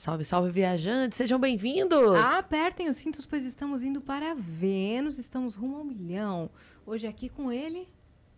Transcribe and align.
Salve, 0.00 0.22
salve, 0.24 0.48
viajantes, 0.52 1.18
sejam 1.18 1.40
bem-vindos! 1.40 2.14
Apertem 2.20 2.88
os 2.88 2.96
cintos, 2.96 3.26
pois 3.26 3.44
estamos 3.44 3.82
indo 3.82 4.00
para 4.00 4.32
Vênus, 4.32 5.18
estamos 5.18 5.56
rumo 5.56 5.76
ao 5.78 5.82
milhão. 5.84 6.48
Hoje 6.86 7.04
aqui 7.08 7.28
com 7.28 7.50
ele, 7.50 7.88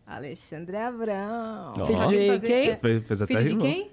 Alexandre 0.07 0.79
Abrão. 0.79 1.73
Ó. 1.79 1.85
Filho 1.85 2.07
de 2.09 2.27
fazer- 2.29 2.47
quem? 2.47 2.77
Fez, 2.79 3.07
fez 3.07 3.21
até 3.23 3.35
Filho 3.35 3.43
de 3.43 3.49
rimou. 3.51 3.63
quem? 3.67 3.91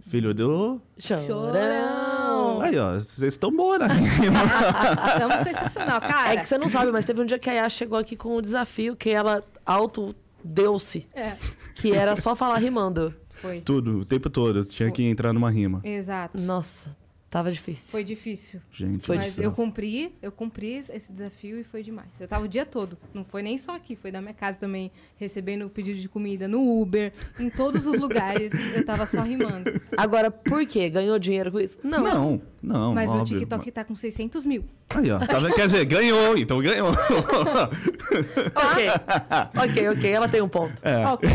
Filho 0.00 0.34
do. 0.34 0.80
Chorão. 0.98 2.60
Aí, 2.60 2.76
ó, 2.76 2.94
vocês 2.94 3.34
estão 3.34 3.52
boa 3.54 3.78
na 3.78 3.86
Estamos 3.86 5.36
sensacional, 5.44 6.00
cara. 6.00 6.34
É 6.34 6.36
que 6.38 6.46
você 6.46 6.58
não 6.58 6.68
sabe, 6.68 6.90
mas 6.90 7.04
teve 7.04 7.20
um 7.22 7.24
dia 7.24 7.38
que 7.38 7.48
a 7.48 7.52
Yas 7.52 7.72
chegou 7.72 7.98
aqui 7.98 8.16
com 8.16 8.36
um 8.36 8.42
desafio 8.42 8.96
que 8.96 9.10
ela 9.10 9.44
auto-deu-se, 9.64 11.06
É, 11.14 11.36
que 11.76 11.92
era 11.92 12.16
só 12.16 12.34
falar 12.34 12.56
rimando. 12.56 13.14
Foi. 13.40 13.60
Tudo, 13.60 14.00
o 14.00 14.04
tempo 14.04 14.28
todo. 14.28 14.64
Tinha 14.64 14.88
Foi. 14.88 14.94
que 14.96 15.02
entrar 15.02 15.32
numa 15.32 15.50
rima. 15.50 15.80
Exato. 15.84 16.40
Nossa, 16.42 16.94
tava 17.30 17.50
difícil. 17.52 17.86
Foi 17.88 18.02
difícil. 18.02 18.60
Gente, 18.72 19.06
Foi 19.06 19.16
Mas 19.16 19.34
céu. 19.34 19.44
eu 19.44 19.52
cumpri, 19.52 20.12
eu 20.20 20.32
cumpri 20.32 20.84
esse 20.90 21.12
desafio 21.12 21.58
e 21.60 21.64
foi 21.64 21.82
demais. 21.82 22.08
Eu 22.18 22.26
tava 22.26 22.44
o 22.44 22.48
dia 22.48 22.66
todo. 22.66 22.98
Não 23.14 23.24
foi 23.24 23.40
nem 23.42 23.56
só 23.56 23.76
aqui, 23.76 23.94
foi 23.94 24.10
na 24.10 24.20
minha 24.20 24.34
casa 24.34 24.58
também, 24.58 24.90
recebendo 25.16 25.70
pedido 25.70 26.00
de 26.00 26.08
comida 26.08 26.48
no 26.48 26.80
Uber, 26.80 27.12
em 27.38 27.48
todos 27.48 27.86
os 27.86 27.96
lugares. 27.98 28.52
Eu 28.74 28.84
tava 28.84 29.06
só 29.06 29.22
rimando. 29.22 29.80
Agora, 29.96 30.30
por 30.30 30.66
quê? 30.66 30.90
Ganhou 30.90 31.18
dinheiro 31.18 31.52
com 31.52 31.60
isso? 31.60 31.78
Não. 31.84 32.02
Não, 32.02 32.42
não. 32.60 32.94
Mas 32.94 33.08
meu 33.10 33.20
óbvio. 33.20 33.38
TikTok 33.38 33.70
tá 33.70 33.84
com 33.84 33.94
600 33.94 34.44
mil. 34.44 34.64
Aí, 34.90 35.08
ó. 35.10 35.20
Tá 35.20 35.38
vendo? 35.38 35.54
Quer 35.54 35.66
dizer, 35.66 35.84
ganhou, 35.84 36.36
então 36.36 36.60
ganhou. 36.60 36.90
Ok, 38.54 38.88
ok, 39.56 39.88
ok, 39.90 40.10
ela 40.10 40.28
tem 40.28 40.42
um 40.42 40.48
ponto. 40.48 40.74
É. 40.82 41.06
Ok, 41.06 41.28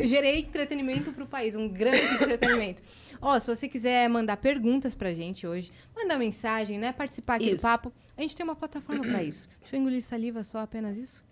eu 0.00 0.08
gerei 0.08 0.40
entretenimento 0.40 1.12
pro 1.12 1.26
país, 1.26 1.54
um 1.54 1.68
grande 1.68 2.14
entretenimento. 2.14 2.82
Ó, 3.26 3.38
se 3.40 3.46
você 3.46 3.66
quiser 3.66 4.06
mandar 4.10 4.36
perguntas 4.36 4.94
pra 4.94 5.14
gente 5.14 5.46
hoje, 5.46 5.72
mandar 5.96 6.18
mensagem, 6.18 6.78
né? 6.78 6.92
Participar 6.92 7.36
aqui 7.36 7.48
do 7.48 7.54
Isso. 7.56 7.62
papo, 7.62 7.90
a 8.14 8.20
gente 8.20 8.36
tem 8.36 8.44
uma 8.44 8.54
plataforma 8.54 9.02
pra 9.02 9.22
isso. 9.22 9.48
Deixa 9.62 9.74
eu 9.76 9.80
engolir 9.80 10.02
saliva 10.02 10.44
só, 10.44 10.58
apenas 10.58 10.98
isso. 10.98 11.24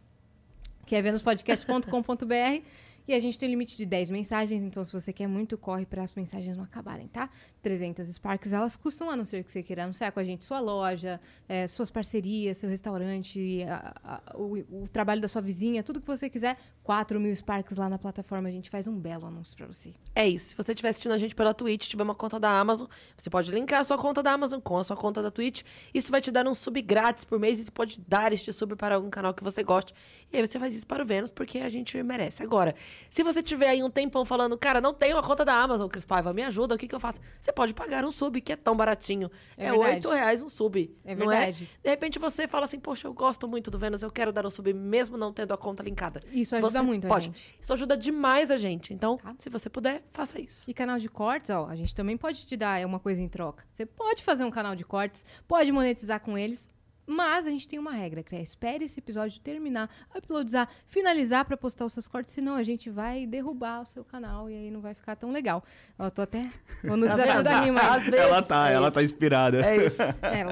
Que 0.86 0.96
é 0.96 1.02
venuspodcast.com.br. 1.02 2.62
E 3.06 3.14
a 3.14 3.20
gente 3.20 3.36
tem 3.36 3.48
limite 3.48 3.76
de 3.76 3.84
10 3.84 4.10
mensagens, 4.10 4.62
então 4.62 4.84
se 4.84 4.92
você 4.92 5.12
quer 5.12 5.26
muito, 5.26 5.58
corre 5.58 5.84
para 5.84 6.02
as 6.02 6.14
mensagens 6.14 6.56
não 6.56 6.64
acabarem, 6.64 7.08
tá? 7.08 7.28
300 7.62 8.06
Sparks, 8.14 8.52
elas 8.52 8.76
custam, 8.76 9.10
a 9.10 9.16
não 9.16 9.24
ser 9.24 9.42
que 9.44 9.50
você 9.50 9.62
queira 9.62 9.84
anunciar 9.84 10.12
com 10.12 10.20
a 10.20 10.24
gente 10.24 10.44
sua 10.44 10.60
loja, 10.60 11.20
eh, 11.48 11.66
suas 11.66 11.90
parcerias, 11.90 12.56
seu 12.58 12.68
restaurante, 12.70 13.62
a- 13.64 13.94
a- 14.32 14.36
o, 14.36 14.82
o 14.82 14.88
trabalho 14.88 15.20
da 15.20 15.28
sua 15.28 15.42
vizinha, 15.42 15.82
tudo 15.82 16.00
que 16.00 16.06
você 16.06 16.28
quiser. 16.30 16.56
4 16.82 17.18
mil 17.20 17.34
Sparks 17.34 17.76
lá 17.76 17.88
na 17.88 17.98
plataforma, 17.98 18.48
a 18.48 18.52
gente 18.52 18.68
faz 18.68 18.86
um 18.88 18.98
belo 18.98 19.26
anúncio 19.26 19.56
para 19.56 19.66
você. 19.66 19.92
É 20.14 20.28
isso. 20.28 20.50
Se 20.50 20.56
você 20.56 20.72
estiver 20.72 20.88
assistindo 20.88 21.12
a 21.12 21.18
gente 21.18 21.34
pela 21.34 21.54
Twitch, 21.54 21.88
tiver 21.88 22.02
uma 22.02 22.14
conta 22.14 22.38
da 22.40 22.50
Amazon, 22.58 22.88
você 23.16 23.30
pode 23.30 23.50
linkar 23.52 23.80
a 23.80 23.84
sua 23.84 23.96
conta 23.98 24.22
da 24.22 24.32
Amazon 24.32 24.60
com 24.60 24.76
a 24.78 24.84
sua 24.84 24.96
conta 24.96 25.22
da 25.22 25.30
Twitch. 25.30 25.62
Isso 25.94 26.10
vai 26.10 26.20
te 26.20 26.30
dar 26.30 26.46
um 26.46 26.54
sub 26.54 26.80
grátis 26.82 27.24
por 27.24 27.38
mês 27.38 27.58
e 27.58 27.64
você 27.64 27.70
pode 27.70 28.00
dar 28.06 28.32
este 28.32 28.52
sub 28.52 28.74
para 28.76 28.96
algum 28.96 29.10
canal 29.10 29.32
que 29.32 29.42
você 29.44 29.62
goste. 29.62 29.94
E 30.32 30.36
aí 30.36 30.46
você 30.46 30.58
faz 30.58 30.74
isso 30.74 30.86
para 30.86 31.02
o 31.02 31.06
Vênus, 31.06 31.30
porque 31.30 31.58
a 31.58 31.68
gente 31.68 32.00
merece. 32.02 32.42
Agora, 32.42 32.74
se 33.10 33.22
você 33.22 33.42
tiver 33.42 33.68
aí 33.68 33.82
um 33.82 33.90
tempão 33.90 34.24
falando, 34.24 34.56
cara, 34.56 34.80
não 34.80 34.92
tenho 34.94 35.16
a 35.18 35.22
conta 35.22 35.44
da 35.44 35.54
Amazon, 35.54 35.88
Cris 35.88 36.04
Paiva, 36.04 36.32
me 36.32 36.42
ajuda, 36.42 36.74
o 36.74 36.78
que, 36.78 36.88
que 36.88 36.94
eu 36.94 37.00
faço? 37.00 37.20
Você 37.40 37.52
pode 37.52 37.74
pagar 37.74 38.04
um 38.04 38.10
sub, 38.10 38.40
que 38.40 38.52
é 38.52 38.56
tão 38.56 38.76
baratinho. 38.76 39.30
É 39.56 39.66
É 39.66 39.70
verdade. 39.72 40.08
reais 40.08 40.42
um 40.42 40.48
sub. 40.48 40.94
É 41.04 41.14
não 41.14 41.26
verdade. 41.28 41.68
É? 41.82 41.88
De 41.88 41.90
repente 41.90 42.18
você 42.18 42.46
fala 42.48 42.64
assim, 42.64 42.78
poxa, 42.80 43.06
eu 43.06 43.12
gosto 43.14 43.46
muito 43.48 43.70
do 43.70 43.78
Vênus, 43.78 44.02
eu 44.02 44.10
quero 44.10 44.32
dar 44.32 44.46
um 44.46 44.50
sub 44.50 44.72
mesmo 44.72 45.16
não 45.16 45.32
tendo 45.32 45.52
a 45.52 45.58
conta 45.58 45.82
linkada. 45.82 46.20
Isso 46.32 46.54
ajuda 46.56 46.70
Você 46.70 46.82
muito 46.82 47.04
a 47.06 47.08
pode. 47.08 47.26
gente. 47.26 47.54
Isso 47.60 47.72
ajuda 47.72 47.96
demais 47.96 48.50
a 48.50 48.56
gente. 48.56 48.92
Então, 48.94 49.16
Tá. 49.16 49.34
se 49.38 49.48
você 49.50 49.68
puder, 49.70 50.02
faça 50.12 50.40
isso. 50.40 50.64
E 50.68 50.74
canal 50.74 50.98
de 50.98 51.08
cortes, 51.08 51.50
ó, 51.50 51.66
a 51.68 51.76
gente 51.76 51.94
também 51.94 52.16
pode 52.16 52.46
te 52.46 52.56
dar 52.56 52.84
uma 52.86 52.98
coisa 52.98 53.20
em 53.22 53.28
troca. 53.28 53.64
Você 53.72 53.84
pode 53.86 54.22
fazer 54.22 54.44
um 54.44 54.50
canal 54.50 54.74
de 54.76 54.84
cortes, 54.84 55.24
pode 55.46 55.70
monetizar 55.72 56.20
com 56.20 56.36
eles, 56.36 56.70
mas 57.12 57.46
a 57.46 57.50
gente 57.50 57.68
tem 57.68 57.78
uma 57.78 57.92
regra, 57.92 58.22
que 58.22 58.34
é 58.34 58.42
espere 58.42 58.84
esse 58.84 58.98
episódio 58.98 59.40
terminar, 59.40 59.88
uploadizar, 60.16 60.68
finalizar 60.86 61.44
pra 61.44 61.56
postar 61.56 61.84
os 61.84 61.92
seus 61.92 62.08
cortes, 62.08 62.32
senão 62.32 62.54
a 62.54 62.62
gente 62.62 62.88
vai 62.90 63.26
derrubar 63.26 63.82
o 63.82 63.86
seu 63.86 64.04
canal 64.04 64.48
e 64.50 64.54
aí 64.54 64.70
não 64.70 64.80
vai 64.80 64.94
ficar 64.94 65.14
tão 65.16 65.30
legal. 65.30 65.62
Ó, 65.98 66.10
tô 66.10 66.22
até 66.22 66.50
tô 66.80 66.96
no 66.96 67.06
Tá 67.06 67.14
desafio 67.14 67.42
da 67.42 67.60
rima. 67.60 67.80
Ela 67.80 68.42
tá, 68.42 68.70
é 68.70 68.74
ela 68.74 68.88
isso. 68.88 68.94
tá 68.94 69.02
inspirada. 69.02 69.64
É 69.64 69.86
isso. 69.86 70.02
É, 70.02 70.44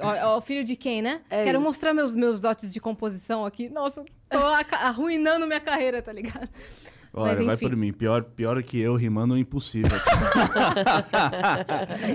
ó, 0.00 0.36
ó, 0.36 0.40
filho 0.40 0.64
de 0.64 0.74
quem, 0.76 1.02
né? 1.02 1.20
É 1.28 1.44
Quero 1.44 1.58
isso. 1.58 1.64
mostrar 1.64 1.92
meus, 1.92 2.14
meus 2.14 2.40
dotes 2.40 2.72
de 2.72 2.80
composição 2.80 3.44
aqui. 3.44 3.68
Nossa, 3.68 4.04
tô 4.30 4.38
arruinando 4.72 5.46
minha 5.46 5.60
carreira, 5.60 6.00
tá 6.00 6.12
ligado? 6.12 6.48
Olha, 7.12 7.34
Mas 7.36 7.46
vai 7.46 7.56
por 7.56 7.74
mim. 7.76 7.92
Pior, 7.92 8.22
pior 8.22 8.62
que 8.62 8.78
eu 8.78 8.94
rimando 8.94 9.34
é 9.36 9.40
impossível. 9.40 9.90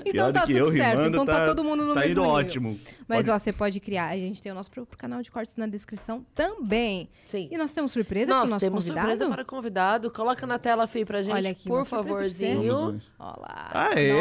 Então 0.06 0.12
Pior 0.12 0.34
tá 0.34 0.42
que 0.42 0.54
tudo 0.54 0.58
eu 0.58 0.72
certo. 0.72 0.98
rimando, 1.00 1.08
Então 1.08 1.26
tá, 1.26 1.46
todo 1.46 1.64
mundo 1.64 1.84
no 1.86 1.94
tá 1.94 2.00
mesmo 2.02 2.12
indo 2.12 2.22
nível. 2.22 2.34
ótimo. 2.36 2.80
Mas, 3.08 3.26
Pode- 3.26 3.30
ó, 3.32 3.40
você 3.40 3.52
pode 3.54 3.80
criar. 3.80 4.08
A 4.10 4.16
gente 4.18 4.42
tem 4.42 4.52
o 4.52 4.56
nosso 4.56 4.70
próprio 4.72 4.98
canal 4.98 5.22
de 5.22 5.30
cortes 5.32 5.56
na 5.56 5.66
descrição 5.68 6.26
também. 6.36 7.10
Sim. 7.28 7.48
E 7.52 7.58
nós 7.58 7.72
temos 7.72 7.92
surpresa 7.92 8.28
pro 8.28 8.36
Nós 8.36 8.52
nosso 8.52 8.60
temos 8.60 8.86
convidado? 8.86 9.08
surpresa 9.10 9.30
para 9.32 9.42
o 9.42 9.46
convidado. 9.46 10.12
Coloca 10.12 10.46
na 10.48 10.60
tela, 10.60 10.88
Fih, 10.88 11.06
pra 11.06 11.22
gente, 11.22 11.34
Olha 11.36 11.50
aqui, 11.52 11.68
por 11.68 11.86
favorzinho. 11.86 12.72
Vamos 12.74 12.92
dois. 12.92 13.14
Ó 13.20 13.34
lá. 13.40 13.70
Aê! 13.74 14.14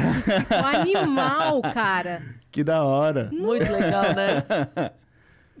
Nossa, 0.00 0.22
que 0.22 0.40
ficou 0.40 0.58
animal, 0.66 1.62
cara. 1.74 2.22
Que 2.50 2.64
da 2.64 2.82
hora. 2.84 3.28
Muito 3.32 3.70
legal, 3.70 4.04
né? 4.14 4.90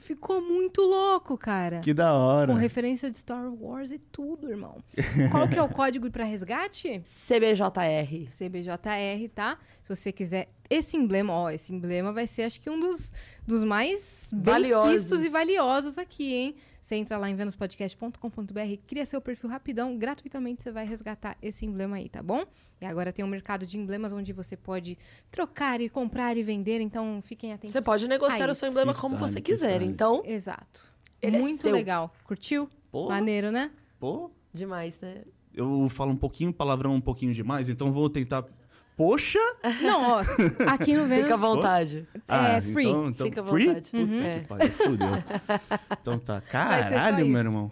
Ficou 0.00 0.40
muito 0.40 0.80
louco, 0.82 1.36
cara. 1.36 1.80
Que 1.80 1.92
da 1.94 2.12
hora. 2.12 2.52
Com 2.52 2.58
referência 2.58 3.10
de 3.10 3.16
Star 3.16 3.52
Wars 3.52 3.92
e 3.92 3.98
tudo, 3.98 4.50
irmão. 4.50 4.82
Qual 5.30 5.46
que 5.48 5.58
é 5.58 5.62
o 5.62 5.68
código 5.68 6.10
para 6.10 6.24
resgate? 6.24 7.02
CBJR. 7.04 8.28
CBJR, 8.30 9.28
tá? 9.34 9.58
Se 9.82 9.94
você 9.94 10.10
quiser 10.10 10.48
esse 10.68 10.96
emblema, 10.96 11.32
ó, 11.32 11.50
esse 11.50 11.72
emblema 11.74 12.12
vai 12.12 12.26
ser 12.26 12.42
acho 12.42 12.60
que 12.60 12.70
um 12.70 12.78
dos, 12.78 13.12
dos 13.46 13.64
mais 13.64 14.28
Valiosos. 14.32 15.24
e 15.24 15.28
valiosos 15.28 15.98
aqui, 15.98 16.32
hein? 16.34 16.56
Você 16.90 16.96
entra 16.96 17.16
lá 17.18 17.30
em 17.30 17.36
venuspodcast.com.br, 17.36 18.76
cria 18.84 19.06
seu 19.06 19.20
perfil 19.20 19.48
rapidão, 19.48 19.96
gratuitamente 19.96 20.60
você 20.60 20.72
vai 20.72 20.84
resgatar 20.84 21.38
esse 21.40 21.64
emblema 21.64 21.98
aí, 21.98 22.08
tá 22.08 22.20
bom? 22.20 22.44
E 22.80 22.84
agora 22.84 23.12
tem 23.12 23.24
um 23.24 23.28
mercado 23.28 23.64
de 23.64 23.78
emblemas 23.78 24.12
onde 24.12 24.32
você 24.32 24.56
pode 24.56 24.98
trocar 25.30 25.80
e 25.80 25.88
comprar 25.88 26.36
e 26.36 26.42
vender, 26.42 26.80
então 26.80 27.22
fiquem 27.22 27.52
atentos. 27.52 27.74
Você 27.74 27.80
pode 27.80 28.08
negociar 28.08 28.50
o 28.50 28.56
seu 28.56 28.70
emblema 28.70 28.92
como 28.92 29.16
você 29.16 29.40
quiser. 29.40 29.82
Então, 29.82 30.20
Exato. 30.24 30.84
Ele 31.22 31.36
é 31.36 31.40
Muito 31.40 31.62
seu. 31.62 31.70
legal. 31.70 32.12
Curtiu? 32.24 32.68
Pô. 32.90 33.08
Maneiro, 33.08 33.52
né? 33.52 33.70
Pô, 34.00 34.28
demais, 34.52 34.98
né? 35.00 35.22
eu 35.54 35.88
falo 35.90 36.10
um 36.10 36.16
pouquinho, 36.16 36.52
palavrão 36.52 36.94
um 36.94 37.00
pouquinho 37.00 37.32
demais, 37.32 37.68
então 37.68 37.92
vou 37.92 38.08
tentar. 38.10 38.44
Poxa! 39.00 39.38
Não, 39.80 40.10
ó, 40.10 40.22
aqui 40.70 40.94
no 40.94 41.04
Vênus... 41.08 41.22
Fica 41.22 41.32
à 41.34 41.38
vontade. 41.38 42.06
É, 42.28 42.60
free. 42.60 42.86
Então, 42.86 43.08
então, 43.08 43.26
Fica 43.26 43.40
à 43.40 43.44
free? 43.44 43.66
vontade. 43.68 43.90
Puta 43.90 43.96
Uhum. 44.02 44.08
que 44.20 44.26
É. 44.26 44.40
pariu, 44.40 44.70
fudeu. 44.72 45.08
Então 46.02 46.18
tá. 46.18 46.40
Caralho, 46.42 47.26
meu 47.26 47.38
irmão. 47.40 47.70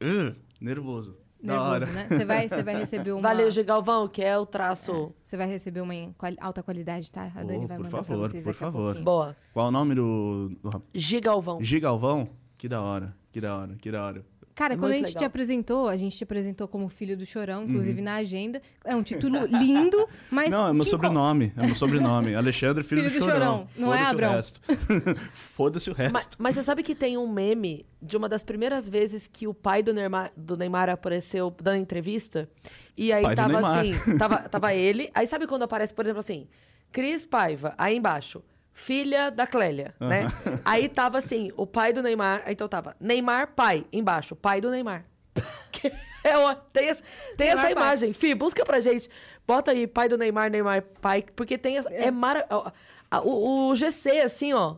Uh, 0.00 0.36
nervoso. 0.60 1.16
Da 1.42 1.54
Nervoso, 1.54 1.70
hora. 1.72 1.86
né? 1.86 2.06
Você 2.08 2.24
vai, 2.24 2.48
você 2.48 2.62
vai 2.62 2.76
receber 2.76 3.10
uma... 3.10 3.22
Valeu, 3.22 3.50
Gigalvão, 3.50 4.06
que 4.06 4.22
é 4.22 4.38
o 4.38 4.46
traço. 4.46 5.12
Você 5.24 5.36
vai 5.36 5.48
receber 5.48 5.80
uma 5.80 5.92
em 5.96 6.12
quali- 6.12 6.36
alta 6.40 6.62
qualidade, 6.62 7.10
tá? 7.10 7.24
A 7.34 7.42
Dani 7.42 7.64
Oh, 7.64 7.66
vai 7.66 7.76
por 7.78 7.82
mandar 7.82 7.90
favor, 7.90 8.04
pra 8.06 8.16
vocês 8.28 8.44
por 8.44 8.54
favor. 8.54 8.94
Boa. 9.02 9.36
Qual 9.52 9.66
o 9.66 9.70
nome 9.72 9.96
do, 9.96 10.52
Gigalvão. 10.94 11.58
Gigalvão? 11.60 12.28
Que 12.56 12.68
da 12.68 12.80
hora, 12.80 13.12
que 13.32 13.40
da 13.40 13.56
hora, 13.56 13.74
que 13.82 13.90
da 13.90 14.04
hora. 14.04 14.24
Cara, 14.54 14.74
É 14.74 14.76
quando 14.76 14.92
a 14.92 14.96
gente 14.96 15.08
te 15.10 15.14
legal. 15.14 15.26
apresentou, 15.28 15.88
a 15.88 15.96
gente 15.96 16.16
te 16.16 16.24
apresentou 16.24 16.68
como 16.68 16.88
filho 16.88 17.16
do 17.16 17.24
Chorão, 17.24 17.64
inclusive 17.64 18.02
na 18.02 18.16
agenda. 18.16 18.60
É 18.84 18.94
um 18.94 19.02
título 19.02 19.46
lindo, 19.46 20.06
mas... 20.30 20.50
Não, 20.50 20.68
é 20.68 20.72
meu 20.72 20.84
te 20.84 20.90
sobrenome. 20.90 21.52
É 21.56 21.64
meu 21.64 21.74
sobrenome. 21.74 22.34
Alexandre, 22.36 22.82
filho, 22.82 23.02
Filho 23.08 23.20
do, 23.20 23.26
do 23.26 23.30
Chorão. 23.32 23.68
Chorão, 23.68 23.68
não 23.78 23.94
é, 23.94 23.98
Foda-se 23.98 24.04
o 24.04 24.10
Abrão? 24.12 24.32
resto. 24.34 24.60
Foda-se 25.32 25.90
o 25.90 25.94
resto. 25.94 26.12
Mas, 26.12 26.28
mas 26.38 26.54
você 26.54 26.62
sabe 26.62 26.82
que 26.82 26.94
tem 26.94 27.16
um 27.16 27.26
meme 27.26 27.86
de 28.00 28.16
uma 28.16 28.28
das 28.28 28.42
primeiras 28.42 28.88
vezes 28.88 29.26
que 29.26 29.46
o 29.48 29.54
pai 29.54 29.82
do 29.82 29.94
Neymar, 29.94 30.32
do 30.36 30.56
Neymar 30.56 30.88
apareceu 30.90 31.54
dando 31.62 31.76
entrevista? 31.78 32.48
E 32.96 33.12
aí 33.12 33.22
Pai 33.22 33.34
tava 33.34 33.58
assim, 33.58 33.94
tava, 34.18 34.38
tava 34.48 34.74
ele. 34.74 35.10
Aí 35.14 35.26
sabe 35.26 35.46
quando 35.46 35.62
aparece, 35.62 35.94
por 35.94 36.04
exemplo, 36.04 36.20
assim, 36.20 36.46
Cris 36.90 37.24
Paiva, 37.24 37.74
aí 37.78 37.96
embaixo, 37.96 38.42
filha 38.72 39.30
da 39.30 39.46
Clélia, 39.46 39.94
né? 40.00 40.24
Aí 40.64 40.88
tava 40.88 41.18
assim, 41.18 41.52
o 41.56 41.66
pai 41.66 41.92
do 41.92 42.02
Neymar, 42.02 42.42
então 42.46 42.66
tava 42.68 42.96
Neymar 43.00 43.48
pai, 43.54 43.84
embaixo, 43.92 44.34
pai 44.34 44.60
do 44.60 44.70
Neymar. 44.70 45.04
É, 46.24 46.38
ó, 46.38 46.54
tem 46.54 46.88
essa, 46.88 47.02
tem 47.36 47.48
Neymar 47.48 47.64
essa 47.64 47.74
pai. 47.74 47.84
imagem. 47.84 48.12
Fih, 48.12 48.32
busca 48.32 48.64
pra 48.64 48.78
gente. 48.78 49.10
Bota 49.44 49.72
aí, 49.72 49.88
pai 49.88 50.08
do 50.08 50.16
Neymar, 50.16 50.50
Neymar 50.52 50.80
pai, 51.00 51.24
porque 51.34 51.58
tem 51.58 51.78
essa, 51.78 51.88
é, 51.92 52.12
mara, 52.12 52.46
ó, 52.48 52.70
a- 53.10 53.20
o, 53.22 53.70
o 53.70 53.74
GC, 53.74 54.20
assim, 54.20 54.52
ó. 54.52 54.76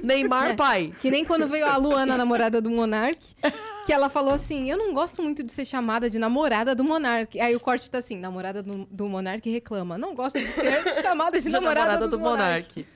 Neymar 0.00 0.50
É. 0.52 0.54
pai. 0.54 0.92
Que 1.00 1.10
nem 1.10 1.24
quando 1.24 1.48
veio 1.48 1.66
a 1.66 1.76
Luana, 1.76 2.14
a 2.14 2.16
namorada 2.16 2.60
do 2.60 2.70
Monark, 2.70 3.18
que 3.88 3.92
ela 3.94 4.10
falou 4.10 4.34
assim: 4.34 4.70
Eu 4.70 4.76
não 4.76 4.92
gosto 4.92 5.22
muito 5.22 5.42
de 5.42 5.50
ser 5.50 5.64
chamada 5.64 6.10
de 6.10 6.18
namorada 6.18 6.74
do 6.74 6.84
Monark. 6.84 7.40
Aí 7.40 7.56
o 7.56 7.60
corte 7.60 7.90
tá 7.90 7.96
assim: 7.96 8.18
namorada 8.18 8.62
do, 8.62 8.86
do 8.90 9.08
Monark 9.08 9.48
reclama. 9.48 9.96
Não 9.96 10.14
gosto 10.14 10.38
de 10.38 10.46
ser 10.48 10.82
chamada 11.00 11.38
de, 11.38 11.44
de 11.44 11.50
namorada, 11.50 12.06
do, 12.06 12.18
Monark. 12.20 12.84
Monark. 12.84 12.86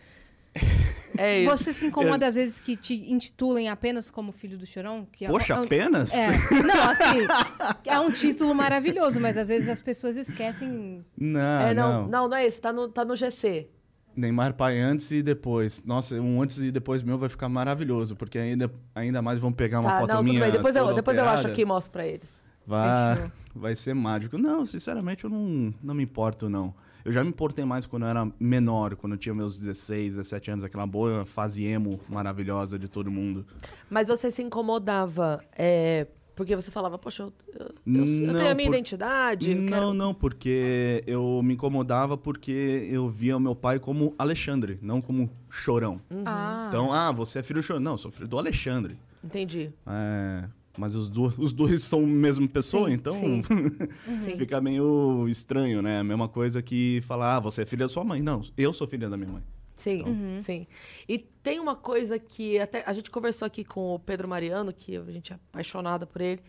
É 1.17 1.41
isso. 1.41 1.51
Você 1.51 1.73
se 1.73 1.87
incomoda 1.87 2.27
às 2.27 2.35
vezes 2.35 2.61
que 2.61 2.77
te 2.77 3.11
intitulem 3.11 3.71
apenas 3.71 4.11
como 4.11 4.33
filho 4.33 4.59
do 4.59 4.67
Chorão? 4.67 5.09
Que 5.11 5.25
é- 5.25 5.29
Poxa, 5.29 5.55
é, 5.55 5.59
um- 5.59 5.63
apenas? 5.63 6.13
É, 6.13 6.27
não, 6.63 6.91
assim, 6.91 7.27
é 7.89 7.99
um 7.99 8.11
título 8.11 8.55
maravilhoso, 8.55 9.19
mas 9.19 9.39
às 9.39 9.49
vezes 9.49 9.71
as 9.71 9.81
pessoas 9.81 10.15
esquecem. 10.17 11.03
Não, 11.17 11.61
é, 11.61 11.73
não, 11.73 12.03
não, 12.03 12.09
não, 12.09 12.29
não 12.29 12.37
é 12.37 12.45
esse, 12.45 12.61
tá 12.61 12.71
no, 12.71 12.87
tá 12.89 13.03
no 13.03 13.17
GC. 13.17 13.67
Neymar 14.15 14.55
pai 14.55 14.79
antes 14.81 15.11
e 15.11 15.23
depois. 15.23 15.85
Nossa, 15.85 16.15
um 16.21 16.43
antes 16.43 16.59
e 16.59 16.71
depois 16.71 17.03
meu 17.03 17.19
vai 17.19 17.29
ficar 17.29 17.49
maravilhoso, 17.49 18.15
porque 18.17 18.39
ainda, 18.39 18.73
ainda 18.95 19.23
mais 19.23 19.39
vão 19.39 19.53
pegar 19.53 19.81
uma 19.81 19.91
Tá, 19.91 20.01
foto 20.01 20.15
não, 20.15 20.23
minha. 20.23 20.51
Depois 20.51 20.77
eu, 20.77 20.95
depois 20.95 21.17
eu 21.17 21.25
acho 21.29 21.49
aqui 21.49 21.63
e 21.63 21.65
mostro 21.65 21.93
pra 21.93 22.07
eles. 22.07 22.29
Vai, 22.67 23.17
Fechou. 23.17 23.33
vai 23.57 23.75
ser 23.77 23.95
mágico. 23.95 24.39
Não, 24.39 24.65
sinceramente, 24.67 25.25
eu 25.25 25.31
não, 25.31 25.75
não 25.83 25.95
me 25.95 26.03
importo, 26.03 26.49
não. 26.49 26.75
Eu 27.05 27.11
já 27.11 27.25
me 27.25 27.31
importei 27.31 27.65
mais 27.65 27.85
quando 27.85 28.05
eu 28.05 28.09
era 28.11 28.31
menor, 28.39 28.95
quando 28.95 29.15
eu 29.15 29.19
tinha 29.19 29.35
meus 29.35 29.59
16, 29.59 30.15
17 30.17 30.51
anos, 30.53 30.65
aquela 30.65 30.87
boa 30.87 31.27
fase 31.27 31.65
emo 31.65 31.99
maravilhosa 32.09 32.79
de 32.79 32.87
todo 32.89 33.11
mundo. 33.11 33.45
Mas 33.91 34.07
você 34.07 34.31
se 34.31 34.41
incomodava, 34.41 35.43
é, 35.59 36.07
porque 36.43 36.57
você 36.57 36.71
falava, 36.71 36.99
poxa, 36.99 37.23
eu, 37.23 37.33
eu- 37.55 37.61
eu- 37.67 38.05
eu 38.05 38.27
Não, 38.27 38.35
tenho 38.35 38.51
a 38.51 38.55
minha 38.55 38.69
por- 38.69 38.75
identidade. 38.75 39.55
não, 39.55 39.67
quero- 39.67 39.95
não, 39.95 40.13
porque 40.15 41.03
eu 41.07 41.41
me 41.43 41.55
incomodava 41.55 42.17
porque 42.17 42.87
eu 42.91 43.09
via 43.09 43.37
o 43.37 43.41
meu 43.41 43.55
pai 43.55 43.79
como 43.79 44.15
Alexandre, 44.19 44.79
não 44.83 45.01
como 45.01 45.31
Chorão. 45.49 46.01
Ah, 46.25 46.67
Então, 46.69 46.93
ah, 46.93 47.11
você 47.13 47.39
é 47.39 47.43
filho 47.43 47.61
do 47.61 47.63
Chorão. 47.63 47.81
Não, 47.81 47.93
eu 47.93 47.99
sou 47.99 48.11
filho 48.11 48.27
do 48.29 48.39
Alexandre. 48.39 48.97
Entendi. 49.25 49.71
É, 49.87 50.45
mas 50.77 50.95
os, 50.95 51.09
do- 51.09 51.33
os 51.39 51.53
dois 51.53 51.83
são 51.85 52.01
a 52.03 52.07
mesma 52.07 52.49
pessoa, 52.49 52.89
Sim, 52.89 52.95
então 52.95 53.13
sim. 53.13 53.43
Sim. 54.25 54.37
fica 54.37 54.61
meio 54.61 55.27
estranho, 55.29 55.81
né? 55.83 56.01
A 56.01 56.05
mesma 56.05 56.29
coisa 56.29 56.61
que 56.63 57.01
falar, 57.03 57.37
ah, 57.37 57.41
você 57.41 57.63
é 57.63 57.67
filha 57.67 57.85
da 57.85 57.89
sua 57.89 58.03
mãe. 58.05 58.21
Não, 58.21 58.41
eu 58.57 58.73
sou 58.73 58.87
filha 58.87 59.09
da 59.09 59.17
minha 59.17 59.31
mãe. 59.31 59.43
Sim, 59.77 60.41
sim. 60.45 60.67
E 61.09 61.19
tem 61.19 61.59
uma 61.59 61.75
coisa 61.75 62.19
que 62.19 62.59
até 62.59 62.83
a 62.87 62.93
gente 62.93 63.11
conversou 63.11 63.47
aqui 63.47 63.65
com 63.65 63.95
o 63.95 63.99
Pedro 63.99 64.29
Mariano, 64.29 64.73
que 64.73 64.97
a 64.97 65.03
gente 65.11 65.33
é 65.33 65.37
apaixonada 65.37 66.07
por 66.07 66.21
ele, 66.21 66.41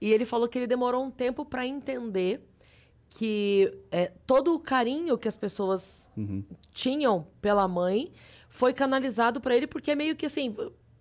e 0.00 0.12
ele 0.12 0.24
falou 0.24 0.48
que 0.48 0.58
ele 0.58 0.66
demorou 0.66 1.04
um 1.04 1.10
tempo 1.10 1.44
pra 1.44 1.66
entender 1.66 2.40
que 3.08 3.72
é, 3.90 4.12
todo 4.26 4.54
o 4.54 4.60
carinho 4.60 5.18
que 5.18 5.28
as 5.28 5.36
pessoas 5.36 6.00
Uhum. 6.16 6.44
tinham 6.72 7.26
pela 7.40 7.66
mãe 7.68 8.12
foi 8.48 8.72
canalizado 8.74 9.40
pra 9.40 9.56
ele 9.56 9.66
porque 9.66 9.92
é 9.92 9.94
meio 9.94 10.16
que 10.16 10.26
assim, 10.26 10.54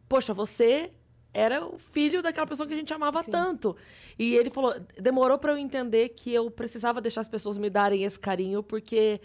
poxa, 0.08 0.34
você 0.34 0.92
era 1.34 1.66
o 1.66 1.78
filho 1.80 2.22
daquela 2.22 2.46
pessoa 2.48 2.68
que 2.68 2.74
a 2.74 2.78
gente 2.78 2.94
amava 2.94 3.22
Sim. 3.24 3.32
tanto. 3.32 3.76
E 4.18 4.36
ele 4.36 4.50
falou, 4.50 4.74
demorou 5.00 5.38
pra 5.38 5.52
eu 5.54 5.58
entender 5.58 6.10
que 6.10 6.34
eu 6.34 6.50
precisava 6.50 7.02
deixar 7.02 7.22
as 7.22 7.28
pessoas 7.28 7.58
me 7.58 7.70
darem 7.70 8.04
esse 8.04 8.20
carinho 8.20 8.62
porque 8.64 9.20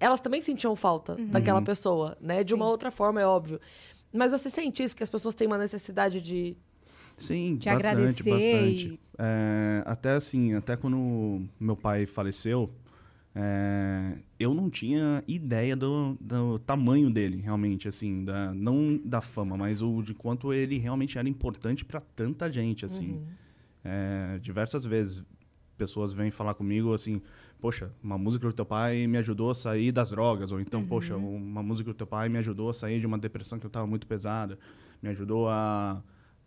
elas 0.00 0.20
também 0.20 0.40
sentiam 0.42 0.74
falta 0.76 1.16
daquela 1.28 1.58
Uhum. 1.60 1.64
pessoa, 1.64 2.16
né? 2.20 2.42
De 2.44 2.54
uma 2.54 2.64
Sim. 2.64 2.70
outra 2.70 2.90
forma, 2.90 3.20
é 3.20 3.26
óbvio. 3.26 3.60
Mas 4.12 4.32
você 4.32 4.48
sente 4.50 4.82
isso 4.82 4.94
que 4.96 5.02
as 5.02 5.10
pessoas 5.10 5.34
têm 5.34 5.46
uma 5.46 5.58
necessidade 5.58 6.20
de 6.20 6.56
Sim, 7.16 7.56
Te 7.56 7.68
bastante, 7.68 7.92
agradecer 7.92 8.30
bastante. 8.30 8.88
e- 8.88 9.00
É, 9.18 9.82
até 9.86 10.12
assim, 10.14 10.54
até 10.54 10.76
quando 10.76 11.46
meu 11.60 11.76
pai 11.76 12.06
faleceu, 12.06 12.68
é, 13.34 14.18
eu 14.38 14.52
não 14.54 14.68
tinha 14.70 15.22
ideia 15.26 15.76
do, 15.76 16.16
do 16.20 16.58
tamanho 16.60 17.10
dele, 17.10 17.40
realmente, 17.40 17.86
assim, 17.88 18.24
da, 18.24 18.52
não 18.54 19.00
da 19.04 19.20
fama, 19.20 19.56
mas 19.56 19.82
o 19.82 20.02
de 20.02 20.14
quanto 20.14 20.52
ele 20.52 20.78
realmente 20.78 21.18
era 21.18 21.28
importante 21.28 21.84
para 21.84 22.00
tanta 22.00 22.50
gente, 22.50 22.84
assim. 22.84 23.20
É, 23.84 24.38
diversas 24.40 24.84
vezes 24.84 25.22
pessoas 25.76 26.12
vêm 26.12 26.30
falar 26.30 26.54
comigo 26.54 26.92
assim, 26.94 27.20
poxa, 27.60 27.90
uma 28.02 28.18
música 28.18 28.46
do 28.46 28.52
teu 28.52 28.66
pai 28.66 29.06
me 29.06 29.18
ajudou 29.18 29.50
a 29.50 29.54
sair 29.54 29.92
das 29.92 30.10
drogas, 30.10 30.52
ou 30.52 30.60
então, 30.60 30.84
poxa, 30.84 31.16
uma 31.16 31.62
música 31.62 31.90
do 31.90 31.94
teu 31.94 32.06
pai 32.06 32.28
me 32.28 32.38
ajudou 32.38 32.68
a 32.68 32.74
sair 32.74 33.00
de 33.00 33.06
uma 33.06 33.18
depressão 33.18 33.58
que 33.58 33.66
eu 33.66 33.68
estava 33.68 33.86
muito 33.86 34.06
pesada, 34.06 34.58
me 35.02 35.08
ajudou 35.08 35.48
a 35.48 36.02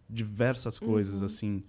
diversas 0.09 0.79
coisas 0.79 1.21
assim. 1.21 1.63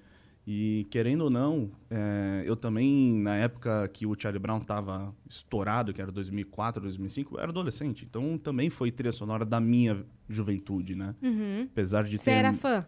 E 0.51 0.87
querendo 0.91 1.25
ou 1.25 1.31
não, 1.31 1.71
é, 1.91 2.43
eu 2.47 2.57
também 2.57 3.13
na 3.21 3.37
época 3.37 3.87
que 3.89 4.07
o 4.07 4.17
Charlie 4.19 4.41
Brown 4.41 4.57
estava 4.57 5.15
estourado, 5.29 5.93
que 5.93 6.01
era 6.01 6.11
2004, 6.11 6.81
2005, 6.81 7.35
eu 7.35 7.41
era 7.41 7.51
adolescente, 7.51 8.07
então 8.09 8.39
também 8.39 8.71
foi 8.71 8.91
trilha 8.91 9.13
sonora 9.13 9.45
da 9.45 9.61
minha 9.61 10.07
juventude, 10.27 10.95
né? 10.95 11.15
Uhum. 11.23 11.69
Apesar 11.71 12.05
de 12.05 12.19
Você 12.19 12.31
ter 12.31 12.37
era 12.37 12.55
fã? 12.55 12.87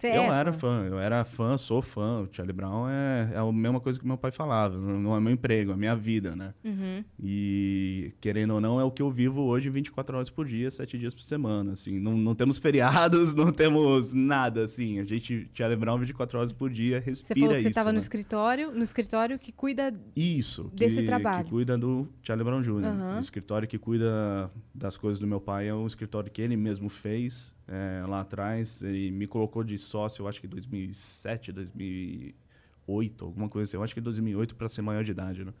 Você 0.00 0.08
eu 0.08 0.22
é 0.22 0.40
era 0.40 0.50
fã, 0.50 0.86
eu 0.86 0.98
era 0.98 1.24
fã, 1.24 1.58
sou 1.58 1.82
fã. 1.82 2.22
O 2.22 2.28
Charlie 2.32 2.54
Brown 2.54 2.88
é, 2.88 3.32
é 3.34 3.38
a 3.38 3.52
mesma 3.52 3.80
coisa 3.80 3.98
que 3.98 4.06
meu 4.06 4.16
pai 4.16 4.30
falava. 4.30 4.78
Não 4.78 5.14
é 5.14 5.20
meu 5.20 5.30
emprego, 5.30 5.72
é 5.72 5.76
minha 5.76 5.94
vida, 5.94 6.34
né? 6.34 6.54
Uhum. 6.64 7.04
E, 7.22 8.14
querendo 8.18 8.54
ou 8.54 8.60
não, 8.62 8.80
é 8.80 8.84
o 8.84 8.90
que 8.90 9.02
eu 9.02 9.10
vivo 9.10 9.42
hoje 9.42 9.68
24 9.68 10.16
horas 10.16 10.30
por 10.30 10.46
dia, 10.46 10.70
7 10.70 10.96
dias 10.98 11.14
por 11.14 11.20
semana, 11.20 11.72
assim. 11.72 11.98
Não, 12.00 12.16
não 12.16 12.34
temos 12.34 12.56
feriados, 12.58 13.34
não 13.34 13.52
temos 13.52 14.14
nada, 14.14 14.64
assim. 14.64 14.98
A 15.00 15.04
gente, 15.04 15.50
Charlie 15.52 15.76
Brown 15.78 15.98
24 15.98 16.38
horas 16.38 16.52
por 16.52 16.70
dia, 16.70 17.00
Você 17.02 17.10
respira 17.10 17.40
falou 17.40 17.56
que 17.56 17.62
você 17.62 17.68
isso, 17.68 17.68
estava 17.68 17.90
no 17.90 17.98
né? 17.98 17.98
escritório, 17.98 18.72
no 18.72 18.82
escritório 18.82 19.38
que 19.38 19.52
cuida. 19.52 19.94
Isso. 20.16 20.70
desse 20.72 21.00
que, 21.00 21.06
trabalho. 21.06 21.44
Que 21.44 21.50
cuida 21.50 21.76
do 21.76 22.08
Charlie 22.22 22.44
Brown 22.44 22.62
Jr. 22.62 22.86
Aham. 22.86 23.18
O 23.18 23.20
escritório 23.20 23.68
que 23.68 23.76
cuida 23.76 24.50
das 24.74 24.96
coisas 24.96 25.20
do 25.20 25.26
meu 25.26 25.42
pai 25.42 25.68
é 25.68 25.74
um 25.74 25.86
escritório 25.86 26.30
que 26.30 26.40
ele 26.40 26.56
mesmo 26.56 26.88
fez 26.88 27.54
é, 27.70 28.04
lá 28.06 28.20
atrás. 28.20 28.82
Ele 28.82 29.10
me 29.10 29.26
colocou 29.26 29.62
de 29.62 29.78
sócio, 29.78 30.22
eu 30.22 30.28
acho 30.28 30.40
que 30.40 30.46
em 30.46 30.50
2007, 30.50 31.52
2008, 31.52 33.24
alguma 33.24 33.48
coisa 33.48 33.70
assim. 33.70 33.76
Eu 33.76 33.82
acho 33.82 33.94
que 33.94 34.00
2008 34.00 34.56
para 34.56 34.68
ser 34.68 34.82
maior 34.82 35.04
de 35.04 35.12
idade, 35.12 35.44
né? 35.44 35.54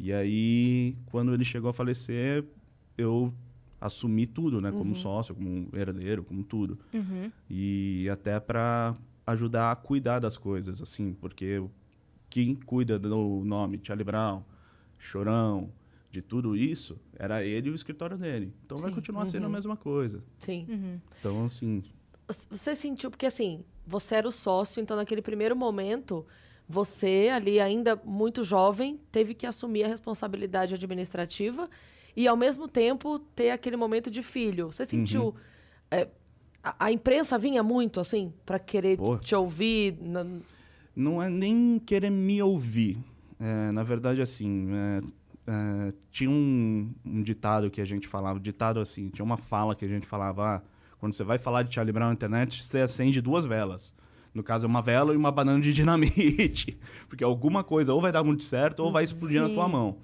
E 0.00 0.12
aí, 0.12 0.96
quando 1.06 1.32
ele 1.32 1.44
chegou 1.44 1.70
a 1.70 1.72
falecer, 1.72 2.44
eu 2.98 3.32
assumi 3.80 4.26
tudo, 4.26 4.60
né? 4.60 4.72
Como 4.72 4.94
sócio, 4.94 5.34
como 5.34 5.68
herdeiro, 5.72 6.24
como 6.24 6.42
tudo. 6.42 6.78
Uhum. 6.92 7.30
E 7.48 8.08
até 8.10 8.40
para 8.40 8.96
ajudar 9.26 9.70
a 9.70 9.76
cuidar 9.76 10.18
das 10.18 10.36
coisas, 10.36 10.80
assim, 10.82 11.12
porque 11.12 11.62
quem 12.28 12.54
cuida 12.54 12.98
do 12.98 13.42
nome 13.44 13.80
Charlie 13.82 14.04
Brown, 14.04 14.42
Chorão, 14.98 15.70
de 16.14 16.22
tudo 16.22 16.56
isso, 16.56 16.96
era 17.18 17.44
ele 17.44 17.68
e 17.68 17.70
o 17.72 17.74
escritório 17.74 18.16
dele. 18.16 18.52
Então 18.64 18.78
vai 18.78 18.88
Sim, 18.90 18.94
continuar 18.94 19.26
sendo 19.26 19.46
a 19.46 19.48
mesma 19.48 19.76
coisa. 19.76 20.22
Sim. 20.38 20.64
Uhum. 20.68 21.00
Então, 21.18 21.44
assim, 21.44 21.82
Você 22.48 22.76
sentiu, 22.76 23.10
porque 23.10 23.26
assim, 23.26 23.64
você 23.84 24.14
era 24.14 24.28
o 24.28 24.32
sócio, 24.32 24.80
então 24.80 24.96
naquele 24.96 25.20
primeiro 25.20 25.56
momento, 25.56 26.24
você, 26.68 27.30
ali 27.34 27.58
ainda 27.60 28.00
muito 28.04 28.44
jovem, 28.44 29.00
teve 29.10 29.34
que 29.34 29.44
assumir 29.44 29.82
a 29.84 29.88
responsabilidade 29.88 30.72
administrativa 30.72 31.68
e, 32.16 32.28
ao 32.28 32.36
mesmo 32.36 32.68
tempo, 32.68 33.18
ter 33.18 33.50
aquele 33.50 33.76
momento 33.76 34.08
de 34.08 34.22
filho. 34.22 34.70
Você 34.70 34.86
sentiu. 34.86 35.34
é, 35.90 36.08
a, 36.62 36.86
a 36.86 36.92
imprensa 36.92 37.36
vinha 37.36 37.62
muito, 37.62 37.98
assim, 37.98 38.32
para 38.46 38.58
querer 38.60 38.96
Pô. 38.96 39.18
te 39.18 39.34
ouvir? 39.34 39.98
na- 40.00 40.24
não 40.96 41.20
é 41.20 41.28
nem 41.28 41.78
querer 41.84 42.08
me 42.10 42.40
ouvir. 42.40 42.96
É, 43.40 43.72
na 43.72 43.82
verdade, 43.82 44.22
assim, 44.22 44.68
é, 44.72 45.02
é, 45.46 45.92
tinha 46.10 46.30
um, 46.30 46.92
um 47.04 47.22
ditado 47.22 47.70
que 47.70 47.80
a 47.80 47.84
gente 47.84 48.08
falava, 48.08 48.40
ditado 48.40 48.80
assim, 48.80 49.08
tinha 49.08 49.24
uma 49.24 49.36
fala 49.36 49.74
que 49.74 49.84
a 49.84 49.88
gente 49.88 50.06
falava, 50.06 50.56
ah, 50.56 50.62
quando 50.98 51.12
você 51.12 51.24
vai 51.24 51.38
falar 51.38 51.62
de 51.62 51.74
Charlie 51.74 51.92
Brown 51.92 52.08
na 52.08 52.14
internet, 52.14 52.62
você 52.62 52.80
acende 52.80 53.20
duas 53.20 53.44
velas. 53.44 53.94
No 54.32 54.42
caso, 54.42 54.66
é 54.66 54.68
uma 54.68 54.82
vela 54.82 55.12
e 55.14 55.16
uma 55.16 55.30
banana 55.30 55.60
de 55.60 55.72
dinamite. 55.72 56.76
Porque 57.08 57.22
alguma 57.22 57.62
coisa 57.62 57.92
ou 57.94 58.00
vai 58.00 58.10
dar 58.10 58.24
muito 58.24 58.42
certo 58.42 58.80
ou 58.80 58.90
vai 58.90 59.04
explodir 59.04 59.40
na 59.40 59.48
Sim. 59.48 59.54
tua 59.54 59.68
mão. 59.68 59.98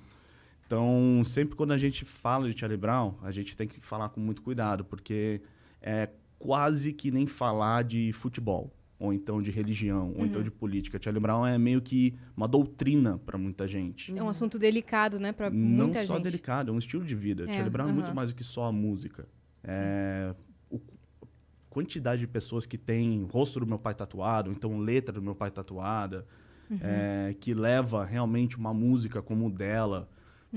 Então, 0.67 1.23
sempre 1.25 1.57
quando 1.57 1.73
a 1.73 1.79
gente 1.79 2.05
fala 2.05 2.49
de 2.49 2.57
Charlie 2.57 2.79
Brown, 2.79 3.15
a 3.23 3.33
gente 3.33 3.57
tem 3.57 3.67
que 3.67 3.81
falar 3.81 4.09
com 4.11 4.21
muito 4.21 4.41
cuidado, 4.41 4.85
porque 4.85 5.43
é 5.83 6.09
quase 6.39 6.93
que 6.93 7.11
nem 7.11 7.27
falar 7.27 7.83
de 7.83 8.13
futebol, 8.13 8.73
ou 9.01 9.15
então 9.15 9.41
de 9.41 9.51
religião, 9.51 10.13
ou 10.15 10.27
então 10.27 10.43
de 10.43 10.51
política. 10.51 10.99
Charlie 11.03 11.21
Brown 11.23 11.47
é 11.47 11.57
meio 11.57 11.81
que 11.81 12.15
uma 12.37 12.47
doutrina 12.47 13.19
para 13.25 13.39
muita 13.39 13.67
gente. 13.67 14.17
É 14.17 14.23
um 14.23 14.29
assunto 14.29 14.59
delicado, 14.59 15.19
né, 15.19 15.33
para 15.33 15.49
Não 15.51 15.87
muita 15.87 16.05
só 16.05 16.17
gente. 16.17 16.25
delicado, 16.25 16.71
é 16.71 16.75
um 16.75 16.79
estilo 16.79 17.03
de 17.05 17.15
vida. 17.15 17.45
É, 17.45 17.47
Charlie 17.55 17.71
Brown 17.71 17.89
é 17.89 17.93
muito 17.93 18.15
mais 18.15 18.29
do 18.29 18.37
que 18.37 18.45
só 18.45 18.67
a 18.67 18.73
música. 18.73 19.27
É, 19.65 20.35
o- 20.71 20.77
a 21.23 21.27
quantidade 21.71 22.21
de 22.21 22.27
pessoas 22.27 22.67
que 22.67 22.77
tem 22.77 23.25
rosto 23.33 23.59
do 23.59 23.67
meu 23.67 23.79
pai 23.79 23.95
tatuado, 23.95 24.53
então 24.53 24.79
letra 24.79 25.15
do 25.15 25.23
meu 25.23 25.35
pai 25.35 25.51
tatuada, 25.51 26.27
Uhum. 26.71 26.79
é, 26.83 27.35
que 27.41 27.55
leva 27.55 28.05
realmente 28.05 28.57
uma 28.59 28.75
música 28.75 29.23
como 29.23 29.47
o 29.47 29.51
dela. 29.51 30.09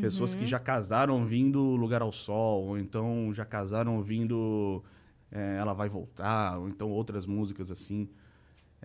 Pessoas 0.01 0.33
Uhum. 0.33 0.39
que 0.39 0.47
já 0.47 0.59
casaram 0.59 1.25
vindo 1.25 1.61
Lugar 1.75 2.01
ao 2.01 2.11
Sol, 2.11 2.65
ou 2.65 2.77
então 2.77 3.31
já 3.33 3.45
casaram 3.45 3.95
ouvindo 3.95 4.83
é, 5.31 5.57
Ela 5.57 5.73
Vai 5.73 5.87
Voltar, 5.89 6.59
ou 6.59 6.67
então 6.67 6.91
outras 6.91 7.25
músicas 7.25 7.71
assim. 7.71 8.07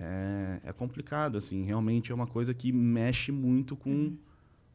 É, 0.01 0.61
é 0.65 0.73
complicado, 0.73 1.37
assim. 1.37 1.65
Realmente 1.65 2.13
é 2.13 2.15
uma 2.15 2.27
coisa 2.27 2.55
que 2.55 2.71
mexe 2.73 3.33
muito 3.33 3.75
com 3.77 3.91
Uhum. 3.91 4.17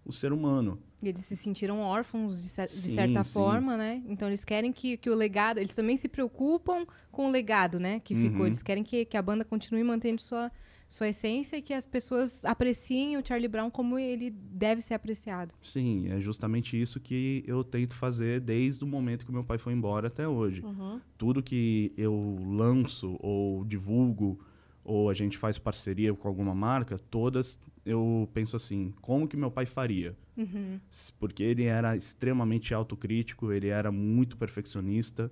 o 0.05 0.11
ser 0.11 0.33
humano. 0.33 0.77
E 1.01 1.07
eles 1.07 1.21
se 1.25 1.35
sentiram 1.37 1.79
órfãos 1.79 2.41
de, 2.43 2.49
cer- 2.49 2.67
de 2.67 2.73
Sim, 2.73 2.95
certa 2.95 3.23
sim. 3.23 3.33
forma, 3.33 3.77
né? 3.77 4.01
Então 4.07 4.27
eles 4.27 4.43
querem 4.43 4.71
que, 4.73 4.97
que 4.97 5.09
o 5.09 5.15
legado. 5.15 5.57
Eles 5.59 5.73
também 5.73 5.95
se 5.97 6.07
preocupam 6.09 6.85
com 7.11 7.27
o 7.27 7.31
legado, 7.31 7.79
né? 7.79 7.99
Que 8.01 8.13
ficou. 8.15 8.41
Uhum. 8.41 8.45
Eles 8.47 8.61
querem 8.61 8.83
que, 8.83 9.05
que 9.05 9.15
a 9.17 9.21
banda 9.21 9.43
continue 9.45 9.83
mantendo 9.83 10.21
sua, 10.21 10.51
sua 10.89 11.07
essência 11.09 11.55
e 11.57 11.61
que 11.61 11.73
as 11.73 11.85
pessoas 11.85 12.43
apreciem 12.45 13.17
o 13.17 13.25
Charlie 13.25 13.47
Brown 13.49 13.69
como 13.71 13.97
ele 13.97 14.29
deve 14.29 14.81
ser 14.81 14.93
apreciado. 14.93 15.53
Sim, 15.61 16.09
é 16.09 16.19
justamente 16.19 16.79
isso 16.81 16.99
que 16.99 17.43
eu 17.47 17.63
tento 17.63 17.95
fazer 17.95 18.39
desde 18.41 18.83
o 18.83 18.87
momento 18.87 19.25
que 19.25 19.31
meu 19.31 19.43
pai 19.43 19.57
foi 19.57 19.71
embora 19.73 20.07
até 20.07 20.27
hoje. 20.27 20.61
Uhum. 20.63 20.99
Tudo 21.17 21.41
que 21.43 21.93
eu 21.97 22.37
lanço 22.45 23.17
ou 23.21 23.63
divulgo 23.65 24.39
ou 24.83 25.09
a 25.09 25.13
gente 25.13 25.37
faz 25.37 25.57
parceria 25.57 26.13
com 26.13 26.27
alguma 26.27 26.53
marca, 26.53 26.97
todas 27.09 27.59
eu 27.85 28.29
penso 28.33 28.55
assim, 28.55 28.93
como 29.01 29.27
que 29.27 29.35
meu 29.35 29.51
pai 29.51 29.65
faria? 29.65 30.15
Uhum. 30.37 30.79
Porque 31.19 31.43
ele 31.43 31.63
era 31.65 31.95
extremamente 31.95 32.73
autocrítico, 32.73 33.51
ele 33.51 33.67
era 33.67 33.91
muito 33.91 34.37
perfeccionista. 34.37 35.29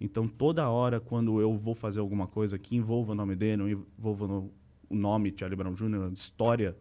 Então, 0.00 0.28
toda 0.28 0.68
hora, 0.68 1.00
quando 1.00 1.40
eu 1.40 1.56
vou 1.56 1.74
fazer 1.74 2.00
alguma 2.00 2.26
coisa 2.26 2.58
que 2.58 2.76
envolva 2.76 3.12
o 3.12 3.14
nome 3.14 3.34
dele, 3.34 3.62
envolva 3.98 4.26
no- 4.26 4.50
o 4.90 4.94
nome 4.94 5.32
Charlie 5.36 5.56
Brown 5.56 5.72
Jr., 5.72 6.12
história, 6.12 6.76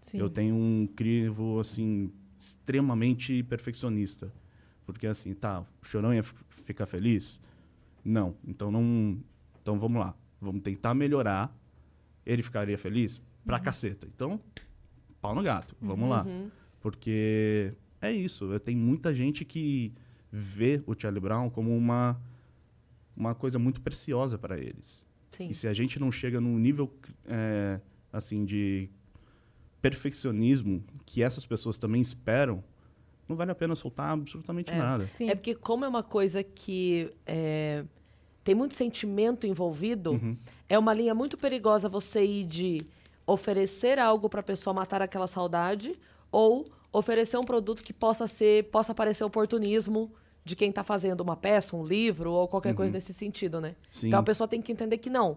Sim. 0.00 0.18
eu 0.18 0.30
tenho 0.30 0.54
um 0.54 0.86
crivo, 0.94 1.58
assim, 1.58 2.10
extremamente 2.38 3.42
perfeccionista. 3.42 4.32
Porque, 4.86 5.06
assim, 5.06 5.34
tá, 5.34 5.60
o 5.82 5.86
Chorão 5.86 6.14
ia 6.14 6.22
ficar 6.22 6.86
feliz? 6.86 7.40
Não. 8.04 8.34
Então, 8.46 8.70
não... 8.70 9.18
Então, 9.62 9.76
vamos 9.78 10.00
lá. 10.00 10.14
Vamos 10.40 10.62
tentar 10.62 10.94
melhorar. 10.94 11.54
Ele 12.30 12.42
ficaria 12.42 12.78
feliz? 12.78 13.20
Pra 13.44 13.58
caceta. 13.58 14.06
Então, 14.14 14.40
pau 15.20 15.34
no 15.34 15.42
gato. 15.42 15.74
Vamos 15.80 16.08
lá. 16.08 16.22
Uhum. 16.24 16.48
Porque 16.80 17.72
é 18.00 18.12
isso. 18.12 18.58
Tem 18.60 18.76
muita 18.76 19.12
gente 19.12 19.44
que 19.44 19.92
vê 20.30 20.80
o 20.86 20.94
Charlie 20.96 21.20
Brown 21.20 21.50
como 21.50 21.76
uma, 21.76 22.20
uma 23.16 23.34
coisa 23.34 23.58
muito 23.58 23.80
preciosa 23.80 24.38
para 24.38 24.56
eles. 24.58 25.04
Sim. 25.32 25.48
E 25.48 25.54
se 25.54 25.66
a 25.66 25.72
gente 25.72 25.98
não 25.98 26.12
chega 26.12 26.40
num 26.40 26.56
nível 26.56 26.92
é, 27.26 27.80
assim 28.12 28.44
de 28.44 28.88
perfeccionismo 29.80 30.84
que 31.04 31.22
essas 31.22 31.44
pessoas 31.44 31.78
também 31.78 32.00
esperam, 32.00 32.62
não 33.28 33.34
vale 33.36 33.50
a 33.50 33.54
pena 33.54 33.74
soltar 33.74 34.10
absolutamente 34.12 34.70
É. 34.70 34.78
nada. 34.78 35.08
Sim. 35.08 35.30
É 35.30 35.34
porque 35.34 35.54
como 35.54 35.84
é 35.84 35.88
uma 35.88 36.02
coisa 36.02 36.42
que 36.42 37.12
é, 37.26 37.84
tem 38.42 38.54
muito 38.54 38.74
sentimento 38.74 39.46
envolvido, 39.46 40.12
Uhum. 40.12 40.36
é 40.68 40.78
uma 40.78 40.94
linha 40.94 41.14
muito 41.14 41.36
perigosa 41.36 41.88
você 41.88 42.24
ir 42.24 42.44
de 42.46 42.82
oferecer 43.26 43.98
algo 43.98 44.28
para 44.28 44.40
a 44.40 44.42
pessoa 44.42 44.74
matar 44.74 45.02
aquela 45.02 45.26
saudade 45.26 45.98
ou 46.32 46.66
oferecer 46.92 47.36
um 47.36 47.44
produto 47.44 47.82
que 47.82 47.92
possa 47.92 48.26
ser, 48.26 48.64
possa 48.70 48.94
parecer 48.94 49.22
oportunismo 49.24 50.10
de 50.44 50.56
quem 50.56 50.70
está 50.70 50.82
fazendo 50.82 51.20
uma 51.20 51.36
peça, 51.36 51.76
um 51.76 51.84
livro 51.86 52.32
ou 52.32 52.48
qualquer 52.48 52.74
coisa 52.74 52.92
nesse 52.92 53.12
sentido, 53.12 53.60
né? 53.60 53.76
Sim. 53.90 54.08
Então 54.08 54.18
a 54.18 54.22
pessoa 54.22 54.48
tem 54.48 54.60
que 54.60 54.72
entender 54.72 54.98
que 54.98 55.10
não. 55.10 55.36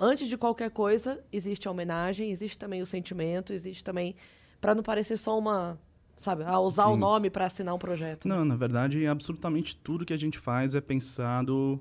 Antes 0.00 0.26
de 0.28 0.36
qualquer 0.36 0.70
coisa, 0.70 1.22
existe 1.32 1.68
a 1.68 1.70
homenagem, 1.70 2.30
existe 2.30 2.58
também 2.58 2.82
o 2.82 2.86
sentimento, 2.86 3.52
existe 3.52 3.84
também 3.84 4.16
para 4.60 4.74
não 4.74 4.82
parecer 4.82 5.16
só 5.16 5.38
uma, 5.38 5.78
sabe, 6.20 6.42
ah, 6.44 6.58
usar 6.58 6.86
o 6.88 6.94
Sim. 6.94 7.00
nome 7.00 7.30
para 7.30 7.46
assinar 7.46 7.74
um 7.74 7.78
projeto. 7.78 8.26
Não, 8.26 8.44
na 8.44 8.56
verdade, 8.56 9.06
absolutamente 9.06 9.76
tudo 9.76 10.04
que 10.04 10.12
a 10.12 10.16
gente 10.18 10.38
faz 10.38 10.74
é 10.74 10.80
pensado 10.80 11.80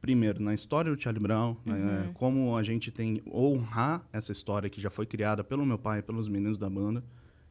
primeiro 0.00 0.42
na 0.42 0.54
história 0.54 0.94
do 0.94 1.00
Charlie 1.00 1.22
Brown, 1.22 1.56
né, 1.64 2.10
como 2.14 2.56
a 2.56 2.62
gente 2.62 2.90
tem 2.90 3.22
honrar 3.30 4.02
essa 4.12 4.32
história 4.32 4.70
que 4.70 4.80
já 4.80 4.90
foi 4.90 5.06
criada 5.06 5.44
pelo 5.44 5.66
meu 5.66 5.78
pai 5.78 5.98
e 5.98 6.02
pelos 6.02 6.28
meninos 6.28 6.56
da 6.56 6.70
banda 6.70 7.04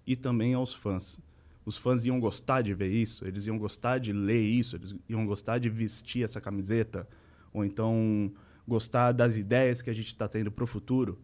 e 0.05 0.15
também 0.15 0.53
aos 0.53 0.73
fãs. 0.73 1.19
Os 1.65 1.77
fãs 1.77 2.05
iam 2.05 2.19
gostar 2.19 2.61
de 2.61 2.73
ver 2.73 2.89
isso, 2.89 3.25
eles 3.27 3.45
iam 3.45 3.57
gostar 3.57 3.99
de 3.99 4.11
ler 4.11 4.41
isso, 4.41 4.75
eles 4.75 4.95
iam 5.07 5.25
gostar 5.25 5.59
de 5.59 5.69
vestir 5.69 6.23
essa 6.23 6.41
camiseta 6.41 7.07
ou 7.53 7.63
então 7.63 8.31
gostar 8.67 9.11
das 9.11 9.37
ideias 9.37 9.81
que 9.81 9.89
a 9.89 9.93
gente 9.93 10.07
está 10.07 10.27
tendo 10.27 10.51
para 10.51 10.63
o 10.63 10.67
futuro. 10.67 11.19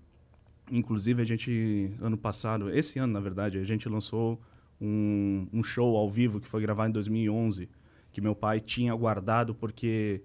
Inclusive, 0.72 1.22
a 1.22 1.26
gente, 1.26 1.92
ano 2.02 2.18
passado, 2.18 2.70
esse 2.70 2.98
ano, 3.00 3.14
na 3.14 3.20
verdade, 3.20 3.58
a 3.58 3.64
gente 3.64 3.88
lançou 3.88 4.42
um, 4.82 5.48
um 5.54 5.64
show 5.64 5.96
ao 5.96 6.10
vivo 6.10 6.40
que 6.40 6.48
foi 6.48 6.62
gravado 6.62 6.90
em 6.90 6.94
2011, 6.94 7.70
que 8.12 8.20
meu 8.20 8.36
pai 8.36 8.60
tinha 8.60 8.94
guardado 8.96 9.54
porque 9.54 10.22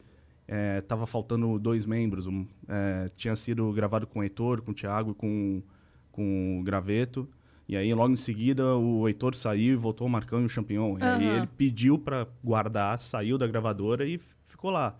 estava 0.78 1.07
faltando 1.07 1.59
dois 1.59 1.87
membros. 1.87 2.26
Um, 2.26 2.47
eh, 2.69 3.11
tinha 3.16 3.37
sido 3.37 3.73
gravado 3.73 4.07
com 4.07 4.19
o 4.19 4.23
Heitor, 4.23 4.62
com 4.62 4.73
o 4.73 4.75
Thiago 4.75 5.12
e 5.12 5.14
com, 5.14 5.62
com 6.11 6.61
o 6.61 6.62
Graveto. 6.62 7.28
E 7.69 7.76
aí, 7.76 7.95
logo 7.95 8.12
em 8.12 8.16
seguida, 8.16 8.76
o 8.76 9.07
Heitor 9.07 9.35
saiu 9.35 9.75
e 9.75 9.76
voltou 9.76 10.07
o 10.07 10.11
Marcão 10.11 10.42
e 10.42 10.45
o 10.45 10.49
Champignon. 10.49 10.99
E 10.99 11.04
aí 11.04 11.25
ele 11.25 11.47
pediu 11.47 11.97
para 11.97 12.26
guardar, 12.42 12.99
saiu 12.99 13.38
da 13.38 13.47
gravadora 13.47 14.04
e 14.04 14.21
ficou 14.42 14.71
lá. 14.71 14.99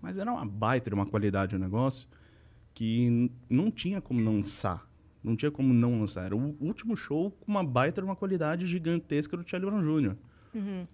Mas 0.00 0.18
era 0.18 0.30
uma 0.30 0.46
baita 0.46 0.88
de 0.88 0.94
uma 0.94 1.06
qualidade 1.06 1.56
o 1.56 1.58
negócio 1.58 2.08
que 2.74 3.30
não 3.50 3.70
tinha 3.70 4.00
como 4.00 4.20
não 4.20 4.36
lançar. 4.36 4.86
Não 5.22 5.36
tinha 5.36 5.50
como 5.50 5.74
não 5.74 5.98
lançar. 5.98 6.26
Era 6.26 6.36
o 6.36 6.56
último 6.60 6.96
show 6.96 7.30
com 7.30 7.50
uma 7.50 7.64
baita 7.64 8.00
de 8.00 8.06
uma 8.06 8.16
qualidade 8.16 8.66
gigantesca 8.66 9.36
do 9.36 9.48
Charlie 9.48 9.70
Brown 9.70 9.82
Jr. 9.82 10.16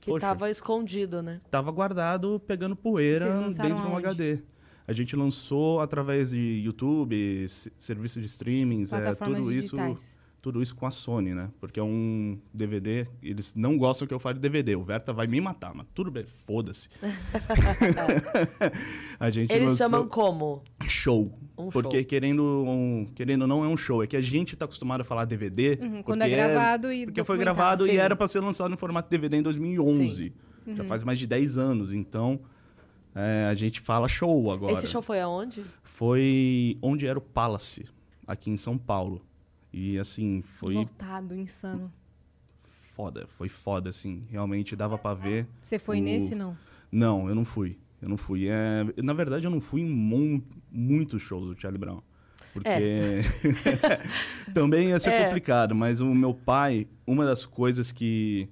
Que 0.01 0.07
Poxa. 0.07 0.17
estava 0.17 0.51
escondido, 0.51 1.21
né? 1.21 1.41
Tava 1.51 1.71
guardado 1.73 2.41
pegando 2.47 2.77
poeira 2.77 3.49
dentro 3.51 3.83
de 3.83 3.89
um? 3.89 3.97
HD. 3.97 4.39
A 4.87 4.93
gente 4.93 5.15
lançou 5.17 5.81
através 5.81 6.31
de 6.31 6.63
YouTube, 6.65 7.47
serviço 7.79 8.21
de 8.21 8.27
streamings, 8.27 8.93
é, 8.93 9.01
Plataformas 9.01 9.41
tudo 9.41 9.53
isso, 9.53 9.77
digitais. 9.77 10.18
Tudo 10.41 10.63
isso 10.63 10.75
com 10.77 10.87
a 10.87 10.91
Sony, 10.91 11.35
né? 11.35 11.51
Porque 11.61 11.81
é 11.81 11.83
um 11.83 12.39
DVD, 12.55 13.07
eles 13.23 13.55
não 13.55 13.77
gostam 13.77 14.07
que 14.07 14.15
eu 14.15 14.21
fale 14.21 14.39
DVD. 14.39 14.77
O 14.77 14.85
Verta 14.85 15.13
vai 15.13 15.27
me 15.27 15.41
matar, 15.41 15.75
mas 15.75 15.87
tudo 15.93 16.11
bem, 16.11 16.25
foda-se. 16.25 16.89
a 19.19 19.31
gente 19.31 19.53
Eles 19.53 19.73
lançou 19.73 19.89
chamam 19.89 20.09
como? 20.09 20.63
show. 20.87 21.33
Um 21.57 21.71
porque 21.71 21.99
show. 21.99 22.07
querendo 22.07 22.43
um, 22.43 23.07
querendo 23.15 23.43
ou 23.43 23.49
não 23.49 23.65
é 23.65 23.69
um 23.69 23.77
show, 23.77 24.03
é 24.03 24.07
que 24.07 24.17
a 24.17 24.21
gente 24.21 24.57
tá 24.57 24.65
acostumado 24.65 25.01
a 25.01 25.05
falar 25.05 25.25
DVD, 25.25 25.79
Uhum, 25.81 26.03
quando 26.03 26.21
porque 26.21 26.33
é 26.33 26.37
gravado 26.37 26.93
e 26.93 27.07
porque 27.07 27.25
foi 27.25 27.37
gravado 27.37 27.87
e 27.87 27.91
Sim. 27.91 27.97
era 27.97 28.15
para 28.15 28.29
ser 28.29 28.41
lançado 28.41 28.73
em 28.73 28.77
formato 28.77 29.11
DVD 29.11 29.39
em 29.39 29.43
2011. 29.43 30.33
Uhum. 30.67 30.77
Já 30.77 30.85
faz 30.85 31.03
mais 31.03 31.19
de 31.19 31.27
10 31.27 31.59
anos, 31.59 31.93
então 31.93 32.41
é, 33.15 33.49
a 33.51 33.55
gente 33.55 33.81
fala 33.81 34.07
show 34.07 34.53
agora. 34.53 34.75
Esse 34.75 34.87
show 34.87 35.03
foi 35.03 35.21
aonde? 35.21 35.65
Foi 35.83 36.79
onde 36.81 37.07
era 37.07 37.19
o 37.19 37.23
Palace, 37.23 37.87
aqui 38.27 38.51
em 38.51 38.57
São 38.57 38.79
Paulo. 38.79 39.21
E 39.73 39.99
assim, 39.99 40.43
foi 40.43 40.75
Lotado, 40.75 41.35
insano. 41.35 41.93
foda, 42.95 43.27
foi 43.37 43.49
foda, 43.49 43.91
assim. 43.91 44.25
Realmente 44.31 44.75
dava 44.75 44.97
pra 44.99 45.15
ver. 45.15 45.47
Você 45.63 45.79
foi 45.79 46.01
O- 46.01 46.03
nesse, 46.03 46.35
não? 46.35 46.57
Não, 46.91 47.29
eu 47.29 47.35
não 47.35 47.45
fui. 47.45 47.77
Eu 48.01 48.09
não 48.09 48.17
fui. 48.17 48.47
É, 48.49 48.85
na 49.03 49.13
verdade, 49.13 49.47
eu 49.47 49.51
não 49.51 49.61
fui 49.61 49.81
em 49.83 49.89
mon- 49.89 50.41
muitos 50.71 51.21
shows 51.21 51.55
do 51.55 51.61
Charlie 51.61 51.79
Brown. 51.79 52.01
Porque 52.53 52.69
também 54.55 54.89
ia 54.89 54.99
ser 55.01 55.11
É. 55.11 55.25
complicado, 55.25 55.75
mas 55.75 56.01
o 56.01 56.15
meu 56.15 56.33
pai, 56.35 56.87
uma 57.07 57.25
das 57.25 57.45
coisas 57.45 57.93
que, 57.93 58.49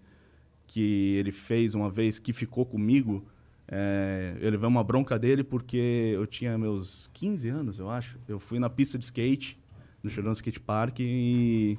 que 0.67 1.15
ele 1.19 1.33
fez 1.33 1.75
uma 1.75 1.89
vez 1.91 2.19
que 2.19 2.33
ficou 2.33 2.65
comigo, 2.67 3.25
é, 3.69 4.37
eu 4.41 4.51
levei 4.51 4.69
uma 4.69 4.85
bronca 4.85 5.19
dele 5.19 5.43
porque 5.43 6.13
eu 6.15 6.27
tinha 6.27 6.57
meus 6.59 7.09
15 7.13 7.49
anos, 7.49 7.79
eu 7.79 7.91
acho. 7.91 8.19
Eu 8.29 8.39
fui 8.39 8.59
na 8.59 8.69
pista 8.71 8.99
de 8.99 9.05
skate, 9.05 9.59
no 10.07 10.11
Chorão 10.11 10.33
Skate 10.33 10.61
Park, 10.61 11.01
e, 11.01 11.77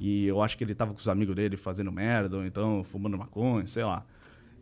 e 0.00 0.26
eu 0.26 0.42
acho 0.42 0.56
que 0.56 0.64
ele 0.64 0.74
tava 0.74 0.92
com 0.92 0.98
os 0.98 1.08
amigos 1.08 1.36
dele 1.36 1.56
fazendo 1.56 1.92
merda, 1.92 2.38
ou 2.38 2.44
então 2.44 2.82
fumando 2.82 3.18
maconha, 3.18 3.66
sei 3.66 3.84
lá. 3.84 4.04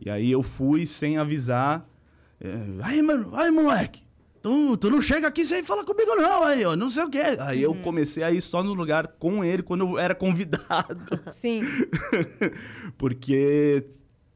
E 0.01 0.09
aí 0.09 0.31
eu 0.31 0.43
fui 0.43 0.85
sem 0.85 1.17
avisar. 1.17 1.87
É, 2.39 2.53
aí, 2.83 3.01
mano, 3.01 3.35
aí, 3.35 3.49
moleque. 3.49 4.03
Tu, 4.41 4.77
tu 4.77 4.89
não 4.89 5.01
chega 5.01 5.27
aqui 5.27 5.43
sem 5.43 5.63
falar 5.63 5.83
comigo, 5.83 6.15
não, 6.15 6.43
aí, 6.43 6.63
ó, 6.65 6.75
não 6.75 6.89
sei 6.89 7.03
o 7.03 7.09
quê. 7.09 7.21
Aí 7.39 7.61
eu 7.61 7.75
comecei 7.75 8.23
a 8.23 8.31
ir 8.31 8.41
só 8.41 8.63
no 8.63 8.73
lugar 8.73 9.07
com 9.19 9.43
ele 9.43 9.63
quando 9.63 9.85
eu 9.85 9.99
era 9.99 10.15
convidado. 10.15 11.19
Sim. 11.31 11.61
Porque 12.97 13.85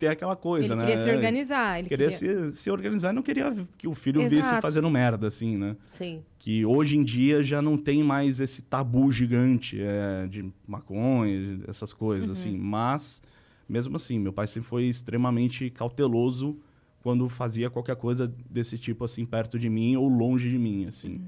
tem 0.04 0.12
aquela 0.12 0.36
coisa, 0.36 0.74
ele 0.74 0.82
né? 0.82 0.86
queria 0.86 0.98
se 0.98 1.10
organizar. 1.10 1.80
Ele 1.80 1.88
Queria 1.88 2.10
queria... 2.10 2.52
se, 2.52 2.62
se 2.64 2.70
organizar 2.70 3.12
e 3.12 3.16
não 3.16 3.22
queria 3.22 3.56
que 3.78 3.88
o 3.88 3.96
filho 3.96 4.22
visse 4.24 4.50
Exato. 4.50 4.62
fazendo 4.62 4.90
merda, 4.90 5.28
assim, 5.28 5.58
né? 5.58 5.78
Sim. 5.94 6.22
Que 6.38 6.66
hoje 6.66 6.98
em 6.98 7.04
dia 7.04 7.42
já 7.42 7.62
não 7.62 7.78
tem 7.78 8.04
mais 8.04 8.42
esse 8.42 8.62
tabu 8.64 9.10
gigante 9.14 9.80
é, 9.80 10.28
de 10.28 10.52
maconha, 10.68 11.62
essas 11.70 11.94
coisas, 11.94 12.30
assim. 12.30 12.58
Mas, 12.58 13.22
mesmo 13.68 13.96
assim, 13.96 14.20
meu 14.20 14.34
pai 14.34 14.46
sempre 14.46 14.68
foi 14.68 14.84
extremamente 14.84 15.70
cauteloso 15.70 16.58
quando 17.02 17.30
fazia 17.30 17.70
qualquer 17.70 17.96
coisa 17.96 18.32
desse 18.50 18.78
tipo, 18.78 19.06
assim, 19.06 19.26
perto 19.26 19.58
de 19.58 19.70
mim 19.70 19.96
ou 19.96 20.10
longe 20.10 20.50
de 20.50 20.58
mim, 20.58 20.86
assim. 20.86 21.22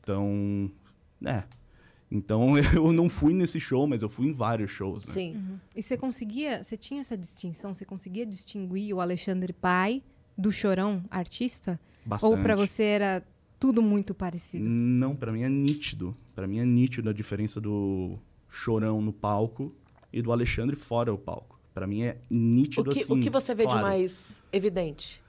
Então, 0.00 0.70
é. 1.24 1.42
Então, 2.10 2.56
eu 2.74 2.92
não 2.92 3.08
fui 3.08 3.34
nesse 3.34 3.60
show, 3.60 3.86
mas 3.86 4.02
eu 4.02 4.08
fui 4.08 4.28
em 4.28 4.32
vários 4.32 4.70
shows, 4.70 5.04
né? 5.06 5.12
Sim. 5.12 5.60
E 5.74 5.82
você 5.82 5.96
conseguia, 5.96 6.62
você 6.62 6.76
tinha 6.76 7.00
essa 7.00 7.16
distinção, 7.16 7.74
você 7.74 7.84
conseguia 7.84 8.24
distinguir 8.24 8.94
o 8.94 9.00
Alexandre 9.00 9.52
pai 9.52 10.02
do 10.36 10.50
Chorão, 10.50 11.04
artista? 11.10 11.78
Bastante. 12.04 12.30
Ou 12.30 12.42
pra 12.42 12.56
você 12.56 12.82
era 12.84 13.22
tudo 13.60 13.82
muito 13.82 14.14
parecido? 14.14 14.68
Não, 14.68 15.14
pra 15.14 15.32
mim 15.32 15.42
é 15.42 15.48
nítido. 15.48 16.16
Pra 16.34 16.46
mim 16.46 16.58
é 16.58 16.64
nítido 16.64 17.10
a 17.10 17.12
diferença 17.12 17.60
do 17.60 18.18
Chorão 18.48 19.02
no 19.02 19.12
palco 19.12 19.74
e 20.12 20.22
do 20.22 20.32
Alexandre 20.32 20.76
fora 20.76 21.10
do 21.10 21.18
palco. 21.18 21.58
Pra 21.74 21.86
mim 21.86 22.02
é 22.02 22.18
O 22.30 22.34
nítido 22.34 22.90
que, 22.90 23.00
assim. 23.02 23.18
o 23.18 23.20
que 23.20 23.30
você 23.30 23.54
vê 23.54 23.64
de 23.64 23.70
claro. 23.70 23.86
mais 23.86 24.42
evidente? 24.52 25.22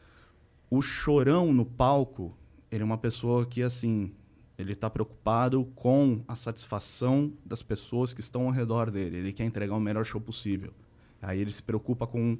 O 0.69 0.81
Chorão 0.81 1.51
no 1.51 1.65
palco, 1.65 2.35
ele 2.71 2.81
é 2.81 2.85
uma 2.85 2.97
pessoa 2.97 3.45
que, 3.45 3.61
assim, 3.61 4.11
Ele 4.59 4.73
está 4.73 4.89
preocupado 4.89 5.65
com 5.73 6.21
a 6.27 6.35
satisfação 6.35 7.31
das 7.45 7.63
pessoas 7.63 8.13
que 8.13 8.19
estão 8.19 8.45
ao 8.45 8.51
redor 8.51 8.91
dele. 8.91 9.17
Ele 9.17 9.31
quer 9.31 9.45
entregar 9.45 9.73
o 9.73 9.79
melhor 9.79 10.03
show 10.03 10.19
possível. 10.19 10.73
Aí 11.21 11.39
ele 11.39 11.51
se 11.51 11.63
preocupa 11.63 12.05
com 12.05 12.37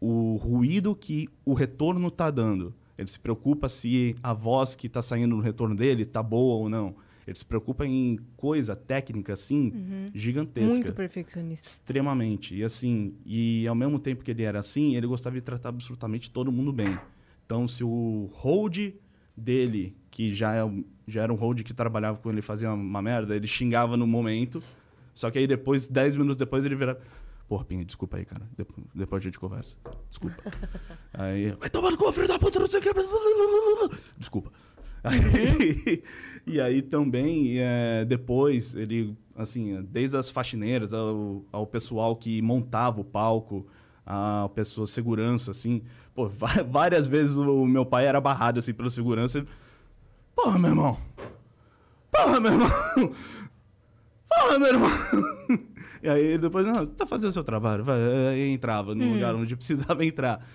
o 0.00 0.36
ruído 0.36 0.94
que 0.94 1.28
o 1.44 1.54
retorno 1.54 2.06
está 2.06 2.30
dando. 2.30 2.72
Ele 2.96 3.08
se 3.08 3.18
preocupa 3.18 3.68
se 3.68 4.14
a 4.22 4.32
voz 4.32 4.76
que 4.76 4.86
está 4.86 5.02
saindo 5.02 5.34
no 5.34 5.42
retorno 5.42 5.74
dele 5.74 6.04
está 6.04 6.22
boa 6.22 6.54
ou 6.54 6.68
não. 6.68 6.94
Ele 7.26 7.36
se 7.36 7.44
preocupa 7.44 7.84
em 7.84 8.20
coisa 8.36 8.76
técnica 8.76 9.32
assim 9.32 9.72
gigantesca. 10.14 10.72
Muito 10.72 10.92
perfeccionista. 10.92 11.66
Extremamente. 11.66 12.54
E 12.54 12.62
assim, 12.62 13.14
e 13.26 13.66
ao 13.66 13.74
mesmo 13.74 13.98
tempo 13.98 14.22
que 14.22 14.30
ele 14.30 14.44
era 14.44 14.60
assim, 14.60 14.94
ele 14.94 15.08
gostava 15.08 15.34
de 15.34 15.42
tratar 15.42 15.70
absolutamente 15.70 16.30
todo 16.30 16.52
mundo 16.52 16.72
bem. 16.72 16.96
Então, 17.44 17.66
se 17.66 17.82
o 17.82 18.30
hold 18.32 18.94
dele, 19.36 19.96
que 20.16 20.32
já, 20.32 20.54
é, 20.54 20.60
já 21.06 21.24
era 21.24 21.30
um 21.30 21.36
hold 21.36 21.60
que 21.60 21.74
trabalhava 21.74 22.16
com 22.16 22.30
ele, 22.30 22.40
fazia 22.40 22.72
uma 22.72 23.02
merda, 23.02 23.36
ele 23.36 23.46
xingava 23.46 23.98
no 23.98 24.06
momento. 24.06 24.62
Só 25.12 25.30
que 25.30 25.38
aí 25.38 25.46
depois, 25.46 25.88
10 25.88 26.16
minutos 26.16 26.38
depois, 26.38 26.64
ele 26.64 26.74
virava. 26.74 26.98
Porra, 27.46 27.66
Pinha, 27.66 27.84
desculpa 27.84 28.16
aí, 28.16 28.24
cara. 28.24 28.40
Dep- 28.56 28.70
Depois 28.94 29.22
a 29.22 29.24
gente 29.24 29.38
conversa. 29.38 29.76
Desculpa. 30.08 30.42
aí, 31.12 31.50
vai 31.60 31.68
tomar 31.68 31.90
no 31.90 31.98
cu, 31.98 32.10
filho 32.12 32.26
da 32.28 32.38
puta, 32.38 32.58
não 32.58 32.66
sei 32.66 32.80
o 32.80 32.82
que. 32.82 32.88
Desculpa. 34.16 34.50
Aí, 35.04 36.02
e 36.46 36.62
aí 36.62 36.80
também, 36.80 37.58
é, 37.58 38.06
depois, 38.06 38.74
ele, 38.74 39.14
assim, 39.36 39.82
desde 39.82 40.16
as 40.16 40.30
faxineiras 40.30 40.94
ao, 40.94 41.44
ao 41.52 41.66
pessoal 41.66 42.16
que 42.16 42.40
montava 42.40 43.02
o 43.02 43.04
palco, 43.04 43.66
a 44.06 44.48
pessoa 44.54 44.86
segurança, 44.86 45.50
assim, 45.50 45.82
pô, 46.14 46.26
várias 46.70 47.06
vezes 47.06 47.36
o 47.36 47.66
meu 47.66 47.84
pai 47.84 48.06
era 48.06 48.18
barrado, 48.18 48.60
assim, 48.60 48.72
pelo 48.72 48.88
segurança. 48.88 49.46
Porra, 50.36 50.58
meu 50.58 50.70
irmão! 50.70 50.98
Porra, 52.12 52.38
meu 52.40 52.52
irmão! 52.52 52.68
Porra, 54.28 54.58
meu 54.58 54.68
irmão! 54.68 54.90
E 56.02 56.08
aí 56.08 56.22
ele 56.22 56.38
depois, 56.38 56.64
não, 56.66 56.84
tá 56.86 57.06
fazendo 57.06 57.32
seu 57.32 57.42
trabalho, 57.42 57.82
vai. 57.82 57.98
Aí 58.28 58.50
entrava 58.50 58.94
no 58.94 59.14
lugar 59.14 59.34
onde 59.34 59.56
precisava 59.56 60.04
entrar. 60.04 60.46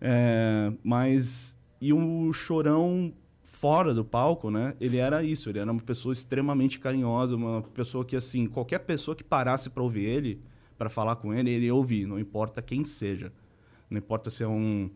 É, 0.00 0.72
mas, 0.82 1.56
e 1.80 1.92
o 1.92 2.32
chorão 2.32 3.14
fora 3.42 3.94
do 3.94 4.04
palco, 4.04 4.50
né? 4.50 4.74
Ele 4.80 4.96
era 4.98 5.22
isso, 5.22 5.48
ele 5.48 5.58
era 5.58 5.70
uma 5.70 5.80
pessoa 5.80 6.12
extremamente 6.12 6.78
carinhosa, 6.78 7.36
uma 7.36 7.62
pessoa 7.62 8.04
que, 8.04 8.16
assim, 8.16 8.46
qualquer 8.46 8.80
pessoa 8.80 9.14
que 9.14 9.22
parasse 9.22 9.70
pra 9.70 9.82
ouvir 9.82 10.04
ele, 10.04 10.42
pra 10.76 10.88
falar 10.90 11.16
com 11.16 11.32
ele, 11.32 11.50
ele 11.50 11.66
ia 11.66 11.74
ouvir, 11.74 12.06
não 12.06 12.18
importa 12.18 12.60
quem 12.60 12.82
seja. 12.84 13.32
Não 13.88 13.98
importa 13.98 14.28
se 14.28 14.42
é 14.42 14.48
um. 14.48 14.90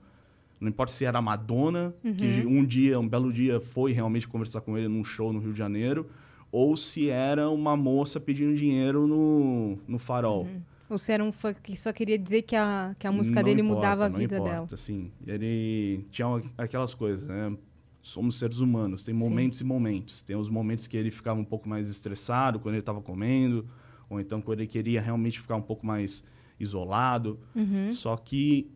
Não 0.61 0.68
importa 0.68 0.92
se 0.92 1.04
era 1.04 1.18
a 1.18 1.23
Madonna, 1.23 1.94
que 2.16 2.46
um 2.46 2.64
dia, 2.64 2.99
um 2.99 3.08
belo 3.08 3.32
dia, 3.32 3.61
foi 3.61 3.92
realmente 3.92 4.26
conversar 4.26 4.61
com 4.61 4.78
ele 4.78 4.88
num 4.88 5.04
show 5.04 5.32
no 5.32 5.38
Rio 5.38 5.52
de 5.52 5.58
Janeiro, 5.58 6.08
ou 6.50 6.76
se 6.76 7.11
era 7.11 7.50
uma 7.50 7.76
moça 7.76 8.20
pedindo 8.20 8.54
dinheiro 8.54 9.06
no, 9.06 9.76
no 9.87 9.99
farol. 9.99 10.49
Ou 10.88 10.99
se 10.99 11.12
era 11.12 11.25
um 11.25 11.32
fã 11.32 11.52
que 11.52 11.76
só 11.76 11.92
queria 11.92 12.18
dizer 12.18 12.42
que 12.42 12.54
a, 12.54 12.94
que 12.99 13.06
a 13.06 13.12
música 13.12 13.40
Não 13.40 13.44
dele 13.44 13.61
importa, 13.61 13.76
mudava 13.76 14.04
a 14.06 14.08
vida 14.08 14.37
importa, 14.37 14.52
dela. 14.52 14.68
Assim, 14.70 15.11
ele 15.26 16.06
tinha 16.11 16.26
aquelas 16.56 16.94
coisas, 16.94 17.26
né? 17.26 17.56
Somos 18.02 18.37
seres 18.38 18.58
humanos, 18.58 19.02
tem 19.02 19.14
momentos 19.14 19.61
e 19.61 19.64
momentos. 19.64 20.23
Tem 20.23 20.37
os 20.37 20.49
momentos 20.49 20.87
que 20.87 20.96
ele 20.96 21.11
ficava 21.11 21.40
um 21.40 21.44
pouco 21.44 21.68
mais 21.68 21.88
estressado 21.88 22.61
quando 22.61 22.75
ele 22.75 22.82
estava 22.82 23.00
comendo, 23.00 23.66
ou 24.11 24.20
então 24.20 24.42
quando 24.42 24.61
ele 24.61 24.68
queria 24.68 25.00
realmente 25.00 25.40
ficar 25.40 25.56
um 25.56 25.62
pouco 25.62 25.87
mais 25.87 26.23
isolado. 26.61 27.40
Uhum. 27.54 27.90
Só 27.90 28.16
que 28.16 28.70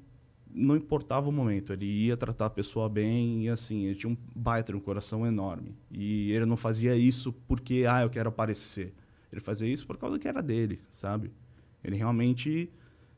não 0.59 0.77
importava 0.77 1.29
o 1.29 1.33
momento, 1.33 1.73
ele 1.73 1.87
ia 1.87 2.17
tratar 2.17 2.47
a 2.47 2.51
pessoa 2.51 2.89
bem 2.89 3.45
e 3.45 3.49
assim, 3.49 3.85
ele 3.85 3.95
tinha 3.95 4.11
um 4.11 4.17
baita, 4.35 4.75
um 4.77 4.81
coração 4.81 5.27
enorme. 5.27 5.75
E 5.91 6.33
ele 6.33 6.45
não 6.47 6.57
fazia 6.57 6.97
isso 6.97 7.33
porque, 7.47 7.85
ah, 7.89 8.03
eu 8.03 8.11
quero 8.11 8.29
aparecer. 8.29 8.93
Ele 9.33 9.41
fazia 9.41 9.69
isso 9.69 9.87
por 9.87 9.97
causa 9.97 10.19
que 10.19 10.27
era 10.27 10.43
dele, 10.43 10.81
sabe? 10.91 11.31
Ele 11.85 11.97
realmente 11.97 12.69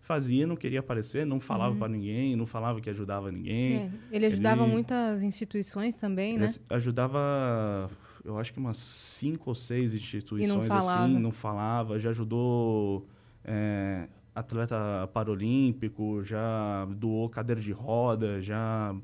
fazia, 0.01 0.47
não 0.47 0.57
queria 0.57 0.81
aparecer, 0.81 1.25
não 1.25 1.39
falava 1.41 1.75
pra 1.77 1.89
ninguém, 1.89 2.35
não 2.37 2.45
falava 2.47 2.81
que 2.81 2.91
ajudava 2.91 3.31
ninguém. 3.31 3.77
É, 3.77 3.91
ele 4.11 4.27
ajudava 4.27 4.65
Ele- 4.65 4.73
muitas 4.73 5.23
instituições 5.23 5.95
também, 5.95 6.35
Ele 6.35 6.45
né? 6.47 6.53
ajudava, 6.71 7.89
eu 8.25 8.37
acho 8.39 8.53
que 8.53 8.59
umas 8.59 8.77
cinco 8.77 9.51
ou 9.51 9.55
seis 9.55 9.95
instituições 9.95 10.67
falava. 10.67 11.05
assim, 11.05 11.19
não 11.19 11.31
falava. 11.33 11.99
Já 11.99 12.11
ajudou 12.11 13.07
é, 13.45 14.09
atleta 14.35 15.09
paralímpico, 15.13 16.23
já 16.23 16.87
doou 16.97 17.29
cadeira 17.29 17.61
de 17.61 17.73
roda, 17.73 18.41
já 18.41 18.95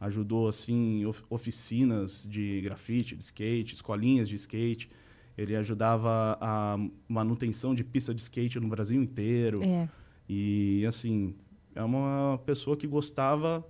ajudou 0.00 0.48
assim 0.48 1.04
of- 1.06 1.24
oficinas 1.30 2.26
de 2.28 2.60
grafite, 2.60 3.16
de 3.16 3.24
skate, 3.24 3.74
escolinhas 3.74 4.28
de 4.28 4.36
skate. 4.36 4.90
Ele 5.36 5.54
ajudava 5.56 6.38
a 6.40 6.78
manutenção 7.08 7.74
de 7.74 7.84
pista 7.84 8.14
de 8.14 8.20
skate 8.22 8.58
no 8.58 8.68
Brasil 8.68 9.00
inteiro. 9.00 9.62
É. 9.62 9.88
E, 10.28 10.84
assim, 10.86 11.34
é 11.74 11.82
uma 11.82 12.40
pessoa 12.46 12.76
que 12.76 12.86
gostava, 12.86 13.64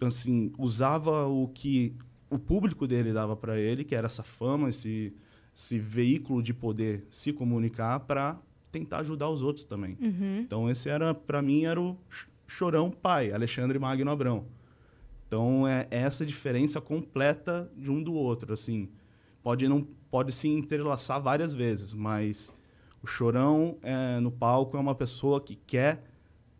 assim, 0.00 0.52
usava 0.58 1.26
o 1.26 1.48
que 1.48 1.94
o 2.28 2.38
público 2.38 2.86
dele 2.86 3.12
dava 3.12 3.36
para 3.36 3.58
ele, 3.58 3.84
que 3.84 3.94
era 3.94 4.06
essa 4.06 4.22
fama, 4.22 4.68
esse, 4.68 5.12
esse 5.54 5.78
veículo 5.78 6.42
de 6.42 6.52
poder 6.54 7.06
se 7.10 7.32
comunicar 7.32 8.00
para 8.00 8.38
tentar 8.70 8.98
ajudar 9.00 9.28
os 9.28 9.42
outros 9.42 9.64
também. 9.64 9.96
Uhum. 10.00 10.40
Então, 10.40 10.70
esse 10.70 10.88
era, 10.88 11.12
para 11.14 11.40
mim, 11.42 11.64
era 11.64 11.80
o 11.80 11.96
ch- 12.08 12.26
chorão 12.46 12.90
pai, 12.90 13.32
Alexandre 13.32 13.78
Magno 13.78 14.10
Abrão. 14.10 14.44
Então, 15.26 15.66
é 15.66 15.86
essa 15.90 16.26
diferença 16.26 16.80
completa 16.80 17.70
de 17.76 17.90
um 17.90 18.02
do 18.02 18.12
outro, 18.14 18.52
assim. 18.52 18.88
Pode 19.42 19.66
não 19.68 19.86
pode 20.10 20.32
se 20.32 20.48
entrelaçar 20.48 21.20
várias 21.22 21.54
vezes, 21.54 21.94
mas 21.94 22.52
o 23.02 23.06
chorão 23.06 23.76
é, 23.82 24.18
no 24.18 24.30
palco 24.30 24.76
é 24.76 24.80
uma 24.80 24.94
pessoa 24.94 25.40
que 25.40 25.54
quer 25.54 26.02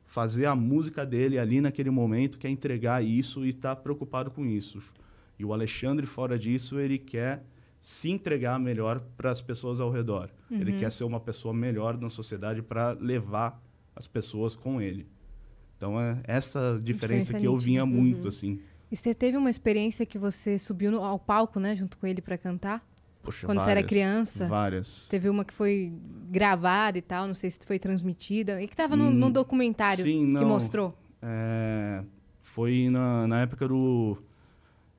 fazer 0.05 0.47
a 0.47 0.55
música 0.55 1.05
dele 1.05 1.39
ali 1.39 1.61
naquele 1.61 1.91
momento, 1.91 2.39
quer 2.39 2.49
entregar 2.49 3.05
isso 3.05 3.45
e 3.45 3.49
está 3.49 3.75
preocupado 3.75 4.31
com 4.31 4.47
isso. 4.47 4.79
E 5.39 5.45
o 5.45 5.53
Alexandre, 5.53 6.07
fora 6.07 6.39
disso, 6.39 6.79
ele 6.79 6.99
quer 6.99 7.43
se 7.81 8.11
entregar 8.11 8.59
melhor 8.59 9.01
para 9.17 9.31
as 9.31 9.41
pessoas 9.41 9.81
ao 9.81 9.91
redor. 9.91 10.31
Ele 10.51 10.73
quer 10.75 10.91
ser 10.93 11.05
uma 11.05 11.21
pessoa 11.21 11.55
melhor 11.55 11.97
na 11.99 12.09
sociedade 12.09 12.61
para 12.63 12.93
levar 12.93 13.61
as 13.97 14.07
pessoas 14.07 14.55
com 14.55 14.81
ele. 14.83 15.07
Então 15.77 15.99
é 16.01 16.21
essa 16.25 16.79
diferença, 16.83 17.33
Diferença 17.33 17.41
que 17.41 17.47
eu 17.47 17.57
vinha 17.57 17.85
nítida. 17.87 18.01
muito 18.03 18.29
assim. 18.29 18.61
E 18.93 18.97
você 18.97 19.15
teve 19.15 19.37
uma 19.37 19.49
experiência 19.49 20.05
que 20.05 20.19
você 20.19 20.59
subiu 20.59 20.91
no- 20.91 21.03
ao 21.03 21.19
palco, 21.19 21.59
né, 21.61 21.75
junto 21.77 21.97
com 21.97 22.07
ele 22.07 22.21
pra 22.21 22.37
cantar? 22.37 22.85
Poxa, 23.23 23.47
Quando 23.47 23.59
você 23.61 23.71
era 23.71 23.81
várias, 23.81 23.89
criança? 23.89 24.47
Várias. 24.49 25.07
Teve 25.09 25.29
uma 25.29 25.45
que 25.45 25.55
foi 25.55 25.93
gravada 26.31 26.99
e 26.99 27.03
tal, 27.03 27.27
não 27.27 27.35
sei 27.35 27.51
se 27.51 27.59
foi 27.65 27.79
transmitida. 27.79 28.61
E 28.63 28.67
que 28.67 28.75
tava 28.77 28.97
no, 28.97 29.11
no 29.11 29.27
Hum, 29.27 29.31
documentário 29.31 30.03
sim, 30.05 30.27
que 30.27 30.33
não. 30.33 30.49
mostrou. 30.49 30.99
É, 31.23 32.03
foi 32.41 32.89
na, 32.91 33.27
na 33.27 33.43
época 33.43 33.69
do, 33.69 34.17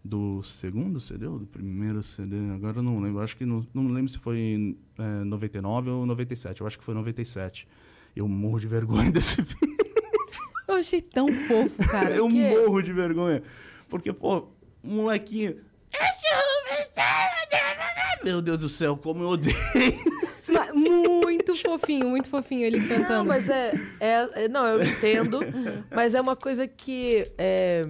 do 0.04 0.42
segundo 0.42 1.00
CD 1.00 1.28
ou 1.28 1.38
do 1.40 1.46
primeiro 1.46 2.02
CD, 2.02 2.36
agora 2.56 2.78
eu 2.80 2.84
não 2.84 3.00
lembro. 3.00 3.22
Acho 3.22 3.38
que 3.38 3.46
não, 3.46 3.66
não 3.74 3.88
lembro 3.88 4.10
se 4.12 4.18
foi 4.18 4.38
em 4.38 4.78
é, 4.98 5.24
99 5.24 5.90
ou 5.92 6.06
97. 6.06 6.62
Eu 6.62 6.68
acho 6.68 6.78
que 6.80 6.84
foi 6.84 6.94
97. 6.94 7.68
Eu 8.16 8.28
morro 8.28 8.60
de 8.60 8.68
vergonha 8.68 9.10
desse 9.12 9.42
vídeo. 9.42 9.78
Eu 10.68 10.76
achei 10.76 11.02
tão 11.02 11.28
fofo, 11.28 11.86
cara. 11.88 12.16
Eu 12.16 12.28
quê? 12.28 12.50
morro 12.66 12.82
de 12.82 12.92
vergonha. 12.94 13.44
Porque, 13.90 14.12
pô, 14.12 14.48
um 14.84 14.96
molequinho. 14.96 15.58
Meu 18.24 18.42
Deus 18.42 18.60
do 18.60 18.70
céu, 18.70 18.96
como 18.98 19.24
eu 19.24 19.30
odeio. 19.30 19.56
Muito 20.74 21.56
fofinho, 21.56 22.10
muito 22.10 22.30
fofinho 22.30 22.62
ele 22.66 22.88
cantando. 22.88 23.10
Não, 23.10 23.26
mas 23.26 23.50
é, 23.50 23.74
é- 24.00 24.44
é- 24.46 24.48
Não, 24.48 24.66
eu 24.66 24.84
entendo. 24.84 25.40
mas 25.94 26.14
é 26.14 26.22
uma 26.22 26.36
coisa 26.36 26.68
que. 26.68 27.32
é, 27.38 27.86
é, 27.86 27.90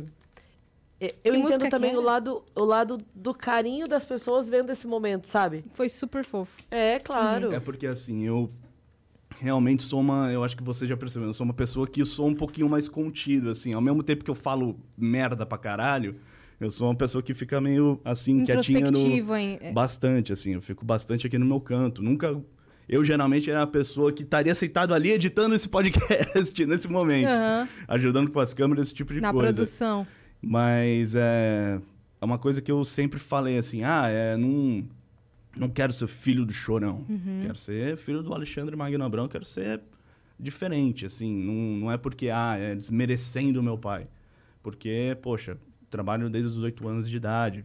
eu 1.24 1.34
Que 1.34 1.40
entendo 1.40 1.70
também 1.70 1.96
o 1.96 2.02
lado, 2.02 2.44
o 2.56 2.64
lado 2.64 2.98
do 3.16 3.34
carinho 3.34 3.88
das 3.88 4.06
pessoas 4.06 4.48
vendo 4.48 4.72
esse 4.72 4.86
momento, 4.86 5.28
sabe? 5.28 5.64
Foi 5.74 5.90
super 5.90 6.24
fofo. 6.24 6.58
É, 6.70 7.00
claro. 7.00 7.52
É 7.54 7.60
porque 7.60 7.88
assim, 7.88 8.24
eu 8.24 8.52
realmente 9.40 9.84
sou 9.84 10.00
uma. 10.00 10.32
Eu 10.32 10.44
acho 10.44 10.56
que 10.56 10.64
você 10.64 10.86
já 10.86 10.96
percebeu, 10.96 11.28
eu 11.30 11.34
sou 11.34 11.44
uma 11.46 11.54
pessoa 11.54 11.88
que 11.88 12.06
sou 12.06 12.28
um 12.28 12.36
pouquinho 12.36 12.70
mais 12.70 12.88
contido, 12.88 13.50
assim. 13.50 13.74
Ao 13.74 13.82
mesmo 13.82 14.04
tempo 14.04 14.24
que 14.24 14.30
eu 14.30 14.36
falo 14.36 14.80
merda 14.96 15.46
pra 15.46 15.58
caralho, 15.58 16.16
eu 16.60 16.70
sou 16.70 16.88
uma 16.88 16.96
pessoa 16.96 17.24
que 17.24 17.34
fica 17.34 17.60
meio 17.60 18.00
assim, 18.06 18.44
quietinha 18.44 18.92
no. 18.92 19.36
Hein? 19.36 19.58
É, 19.62 19.72
Bastante, 19.74 20.32
assim. 20.32 20.54
Eu 20.54 20.62
fico 20.62 20.86
bastante 20.86 21.26
aqui 21.26 21.38
no 21.38 21.46
meu 21.46 21.60
canto. 21.60 22.04
Nunca. 22.04 22.40
Eu 22.90 23.04
geralmente 23.06 23.50
era 23.50 23.62
a 23.64 23.68
pessoa 23.68 24.12
que 24.12 24.22
estaria 24.22 24.54
sentado 24.54 24.94
ali 24.94 25.12
editando 25.12 25.56
esse 25.56 25.68
podcast 25.70 26.66
nesse 26.68 26.90
momento. 26.90 27.28
aham, 27.30 27.68
Ajudando 27.88 28.30
com 28.30 28.40
as 28.40 28.54
câmeras, 28.54 28.88
esse 28.88 28.94
tipo 28.94 29.14
de 29.14 29.22
Na 29.22 29.32
coisa. 29.32 29.54
produção. 29.54 30.06
Mas 30.41 31.15
é, 31.15 31.80
é 32.19 32.25
uma 32.25 32.38
coisa 32.38 32.62
que 32.62 32.71
eu 32.71 32.84
sempre 32.84 33.19
falei 33.19 33.58
assim: 33.58 33.84
ah, 33.84 34.08
é, 34.08 34.36
não, 34.36 34.84
não 35.58 35.69
quero 35.69 35.93
ser 35.93 36.08
filho 36.08 36.45
do 36.45 36.54
chorão. 36.54 37.06
Quero 37.41 37.58
ser 37.58 37.97
filho 37.97 38.23
do 38.23 38.34
Alexandre 38.34 38.75
Magno 38.75 39.04
Abrão, 39.04 39.27
quero 39.27 39.45
ser 39.45 39.82
diferente, 40.39 41.06
assim. 41.06 41.32
Não, 41.34 41.80
não 41.80 41.91
é 41.91 41.97
porque, 41.97 42.30
ah, 42.30 42.58
é 42.58 42.75
desmerecendo 42.75 43.60
o 43.60 43.63
meu 43.63 43.77
pai. 43.77 44.08
Porque, 44.63 45.17
poxa, 45.21 45.58
trabalho 45.89 46.30
desde 46.30 46.49
os 46.49 46.58
oito 46.60 46.88
anos 46.88 47.10
de 47.10 47.17
idade. 47.17 47.63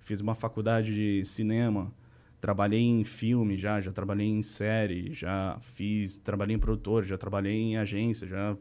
fiz 0.00 0.20
uma 0.20 0.34
faculdade 0.34 0.94
de 0.94 1.24
cinema, 1.24 1.92
trabalhei 2.40 2.80
em 2.80 3.04
filme 3.04 3.56
já, 3.56 3.80
já 3.80 3.92
trabalhei 3.92 4.26
em 4.26 4.42
série, 4.42 5.12
já 5.12 5.58
fiz, 5.60 6.18
trabalhei 6.18 6.56
em 6.56 6.58
produtor, 6.58 7.04
já 7.04 7.18
trabalhei 7.18 7.54
em 7.54 7.76
agência, 7.76 8.26
já 8.26 8.56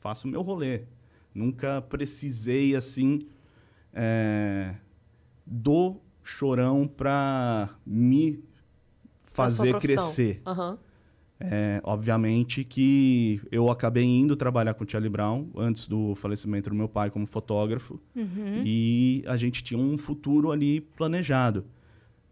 faço 0.00 0.28
o 0.28 0.30
meu 0.30 0.42
rolê. 0.42 0.82
Nunca 1.34 1.80
precisei, 1.82 2.76
assim, 2.76 3.20
é, 3.92 4.74
do 5.46 5.96
chorão 6.22 6.86
para 6.86 7.70
me 7.86 8.42
fazer 9.26 9.78
crescer. 9.78 10.42
Aham. 10.46 10.78
É, 11.44 11.80
obviamente 11.82 12.62
que 12.62 13.40
eu 13.50 13.68
acabei 13.68 14.04
indo 14.04 14.36
trabalhar 14.36 14.74
com 14.74 14.84
o 14.84 14.88
Charlie 14.88 15.10
Brown 15.10 15.48
antes 15.56 15.88
do 15.88 16.14
falecimento 16.14 16.70
do 16.70 16.76
meu 16.76 16.88
pai 16.88 17.10
como 17.10 17.26
fotógrafo 17.26 17.98
Uhum. 18.14 18.62
e 18.64 19.24
a 19.26 19.36
gente 19.36 19.60
tinha 19.64 19.80
um 19.80 19.96
futuro 19.98 20.52
ali 20.52 20.80
planejado. 20.80 21.64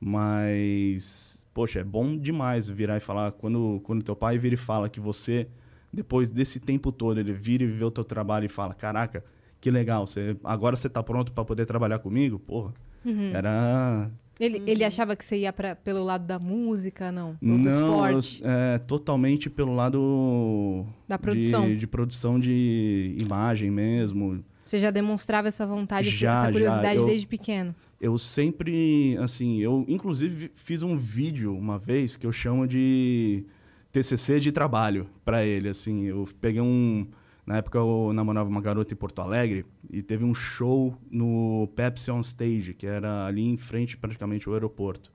Mas, 0.00 1.44
poxa, 1.52 1.80
é 1.80 1.84
bom 1.84 2.16
demais 2.16 2.68
virar 2.68 2.96
e 2.96 3.00
falar 3.00 3.32
quando 3.32 3.80
quando 3.82 4.02
teu 4.04 4.14
pai 4.14 4.38
vira 4.38 4.54
e 4.54 4.58
fala 4.58 4.88
que 4.88 5.00
você 5.00 5.48
depois 5.92 6.30
desse 6.30 6.58
tempo 6.60 6.90
todo 6.92 7.18
ele 7.20 7.32
vira 7.32 7.64
e 7.64 7.66
vê 7.66 7.84
o 7.84 7.90
teu 7.90 8.04
trabalho 8.04 8.46
e 8.46 8.48
fala: 8.48 8.74
"Caraca, 8.74 9.24
que 9.60 9.70
legal, 9.70 10.06
você 10.06 10.36
agora 10.44 10.76
você 10.76 10.88
tá 10.88 11.02
pronto 11.02 11.32
para 11.32 11.44
poder 11.44 11.66
trabalhar 11.66 11.98
comigo?" 11.98 12.38
Porra. 12.38 12.72
Uhum. 13.04 13.30
Era 13.34 14.10
Ele, 14.38 14.62
ele 14.66 14.84
achava 14.84 15.16
que 15.16 15.24
você 15.24 15.38
ia 15.38 15.52
pra, 15.52 15.74
pelo 15.74 16.02
lado 16.04 16.26
da 16.26 16.38
música, 16.38 17.10
não? 17.10 17.30
Ou 17.30 17.36
do 17.40 17.58
Não, 17.58 18.06
esporte? 18.18 18.42
é, 18.44 18.78
totalmente 18.78 19.48
pelo 19.50 19.74
lado 19.74 20.86
Da 21.08 21.16
de- 21.16 21.22
produção. 21.22 21.76
de, 21.76 21.86
produção 21.86 22.38
de 22.40 23.16
imagem 23.20 23.70
mesmo. 23.70 24.42
Você 24.64 24.78
já 24.78 24.90
demonstrava 24.90 25.48
essa 25.48 25.66
vontade, 25.66 26.08
essa- 26.08 26.16
Já, 26.16 26.32
essa 26.34 26.44
já. 26.46 26.52
curiosidade 26.52 26.96
Eu- 26.96 27.06
desde 27.06 27.26
pequeno? 27.26 27.74
Eu 28.00 28.16
sempre, 28.16 29.14
assim, 29.18 29.58
eu 29.60 29.84
inclusive 29.88 30.50
fiz 30.54 30.82
um 30.82 30.96
vídeo 30.96 31.54
uma 31.54 31.78
vez 31.78 32.16
que 32.16 32.26
eu 32.26 32.32
chamo 32.32 32.66
de 32.66 33.44
TCC 33.92 34.40
de 34.40 34.52
trabalho 34.52 35.08
pra 35.24 35.44
ele, 35.44 35.68
assim. 35.68 36.04
Eu 36.04 36.28
peguei 36.40 36.60
um, 36.60 37.06
na 37.46 37.56
época 37.56 37.78
eu 37.78 38.12
namorava 38.12 38.48
uma 38.48 38.60
garota 38.60 38.94
em 38.94 38.96
Porto 38.96 39.20
Alegre 39.20 39.66
e 39.90 40.02
teve 40.02 40.24
um 40.24 40.34
show 40.34 40.96
no 41.10 41.68
Pepsi 41.74 42.10
on 42.10 42.20
Stage, 42.20 42.74
que 42.74 42.86
era 42.86 43.26
ali 43.26 43.42
em 43.42 43.56
frente 43.56 43.96
praticamente 43.96 44.46
ao 44.46 44.54
aeroporto. 44.54 45.10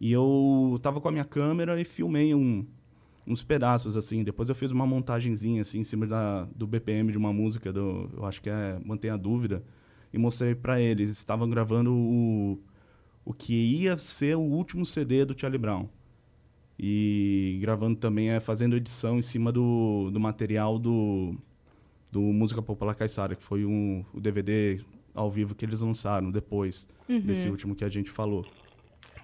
E 0.00 0.12
eu 0.12 0.78
tava 0.82 1.00
com 1.00 1.08
a 1.08 1.12
minha 1.12 1.24
câmera 1.24 1.80
e 1.80 1.84
filmei 1.84 2.34
um, 2.34 2.64
uns 3.26 3.42
pedaços, 3.42 3.96
assim. 3.96 4.22
Depois 4.22 4.48
eu 4.48 4.54
fiz 4.54 4.70
uma 4.70 4.86
montagenzinha, 4.86 5.62
assim, 5.62 5.80
em 5.80 5.84
cima 5.84 6.06
da, 6.06 6.44
do 6.54 6.66
BPM 6.66 7.10
de 7.10 7.18
uma 7.18 7.32
música, 7.32 7.72
do, 7.72 8.10
eu 8.16 8.24
acho 8.24 8.40
que 8.40 8.50
é 8.50 8.78
Mantenha 8.84 9.14
a 9.14 9.16
Dúvida, 9.16 9.64
e 10.12 10.18
mostrei 10.18 10.54
pra 10.54 10.80
eles. 10.80 11.10
Estavam 11.10 11.48
gravando 11.48 11.92
o, 11.92 12.60
o 13.24 13.32
que 13.32 13.54
ia 13.54 13.98
ser 13.98 14.36
o 14.36 14.40
último 14.40 14.84
CD 14.84 15.24
do 15.24 15.38
Charlie 15.38 15.58
Brown. 15.58 15.88
E 16.78 17.58
gravando 17.60 17.96
também, 17.96 18.30
é, 18.30 18.40
fazendo 18.40 18.76
edição 18.76 19.18
em 19.18 19.22
cima 19.22 19.50
do, 19.50 20.10
do 20.10 20.20
material 20.20 20.78
do, 20.78 21.34
do 22.12 22.20
Música 22.20 22.60
Popular 22.60 22.94
Caissara, 22.94 23.34
que 23.34 23.42
foi 23.42 23.64
um, 23.64 24.04
o 24.12 24.20
DVD 24.20 24.78
ao 25.14 25.30
vivo 25.30 25.54
que 25.54 25.64
eles 25.64 25.80
lançaram 25.80 26.30
depois 26.30 26.86
desse 27.08 27.48
último 27.48 27.74
que 27.74 27.84
a 27.84 27.88
gente 27.88 28.10
falou. 28.10 28.44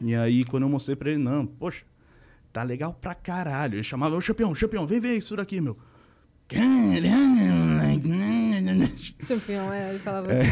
E 0.01 0.15
aí, 0.15 0.45
quando 0.45 0.63
eu 0.63 0.69
mostrei 0.69 0.97
pra 0.97 1.11
ele, 1.11 1.19
não, 1.23 1.47
poxa, 1.47 1.85
tá 2.53 2.63
legal 2.63 2.95
pra 2.95 3.15
caralho. 3.15 3.75
Ele 3.75 3.83
chamava, 3.83 4.17
ô 4.17 4.21
campeão, 4.21 4.53
campeão, 4.55 4.87
vem 4.87 4.99
ver 4.99 5.17
isso 5.17 5.37
daqui, 5.37 5.61
meu. 5.61 5.77
Campeão, 9.27 9.73
é, 9.73 9.91
ele 9.91 9.99
falava. 9.99 10.29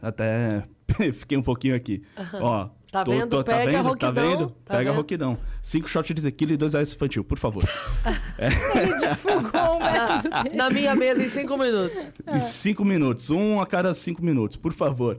Até 0.00 0.68
fiquei 1.12 1.36
um 1.36 1.42
pouquinho 1.42 1.74
aqui. 1.74 2.02
Ó, 2.34 2.68
Tá 2.94 3.04
vendo? 3.04 3.42
tá 3.44 3.56
Pega 3.56 3.72
vendo? 3.72 3.82
roquidão, 3.88 4.14
Tá 4.14 4.20
vendo? 4.22 4.48
tá 4.64 4.74
Pega 4.76 4.90
vendo? 4.90 4.96
roquidão. 4.98 5.38
Cinco 5.62 5.88
shots 5.88 6.14
de 6.14 6.22
tequila 6.22 6.52
e 6.52 6.56
dois 6.56 6.74
ice 6.74 6.94
infantil, 6.94 7.24
por 7.24 7.38
favor. 7.38 7.64
Ele 8.38 8.98
divulgou 8.98 9.76
o 9.76 9.82
método 9.82 10.28
Na, 10.30 10.42
dele. 10.42 10.56
na 10.56 10.70
minha 10.70 10.94
mesa 10.94 11.22
em 11.24 11.28
cinco 11.28 11.56
minutos. 11.58 11.96
E 12.34 12.38
cinco 12.40 12.84
minutos. 12.84 13.30
Um 13.30 13.60
a 13.60 13.66
cada 13.66 13.92
cinco 13.94 14.22
minutos, 14.24 14.56
por 14.56 14.72
favor. 14.72 15.16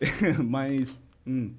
Mas. 0.44 0.94
hum, 1.26 1.50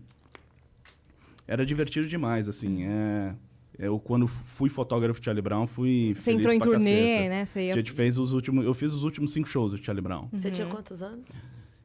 era 1.48 1.66
divertido 1.66 2.08
demais, 2.08 2.48
assim. 2.48 2.84
É, 2.86 3.34
eu, 3.80 4.00
quando 4.00 4.28
fui 4.28 4.70
fotógrafo 4.70 5.20
de 5.20 5.26
Charlie 5.26 5.42
Brown, 5.42 5.66
fui. 5.68 6.14
Você 6.16 6.22
feliz 6.32 6.40
entrou 6.40 6.54
em 6.54 6.60
turnê, 6.60 6.78
caceta. 7.14 7.30
né? 7.30 7.46
Você 7.46 7.60
A 7.60 7.64
ia... 7.64 7.74
gente 7.76 7.92
fez 7.92 8.18
os 8.18 8.34
últimos. 8.34 8.66
Eu 8.66 8.74
fiz 8.74 8.92
os 8.94 9.04
últimos 9.04 9.32
cinco 9.34 9.48
shows 9.48 9.72
do 9.74 9.84
Charlie 9.84 10.02
Brown. 10.04 10.28
Você 10.32 10.52
tinha 10.52 10.68
quantos 10.68 11.02
anos? 11.02 11.30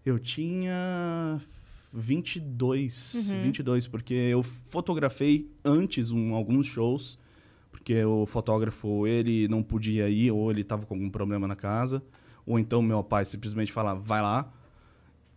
Eu 0.05 0.18
tinha 0.18 1.40
22, 1.93 3.31
Uhum. 3.33 3.43
22, 3.43 3.87
porque 3.87 4.15
eu 4.15 4.43
fotografei 4.43 5.49
antes 5.65 6.11
um, 6.11 6.35
alguns 6.35 6.67
shows, 6.67 7.19
porque 7.71 8.03
o 8.05 8.27
fotógrafo, 8.27 9.07
ele 9.07 9.49
não 9.49 9.63
podia 9.63 10.09
ir, 10.09 10.31
ou 10.31 10.51
ele 10.51 10.65
tava 10.65 10.87
com 10.87 10.95
algum 10.95 11.11
problema 11.11 11.47
na 11.47 11.57
casa, 11.57 12.03
ou 12.47 12.59
então 12.59 12.81
meu 12.83 13.03
pai 13.03 13.25
simplesmente 13.25 13.73
falava, 13.73 14.01
vai 14.01 14.23
lá. 14.23 14.53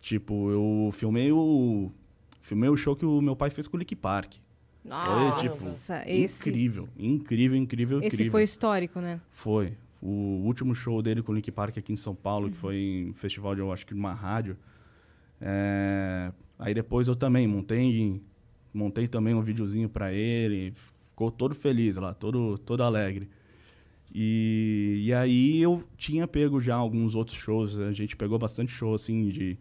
Tipo, 0.00 0.50
eu 0.50 0.90
filmei 0.92 1.32
o 1.32 1.90
filmei 2.40 2.68
o 2.70 2.76
show 2.76 2.94
que 2.94 3.04
o 3.04 3.20
meu 3.20 3.34
pai 3.34 3.50
fez 3.50 3.66
com 3.66 3.76
o 3.76 3.80
Lick 3.80 3.96
Park. 3.96 4.34
Nossa, 4.84 5.10
Foi, 5.10 5.48
tipo, 5.48 6.08
esse, 6.08 6.48
incrível, 6.48 6.88
incrível, 6.96 7.56
incrível, 7.56 7.98
esse 7.98 8.08
incrível. 8.14 8.30
foi 8.32 8.44
histórico, 8.44 9.00
né? 9.00 9.20
Foi. 9.32 9.72
O 10.00 10.42
último 10.44 10.72
show 10.74 11.02
dele 11.02 11.22
com 11.22 11.32
o 11.32 11.34
Link 11.34 11.50
Park 11.50 11.78
aqui 11.78 11.92
em 11.92 11.96
São 11.96 12.14
Paulo, 12.14 12.48
que 12.50 12.56
foi 12.56 12.76
em 13.08 13.12
festival 13.14 13.54
de, 13.56 13.60
eu 13.62 13.72
acho 13.72 13.84
que 13.84 13.92
uma 13.94 14.12
rádio. 14.14 14.56
É, 15.40 16.32
Aí 16.58 16.72
depois 16.72 17.06
eu 17.06 17.14
também 17.14 17.46
montei, 17.46 18.22
montei 18.72 19.06
também 19.06 19.34
um 19.34 19.42
videozinho 19.42 19.88
pra 19.88 20.12
ele. 20.12 20.72
Ficou 21.10 21.30
todo 21.30 21.54
feliz 21.54 21.96
lá, 21.96 22.14
todo, 22.14 22.56
todo 22.58 22.82
alegre. 22.82 23.28
E, 24.14 25.02
e 25.04 25.12
aí 25.12 25.60
eu 25.60 25.84
tinha 25.98 26.26
pego 26.26 26.60
já 26.60 26.74
alguns 26.76 27.14
outros 27.14 27.36
shows. 27.36 27.78
A 27.78 27.92
gente 27.92 28.16
pegou 28.16 28.38
bastante 28.38 28.72
show, 28.72 28.94
assim, 28.94 29.28
de... 29.28 29.58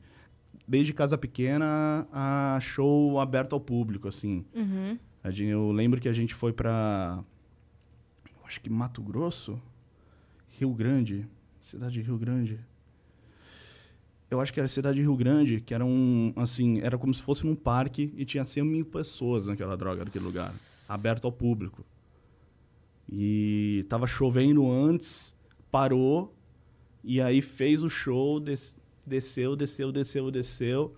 Desde 0.67 0.93
casa 0.93 1.17
pequena 1.17 2.07
a 2.11 2.57
show 2.61 3.19
aberto 3.19 3.53
ao 3.53 3.59
público, 3.59 4.07
assim. 4.07 4.43
Uhum. 4.55 4.97
A 5.23 5.29
gente- 5.29 5.49
eu 5.49 5.71
lembro 5.71 5.99
que 6.01 6.09
a 6.09 6.13
gente 6.13 6.33
foi 6.33 6.51
pra. 6.53 7.23
Acho 8.45 8.59
que 8.61 8.69
Mato 8.69 9.01
Grosso? 9.03 9.61
Rio 10.51 10.73
Grande? 10.73 11.27
Cidade 11.59 11.93
de 11.93 12.01
Rio 12.01 12.17
Grande. 12.17 12.59
Eu 14.29 14.41
acho 14.41 14.51
que 14.53 14.59
era 14.59 14.67
cidade 14.67 14.95
de 14.97 15.01
Rio 15.03 15.15
Grande, 15.15 15.61
que 15.61 15.73
era 15.73 15.85
um. 15.85 16.33
Assim, 16.35 16.79
era 16.81 16.97
como 16.97 17.13
se 17.13 17.21
fosse 17.21 17.45
num 17.45 17.55
parque 17.55 18.11
e 18.17 18.25
tinha 18.25 18.43
100 18.43 18.63
mil 18.63 18.85
pessoas 18.85 19.45
naquela 19.47 19.77
droga, 19.77 20.03
naquele 20.03 20.25
lugar. 20.25 20.51
Aberto 20.89 21.25
ao 21.25 21.31
público. 21.31 21.85
E 23.11 23.85
tava 23.87 24.07
chovendo 24.07 24.69
antes, 24.69 25.35
parou, 25.71 26.33
e 27.03 27.21
aí 27.21 27.41
fez 27.41 27.83
o 27.83 27.89
show, 27.89 28.39
des- 28.39 28.75
desceu, 29.05 29.55
desceu, 29.55 29.91
desceu, 29.91 30.31
desceu. 30.31 30.95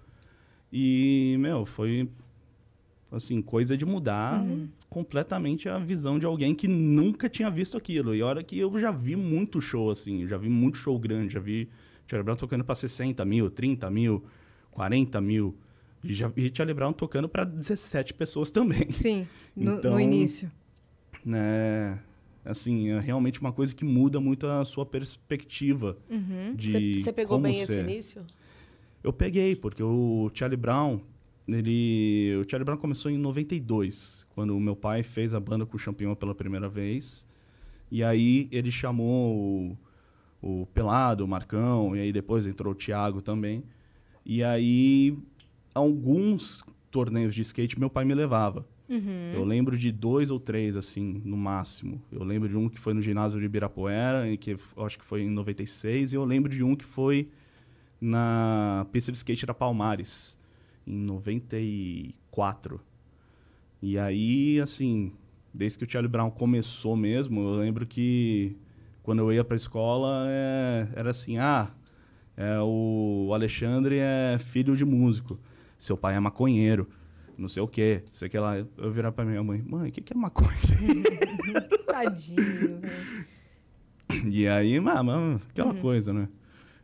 E, 0.71 1.35
meu, 1.39 1.65
foi 1.65 2.09
assim, 3.11 3.41
coisa 3.41 3.77
de 3.77 3.85
mudar 3.85 4.43
completamente 4.89 5.67
a 5.69 5.77
visão 5.77 6.17
de 6.17 6.25
alguém 6.25 6.55
que 6.55 6.67
nunca 6.67 7.29
tinha 7.29 7.49
visto 7.49 7.77
aquilo. 7.77 8.15
E 8.15 8.21
olha 8.21 8.41
que 8.43 8.57
eu 8.57 8.79
já 8.79 8.91
vi 8.91 9.15
muito 9.15 9.59
show, 9.59 9.89
assim, 9.89 10.25
já 10.27 10.37
vi 10.37 10.49
muito 10.49 10.77
show 10.77 10.97
grande, 10.97 11.33
já 11.33 11.39
vi 11.41 11.69
Charlie 12.07 12.23
Brown 12.23 12.35
tocando 12.35 12.63
para 12.63 12.75
60 12.75 13.23
mil, 13.25 13.49
30 13.49 13.89
mil, 13.89 14.23
40 14.71 15.19
mil. 15.21 15.55
E 16.03 16.13
já 16.13 16.27
vi 16.27 16.51
Charlie 16.53 16.73
Brown 16.73 16.93
tocando 16.93 17.27
para 17.27 17.43
17 17.43 18.13
pessoas 18.13 18.49
também, 18.51 18.89
Sim, 18.91 19.27
no, 19.55 19.71
no 19.73 19.77
Então, 19.79 19.99
início. 19.99 20.49
né? 21.25 21.99
Assim, 22.45 22.89
é 22.89 22.99
realmente 22.99 23.41
uma 23.41 23.51
coisa 23.51 23.75
que 23.75 23.83
muda 23.83 24.19
muito 24.21 24.47
a 24.47 24.63
sua 24.63 24.85
perspectiva 24.85 25.97
Uhum. 26.09 26.55
de 26.55 27.03
Você 27.03 27.11
pegou 27.11 27.37
como 27.37 27.43
bem 27.43 27.59
esse 27.61 27.73
ser. 27.73 27.83
início? 27.83 28.25
Eu 29.03 29.11
peguei, 29.11 29.55
porque 29.55 29.83
o 29.83 30.31
Charlie 30.33 30.55
Brown, 30.57 30.99
ele. 31.47 32.37
O 32.41 32.49
Charlie 32.49 32.63
Brown 32.65 32.77
começou 32.77 33.11
em 33.11 33.17
92, 33.17 34.25
quando 34.33 34.55
o 34.55 34.59
meu 34.61 34.75
pai 34.75 35.03
fez 35.03 35.33
a 35.33 35.39
banda 35.39 35.65
com 35.65 35.75
o 35.75 35.79
Champignon 35.79 36.15
pela 36.15 36.33
primeira 36.33 36.69
vez. 36.69 37.25
E 37.91 38.01
aí 38.03 38.47
ele 38.51 38.71
chamou 38.71 39.77
o, 40.41 40.65
Pelado, 40.73 41.23
o 41.23 41.27
Marcão, 41.27 41.95
e 41.95 41.99
aí 41.99 42.11
depois 42.13 42.45
entrou 42.45 42.73
o 42.73 42.75
Thiago 42.75 43.21
também. 43.21 43.63
E 44.25 44.43
aí, 44.43 45.17
alguns 45.73 46.63
torneios 46.91 47.33
de 47.33 47.41
skate 47.41 47.79
meu 47.79 47.89
pai 47.89 48.05
me 48.05 48.13
levava. 48.13 48.65
Uhum. 48.89 49.31
Eu 49.33 49.43
lembro 49.43 49.77
de 49.77 49.91
dois 49.91 50.31
ou 50.31 50.39
três, 50.39 50.77
assim, 50.77 51.21
no 51.25 51.35
máximo. 51.35 52.01
Eu 52.11 52.23
lembro 52.23 52.47
de 52.47 52.55
um 52.55 52.69
que 52.69 52.79
foi 52.79 52.93
no 52.93 53.01
ginásio 53.01 53.39
de 53.39 53.45
Ibirapuera, 53.45 54.35
que 54.37 54.51
eu 54.51 54.85
acho 54.85 54.97
que 54.97 55.03
foi 55.05 55.23
em 55.23 55.29
96, 55.29 56.13
e 56.13 56.15
eu 56.15 56.23
lembro 56.23 56.49
de 56.49 56.63
um 56.63 56.75
que 56.75 56.85
foi 56.85 57.29
na 57.99 58.85
pista 58.91 59.11
de 59.11 59.17
skate 59.17 59.45
da 59.45 59.53
Palmares, 59.53 60.37
em 60.85 60.93
94. 60.93 62.79
E 63.81 63.97
aí, 63.97 64.59
assim, 64.61 65.11
desde 65.53 65.79
que 65.79 65.85
o 65.85 65.89
Charlie 65.89 66.09
Brown 66.09 66.29
começou 66.31 66.95
mesmo, 66.95 67.41
eu 67.41 67.55
lembro 67.57 67.85
que 67.85 68.55
quando 69.07 69.19
eu 69.19 69.31
ia 69.31 69.41
pra 69.41 69.55
escola, 69.55 70.25
é, 70.27 70.87
era 70.93 71.11
assim, 71.11 71.37
ah, 71.37 71.69
É, 72.35 72.59
o 72.61 73.31
Alexandre 73.33 73.97
é 73.99 74.37
filho 74.37 74.75
de 74.75 74.83
músico. 74.83 75.39
Seu 75.77 75.95
pai 75.95 76.13
é 76.15 76.19
maconheiro. 76.19 76.87
Não 77.37 77.47
sei 77.47 77.63
o 77.63 77.67
quê. 77.69 78.03
Sei 78.11 78.27
que 78.27 78.37
lá. 78.37 78.57
Eu 78.57 78.91
virar 78.91 79.11
pra 79.13 79.23
minha 79.25 79.41
mãe, 79.41 79.63
mãe, 79.65 79.87
o 79.89 79.91
que, 79.93 80.01
que 80.01 80.11
é 80.13 80.15
maconha? 80.15 80.49
Tadinho, 81.87 82.35
velho. 82.81 82.81
E 84.29 84.45
aí, 84.47 84.77
mano, 84.79 85.41
aquela 85.49 85.73
coisa, 85.73 86.13
né? 86.13 86.27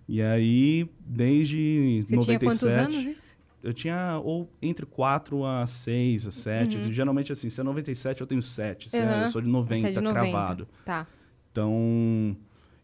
E 0.08 0.22
aí, 0.22 0.90
desde 1.06 2.02
Você 2.04 2.08
tinha 2.20 2.40
97... 2.40 2.46
quantos 2.46 2.64
anos 2.78 3.06
isso? 3.06 3.38
Eu 3.62 3.74
tinha 3.74 4.20
ou 4.24 4.50
entre 4.62 4.86
4 4.86 5.46
a 5.46 5.68
6, 5.68 6.28
a 6.28 6.32
7. 6.32 6.92
Geralmente, 6.92 7.32
assim, 7.32 7.50
se 7.50 7.60
é 7.62 7.64
97, 7.64 8.22
eu 8.22 8.28
tenho 8.28 8.42
7. 8.42 8.90
Se 8.90 8.98
é- 8.98 9.04
Uhum. 9.04 9.22
eu 9.24 9.30
sou 9.30 9.42
de 9.42 9.48
Você 9.48 9.52
90, 9.52 9.88
é 9.88 9.92
de 9.92 10.02
90. 10.02 10.14
cravado. 10.32 10.68
Tá. 10.86 11.06
Então, 11.54 12.36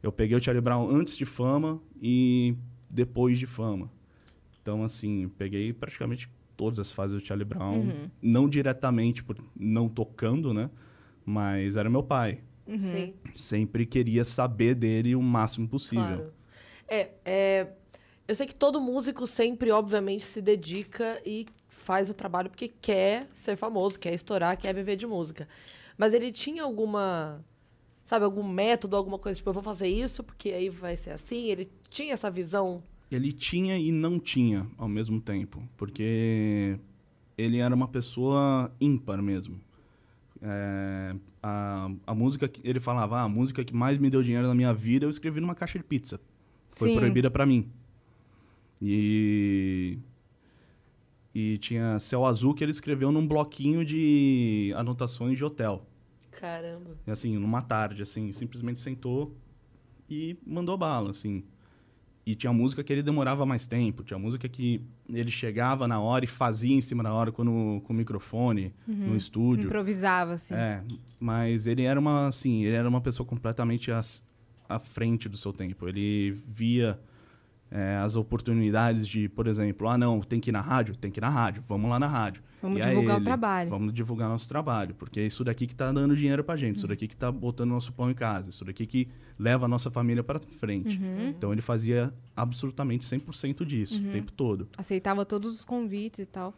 eu 0.01 0.11
peguei 0.11 0.37
o 0.37 0.43
Charlie 0.43 0.61
Brown 0.61 0.87
antes 0.89 1.17
de 1.17 1.25
fama 1.25 1.81
e 1.99 2.55
depois 2.87 3.39
de 3.39 3.47
fama. 3.47 3.91
Então, 4.61 4.83
assim, 4.83 5.27
peguei 5.39 5.73
praticamente 5.73 6.29
todas 6.55 6.77
as 6.77 6.91
fases 6.91 7.19
do 7.19 7.25
Charlie 7.25 7.45
Brown. 7.45 7.79
Uhum. 7.79 8.09
Não 8.21 8.47
diretamente, 8.47 9.23
por 9.23 9.35
não 9.59 9.89
tocando, 9.89 10.53
né? 10.53 10.69
Mas 11.25 11.75
era 11.75 11.89
meu 11.89 12.03
pai. 12.03 12.41
Uhum. 12.67 12.91
Sim, 12.91 13.13
Sempre 13.35 13.87
queria 13.87 14.23
saber 14.23 14.75
dele 14.75 15.15
o 15.15 15.21
máximo 15.21 15.67
possível. 15.67 16.05
claro. 16.05 16.33
É, 16.87 17.09
é, 17.25 17.67
eu 18.27 18.35
sei 18.35 18.45
que 18.45 18.53
todo 18.53 18.79
músico 18.79 19.25
sempre, 19.25 19.71
obviamente, 19.71 20.25
se 20.25 20.41
dedica 20.41 21.19
e 21.25 21.47
faz 21.67 22.07
o 22.07 22.13
trabalho 22.13 22.51
porque 22.51 22.67
quer 22.67 23.27
ser 23.31 23.55
famoso, 23.55 23.99
quer 23.99 24.13
estourar, 24.13 24.55
quer 24.55 24.75
viver 24.75 24.95
de 24.95 25.07
música. 25.07 25.47
Mas 25.97 26.13
ele 26.13 26.31
tinha 26.31 26.61
alguma, 26.61 27.43
sabe, 28.09 28.25
algum 28.25 28.41
método, 28.41 28.95
alguma 28.95 29.19
coisa, 29.19 29.37
tipo, 29.37 29.51
eu 29.51 29.53
vou 29.53 29.61
fazer 29.61 29.87
isso 29.87 30.23
porque 30.23 30.49
aí 30.49 30.67
vai 30.67 30.97
ser 30.97 31.11
assim? 31.11 31.45
Ele 31.45 31.69
tinha 31.91 32.11
essa 32.11 32.31
visão? 32.31 32.81
Ele 33.11 33.31
tinha 33.31 33.77
e 33.77 33.91
não 33.91 34.19
tinha 34.19 34.65
ao 34.79 34.87
mesmo 34.87 35.21
tempo, 35.21 35.61
porque 35.77 36.79
ele 37.37 37.59
era 37.59 37.73
uma 37.73 37.87
pessoa 37.87 38.73
ímpar 38.81 39.21
mesmo. 39.21 39.61
É, 40.41 41.15
a, 41.43 41.91
a 42.07 42.15
música 42.15 42.47
que 42.47 42.67
ele 42.67 42.79
falava, 42.79 43.19
ah, 43.19 43.23
a 43.25 43.29
música 43.29 43.63
que 43.63 43.75
mais 43.75 43.99
me 43.99 44.09
deu 44.09 44.23
dinheiro 44.23 44.47
na 44.47 44.55
minha 44.55 44.73
vida 44.73 45.05
eu 45.05 45.09
escrevi 45.11 45.39
numa 45.39 45.53
caixa 45.53 45.77
de 45.77 45.85
pizza. 45.85 46.19
Foi 46.75 46.89
Sim. 46.89 46.95
proibida 46.95 47.29
pra 47.29 47.45
mim. 47.45 47.69
E 48.81 49.99
e 51.35 51.59
tinha 51.59 51.99
Céu 51.99 52.25
Azul 52.25 52.55
que 52.55 52.63
ele 52.63 52.71
escreveu 52.71 53.11
num 53.11 53.27
bloquinho 53.27 53.85
de 53.85 54.73
anotações 54.75 55.37
de 55.37 55.45
hotel. 55.45 55.85
Caramba. 56.39 56.97
Assim, 57.07 57.37
numa 57.37 57.61
tarde, 57.61 58.01
assim, 58.01 58.31
simplesmente 58.31 58.79
sentou 58.79 59.35
e 60.09 60.37
mandou 60.45 60.77
bala, 60.77 61.09
assim. 61.11 61.43
E 62.25 62.35
tinha 62.35 62.53
música 62.53 62.83
que 62.83 62.93
ele 62.93 63.01
demorava 63.01 63.43
mais 63.45 63.65
tempo, 63.65 64.03
tinha 64.03 64.19
música 64.19 64.47
que 64.47 64.81
ele 65.11 65.31
chegava 65.31 65.87
na 65.87 65.99
hora 65.99 66.23
e 66.25 66.27
fazia 66.27 66.75
em 66.75 66.81
cima 66.81 67.01
da 67.01 67.11
hora 67.11 67.31
quando, 67.31 67.81
com 67.83 67.91
o 67.91 67.95
microfone 67.95 68.71
no 68.87 69.15
estúdio. 69.15 69.65
Improvisava, 69.65 70.33
assim. 70.33 70.53
É, 70.53 70.83
mas 71.19 71.65
ele 71.65 71.83
era 71.83 71.99
uma, 71.99 72.27
assim, 72.27 72.63
ele 72.65 72.75
era 72.75 72.87
uma 72.87 73.01
pessoa 73.01 73.25
completamente 73.27 73.91
às- 73.91 74.23
à 74.67 74.77
frente 74.77 75.27
do 75.27 75.37
seu 75.37 75.51
tempo. 75.51 75.87
Ele 75.87 76.31
via 76.47 76.99
é, 77.71 77.97
as 77.97 78.15
oportunidades 78.15 79.07
de, 79.07 79.29
por 79.29 79.45
exemplo, 79.47 79.87
ah, 79.87 79.97
não, 79.97 80.21
tem 80.21 80.39
que 80.39 80.49
ir 80.49 80.53
na 80.53 80.61
rádio? 80.61 80.95
Tem 80.95 81.11
que 81.11 81.19
ir 81.19 81.21
na 81.21 81.29
rádio, 81.29 81.61
vamos 81.67 81.89
lá 81.89 81.99
na 81.99 82.07
rádio. 82.07 82.41
Vamos 82.61 82.79
E 82.79 82.81
divulgar 82.83 83.15
o 83.15 83.19
ele, 83.19 83.25
trabalho. 83.25 83.69
Vamos 83.69 83.93
divulgar 83.93 84.27
nosso 84.27 84.49
trabalho, 84.49 84.93
porque 84.95 85.19
é 85.19 85.25
isso 85.25 85.43
daqui 85.43 85.65
que 85.67 85.75
tá 85.75 85.91
dando 85.91 86.15
dinheiro 86.15 86.43
pra 86.43 86.55
gente, 86.57 86.77
isso 86.77 86.87
daqui 86.87 87.07
que 87.07 87.15
tá 87.15 87.31
botando 87.31 87.69
nosso 87.69 87.93
pão 87.93 88.09
em 88.09 88.13
casa, 88.13 88.49
isso 88.49 88.65
daqui 88.65 88.85
que 88.85 89.07
leva 89.37 89.65
a 89.65 89.67
nossa 89.69 89.89
família 89.91 90.23
para 90.23 90.39
frente. 90.39 90.97
Uhum. 90.97 91.29
Então 91.29 91.51
ele 91.53 91.61
fazia 91.61 92.13
absolutamente 92.35 93.05
100% 93.05 93.63
disso, 93.63 94.01
Uhum. 94.01 94.09
o 94.09 94.11
tempo 94.11 94.31
todo. 94.33 94.67
Aceitava 94.77 95.23
todos 95.25 95.53
os 95.53 95.63
convites 95.63 96.19
e 96.19 96.25
tal. 96.25 96.53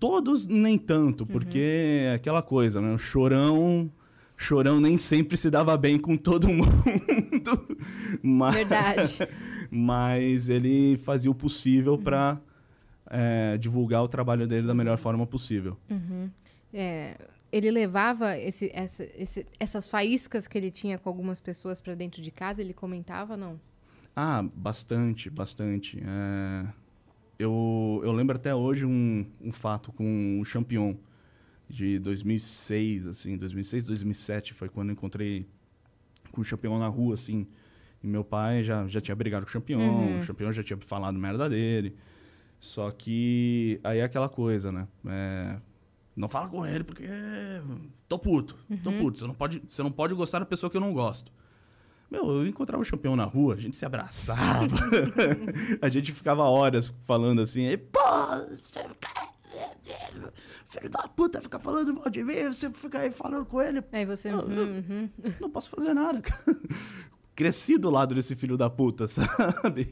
Todos 0.00 0.46
nem 0.46 0.76
tanto, 0.76 1.24
porque 1.24 1.60
é 1.60 2.14
aquela 2.14 2.42
coisa, 2.42 2.80
né? 2.80 2.92
O 2.92 2.98
chorão, 2.98 3.88
chorão 4.36 4.80
nem 4.80 4.96
sempre 4.96 5.36
se 5.36 5.48
dava 5.48 5.76
bem 5.76 5.96
com 5.96 6.16
todo 6.16 6.48
mundo. 6.52 6.66
Mas, 8.22 8.54
Verdade. 8.56 9.18
Mas 9.74 10.48
ele 10.48 10.96
fazia 10.98 11.30
o 11.30 11.34
possível 11.34 11.98
pra 11.98 12.40
é, 13.10 13.56
divulgar 13.58 14.02
o 14.02 14.08
trabalho 14.08 14.46
dele 14.46 14.66
da 14.66 14.74
melhor 14.74 14.96
forma 14.98 15.26
possível. 15.26 15.76
É, 16.72 17.16
ele 17.52 17.70
levava 17.70 18.36
esse, 18.38 18.70
essa- 18.74 19.04
esse- 19.16 19.46
essas 19.60 19.88
faíscas 19.88 20.46
que 20.48 20.56
ele 20.58 20.70
tinha 20.70 20.98
com 20.98 21.08
algumas 21.08 21.40
pessoas 21.40 21.80
pra 21.80 21.94
dentro 21.94 22.22
de 22.22 22.30
casa, 22.30 22.60
ele 22.62 22.72
comentava, 22.72 23.36
não? 23.36 23.60
Ah, 24.16 24.42
bastante, 24.54 25.28
bastante. 25.28 26.00
É, 26.04 26.66
eu, 27.38 28.00
eu 28.04 28.12
lembro 28.12 28.36
até 28.36 28.54
hoje 28.54 28.84
um, 28.84 29.26
um 29.40 29.52
fato 29.52 29.92
com 29.92 30.40
o 30.40 30.44
Champion 30.44 30.94
de 31.68 31.98
2006, 31.98 33.06
assim, 33.06 33.36
2006, 33.36 33.84
2007 33.84 34.54
foi 34.54 34.68
quando 34.68 34.88
eu 34.90 34.92
encontrei 34.92 35.46
com 36.32 36.40
o 36.40 36.44
Champion 36.44 36.78
na 36.78 36.88
rua, 36.88 37.14
assim. 37.14 37.46
E 38.04 38.06
meu 38.06 38.22
pai 38.22 38.62
já, 38.62 38.86
já 38.86 39.00
tinha 39.00 39.14
brigado 39.16 39.46
com 39.46 39.48
o 39.48 39.52
Champion, 39.52 39.78
Uhum. 39.78 40.18
o 40.18 40.22
Champion 40.22 40.52
já 40.52 40.62
tinha 40.62 40.76
falado 40.78 41.18
merda 41.18 41.48
dele. 41.48 41.96
Só 42.60 42.90
que 42.90 43.80
aí 43.82 43.98
é 44.00 44.04
aquela 44.04 44.28
coisa, 44.28 44.70
né? 44.70 44.86
É, 45.06 45.56
não 46.14 46.28
fala 46.28 46.48
com 46.50 46.66
ele 46.66 46.84
porque 46.84 47.06
tô 48.06 48.18
puto, 48.18 48.56
tô 48.82 48.92
puto. 48.92 49.18
Você 49.18 49.26
não, 49.26 49.32
pode, 49.34 49.62
você 49.66 49.82
não 49.82 49.90
pode 49.90 50.12
gostar 50.12 50.38
da 50.40 50.44
pessoa 50.46 50.68
que 50.70 50.76
eu 50.76 50.80
não 50.82 50.92
gosto. 50.92 51.32
Meu, 52.10 52.26
eu 52.30 52.46
encontrava 52.46 52.82
o 52.82 52.86
campeão 52.86 53.16
na 53.16 53.24
rua, 53.24 53.54
a 53.54 53.56
gente 53.56 53.76
se 53.76 53.86
abraçava. 53.86 54.68
a 55.80 55.88
gente 55.88 56.12
ficava 56.12 56.42
horas 56.44 56.92
falando 57.06 57.40
assim, 57.40 57.64
"Ei, 57.64 57.78
pô, 57.78 57.98
você 58.62 58.82
fica... 58.86 59.32
Filho 60.66 60.90
da 60.90 61.06
puta, 61.08 61.40
fica 61.40 61.58
falando 61.58 61.94
mal 61.94 62.10
de 62.10 62.22
mim, 62.24 62.44
você 62.52 62.70
fica 62.70 62.98
aí 63.00 63.10
falando 63.10 63.46
com 63.46 63.62
ele. 63.62 63.82
Aí 63.92 64.04
você. 64.04 64.30
Não, 64.30 64.40
uhum, 64.44 64.82
uhum. 64.88 65.10
Não 65.40 65.50
posso 65.50 65.70
fazer 65.70 65.94
nada. 65.94 66.20
Cresci 67.34 67.78
do 67.78 67.90
lado 67.90 68.14
desse 68.14 68.36
filho 68.36 68.56
da 68.56 68.70
puta, 68.70 69.06
sabe? 69.08 69.88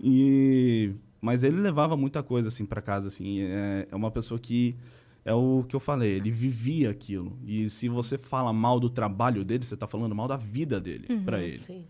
E... 0.00 0.92
Mas 1.20 1.42
ele 1.42 1.58
levava 1.58 1.96
muita 1.96 2.22
coisa, 2.22 2.48
assim, 2.48 2.66
pra 2.66 2.82
casa, 2.82 3.08
assim. 3.08 3.40
É, 3.42 3.88
é 3.90 3.96
uma 3.96 4.10
pessoa 4.10 4.38
que... 4.38 4.76
É 5.24 5.32
o 5.32 5.64
que 5.66 5.74
eu 5.74 5.80
falei, 5.80 6.12
ele 6.12 6.30
vivia 6.30 6.90
aquilo. 6.90 7.38
E 7.46 7.70
se 7.70 7.88
você 7.88 8.18
fala 8.18 8.52
mal 8.52 8.78
do 8.78 8.90
trabalho 8.90 9.42
dele, 9.42 9.64
você 9.64 9.74
tá 9.74 9.86
falando 9.86 10.14
mal 10.14 10.28
da 10.28 10.36
vida 10.36 10.78
dele 10.78 11.06
pra 11.24 11.42
ele. 11.42 11.60
Sim. 11.60 11.86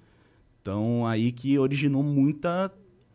Então, 0.63 1.05
aí 1.05 1.33
que 1.33 1.59
originou 1.59 2.01
muita 2.01 2.73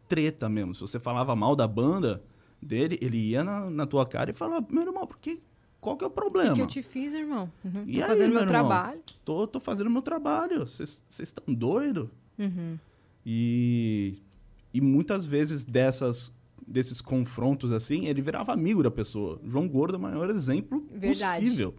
treta 0.10 0.50
mesmo. 0.50 0.76
Se 0.76 0.82
você 0.82 1.00
falava 1.00 1.36
mal 1.36 1.56
da 1.56 1.66
banda 1.68 2.22
dele, 2.62 3.00
ele 3.02 3.18
ia 3.18 3.44
na, 3.44 3.70
na 3.70 3.86
tua 3.86 4.06
cara 4.06 4.32
e 4.32 4.34
falava, 4.34 4.68
meu 4.70 4.84
irmão, 4.84 5.08
por 5.08 5.18
que, 5.20 5.40
qual 5.82 5.96
que 5.98 6.04
é 6.04 6.08
o 6.08 6.10
O 6.10 6.14
problema? 6.14 6.50
que, 6.50 6.56
que 6.56 6.62
eu 6.62 6.68
te 6.68 6.82
fiz, 6.82 7.14
irmão? 7.14 7.52
Uhum. 7.64 7.84
E 7.88 7.98
Tô 7.98 8.02
aí, 8.04 8.08
fazendo 8.08 8.34
meu 8.34 8.34
meu 8.34 8.42
irmão? 8.42 8.48
trabalho. 8.48 9.00
Tô, 9.24 9.48
tô 9.48 9.60
fazendo 9.60 9.90
meu 9.90 10.02
trabalho. 10.02 10.66
Vocês 10.66 11.04
estão 11.20 11.54
doidos? 11.54 12.10
Uhum. 12.38 12.78
E, 13.26 14.14
e 14.74 14.82
muitas 14.82 15.26
vezes 15.26 15.64
dessas, 15.66 16.32
desses 16.68 17.02
confrontos 17.02 17.72
assim, 17.72 18.08
ele 18.08 18.22
virava 18.22 18.52
amigo 18.54 18.82
da 18.84 18.92
pessoa. 18.92 19.40
João 19.46 19.68
Gordo 19.68 19.96
é 19.96 19.98
o 19.98 20.02
maior 20.02 20.30
exemplo 20.30 20.86
Verdade. 20.92 21.44
possível. 21.44 21.74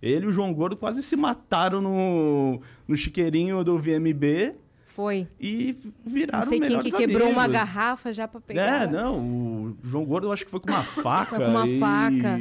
Ele 0.00 0.26
e 0.26 0.28
o 0.28 0.32
João 0.32 0.52
Gordo 0.52 0.76
quase 0.76 1.02
se 1.02 1.14
mataram 1.16 1.80
no, 1.80 2.60
no 2.88 2.96
chiqueirinho 2.96 3.62
do 3.62 3.78
VMB 3.78 4.54
Foi. 4.94 5.26
e 5.40 5.76
viraram 6.04 6.40
Não 6.40 6.48
sei 6.48 6.60
quem 6.60 6.78
que 6.80 6.92
quebrou 6.92 7.28
uma 7.30 7.44
amigos. 7.44 7.52
garrafa 7.60 8.12
já 8.12 8.28
pra 8.28 8.40
pegar. 8.40 8.82
É, 8.84 8.86
não, 8.90 9.18
o 9.18 9.76
João 9.82 10.04
Gordo 10.04 10.26
eu 10.26 10.32
acho 10.32 10.44
que 10.44 10.50
foi 10.50 10.60
com 10.60 10.70
uma 10.70 10.82
faca. 10.84 11.36
Foi 11.36 11.44
com 11.46 11.50
uma 11.50 11.66
e... 11.68 11.78
faca. 11.78 12.38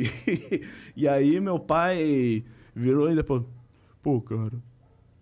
e 0.95 1.07
aí 1.07 1.39
meu 1.39 1.57
pai 1.59 2.43
virou 2.75 3.09
e 3.11 3.15
depois, 3.15 3.43
pô, 4.01 4.19
cara, 4.21 4.51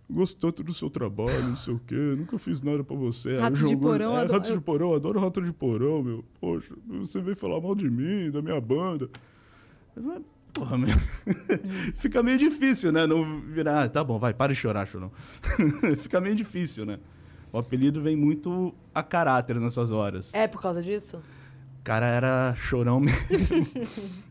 gosto 0.10 0.40
tanto 0.40 0.64
do 0.64 0.74
seu 0.74 0.90
trabalho, 0.90 1.44
não 1.44 1.56
sei 1.56 1.74
o 1.76 1.80
quê, 1.86 1.96
nunca 1.96 2.40
fiz 2.40 2.62
nada 2.62 2.84
pra 2.84 2.96
você. 2.96 3.38
Rato 3.38 3.58
João 3.58 3.70
de 3.70 3.76
Gordo, 3.76 3.92
porão, 4.06 4.18
é, 4.18 4.22
adoro- 4.22 4.34
rato 4.40 4.52
de 4.54 4.62
porão, 4.62 4.94
adoro 4.96 5.20
rato 5.20 5.42
de 5.42 5.54
porão, 5.54 6.02
meu. 6.04 6.26
Poxa, 6.42 6.74
você 6.88 7.22
veio 7.22 7.36
falar 7.36 7.62
mal 7.62 7.76
de 7.76 7.90
mim, 7.90 8.32
da 8.32 8.42
minha 8.42 8.60
banda. 8.60 9.08
Porra, 10.54 10.78
meu. 10.78 10.90
Fica 11.96 12.24
meio 12.24 12.38
difícil, 12.38 12.92
né? 12.92 13.06
Não 13.06 13.40
virar, 13.42 13.84
ah, 13.84 13.90
tá 13.90 14.04
bom, 14.04 14.18
vai, 14.18 14.34
para 14.34 14.52
de 14.54 14.60
chorar, 14.60 14.88
chorão. 14.88 15.12
Fica 15.98 16.20
meio 16.20 16.36
difícil, 16.36 16.86
né? 16.86 16.98
O 17.52 17.58
apelido 17.58 18.02
vem 18.02 18.16
muito 18.16 18.74
a 18.94 19.02
caráter 19.04 19.60
nessas 19.60 19.92
horas. 19.92 20.34
É 20.34 20.48
por 20.48 20.62
causa 20.62 20.82
disso? 20.82 21.18
O 21.18 21.84
cara 21.84 22.06
era 22.06 22.54
chorão 22.56 23.00
mesmo. 23.00 23.20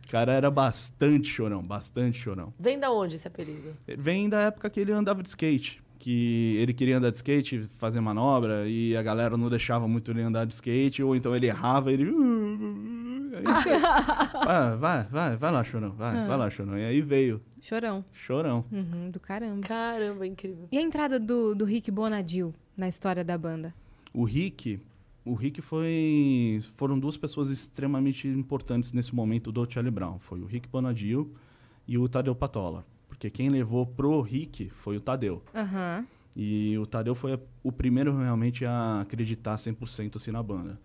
o 0.04 0.08
cara 0.10 0.32
era 0.32 0.50
bastante 0.50 1.28
chorão, 1.28 1.62
bastante 1.62 2.18
chorão. 2.18 2.52
Vem 2.58 2.78
da 2.78 2.90
onde 2.90 3.16
esse 3.16 3.26
apelido? 3.26 3.74
Vem 3.86 4.28
da 4.28 4.42
época 4.42 4.70
que 4.70 4.78
ele 4.80 4.92
andava 4.92 5.22
de 5.22 5.28
skate. 5.30 5.82
Que 5.98 6.56
ele 6.58 6.72
queria 6.72 6.98
andar 6.98 7.10
de 7.10 7.16
skate, 7.16 7.68
fazer 7.76 8.00
manobra, 8.00 8.68
e 8.68 8.96
a 8.96 9.02
galera 9.02 9.36
não 9.36 9.48
deixava 9.48 9.88
muito 9.88 10.12
ele 10.12 10.22
andar 10.22 10.44
de 10.46 10.54
skate, 10.54 11.02
ou 11.02 11.16
então 11.16 11.34
ele 11.34 11.48
errava, 11.48 11.90
ele. 11.92 12.04
Aí, 13.34 13.42
vai, 13.44 14.76
vai, 14.78 15.02
vai, 15.04 15.36
vai 15.36 15.52
lá, 15.52 15.64
chorão, 15.64 15.90
vai, 15.92 16.26
vai 16.26 16.36
lá, 16.36 16.50
chorão. 16.50 16.78
E 16.78 16.84
aí 16.84 17.00
veio, 17.00 17.40
Chorão. 17.60 18.04
chorão. 18.12 18.64
Uhum, 18.70 19.10
do 19.10 19.18
caramba. 19.20 19.60
Caramba, 19.66 20.26
incrível. 20.26 20.68
E 20.72 20.78
a 20.78 20.82
entrada 20.82 21.18
do, 21.20 21.54
do 21.54 21.64
Rick 21.64 21.90
Bonadil 21.90 22.54
na 22.78 22.88
história 22.88 23.24
da 23.24 23.36
banda? 23.36 23.74
O 24.14 24.24
Rick, 24.24 24.80
o 25.24 25.34
Rick 25.34 25.60
foi. 25.60 26.60
Foram 26.76 26.98
duas 26.98 27.16
pessoas 27.16 27.50
extremamente 27.50 28.26
importantes 28.26 28.92
nesse 28.92 29.14
momento 29.14 29.52
do 29.52 29.70
Charlie 29.70 29.90
Brown. 29.90 30.18
Foi 30.18 30.40
o 30.40 30.46
Rick 30.46 30.68
Bonadio 30.68 31.34
e 31.86 31.98
o 31.98 32.08
Tadeu 32.08 32.34
Patola. 32.34 32.86
Porque 33.08 33.28
quem 33.28 33.48
levou 33.48 33.84
pro 33.84 34.20
Rick 34.20 34.70
foi 34.70 34.96
o 34.96 35.00
Tadeu. 35.00 35.42
Aham. 35.54 36.06
E 36.36 36.78
o 36.78 36.86
Tadeu 36.86 37.14
foi 37.14 37.38
o 37.64 37.72
primeiro 37.72 38.16
realmente 38.16 38.64
a 38.64 39.00
acreditar 39.00 39.56
100% 39.56 40.16
assim 40.16 40.30
na 40.30 40.42
banda. 40.42 40.78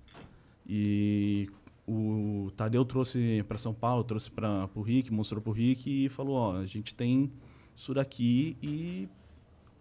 E 0.68 1.48
o 1.88 2.50
Tadeu 2.56 2.84
trouxe 2.86 3.44
para 3.48 3.58
São 3.58 3.74
Paulo, 3.74 4.04
trouxe 4.04 4.32
para 4.32 4.70
o 4.74 4.82
Rick, 4.82 5.12
mostrou 5.14 5.42
pro 5.42 5.52
Rick 5.52 6.06
e 6.06 6.10
falou: 6.10 6.36
Ó, 6.36 6.58
a 6.58 6.66
gente 6.66 6.96
tem 6.96 7.32
isso 7.76 7.94
daqui 7.94 8.58
e 8.62 9.08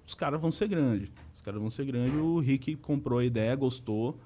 os 0.07 0.15
caras 0.15 0.41
vão 0.41 0.51
ser 0.51 0.69
grandes. 0.69 1.11
Os 1.35 1.41
caras 1.43 1.61
vão 1.61 1.71
ser 1.71 1.85
grandes. 1.85 2.15
O 2.15 2.39
Rick 2.41 2.77
comprou 2.77 3.19
a 3.19 3.25
ideia, 3.25 3.55
gostou. 3.57 4.19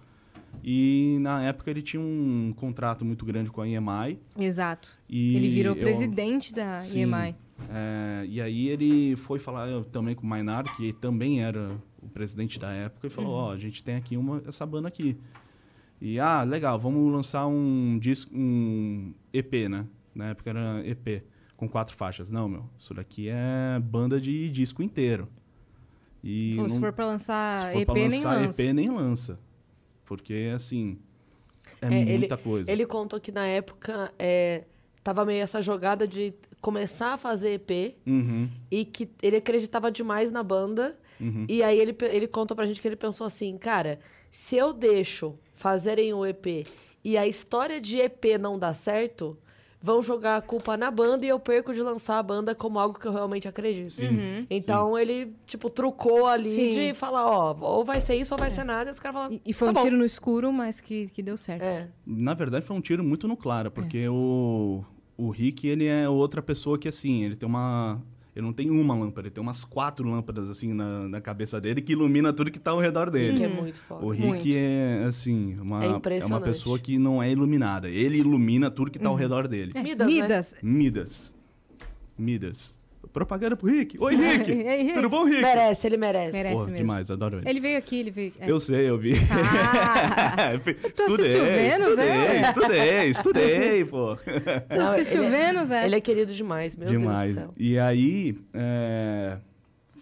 E 0.64 1.18
na 1.20 1.42
época 1.42 1.70
ele 1.70 1.82
tinha 1.82 2.00
um 2.00 2.52
contrato 2.56 3.04
muito 3.04 3.24
grande 3.24 3.50
com 3.50 3.60
a 3.60 3.68
EMI. 3.68 4.18
Exato. 4.38 4.96
E 5.08 5.36
Ele 5.36 5.48
virou 5.50 5.74
eu- 5.74 5.80
presidente 5.82 6.54
da 6.54 6.80
Sim. 6.80 7.02
EMI. 7.02 7.34
É, 7.70 8.24
e 8.28 8.40
aí 8.40 8.68
ele 8.68 9.16
foi 9.16 9.38
falar 9.38 9.84
também 9.86 10.14
com 10.14 10.26
o 10.26 10.28
Maynard, 10.28 10.70
que 10.76 10.92
também 10.94 11.42
era 11.42 11.76
o 12.02 12.08
presidente 12.08 12.58
da 12.58 12.70
época, 12.70 13.06
e 13.06 13.10
falou, 13.10 13.32
ó, 13.32 13.52
a 13.52 13.58
gente 13.58 13.82
tem 13.82 13.96
aqui 13.96 14.16
uma, 14.16 14.42
essa 14.46 14.64
banda 14.66 14.88
aqui. 14.88 15.16
E, 16.00 16.20
ah, 16.20 16.42
legal, 16.42 16.78
vamos 16.78 17.10
lançar 17.12 17.46
um 17.46 17.98
disco, 17.98 18.30
um 18.34 19.14
EP, 19.32 19.68
né? 19.68 19.86
Na 20.14 20.26
época 20.26 20.50
era 20.50 20.86
EP, 20.86 21.22
com 21.56 21.66
quatro 21.68 21.96
faixas. 21.96 22.30
Não, 22.30 22.46
meu, 22.48 22.64
isso 22.78 22.92
daqui 22.92 23.28
é 23.30 23.80
banda 23.82 24.20
de 24.20 24.50
disco 24.50 24.82
inteiro. 24.82 25.26
E 26.22 26.52
Falou, 26.56 26.68
se 26.70 26.74
não- 26.76 26.80
for 26.82 26.92
pra 26.92 27.06
lançar 27.06 27.66
se 27.68 27.72
for 27.72 27.80
EP, 27.80 27.86
pra 27.86 27.94
nem 27.94 28.04
lançar 28.10 28.40
lança. 28.40 28.62
EP, 28.62 28.72
nem 28.72 28.90
lança. 28.90 29.38
Porque, 30.04 30.52
assim, 30.54 30.98
é, 31.80 31.86
É, 31.94 32.02
ele- 32.02 32.18
muita 32.18 32.36
coisa. 32.36 32.70
Ele 32.70 32.86
contou 32.86 33.20
que 33.20 33.30
na 33.32 33.46
época 33.46 34.12
é, 34.18 34.64
tava 35.02 35.24
meio 35.24 35.42
essa 35.42 35.60
jogada 35.62 36.06
de 36.06 36.32
começar 36.60 37.12
a 37.14 37.16
fazer 37.16 37.52
EP 37.54 37.96
Uhum, 38.06 38.48
e 38.70 38.84
que 38.84 39.08
ele 39.22 39.36
acreditava 39.36 39.90
demais 39.90 40.30
na 40.32 40.42
banda. 40.42 40.96
uhum. 41.20 41.46
E 41.48 41.62
aí 41.62 41.78
ele, 41.78 41.96
ele 42.10 42.26
contou 42.26 42.56
pra 42.56 42.66
gente 42.66 42.80
que 42.80 42.88
ele 42.88 42.96
pensou 42.96 43.26
assim, 43.26 43.56
cara, 43.56 43.98
se 44.30 44.56
eu 44.56 44.72
deixo 44.72 45.38
fazerem 45.54 46.12
o 46.12 46.26
EP 46.26 46.64
e 47.04 47.16
a 47.16 47.26
história 47.26 47.80
de 47.80 47.98
EP 47.98 48.36
não 48.38 48.58
dá 48.58 48.74
certo, 48.74 49.38
vão 49.86 50.02
jogar 50.02 50.36
a 50.38 50.42
culpa 50.42 50.76
na 50.76 50.90
banda 50.90 51.24
e 51.24 51.28
eu 51.28 51.38
perco 51.38 51.72
de 51.72 51.80
lançar 51.80 52.18
a 52.18 52.22
banda 52.22 52.56
como 52.56 52.76
algo 52.76 52.98
que 52.98 53.06
eu 53.06 53.12
realmente 53.12 53.46
acredito. 53.46 53.90
Sim, 53.90 54.44
Então 54.50 54.98
ele, 54.98 55.32
tipo, 55.46 55.70
trucou 55.70 56.26
ali 56.26 56.50
Sim. 56.50 56.70
de 56.70 56.92
falar, 56.92 57.24
ó, 57.24 57.56
ou 57.60 57.84
vai 57.84 58.00
ser 58.00 58.16
isso 58.16 58.34
ou 58.34 58.38
vai 58.38 58.50
ser 58.50 58.64
nada. 58.64 58.90
E 58.90 58.92
os 58.92 58.98
caras 58.98 59.14
falaram, 59.14 59.34
E, 59.34 59.40
e 59.46 59.52
foi 59.52 59.66
tá 59.68 59.70
um 59.70 59.74
bom. 59.74 59.84
tiro 59.84 59.96
no 59.96 60.04
escuro, 60.04 60.52
mas 60.52 60.80
que, 60.80 61.06
que 61.10 61.22
deu 61.22 61.36
certo. 61.36 61.62
É. 61.62 61.88
Na 62.04 62.34
verdade, 62.34 62.66
foi 62.66 62.74
um 62.76 62.80
tiro 62.80 63.04
muito 63.04 63.28
no 63.28 63.36
claro, 63.36 63.70
porque 63.70 64.08
o, 64.08 64.82
o 65.16 65.30
Rick, 65.30 65.68
ele 65.68 65.86
é 65.86 66.08
outra 66.08 66.42
pessoa 66.42 66.76
que, 66.76 66.88
assim, 66.88 67.22
ele 67.22 67.36
tem 67.36 67.48
uma... 67.48 68.02
Ele 68.36 68.44
não 68.44 68.52
tem 68.52 68.68
uma 68.68 68.94
lâmpada, 68.94 69.26
ele 69.26 69.34
tem 69.34 69.42
umas 69.42 69.64
quatro 69.64 70.06
lâmpadas, 70.06 70.50
assim, 70.50 70.74
na, 70.74 71.08
na 71.08 71.22
cabeça 71.22 71.58
dele, 71.58 71.80
que 71.80 71.92
ilumina 71.92 72.34
tudo 72.34 72.50
que 72.50 72.60
tá 72.60 72.72
ao 72.72 72.78
redor 72.78 73.10
dele. 73.10 73.38
Que 73.38 73.44
é 73.44 73.48
muito 73.48 73.80
foda. 73.80 74.04
O 74.04 74.10
Rick 74.10 74.26
Muito. 74.26 74.46
é, 74.54 75.04
assim, 75.04 75.58
uma, 75.58 75.82
É 75.82 75.88
é 76.18 76.26
uma 76.26 76.40
pessoa 76.42 76.78
que 76.78 76.98
não 76.98 77.22
é 77.22 77.32
iluminada. 77.32 77.88
Ele 77.88 78.18
ilumina 78.18 78.70
tudo 78.70 78.90
que 78.90 78.98
tá 78.98 79.08
ao 79.08 79.14
redor 79.14 79.48
dele. 79.48 79.72
É, 79.74 79.82
Midas, 79.82 80.52
né? 80.52 80.58
Midas. 80.62 81.34
Midas. 82.18 82.76
Propaganda 83.16 83.56
pro 83.56 83.66
Rick. 83.66 83.96
Oi, 83.98 84.14
Rick! 84.14 84.50
Ei, 84.52 84.82
Rick. 84.82 84.92
Tudo 84.92 85.08
bom, 85.08 85.24
Rick? 85.24 85.40
Merece, 85.40 85.86
ele 85.86 85.96
merece. 85.96 86.36
Merece 86.36 86.54
Pô, 86.54 86.60
mesmo. 86.64 86.76
demais, 86.76 87.10
adoro 87.10 87.38
ele. 87.38 87.48
Ele 87.48 87.60
veio 87.60 87.78
aqui, 87.78 87.98
ele 88.00 88.10
veio. 88.10 88.34
é. 88.38 88.50
Eu 88.50 88.60
sei, 88.60 88.90
eu 88.90 88.98
vi. 88.98 89.12
Ah! 89.32 90.52
Estudei, 90.92 91.40
Vênus, 91.40 91.88
estudei, 91.88 92.08
é? 92.10 92.40
estudei, 92.42 93.08
estudei, 93.08 93.84
pô. 93.86 94.16
Tu 94.16 94.80
assistiu 94.82 95.24
ele 95.24 95.34
é- 95.34 95.46
Vênus, 95.46 95.70
é? 95.70 95.86
Ele 95.86 95.96
é 95.96 96.00
querido 96.02 96.34
demais, 96.34 96.76
meu 96.76 96.88
Deus 96.88 97.00
Demais. 97.00 97.34
do 97.34 97.40
céu. 97.40 97.54
E 97.56 97.78
aí, 97.78 98.38
é, 98.52 99.38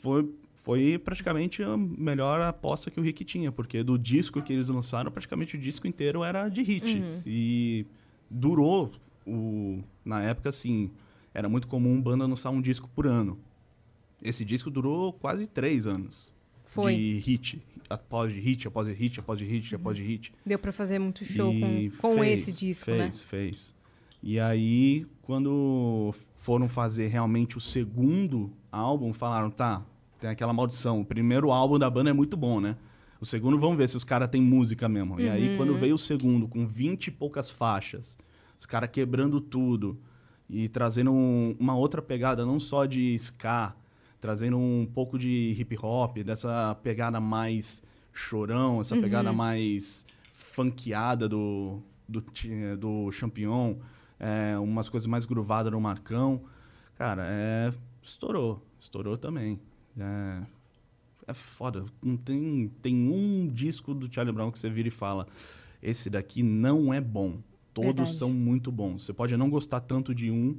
foi, 0.03 0.29
foi 0.53 0.99
praticamente 0.99 1.63
a 1.63 1.77
melhor 1.77 2.41
aposta 2.41 2.91
que 2.91 2.99
o 2.99 3.03
Rick 3.05 3.25
tinha, 3.25 3.53
porque 3.53 3.85
do 3.85 3.97
disco 3.97 4.43
que 4.43 4.53
eles 4.53 4.69
lançaram, 4.69 5.13
praticamente 5.13 5.55
o 5.55 5.59
disco 5.61 5.87
inteiro 5.87 6.25
era 6.25 6.49
de 6.49 6.63
hit. 6.63 6.97
Uhum. 6.97 7.21
E 7.25 7.87
durou, 8.29 8.91
o, 9.25 9.79
na 10.05 10.21
época, 10.21 10.49
assim, 10.49 10.91
era 11.35 11.49
muito 11.49 11.67
comum 11.69 12.01
banda 12.01 12.27
lançar 12.27 12.51
um 12.51 12.61
disco 12.63 12.89
por 12.95 13.07
ano. 13.07 13.39
Esse 14.23 14.45
disco 14.45 14.71
durou 14.71 15.13
quase 15.13 15.47
três 15.47 15.87
anos. 15.87 16.33
Foi. 16.65 16.97
De 16.97 17.19
hit, 17.19 17.63
após 17.91 18.33
de 18.33 18.41
hit, 18.41 18.67
após 18.67 18.87
de 18.89 18.95
hit, 18.95 19.21
após 19.21 19.39
de 19.39 19.45
hit, 19.45 19.75
após 19.75 19.97
de 19.97 20.03
hit. 20.03 20.33
Deu 20.47 20.59
pra 20.59 20.73
fazer 20.73 20.99
muito 20.99 21.25
show 21.25 21.53
E 21.53 21.91
com, 21.91 21.99
com 22.15 22.19
fez, 22.19 22.49
esse 22.49 22.59
disco, 22.59 22.87
fez, 22.87 22.99
né? 22.99 23.11
Fez, 23.27 23.77
E 24.23 24.41
aí, 24.41 25.07
quando 25.23 26.15
foram 26.37 26.69
fazer 26.69 27.09
realmente 27.09 27.59
o 27.59 27.61
segundo 27.61 28.51
álbum, 28.73 29.13
falaram, 29.13 29.51
tá, 29.51 29.85
tem 30.19 30.31
aquela 30.31 30.53
maldição. 30.53 31.01
O 31.01 31.05
primeiro 31.05 31.51
álbum 31.53 31.79
da 31.79 31.91
banda 31.91 32.11
é 32.11 32.13
muito 32.15 32.37
bom, 32.37 32.61
né? 32.61 32.77
O 33.21 33.27
segundo, 33.27 33.59
vamos 33.59 33.77
ver 33.77 33.89
se 33.89 33.97
os 33.97 34.05
caras 34.05 34.29
têm 34.29 34.41
música 34.43 34.89
mesmo. 34.89 35.21
E 35.21 35.29
aí, 35.29 35.51
Uhum. 35.51 35.57
quando 35.57 35.75
veio 35.75 35.95
o 35.95 35.99
segundo, 35.99 36.49
com 36.49 36.67
20 36.67 37.09
e 37.09 37.11
poucas 37.11 37.51
faixas, 37.51 38.19
os 38.59 38.67
caras 38.67 38.91
quebrando 38.91 39.41
tudo 39.41 39.99
e 40.49 40.69
trazendo 40.69 41.13
um- 41.13 41.57
uma 41.59 41.75
outra 41.77 42.01
pegada, 42.03 42.45
não 42.45 42.59
só 42.61 42.85
de 42.87 43.15
ska, 43.15 43.75
trazendo 44.21 44.57
um 44.59 44.87
pouco 44.93 45.19
de 45.19 45.55
hip 45.59 45.77
hop, 45.83 46.19
dessa 46.19 46.75
pegada 46.83 47.21
mais 47.21 47.83
chorão, 48.13 48.81
essa 48.81 48.95
pegada 49.03 49.33
mais 49.33 50.05
funkeada 50.33 51.29
do, 51.29 51.81
do, 52.09 52.25
do 52.79 53.11
Champignon, 53.13 53.77
é, 54.21 54.59
umas 54.59 54.89
coisas 54.89 55.07
mais 55.07 55.25
gruvadas 55.25 55.73
no 55.73 55.81
Marcão. 55.81 56.43
Cara, 56.97 57.25
é, 57.29 57.73
estourou. 58.03 58.65
Estourou 58.79 59.17
também. 59.17 59.59
É, 59.99 60.43
é 61.27 61.35
foda. 61.35 61.85
Não 62.03 62.17
tem, 62.17 62.71
tem 62.81 62.95
um 62.95 63.47
disco 63.49 63.93
do 63.95 64.13
Charlie 64.13 64.35
Brown 64.35 64.51
que 64.51 64.59
você 64.59 64.71
vira 64.71 64.89
e 64.89 64.91
fala: 64.93 65.27
esse 65.83 66.09
daqui 66.09 66.43
não 66.43 66.93
é 66.95 67.01
bom. 67.01 67.39
Todos 67.75 67.89
Verdade. 67.97 68.17
são 68.17 68.31
muito 68.33 68.71
bons. 68.73 69.03
Você 69.05 69.13
pode 69.13 69.37
não 69.37 69.51
gostar 69.51 69.81
tanto 69.81 70.15
de 70.15 70.31
um, 70.31 70.57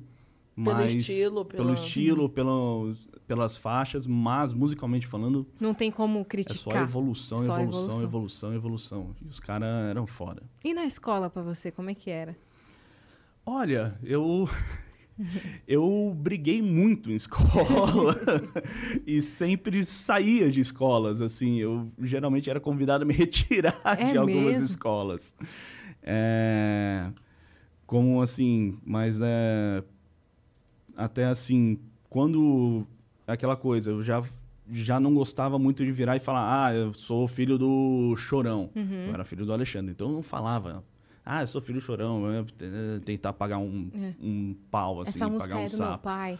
Pelo 0.54 0.66
mas 0.78 0.94
estilo, 0.94 1.46
pelo 1.46 1.64
pela- 1.64 1.74
estilo, 1.74 2.30
pelo, 2.30 2.94
pelas 3.26 3.56
faixas, 3.58 4.06
mas 4.06 4.52
musicalmente 4.54 5.08
falando, 5.08 5.48
Não 5.60 5.74
tem 5.74 5.90
como 5.90 6.20
é 6.20 6.22
só 6.22 6.26
criticar. 6.26 6.84
evolução, 6.84 7.38
Só 7.38 7.44
evolução, 7.44 7.64
evolução. 7.64 8.04
evolução, 8.04 8.54
evolução. 8.54 9.16
E 9.26 9.28
os 9.30 9.40
caras 9.40 9.68
eram 9.90 10.06
foda. 10.06 10.44
E 10.64 10.74
na 10.74 10.86
escola 10.86 11.30
pra 11.30 11.42
você, 11.42 11.72
como 11.72 11.90
é 11.90 11.94
que 11.94 12.10
era? 12.10 12.36
Olha, 13.46 13.98
eu 14.04 14.50
eu 15.68 16.14
briguei 16.18 16.62
muito 16.62 17.12
em 17.12 17.16
escola 17.16 18.16
e 19.06 19.22
sempre 19.22 19.84
saía 19.86 20.50
de 20.52 20.60
escolas, 20.60 21.22
assim, 21.22 21.58
eu 21.60 21.92
geralmente 22.02 22.50
era 22.50 22.60
convidado 22.60 23.04
a 23.04 23.08
me 23.08 23.14
retirar 23.16 23.80
É 23.98 24.12
de 24.12 24.18
algumas 24.18 24.44
mesmo? 24.46 24.66
escolas. 24.66 25.34
É, 26.08 27.10
como 27.88 28.22
assim, 28.22 28.78
mas 28.86 29.20
é, 29.20 29.84
até 30.96 31.26
assim, 31.26 31.80
quando 32.10 32.86
aquela 33.28 33.56
coisa, 33.56 33.90
eu 33.92 34.04
já 34.04 34.24
já 34.72 35.00
não 35.00 35.14
gostava 35.14 35.60
muito 35.60 35.86
de 35.86 35.92
virar 35.92 36.16
e 36.16 36.20
falar, 36.20 36.66
ah, 36.68 36.74
eu 36.74 36.92
sou 36.94 37.28
filho 37.28 37.56
do 37.58 38.16
Chorão. 38.18 38.72
Uhum. 38.76 39.08
Eu 39.08 39.14
era 39.14 39.24
filho 39.24 39.46
do 39.46 39.54
Alexandre, 39.54 39.92
então 39.92 40.08
eu 40.10 40.14
não 40.14 40.24
falava, 40.24 40.84
ah, 41.24 41.42
eu 41.42 41.48
sou 41.48 41.62
filho 41.62 41.80
do 41.80 41.84
Chorão, 41.86 42.24
ia 42.34 42.46
tentar 43.04 43.34
pagar 43.34 43.60
um, 43.60 43.90
É. 43.94 44.14
um 44.20 44.56
pau, 44.72 45.02
assim, 45.02 45.12
Essa 45.20 45.28
música 45.30 45.50
pagar 45.54 45.62
um 45.62 45.66
é 45.66 45.70
do 45.70 45.78
meu 45.78 45.86
sapo. 45.88 46.04
pai. 46.04 46.40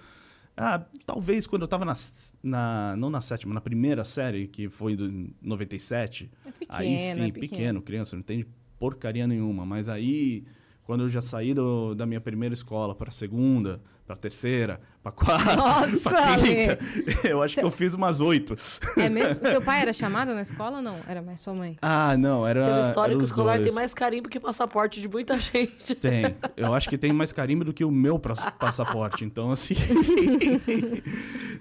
Ah, 0.58 0.84
talvez 1.06 1.46
quando 1.46 1.64
eu 1.64 1.68
tava 1.68 1.86
na, 1.86 1.94
na- 2.42 2.96
não 2.98 3.10
na 3.12 3.22
sétima, 3.22 3.54
na 3.54 3.62
primeira 3.62 4.04
série, 4.04 4.48
que 4.48 4.70
foi 4.70 4.96
do 4.96 5.30
97, 5.42 6.32
É 6.46 6.52
pequeno, 6.52 6.68
aí 6.80 6.98
sim, 6.98 7.06
é 7.10 7.14
pequeno. 7.26 7.34
pequeno. 7.42 7.82
criança, 7.84 8.16
não 8.16 8.22
entende 8.22 8.48
porcaria 8.80 9.26
nenhuma, 9.28 9.66
mas 9.66 9.88
aí 9.90 10.44
quando 10.84 11.02
eu 11.06 11.10
já 11.10 11.20
saí 11.22 11.52
do- 11.54 11.96
da 11.96 12.06
minha 12.06 12.22
primeira 12.22 12.54
escola 12.54 12.94
para 12.94 13.10
segunda, 13.10 13.82
para 14.06 14.16
terceira, 14.16 14.80
para 15.02 15.12
quarta, 15.12 15.56
Nossa, 15.58 16.12
para 16.12 16.36
quinta, 16.38 16.80
eu 17.28 17.42
acho 17.42 17.56
que 17.56 17.64
eu 17.64 17.72
fiz 17.72 17.96
umas 17.96 18.22
oito. 18.22 18.56
É 18.96 19.10
mesmo? 19.10 19.42
Seu 19.50 19.60
pai 19.64 19.82
era 19.82 19.92
chamado 19.92 20.36
na 20.36 20.44
escola 20.44 20.78
ou 20.78 20.84
não? 20.84 20.96
Era 21.08 21.24
mais 21.24 21.42
sua 21.42 21.56
mãe? 21.56 21.76
Ah, 21.82 22.16
não, 22.16 22.46
era 22.46 22.64
Seu 22.64 22.74
era 22.74 22.82
histórico 22.82 23.20
os 23.20 23.30
escolar 23.30 23.56
dois. 23.56 23.66
tem 23.70 23.74
mais 23.76 23.96
carimbo 23.96 24.30
que 24.30 24.40
passaporte 24.40 25.02
de 25.02 25.08
muita 25.08 25.36
gente. 25.40 25.94
Tem. 25.98 26.36
Eu 26.56 26.72
acho 26.76 26.88
que 26.88 27.00
tem 27.00 27.12
mais 27.12 27.34
carimbo 27.34 27.66
do 27.66 27.74
que 27.74 27.84
o 27.84 27.90
meu 27.90 28.20
passaporte. 28.20 29.26
Então, 29.26 29.50
assim. 29.52 29.74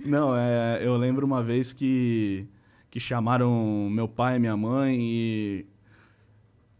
Não, 0.04 0.36
é, 0.36 0.80
eu 0.82 0.96
lembro 0.96 1.24
uma 1.26 1.42
vez 1.42 1.72
que, 1.72 2.46
que 2.90 3.00
chamaram 3.00 3.88
meu 3.90 4.06
pai 4.08 4.36
e 4.36 4.38
minha 4.38 4.56
mãe 4.56 4.98
e. 5.00 5.66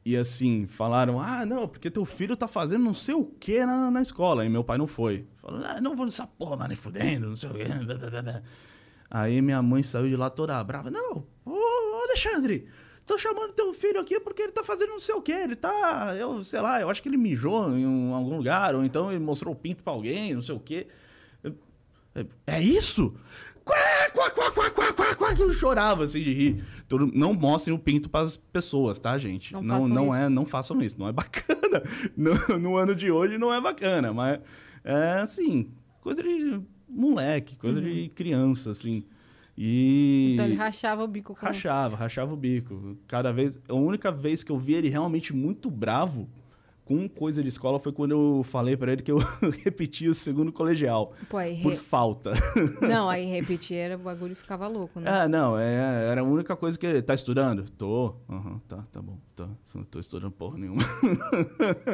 E 0.05 0.17
assim, 0.17 0.67
falaram: 0.67 1.19
Ah, 1.19 1.47
não, 1.47 1.67
porque 1.67 1.91
teu 1.91 2.05
filho 2.05 2.37
tá 2.37 2.47
fazendo 2.47 2.85
não 2.85 2.93
sei 2.95 3.15
o 3.15 3.25
que 3.25 3.65
na, 3.65 3.91
na 3.91 4.03
escola. 4.03 4.45
E 4.45 4.49
meu 4.49 4.63
pai 4.63 4.77
não 4.77 4.87
foi. 4.87 5.27
Falou: 5.41 5.61
Ah, 5.65 5.81
não 5.81 5.97
vou 5.97 6.05
nessa 6.05 6.27
porra, 6.27 6.57
mas 6.57 6.69
nem 6.69 6.77
fudendo, 6.77 7.29
não 7.29 7.37
sei 7.37 7.51
o 7.51 7.55
quê. 7.55 7.65
blá, 7.65 7.95
blá, 7.97 8.11
blá, 8.11 8.23
blá." 8.23 8.43
Aí 9.11 9.41
minha 9.41 9.63
mãe 9.63 9.83
saiu 9.83 10.09
de 10.09 10.17
lá 10.17 10.29
toda 10.29 10.63
brava: 10.63 10.91
Não, 10.91 11.25
ô 11.47 12.03
Alexandre, 12.05 12.67
tô 13.07 13.17
chamando 13.17 13.53
teu 13.55 13.73
filho 13.73 13.99
aqui 14.01 14.21
porque 14.21 14.43
ele 14.43 14.53
tá 14.53 14.63
fazendo 14.63 14.91
não 14.91 15.01
sei 15.01 15.15
o 15.15 15.23
quê. 15.23 15.33
Ele 15.33 15.57
tá, 15.57 16.15
eu 16.19 16.45
sei 16.45 16.61
lá, 16.61 16.81
eu 16.83 16.91
acho 16.91 17.03
que 17.03 17.09
ele 17.09 17.17
mijou 17.17 17.71
em 17.75 17.87
um- 17.87 18.15
algum 18.15 18.37
lugar, 18.37 18.75
ou 18.75 18.85
então 18.85 19.11
ele 19.11 19.21
mostrou 19.25 19.55
o 19.55 19.57
pinto 19.57 19.83
pra 19.83 19.93
alguém, 19.95 20.35
não 20.35 20.43
sei 20.43 20.55
o 20.55 20.61
quê. 20.61 20.87
Eu- 21.43 21.55
é- 22.15 22.27
É 22.47 22.61
isso? 22.61 23.15
Quá, 23.65 23.77
quá, 24.13 24.31
quá, 24.31 24.51
quá, 24.51 24.71
quá, 24.71 24.93
quá, 24.93 25.14
quá, 25.27 25.35
que 25.35 25.43
eu 25.43 25.53
chorava 25.53 26.05
assim 26.05 26.23
de 26.23 26.33
rir. 26.33 26.65
Todo- 26.89 27.11
não 27.15 27.35
mostrem 27.35 27.75
o 27.75 27.79
pinto 27.79 28.09
pras 28.09 28.37
pessoas, 28.37 28.99
tá, 28.99 29.17
gente? 29.19 29.53
Não 29.53 29.63
não, 29.63 29.75
façam 29.75 29.89
não 29.95 30.15
é, 30.15 30.23
isso. 30.23 30.31
não 30.31 30.47
façam 30.47 30.83
isso. 30.83 30.99
Não 30.99 31.09
é 31.09 31.13
bacana. 31.13 31.55
No, 32.17 32.35
no 32.59 32.77
ano 32.77 32.95
de 32.95 33.11
hoje 33.11 33.37
não 33.37 33.53
é 33.53 33.61
bacana, 33.61 34.13
mas 34.13 34.39
é 34.85 35.19
assim, 35.19 35.73
coisa 36.01 36.23
de 36.23 36.61
moleque, 36.89 37.57
coisa 37.57 37.81
de 37.81 38.09
criança, 38.15 38.71
assim. 38.71 39.03
E. 39.59 40.33
Então 40.35 40.47
ele 40.47 40.55
rachava 40.55 41.03
o 41.03 41.09
bico 41.09 41.35
com... 41.35 41.45
Rachava, 41.47 41.97
rachava 41.97 42.33
o 42.33 42.37
bico. 42.37 42.97
Cada 43.09 43.33
vez. 43.33 43.59
A 43.69 43.75
única 43.75 44.13
vez 44.13 44.45
que 44.45 44.53
eu 44.53 44.59
vi 44.59 44.75
ele 44.75 44.89
realmente 44.89 45.35
muito 45.35 45.69
bravo 45.71 46.29
com 46.85 47.09
coisa 47.09 47.43
de 47.43 47.49
escola 47.49 47.79
foi 47.79 47.93
quando 47.93 48.13
eu 48.13 48.43
falei 48.45 48.77
pra 48.77 48.93
ele 48.93 49.03
que 49.03 49.11
eu 49.11 49.17
repeti 49.65 50.07
o 50.07 50.15
segundo 50.15 50.53
colegial. 50.53 51.15
Pô, 51.29 51.39
aí 51.39 51.63
Por 51.63 51.75
falta. 51.75 52.33
Não, 52.83 53.09
aí 53.09 53.25
repetir 53.25 53.77
era 53.77 53.97
o 53.97 53.99
bagulho 53.99 54.37
ficava 54.37 54.69
louco, 54.69 55.01
né? 55.01 55.25
É, 55.25 55.29
não, 55.29 55.59
é, 55.59 56.11
era 56.11 56.21
a 56.21 56.25
única 56.25 56.55
coisa 56.57 56.79
que. 56.79 57.03
Tá 57.03 57.15
estudando? 57.15 57.69
Tô. 57.71 58.15
Aham, 58.29 58.61
tá, 58.69 58.85
tá 58.93 59.01
bom. 59.01 59.19
Tá. 59.35 59.49
Não 59.75 59.85
tô 59.85 59.99
estudando 59.99 60.31
porra 60.31 60.59
nenhuma. 60.59 60.83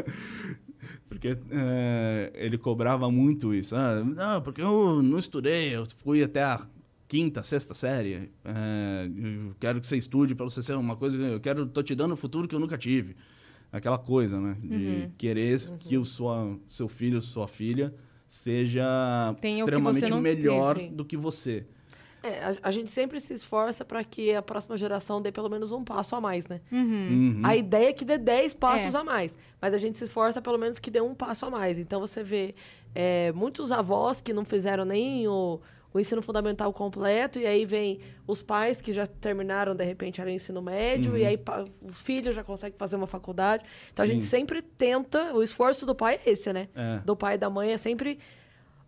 porque 1.08 1.38
é, 1.50 2.32
ele 2.34 2.58
cobrava 2.58 3.10
muito 3.10 3.54
isso. 3.54 3.76
Ah, 3.76 4.02
não, 4.04 4.42
porque 4.42 4.60
eu 4.60 5.02
não 5.02 5.18
estudei, 5.18 5.74
eu 5.74 5.84
fui 5.86 6.22
até 6.22 6.42
a 6.42 6.66
quinta, 7.06 7.42
sexta 7.42 7.74
série. 7.74 8.30
É, 8.44 9.08
eu 9.16 9.54
quero 9.58 9.80
que 9.80 9.86
você 9.86 9.96
estude 9.96 10.34
pra 10.34 10.44
você 10.44 10.62
ser 10.62 10.74
uma 10.74 10.96
coisa. 10.96 11.16
Eu 11.16 11.40
quero, 11.40 11.66
tô 11.66 11.82
te 11.82 11.94
dando 11.94 12.12
o 12.12 12.16
futuro 12.16 12.46
que 12.48 12.54
eu 12.54 12.60
nunca 12.60 12.76
tive. 12.76 13.16
Aquela 13.72 13.98
coisa, 13.98 14.40
né? 14.40 14.56
De 14.60 14.74
Uhum. 14.74 15.10
querer 15.16 15.56
que 15.78 15.96
o 15.96 16.04
sua, 16.04 16.56
seu 16.66 16.88
filho, 16.88 17.20
sua 17.22 17.46
filha 17.46 17.94
seja 18.28 18.84
que 19.40 19.48
extremamente 19.48 20.12
melhor 20.14 20.76
teve. 20.76 20.88
do 20.94 21.04
que 21.04 21.16
você. 21.16 21.66
É, 22.22 22.44
a, 22.44 22.56
a 22.64 22.70
gente 22.70 22.90
sempre 22.90 23.18
se 23.18 23.32
esforça 23.32 23.82
para 23.84 24.04
que 24.04 24.34
a 24.34 24.42
próxima 24.42 24.76
geração 24.76 25.22
dê 25.22 25.32
pelo 25.32 25.48
menos 25.48 25.72
um 25.72 25.82
passo 25.82 26.14
a 26.14 26.20
mais, 26.20 26.46
né? 26.46 26.60
Uhum. 26.70 26.80
Uhum. 27.36 27.40
A 27.42 27.56
ideia 27.56 27.88
é 27.88 27.92
que 27.92 28.04
dê 28.04 28.18
10 28.18 28.52
passos 28.54 28.94
É. 28.94 28.98
a 28.98 29.02
mais. 29.02 29.38
Mas 29.60 29.72
a 29.72 29.78
gente 29.78 29.96
se 29.96 30.04
esforça 30.04 30.42
pelo 30.42 30.58
menos 30.58 30.78
que 30.78 30.90
dê 30.90 31.00
um 31.00 31.14
passo 31.14 31.46
a 31.46 31.50
mais. 31.50 31.78
Então 31.78 31.98
você 32.00 32.22
vê 32.22 32.54
é, 32.94 33.32
muitos 33.32 33.72
avós 33.72 34.20
que 34.20 34.32
não 34.34 34.44
fizeram 34.44 34.84
nem 34.84 35.26
o, 35.28 35.60
o 35.92 35.98
ensino 35.98 36.22
fundamental 36.22 36.72
completo, 36.72 37.38
e 37.38 37.46
aí 37.46 37.64
vem 37.64 38.00
os 38.26 38.42
pais 38.42 38.80
que 38.80 38.92
já 38.92 39.06
terminaram, 39.06 39.74
de 39.74 39.84
repente, 39.84 40.20
ali 40.20 40.32
o 40.32 40.34
ensino 40.34 40.62
médio, 40.62 41.16
e 41.16 41.26
aí 41.26 41.38
os 41.82 42.00
filhos 42.00 42.34
já 42.34 42.44
conseguem 42.44 42.78
fazer 42.78 42.96
uma 42.96 43.06
faculdade. 43.06 43.64
Então 43.92 44.04
a 44.04 44.08
gente 44.08 44.24
Sim. 44.24 44.30
sempre 44.30 44.62
tenta, 44.62 45.34
o 45.34 45.42
esforço 45.42 45.84
do 45.84 45.94
pai 45.94 46.20
é 46.24 46.30
esse, 46.30 46.52
né? 46.52 46.68
É. 46.74 47.00
Do 47.04 47.16
pai 47.16 47.34
e 47.34 47.38
da 47.38 47.50
mãe 47.50 47.72
é 47.72 47.76
sempre. 47.76 48.18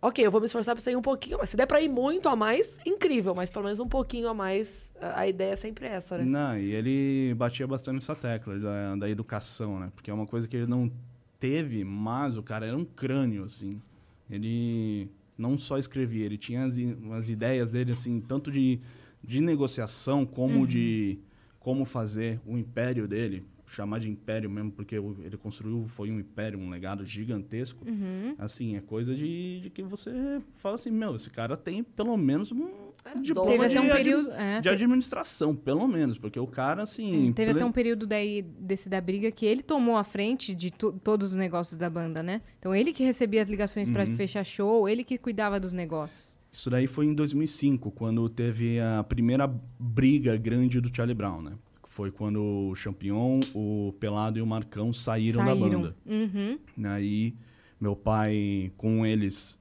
Ok, 0.01 0.25
eu 0.25 0.29
vou 0.29 0.41
me 0.41 0.45
esforçar 0.45 0.75
pra 0.75 0.81
você 0.81 0.91
ir 0.91 0.97
um 0.97 1.01
pouquinho 1.01 1.37
mais. 1.37 1.49
Se 1.49 1.55
der 1.55 1.65
pra 1.65 1.79
ir 1.81 1.89
muito 1.89 2.27
a 2.27 2.35
mais, 2.35 2.77
incrível, 2.85 3.33
mas 3.33 3.49
pelo 3.49 3.63
menos 3.63 3.79
um 3.79 3.87
pouquinho 3.87 4.27
a 4.27 4.33
mais, 4.33 4.93
a, 4.99 5.25
ideia 5.25 5.53
é 5.53 5.55
sempre 5.55 5.85
essa, 5.85 6.17
né? 6.17 6.25
Não, 6.25 6.57
e 6.57 6.73
ele 6.73 7.33
batia 7.35 7.65
bastante 7.65 7.95
nessa 7.95 8.15
tecla 8.15 8.59
da, 8.59 8.95
da 8.97 9.09
educação, 9.09 9.79
né? 9.79 9.91
Porque 9.95 10.11
é 10.11 10.13
uma 10.13 10.27
coisa 10.27 10.45
que 10.45 10.57
ele 10.57 10.67
não 10.67 10.91
teve, 11.39 11.85
mas 11.85 12.35
o 12.37 12.43
cara 12.43 12.65
era 12.65 12.75
um 12.75 12.83
crânio, 12.83 13.45
assim. 13.45 13.81
Ele 14.29 15.09
não 15.37 15.57
só 15.57 15.77
escrevia, 15.77 16.25
ele 16.25 16.37
tinha 16.37 16.63
as, 16.65 16.77
i- 16.77 16.95
as 17.11 17.29
ideias 17.29 17.71
dele, 17.71 17.91
assim, 17.91 18.19
tanto 18.21 18.51
de, 18.51 18.79
de 19.23 19.41
negociação 19.41 20.25
como 20.25 20.65
de 20.67 21.19
como 21.59 21.85
fazer 21.85 22.39
o 22.45 22.57
império 22.57 23.07
dele. 23.07 23.43
Chamar 23.65 23.99
de 23.99 24.07
império 24.09 24.49
mesmo, 24.49 24.71
porque 24.71 24.95
ele 24.95 25.37
construiu, 25.37 25.85
foi 25.87 26.11
um 26.11 26.19
império, 26.19 26.59
um 26.59 26.69
legado 26.69 27.03
gigantesco. 27.05 27.83
Uhum. 27.87 28.35
Assim, 28.37 28.75
é 28.75 28.81
coisa 28.81 29.15
de, 29.15 29.61
de 29.61 29.69
que 29.71 29.81
você 29.81 30.11
fala 30.53 30.75
assim, 30.75 30.91
meu, 30.91 31.15
esse 31.15 31.29
cara 31.29 31.57
tem 31.57 31.83
pelo 31.83 32.15
menos 32.17 32.51
um 32.51 32.91
diploma 33.21 33.51
Teve 33.51 33.67
de 33.69 33.77
até 33.77 33.79
um 33.81 33.91
admi- 33.91 34.03
período... 34.03 34.31
é, 34.33 34.61
de 34.61 34.69
administração, 34.69 35.55
pelo 35.55 35.87
menos, 35.87 36.17
porque 36.17 36.39
o 36.39 36.47
cara, 36.47 36.83
assim. 36.83 37.29
É, 37.29 37.33
teve 37.33 37.51
até 37.51 37.59
ple- 37.59 37.67
um 37.69 37.71
período 37.71 38.07
daí 38.07 38.41
desse 38.41 38.89
da 38.89 38.99
briga 39.01 39.29
que 39.31 39.45
ele 39.45 39.61
tomou 39.61 39.95
a 39.97 40.03
frente 40.03 40.55
de 40.55 40.71
to- 40.71 40.93
todos 41.03 41.31
os 41.31 41.37
negócios 41.37 41.77
da 41.77 41.89
banda, 41.89 42.23
né? 42.23 42.41
Então 42.59 42.73
ele 42.73 42.93
que 42.93 43.03
recebia 43.03 43.41
as 43.41 43.47
ligações 43.47 43.89
pra 43.89 44.03
Uhum. 44.05 44.15
fechar 44.15 44.43
show, 44.43 44.87
ele 44.87 45.03
que 45.03 45.17
cuidava 45.17 45.59
dos 45.59 45.73
negócios. 45.73 46.39
Isso 46.51 46.69
daí 46.69 46.85
foi 46.87 47.05
em 47.07 47.13
2005, 47.13 47.89
quando 47.91 48.29
teve 48.29 48.79
a 48.79 49.03
primeira 49.03 49.51
briga 49.79 50.37
grande 50.37 50.79
do 50.79 50.95
Charlie 50.95 51.15
Brown, 51.15 51.41
né? 51.41 51.53
Foi 51.85 52.09
quando 52.11 52.41
o 52.69 52.75
Champion, 52.75 53.39
o 53.53 53.93
Pelado 53.99 54.39
e 54.39 54.41
o 54.41 54.45
Marcão 54.47 54.91
saíram, 54.93 55.43
da 55.45 55.55
banda. 55.55 55.95
Uhum. 56.05 56.57
Aí 56.85 57.35
meu 57.79 57.95
pai 57.95 58.71
com 58.77 59.05
eles 59.05 59.59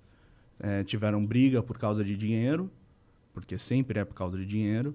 eh, 0.60 0.84
tiveram 0.84 1.24
briga 1.24 1.62
por 1.62 1.76
causa 1.78 2.04
de 2.04 2.16
dinheiro, 2.16 2.70
porque 3.32 3.58
sempre 3.58 3.98
é 3.98 4.04
por 4.04 4.14
causa 4.14 4.36
de 4.36 4.46
dinheiro. 4.46 4.94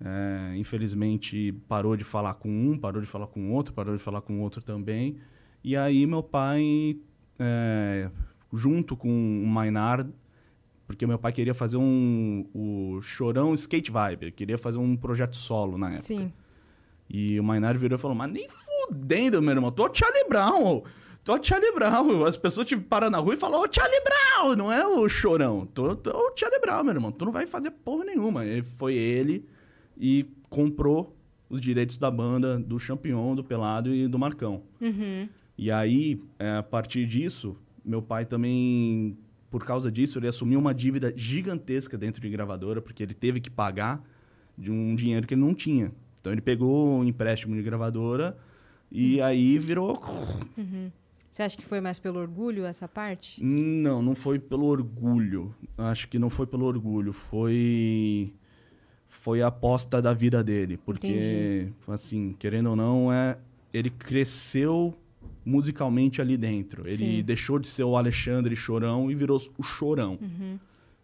Eh, 0.00 0.54
infelizmente 0.56 1.52
parou 1.66 1.96
de 1.96 2.04
falar 2.04 2.34
com 2.34 2.48
um, 2.48 2.78
parou 2.78 3.02
de 3.02 3.08
falar 3.08 3.26
com 3.26 3.50
outro, 3.52 3.74
parou 3.74 3.96
de 3.96 4.02
falar 4.02 4.20
com 4.20 4.40
outro 4.40 4.62
também. 4.62 5.16
E 5.62 5.76
aí 5.76 6.06
meu 6.06 6.22
pai, 6.22 6.96
eh, 7.38 8.10
junto 8.52 8.96
com 8.96 9.08
o 9.08 9.46
Maynard, 9.46 10.10
porque 10.86 11.06
meu 11.06 11.18
pai 11.18 11.32
queria 11.32 11.54
fazer 11.54 11.76
um 11.76 12.46
o 12.54 13.00
Chorão 13.02 13.52
Skate 13.54 13.90
Vibe, 13.90 14.32
queria 14.32 14.56
fazer 14.56 14.78
um 14.78 14.96
projeto 14.96 15.36
solo 15.36 15.76
na 15.76 15.88
época. 15.88 16.02
Sim. 16.02 16.32
E 17.10 17.40
o 17.40 17.44
Maynard 17.44 17.78
virou 17.78 17.98
e 17.98 18.00
falou: 18.00 18.16
Mas 18.16 18.30
nem 18.30 18.48
fudendo, 18.48 19.40
meu 19.40 19.54
irmão. 19.54 19.72
Tô 19.72 19.86
o 19.86 19.94
Charlie 19.94 20.28
Brown. 20.28 20.82
Tô 21.28 21.38
Charlie 21.42 21.72
Brown. 21.72 22.24
As 22.24 22.38
pessoas 22.38 22.66
te 22.66 22.74
param 22.74 23.10
na 23.10 23.18
rua 23.18 23.34
e 23.34 23.36
falam: 23.36 23.60
Ô 23.60 23.66
Charlie 23.70 24.00
Brown, 24.00 24.56
não 24.56 24.72
é 24.72 24.86
o 24.86 25.06
chorão. 25.10 25.66
Tô, 25.74 25.94
tô 25.94 26.10
o 26.10 26.32
Charlie 26.34 26.58
Brown, 26.58 26.82
meu 26.82 26.94
irmão. 26.94 27.12
Tu 27.12 27.22
não 27.22 27.32
vai 27.32 27.46
fazer 27.46 27.70
porra 27.70 28.02
nenhuma. 28.06 28.46
E 28.46 28.62
foi 28.62 28.94
ele 28.94 29.44
e 30.00 30.24
comprou 30.48 31.14
os 31.50 31.60
direitos 31.60 31.98
da 31.98 32.10
banda, 32.10 32.58
do 32.58 32.78
Champion, 32.78 33.34
do 33.34 33.44
Pelado 33.44 33.94
e 33.94 34.08
do 34.08 34.18
Marcão. 34.18 34.62
Uhum. 34.80 35.28
E 35.58 35.70
aí, 35.70 36.18
é, 36.38 36.56
a 36.56 36.62
partir 36.62 37.04
disso, 37.04 37.54
meu 37.84 38.00
pai 38.00 38.24
também, 38.24 39.14
por 39.50 39.66
causa 39.66 39.92
disso, 39.92 40.18
ele 40.18 40.28
assumiu 40.28 40.58
uma 40.58 40.72
dívida 40.72 41.12
gigantesca 41.14 41.98
dentro 41.98 42.22
de 42.22 42.30
gravadora, 42.30 42.80
porque 42.80 43.02
ele 43.02 43.12
teve 43.12 43.38
que 43.38 43.50
pagar 43.50 44.02
de 44.56 44.70
um 44.70 44.94
dinheiro 44.94 45.26
que 45.26 45.34
ele 45.34 45.42
não 45.42 45.52
tinha. 45.52 45.92
Então 46.18 46.32
ele 46.32 46.40
pegou 46.40 47.00
um 47.00 47.04
empréstimo 47.04 47.54
de 47.54 47.62
gravadora 47.62 48.34
e 48.90 49.20
aí 49.20 49.58
virou. 49.58 50.00
Você 51.38 51.44
acha 51.44 51.56
que 51.56 51.64
foi 51.64 51.80
mais 51.80 52.00
pelo 52.00 52.18
orgulho 52.18 52.64
essa 52.64 52.88
parte? 52.88 53.40
Não, 53.40 54.02
não 54.02 54.16
foi 54.16 54.40
pelo 54.40 54.66
orgulho. 54.66 55.54
Acho 55.78 56.08
que 56.08 56.18
não 56.18 56.28
foi 56.28 56.48
pelo 56.48 56.66
orgulho. 56.66 57.12
Foi. 57.12 58.34
Foi 59.06 59.40
a 59.40 59.46
aposta 59.46 60.02
da 60.02 60.12
vida 60.12 60.42
dele. 60.42 60.76
Porque, 60.76 61.06
Entendi. 61.06 61.72
assim, 61.86 62.34
querendo 62.36 62.70
ou 62.70 62.74
não, 62.74 63.12
é. 63.12 63.38
Ele 63.72 63.88
cresceu 63.88 64.98
musicalmente 65.44 66.20
ali 66.20 66.36
dentro. 66.36 66.88
Ele 66.88 66.96
Sim. 66.96 67.22
deixou 67.22 67.60
de 67.60 67.68
ser 67.68 67.84
o 67.84 67.96
Alexandre 67.96 68.56
Chorão 68.56 69.08
e 69.08 69.14
virou 69.14 69.40
o 69.56 69.62
Chorão. 69.62 70.18
Uhum. 70.20 70.58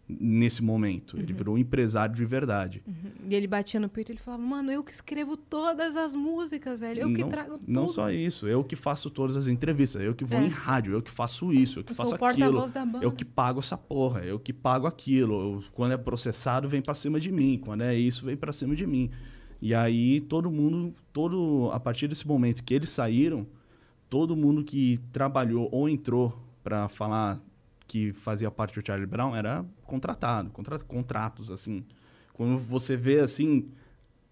Nesse 0.07 0.63
momento. 0.63 1.17
Ele 1.17 1.33
virou 1.33 1.55
um 1.55 1.57
empresário 1.57 2.13
de 2.13 2.23
verdade. 2.23 2.83
E 3.27 3.33
ele 3.33 3.47
batia 3.47 3.79
no 3.79 3.89
peito 3.89 4.11
e 4.11 4.13
ele 4.13 4.19
falava, 4.19 4.43
mano, 4.43 4.71
eu 4.71 4.83
que 4.83 4.91
escrevo 4.91 5.35
todas 5.35 5.95
as 5.95 6.13
músicas, 6.13 6.79
velho. 6.79 7.01
Eu 7.01 7.13
que 7.13 7.21
não, 7.21 7.29
trago 7.29 7.57
tudo. 7.57 7.71
não 7.71 7.87
só 7.87 8.11
isso, 8.11 8.47
eu 8.47 8.63
que 8.63 8.75
faço 8.75 9.09
todas 9.09 9.35
as 9.35 9.47
entrevistas, 9.47 10.03
eu 10.03 10.13
que 10.13 10.23
vou 10.23 10.37
É. 10.39 10.45
em 10.45 10.49
rádio, 10.49 10.93
eu 10.93 11.01
que 11.01 11.09
faço 11.09 11.51
isso, 11.51 11.79
eu 11.79 11.83
que 11.83 11.91
Eu 11.91 11.95
faço 11.95 12.13
aquilo. 12.23 12.63
Eu 13.01 13.11
que 13.11 13.25
pago 13.25 13.59
essa 13.61 13.75
porra, 13.75 14.23
eu 14.23 14.37
que 14.37 14.53
pago 14.53 14.85
aquilo. 14.85 15.33
Eu- 15.33 15.63
quando 15.73 15.93
é 15.93 15.97
processado, 15.97 16.69
vem 16.69 16.83
pra 16.83 16.93
cima 16.93 17.19
de 17.19 17.31
mim. 17.31 17.57
Quando 17.57 17.81
é 17.81 17.95
isso, 17.95 18.25
vem 18.27 18.37
pra 18.37 18.53
cima 18.53 18.75
de 18.75 18.85
mim. 18.85 19.09
E 19.59 19.73
aí 19.73 20.21
todo 20.21 20.51
mundo, 20.51 20.93
todo 21.11 21.71
a 21.73 21.79
partir 21.79 22.07
desse 22.07 22.27
momento 22.27 22.63
que 22.63 22.75
eles 22.75 22.89
saíram, 22.91 23.47
todo 24.07 24.35
mundo 24.35 24.63
que 24.63 24.99
trabalhou 25.11 25.67
ou 25.71 25.89
entrou 25.89 26.37
pra 26.63 26.87
falar 26.87 27.41
que 27.87 28.13
fazia 28.13 28.49
parte 28.49 28.79
do 28.79 28.85
Charlie 28.85 29.05
Brown 29.05 29.35
era 29.35 29.65
contratado, 29.83 30.49
contra, 30.49 30.79
contratos 30.79 31.51
assim. 31.51 31.83
Quando 32.33 32.57
você 32.57 32.95
vê 32.95 33.19
assim 33.19 33.69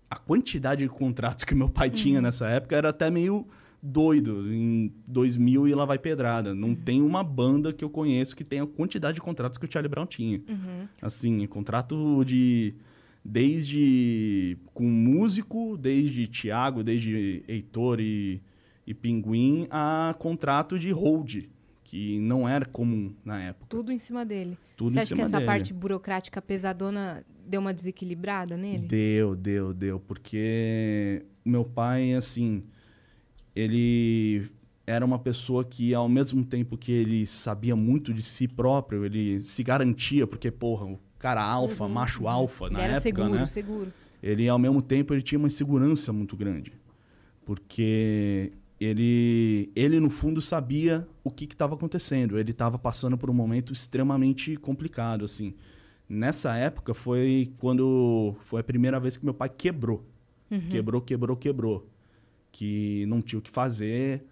a 0.09 0.15
quantidade 0.15 0.83
de 0.83 0.89
contratos 0.89 1.43
que 1.43 1.55
meu 1.55 1.69
pai 1.69 1.89
tinha 1.89 2.21
nessa 2.21 2.47
época 2.47 2.75
era 2.75 2.89
até 2.89 3.09
meio 3.09 3.47
doido. 3.81 4.51
Em 4.53 4.93
2000 5.07 5.67
e 5.67 5.73
lá 5.73 5.85
vai 5.85 5.97
pedrada. 5.97 6.53
Não 6.53 6.73
tem 6.73 7.01
uma 7.01 7.23
banda 7.23 7.73
que 7.73 7.83
eu 7.83 7.89
conheço 7.89 8.35
que 8.35 8.43
tenha 8.43 8.63
a 8.63 8.67
quantidade 8.67 9.15
de 9.15 9.21
contratos 9.21 9.57
que 9.57 9.65
o 9.65 9.71
Charlie 9.71 9.89
Brown 9.89 10.05
tinha. 10.05 10.41
Uhum. 10.47 10.87
Assim, 11.01 11.45
contrato 11.47 12.23
de 12.23 12.75
desde 13.25 14.57
com 14.73 14.83
músico, 14.83 15.77
desde 15.77 16.27
Thiago, 16.27 16.83
desde 16.83 17.43
Heitor 17.47 17.99
e, 17.99 18.41
e 18.85 18.93
Pinguim, 18.93 19.67
a 19.69 20.13
contrato 20.19 20.77
de 20.77 20.91
hold, 20.91 21.45
que 21.93 22.17
não 22.17 22.49
era 22.49 22.65
comum 22.65 23.13
na 23.23 23.39
época. 23.39 23.67
Tudo 23.69 23.91
em 23.91 23.99
cima 23.99 24.25
dele. 24.25 24.57
Tudo 24.75 24.93
Você 24.93 25.01
acha 25.01 25.13
que 25.13 25.21
essa 25.21 25.37
dele. 25.37 25.45
parte 25.45 25.71
burocrática 25.71 26.41
pesadona 26.41 27.23
deu 27.45 27.61
uma 27.61 27.71
desequilibrada 27.71 28.57
nele? 28.57 28.87
Deu, 28.87 29.35
deu, 29.35 29.75
deu. 29.75 29.99
Porque 29.99 31.23
meu 31.45 31.63
pai, 31.63 32.15
assim, 32.15 32.63
ele 33.55 34.49
era 34.87 35.05
uma 35.05 35.19
pessoa 35.19 35.63
que, 35.63 35.93
ao 35.93 36.09
mesmo 36.09 36.43
tempo 36.43 36.75
que 36.79 36.91
ele 36.91 37.27
sabia 37.27 37.75
muito 37.75 38.11
de 38.11 38.23
si 38.23 38.47
próprio, 38.47 39.05
ele 39.05 39.43
se 39.43 39.61
garantia, 39.61 40.25
porque, 40.25 40.49
porra, 40.49 40.87
o 40.87 40.99
cara 41.19 41.43
alfa, 41.43 41.87
macho 41.87 42.27
alfa, 42.27 42.65
Ele 42.65 42.73
na 42.73 42.81
era 42.81 42.93
época, 42.93 43.01
seguro, 43.01 43.29
né? 43.35 43.45
seguro. 43.45 43.93
Ele, 44.23 44.49
ao 44.49 44.57
mesmo 44.57 44.81
tempo, 44.81 45.13
ele 45.13 45.21
tinha 45.21 45.37
uma 45.37 45.47
insegurança 45.47 46.11
muito 46.11 46.35
grande. 46.35 46.73
Porque 47.45 48.51
ele, 48.84 49.71
ele 49.75 49.99
no 49.99 50.09
fundo, 50.09 50.41
sabia 50.41 51.07
o 51.23 51.29
que 51.29 51.45
estava 51.45 51.75
acontecendo. 51.75 52.39
Ele 52.39 52.51
estava 52.51 52.77
passando 52.79 53.17
por 53.17 53.29
um 53.29 53.34
momento 53.34 53.71
extremamente 53.71 54.55
complicado, 54.55 55.25
assim. 55.25 55.53
Nessa 56.09 56.55
época 56.55 56.93
foi 56.93 57.51
quando 57.59 58.36
foi 58.41 58.61
a 58.61 58.63
primeira 58.63 58.99
vez 58.99 59.15
que 59.15 59.23
meu 59.23 59.34
pai 59.34 59.49
quebrou. 59.49 60.03
Uhum. 60.49 60.69
Quebrou, 60.69 61.01
quebrou, 61.01 61.38
quebrou. 61.38 61.88
Que 62.51 63.05
não 63.07 63.21
tinha 63.21 63.39
o 63.39 63.41
que 63.41 63.49
fazer. 63.49 64.23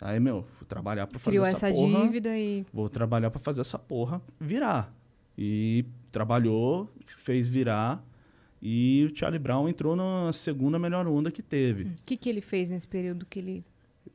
Aí, 0.00 0.18
meu, 0.18 0.44
fui 0.54 0.66
trabalhar 0.66 1.06
para 1.06 1.18
fazer 1.18 1.30
Criou 1.30 1.46
essa, 1.46 1.68
essa 1.68 1.76
porra 1.76 2.02
dívida 2.02 2.38
e. 2.38 2.64
vou 2.72 2.88
trabalhar 2.88 3.30
para 3.30 3.40
fazer 3.40 3.60
essa 3.60 3.78
porra 3.78 4.20
virar. 4.40 4.94
E 5.36 5.84
trabalhou, 6.10 6.90
fez 7.06 7.48
virar. 7.48 8.04
E 8.62 9.08
o 9.10 9.16
Charlie 9.16 9.38
Brown 9.38 9.68
entrou 9.68 9.96
na 9.96 10.32
segunda 10.32 10.78
melhor 10.78 11.06
onda 11.06 11.30
que 11.30 11.42
teve. 11.42 11.84
O 11.84 11.92
que, 12.04 12.16
que 12.16 12.28
ele 12.28 12.42
fez 12.42 12.70
nesse 12.70 12.86
período 12.86 13.24
que 13.24 13.38
ele 13.38 13.64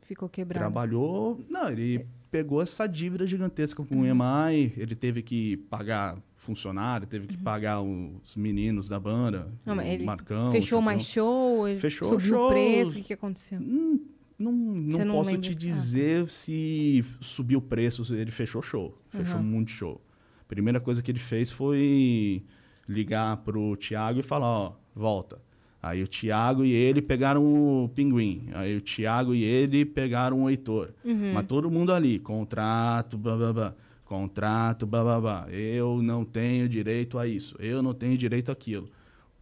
ficou 0.05 0.29
quebrado? 0.29 0.59
Trabalhou. 0.59 1.43
Não, 1.49 1.69
ele 1.69 2.05
pegou 2.31 2.61
essa 2.61 2.87
dívida 2.87 3.25
gigantesca 3.27 3.83
com 3.83 3.95
Uhum. 3.95 4.01
o 4.01 4.05
EMI. 4.05 4.73
Ele 4.77 4.95
teve 4.95 5.21
que 5.21 5.57
pagar 5.69 6.17
funcionário, 6.33 7.07
teve 7.07 7.27
que 7.27 7.37
pagar 7.37 7.81
os 7.81 8.35
meninos 8.35 8.87
da 8.87 8.99
banda. 8.99 9.51
Uhum. 9.65 9.75
Não, 9.75 9.83
o 9.83 10.05
Marcão. 10.05 10.51
Fechou 10.51 10.79
o 10.79 10.81
mais 10.81 11.03
show? 11.03 11.63
Fechou 11.77 12.07
Subiu 12.09 12.35
o 12.35 12.37
shows. 12.37 12.51
preço? 12.53 12.91
O 12.91 12.95
que, 12.95 13.01
que 13.03 13.13
aconteceu? 13.13 13.59
Hum, 13.59 13.99
Não, 14.37 14.51
não, 14.51 15.05
não 15.05 15.15
posso 15.15 15.31
lembra? 15.31 15.41
te 15.49 15.51
Ah, 15.51 15.55
dizer 15.55 16.29
se 16.29 17.03
subiu 17.21 17.59
o 17.59 17.61
preço, 17.61 18.13
ele 18.13 18.31
fechou 18.31 18.61
show. 18.61 18.97
Fechou 19.09 19.37
Uhum. 19.37 19.43
muito 19.43 19.71
show. 19.71 20.01
Primeira 20.47 20.79
coisa 20.79 21.01
que 21.01 21.09
ele 21.09 21.19
fez 21.19 21.49
foi 21.49 22.43
ligar 22.87 23.37
pro 23.37 23.75
Thiago 23.77 24.19
e 24.19 24.23
falar, 24.23 24.45
ó, 24.47 24.73
volta. 24.93 25.41
Aí 25.85 26.01
o 26.01 26.07
Thiago 26.07 26.65
e 26.65 26.71
ele 26.71 26.99
pegaram 26.99 27.43
o 27.45 27.87
Pinguim. 27.89 28.47
Aí 28.53 28.75
o 28.75 28.81
Thiago 28.81 29.35
e 29.35 29.43
ele 29.43 29.85
pegaram 29.85 30.41
o 30.43 30.49
Heitor. 30.49 30.89
Uhum. 31.05 31.33
Mas 31.33 31.45
todo 31.45 31.69
mundo 31.69 31.93
ali, 31.93 32.17
contrato, 32.17 33.19
blá, 33.19 33.37
blá, 33.37 33.53
blá. 33.53 33.75
Contrato, 34.03 34.87
blá, 34.87 35.03
blá, 35.03 35.21
blá. 35.21 35.47
Eu 35.51 36.01
não 36.01 36.25
tenho 36.25 36.67
direito 36.67 37.19
a 37.19 37.27
isso. 37.27 37.55
Eu 37.59 37.83
não 37.83 37.93
tenho 37.93 38.17
direito 38.17 38.51
àquilo. 38.51 38.89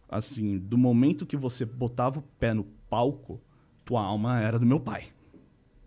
Assim, 0.06 0.58
do 0.58 0.76
momento 0.76 1.24
que 1.24 1.34
você 1.36 1.64
botava 1.64 2.18
o 2.18 2.22
pé 2.38 2.52
no 2.52 2.64
palco, 2.90 3.40
tua 3.82 4.02
alma 4.02 4.38
era 4.38 4.58
do 4.58 4.66
meu 4.66 4.78
pai. 4.78 5.04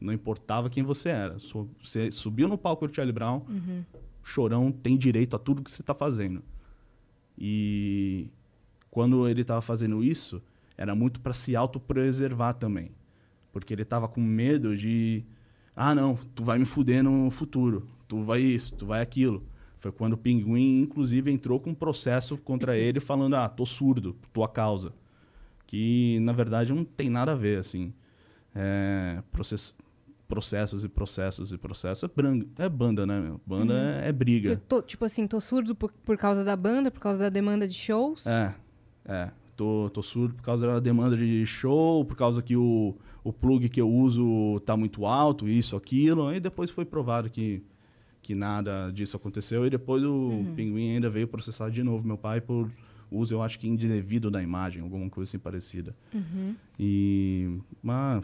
Não 0.02 0.12
importava 0.12 0.72
quem 0.72 0.82
você 0.82 1.10
era. 1.10 1.38
Você 1.84 2.10
subiu 2.10 2.48
no 2.48 2.58
palco 2.58 2.88
do 2.88 2.96
Charlie 2.96 3.14
Brown, 3.14 3.44
Uhum. 3.48 3.84
chorão 4.24 4.72
tem 4.72 4.98
direito 4.98 5.36
a 5.36 5.40
tudo 5.40 5.62
que 5.62 5.70
você 5.70 5.84
está 5.84 5.94
fazendo. 5.94 6.42
E 7.38 8.28
quando 8.98 9.30
ele 9.30 9.42
estava 9.42 9.62
fazendo 9.62 10.04
isso, 10.04 10.42
era 10.76 10.96
muito 10.96 11.20
para 11.22 11.32
se 11.32 11.56
autopreservar 11.56 12.56
também. 12.56 12.90
Porque 13.54 13.72
ele 13.72 13.84
estava 13.84 14.08
com 14.08 14.20
medo 14.20 14.76
de. 14.76 15.24
Ah, 15.76 15.94
não, 15.94 16.16
tu 16.34 16.44
vai 16.44 16.58
me 16.58 16.66
fuder 16.66 17.04
no 17.04 17.30
futuro. 17.30 17.88
Tu 18.08 18.20
vai 18.24 18.42
isso, 18.42 18.74
tu 18.74 18.88
vai 18.88 19.00
aquilo. 19.00 19.46
Foi 19.78 19.92
quando 19.92 20.14
o 20.14 20.18
Pinguim, 20.18 20.82
inclusive, 20.82 21.32
entrou 21.32 21.60
com 21.60 21.70
um 21.70 21.76
processo 21.76 22.40
contra 22.40 22.74
ele, 22.80 23.00
falando: 23.00 23.36
Ah, 23.36 23.48
tô 23.48 23.68
surdo, 23.68 24.16
por 24.16 24.30
tua 24.30 24.50
causa. 24.50 24.92
Que, 25.68 26.20
na 26.22 26.32
verdade, 26.34 26.74
não 26.74 26.84
tem 26.84 27.08
nada 27.08 27.34
a 27.34 27.36
ver, 27.36 27.60
assim. 27.60 27.94
É, 28.56 29.22
process- 29.32 29.76
processos 30.28 30.84
e 30.84 30.90
processos 30.90 31.54
e 31.54 31.58
processos. 31.60 32.10
É, 32.58 32.64
é 32.64 32.68
banda, 32.70 33.06
né, 33.06 33.20
meu? 33.20 33.40
Banda 33.46 33.76
é, 34.04 34.10
é 34.10 34.12
briga. 34.12 34.60
Tô, 34.68 34.82
tipo 34.82 35.06
assim, 35.06 35.28
tô 35.28 35.40
surdo 35.40 35.76
por, 35.76 35.92
por 36.04 36.18
causa 36.18 36.44
da 36.44 36.56
banda, 36.56 36.90
por 36.90 37.00
causa 37.00 37.20
da 37.20 37.30
demanda 37.30 37.68
de 37.68 37.76
shows. 37.76 38.26
É, 38.26 38.56
é. 39.08 39.30
Tô, 39.56 39.90
tô 39.92 40.04
surdo 40.04 40.36
por 40.36 40.44
causa 40.44 40.68
da 40.68 40.80
demanda 40.80 41.18
de 41.18 41.44
show, 41.46 42.06
por 42.06 42.16
causa 42.16 42.44
que 42.44 42.56
o, 42.56 42.96
o 43.24 43.34
plug 43.34 43.68
que 43.70 43.82
eu 43.82 43.90
uso 43.90 44.60
tá 44.66 44.78
muito 44.78 45.06
alto, 45.06 45.48
isso, 45.50 45.76
aquilo. 45.76 46.28
Aí 46.28 46.40
depois 46.40 46.70
foi 46.70 46.86
provado 46.86 47.28
que, 47.28 47.64
que 48.22 48.36
nada 48.36 48.92
disso 48.92 49.18
aconteceu. 49.18 49.66
E 49.66 49.70
depois 49.70 50.04
o 50.04 50.46
Pinguim 50.56 50.94
ainda 50.94 51.10
veio 51.10 51.28
processar 51.28 51.72
de 51.72 51.82
novo 51.82 52.06
meu 52.06 52.18
pai 52.18 52.40
por 52.40 52.70
uso, 53.12 53.34
eu 53.34 53.42
acho 53.42 53.58
que 53.58 53.68
indevido 53.68 54.30
da 54.30 54.42
imagem, 54.44 54.82
alguma 54.82 55.10
coisa 55.10 55.30
assim 55.30 55.40
parecida. 55.40 55.96
Uhum. 56.14 56.56
E. 56.80 57.58
Mas, 57.82 58.24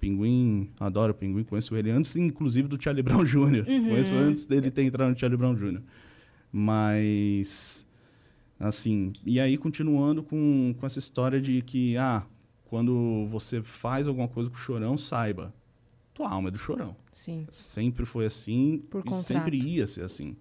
Pinguim, 0.00 0.70
adoro 0.78 1.12
o 1.12 1.14
Pinguim, 1.14 1.44
conheço 1.44 1.76
ele 1.76 1.90
antes, 1.90 2.16
inclusive, 2.16 2.68
do 2.68 2.82
Charlie 2.82 3.02
Brown 3.02 3.24
Jr. 3.24 3.64
Conheço 3.64 4.14
antes 4.14 4.46
dele 4.46 4.70
ter 4.70 4.82
entrado 4.82 5.10
no 5.10 5.18
Charlie 5.18 5.36
Brown 5.36 5.54
Jr. 5.54 5.82
Mas. 6.52 7.86
Assim, 8.60 9.14
e 9.24 9.40
aí 9.40 9.56
continuando 9.56 10.22
com, 10.22 10.74
com 10.78 10.86
essa 10.86 10.98
história 10.98 11.40
de 11.40 11.62
que, 11.62 11.96
ah, 11.96 12.22
quando 12.66 13.26
você 13.26 13.62
faz 13.62 14.06
alguma 14.06 14.28
coisa 14.28 14.50
com 14.50 14.54
o 14.56 14.58
chorão, 14.58 14.96
saiba, 14.98 15.52
tua 16.12 16.30
alma 16.30 16.48
é 16.48 16.52
do 16.52 16.58
chorão. 16.58 16.94
Sim. 17.14 17.46
Sempre 17.50 18.04
foi 18.04 18.26
assim 18.26 18.82
Por 18.90 19.00
e 19.00 19.04
contrato. 19.04 19.22
sempre 19.24 19.56
ia 19.58 19.86
ser 19.86 20.04
assim. 20.04 20.36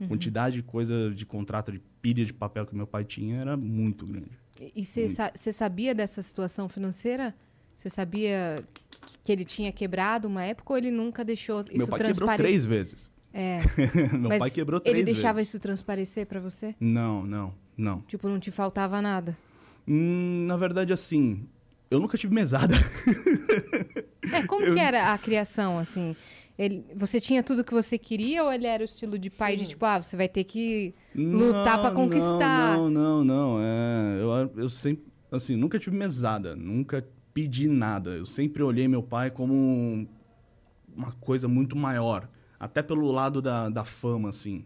A 0.00 0.06
quantidade 0.06 0.56
de 0.56 0.62
coisa 0.62 1.10
de 1.14 1.24
contrato 1.24 1.72
de 1.72 1.80
pilha 2.00 2.24
de 2.24 2.32
papel 2.32 2.66
que 2.66 2.74
meu 2.74 2.86
pai 2.86 3.04
tinha 3.04 3.36
era 3.40 3.56
muito 3.56 4.04
grande. 4.04 4.30
E 4.74 4.84
você 4.84 5.08
sa 5.08 5.32
sabia 5.34 5.94
dessa 5.94 6.20
situação 6.22 6.68
financeira? 6.68 7.34
Você 7.74 7.88
sabia 7.88 8.64
que- 9.24 9.32
ele 9.32 9.44
tinha 9.44 9.72
quebrado 9.72 10.28
uma 10.28 10.42
época 10.44 10.72
ou 10.72 10.76
ele 10.78 10.90
nunca 10.90 11.24
deixou 11.24 11.60
isso 11.62 11.78
meu 11.78 11.86
pai 11.86 11.98
quebrou 12.00 12.14
transparecer? 12.28 12.44
três 12.46 12.66
vezes. 12.66 13.10
É. 13.32 13.60
meu 14.12 14.28
Mas 14.28 14.38
pai 14.40 14.50
quebrou 14.50 14.78
três 14.80 14.94
ele 14.94 15.04
vezes. 15.04 15.20
deixava 15.20 15.40
isso 15.40 15.58
transparecer 15.58 16.26
pra 16.26 16.38
você? 16.40 16.74
Não, 16.80 17.24
não, 17.24 17.54
não. 17.76 18.00
Tipo, 18.02 18.28
não 18.28 18.38
te 18.38 18.50
faltava 18.50 19.00
nada. 19.02 19.36
Hum, 19.86 20.44
na 20.46 20.56
verdade, 20.56 20.92
assim, 20.92 21.46
eu 21.90 21.98
nunca 22.00 22.16
tive 22.16 22.34
mesada. 22.34 22.74
É, 24.32 24.42
como 24.46 24.72
que 24.72 24.78
era 24.80 25.12
a 25.12 25.18
criação, 25.18 25.78
assim? 25.78 26.14
Ele, 26.58 26.84
você 26.94 27.20
tinha 27.20 27.42
tudo 27.42 27.64
que 27.64 27.72
você 27.72 27.98
queria 27.98 28.44
ou 28.44 28.52
ele 28.52 28.66
era 28.66 28.82
o 28.82 28.84
estilo 28.84 29.18
de 29.18 29.30
pai 29.30 29.56
de 29.56 29.66
tipo, 29.66 29.84
ah, 29.84 30.02
você 30.02 30.16
vai 30.16 30.28
ter 30.28 30.44
que 30.44 30.94
lutar 31.16 31.78
pra 31.80 31.90
Não, 31.90 31.96
conquistar? 31.96 32.76
Não, 32.78 32.90
não, 32.90 33.24
não. 33.24 33.58
É, 33.60 34.18
eu, 34.20 34.62
eu 34.62 34.68
sempre, 34.68 35.04
assim, 35.30 35.56
nunca 35.56 35.78
tive 35.78 35.96
mesada, 35.96 36.54
nunca 36.54 37.06
pedi 37.34 37.66
nada. 37.68 38.10
Eu 38.10 38.24
sempre 38.26 38.62
olhei 38.62 38.86
meu 38.86 39.02
pai 39.02 39.30
como 39.30 39.54
um- 39.54 40.06
uma 40.94 41.12
coisa 41.12 41.48
muito 41.48 41.74
maior, 41.74 42.28
até 42.60 42.82
pelo 42.82 43.10
lado 43.10 43.40
da, 43.40 43.68
da 43.70 43.84
fama, 43.84 44.28
assim. 44.28 44.64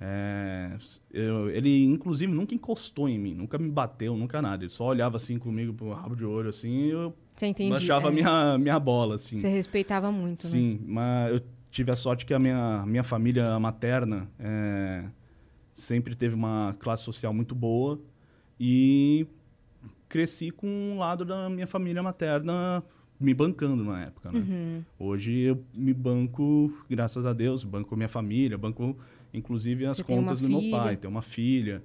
É, 0.00 0.76
eu- 1.10 1.48
ele, 1.50 1.84
inclusive, 1.84 2.30
nunca 2.30 2.54
encostou 2.54 3.08
em 3.08 3.18
mim, 3.18 3.34
nunca 3.34 3.56
me 3.56 3.68
bateu, 3.70 4.16
nunca 4.16 4.42
nada. 4.42 4.62
Ele 4.62 4.68
só 4.70 4.86
olhava 4.88 5.16
assim 5.16 5.38
comigo, 5.38 5.72
pro 5.72 5.92
rabo 5.92 6.14
de 6.14 6.24
olho, 6.24 6.50
assim, 6.50 6.68
e 6.86 6.90
eu 6.90 7.14
Você 7.34 7.46
entendia? 7.46 7.74
baixava 7.74 8.08
é. 8.08 8.12
minha, 8.12 8.58
minha 8.58 8.78
bola, 8.78 9.14
assim. 9.14 9.38
Você 9.38 9.48
respeitava 9.48 10.12
muito, 10.12 10.44
né? 10.44 10.50
Sim, 10.50 10.80
mas 10.86 11.32
eu 11.32 11.40
tive 11.70 11.90
a 11.90 11.96
sorte 11.96 12.26
que 12.26 12.34
a 12.34 12.38
minha, 12.38 12.84
minha 12.86 13.02
família 13.02 13.58
materna 13.58 14.28
é, 14.38 15.04
sempre 15.72 16.14
teve 16.14 16.34
uma 16.34 16.74
classe 16.78 17.02
social 17.02 17.32
muito 17.32 17.54
boa 17.54 17.98
e 18.60 19.26
cresci 20.08 20.50
com 20.50 20.66
um 20.66 20.98
lado 20.98 21.24
da 21.24 21.48
minha 21.48 21.66
família 21.66 22.02
materna 22.02 22.82
me 23.18 23.32
bancando 23.32 23.82
na 23.82 24.04
época, 24.04 24.30
né? 24.30 24.40
Uhum. 24.40 24.84
Hoje 24.98 25.32
eu 25.40 25.64
me 25.74 25.92
banco, 25.94 26.70
graças 26.88 27.24
a 27.24 27.32
Deus, 27.32 27.64
banco 27.64 27.96
minha 27.96 28.08
família, 28.10 28.58
banco 28.58 28.96
inclusive 29.36 29.86
as 29.86 29.98
Você 29.98 30.04
tem 30.04 30.16
contas 30.16 30.40
do 30.40 30.48
meu 30.48 30.60
filha. 30.60 30.76
pai, 30.78 30.96
tenho 30.96 31.10
uma 31.10 31.22
filha, 31.22 31.82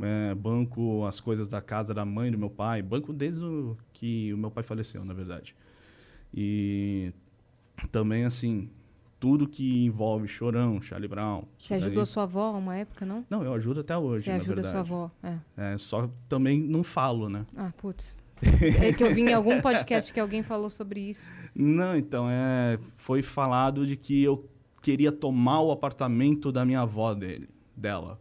é, 0.00 0.34
banco 0.34 1.04
as 1.06 1.20
coisas 1.20 1.46
da 1.48 1.60
casa 1.60 1.92
da 1.94 2.04
mãe 2.04 2.30
do 2.32 2.38
meu 2.38 2.50
pai, 2.50 2.82
banco 2.82 3.12
desde 3.12 3.44
o, 3.44 3.76
que 3.92 4.32
o 4.32 4.36
meu 4.38 4.50
pai 4.50 4.64
faleceu, 4.64 5.04
na 5.04 5.14
verdade. 5.14 5.54
E 6.34 7.12
também, 7.90 8.24
assim, 8.24 8.68
tudo 9.18 9.46
que 9.48 9.84
envolve 9.84 10.26
Chorão, 10.28 10.80
Charlie 10.80 11.08
Brown. 11.08 11.44
Você 11.58 11.74
ajudou 11.74 11.96
daí- 11.96 12.06
sua 12.06 12.22
avó 12.24 12.52
uma 12.52 12.76
época, 12.76 13.04
não? 13.06 13.24
Não, 13.30 13.42
eu 13.42 13.52
ajudo 13.54 13.80
até 13.80 13.96
hoje, 13.96 14.24
Você 14.24 14.30
na 14.30 14.36
ajuda 14.36 14.54
verdade. 14.62 14.72
sua 14.72 14.80
avó. 14.80 15.10
É. 15.22 15.74
É, 15.74 15.78
só 15.78 16.10
também 16.28 16.60
não 16.60 16.82
falo, 16.82 17.28
né? 17.28 17.46
Ah, 17.56 17.72
putz. 17.76 18.18
É 18.82 18.92
que 18.92 19.02
eu 19.02 19.14
vi 19.14 19.22
em 19.22 19.32
algum 19.32 19.62
podcast 19.62 20.12
que 20.12 20.20
alguém 20.20 20.42
falou 20.42 20.68
sobre 20.68 21.00
isso. 21.00 21.32
Não, 21.54 21.96
então, 21.96 22.26
é, 22.28 22.78
foi 22.96 23.22
falado 23.22 23.86
de 23.86 23.96
que 23.96 24.22
eu 24.22 24.46
queria 24.86 25.10
tomar 25.10 25.62
o 25.62 25.72
apartamento 25.72 26.52
da 26.52 26.64
minha 26.64 26.82
avó 26.82 27.12
dele, 27.12 27.48
dela. 27.76 28.20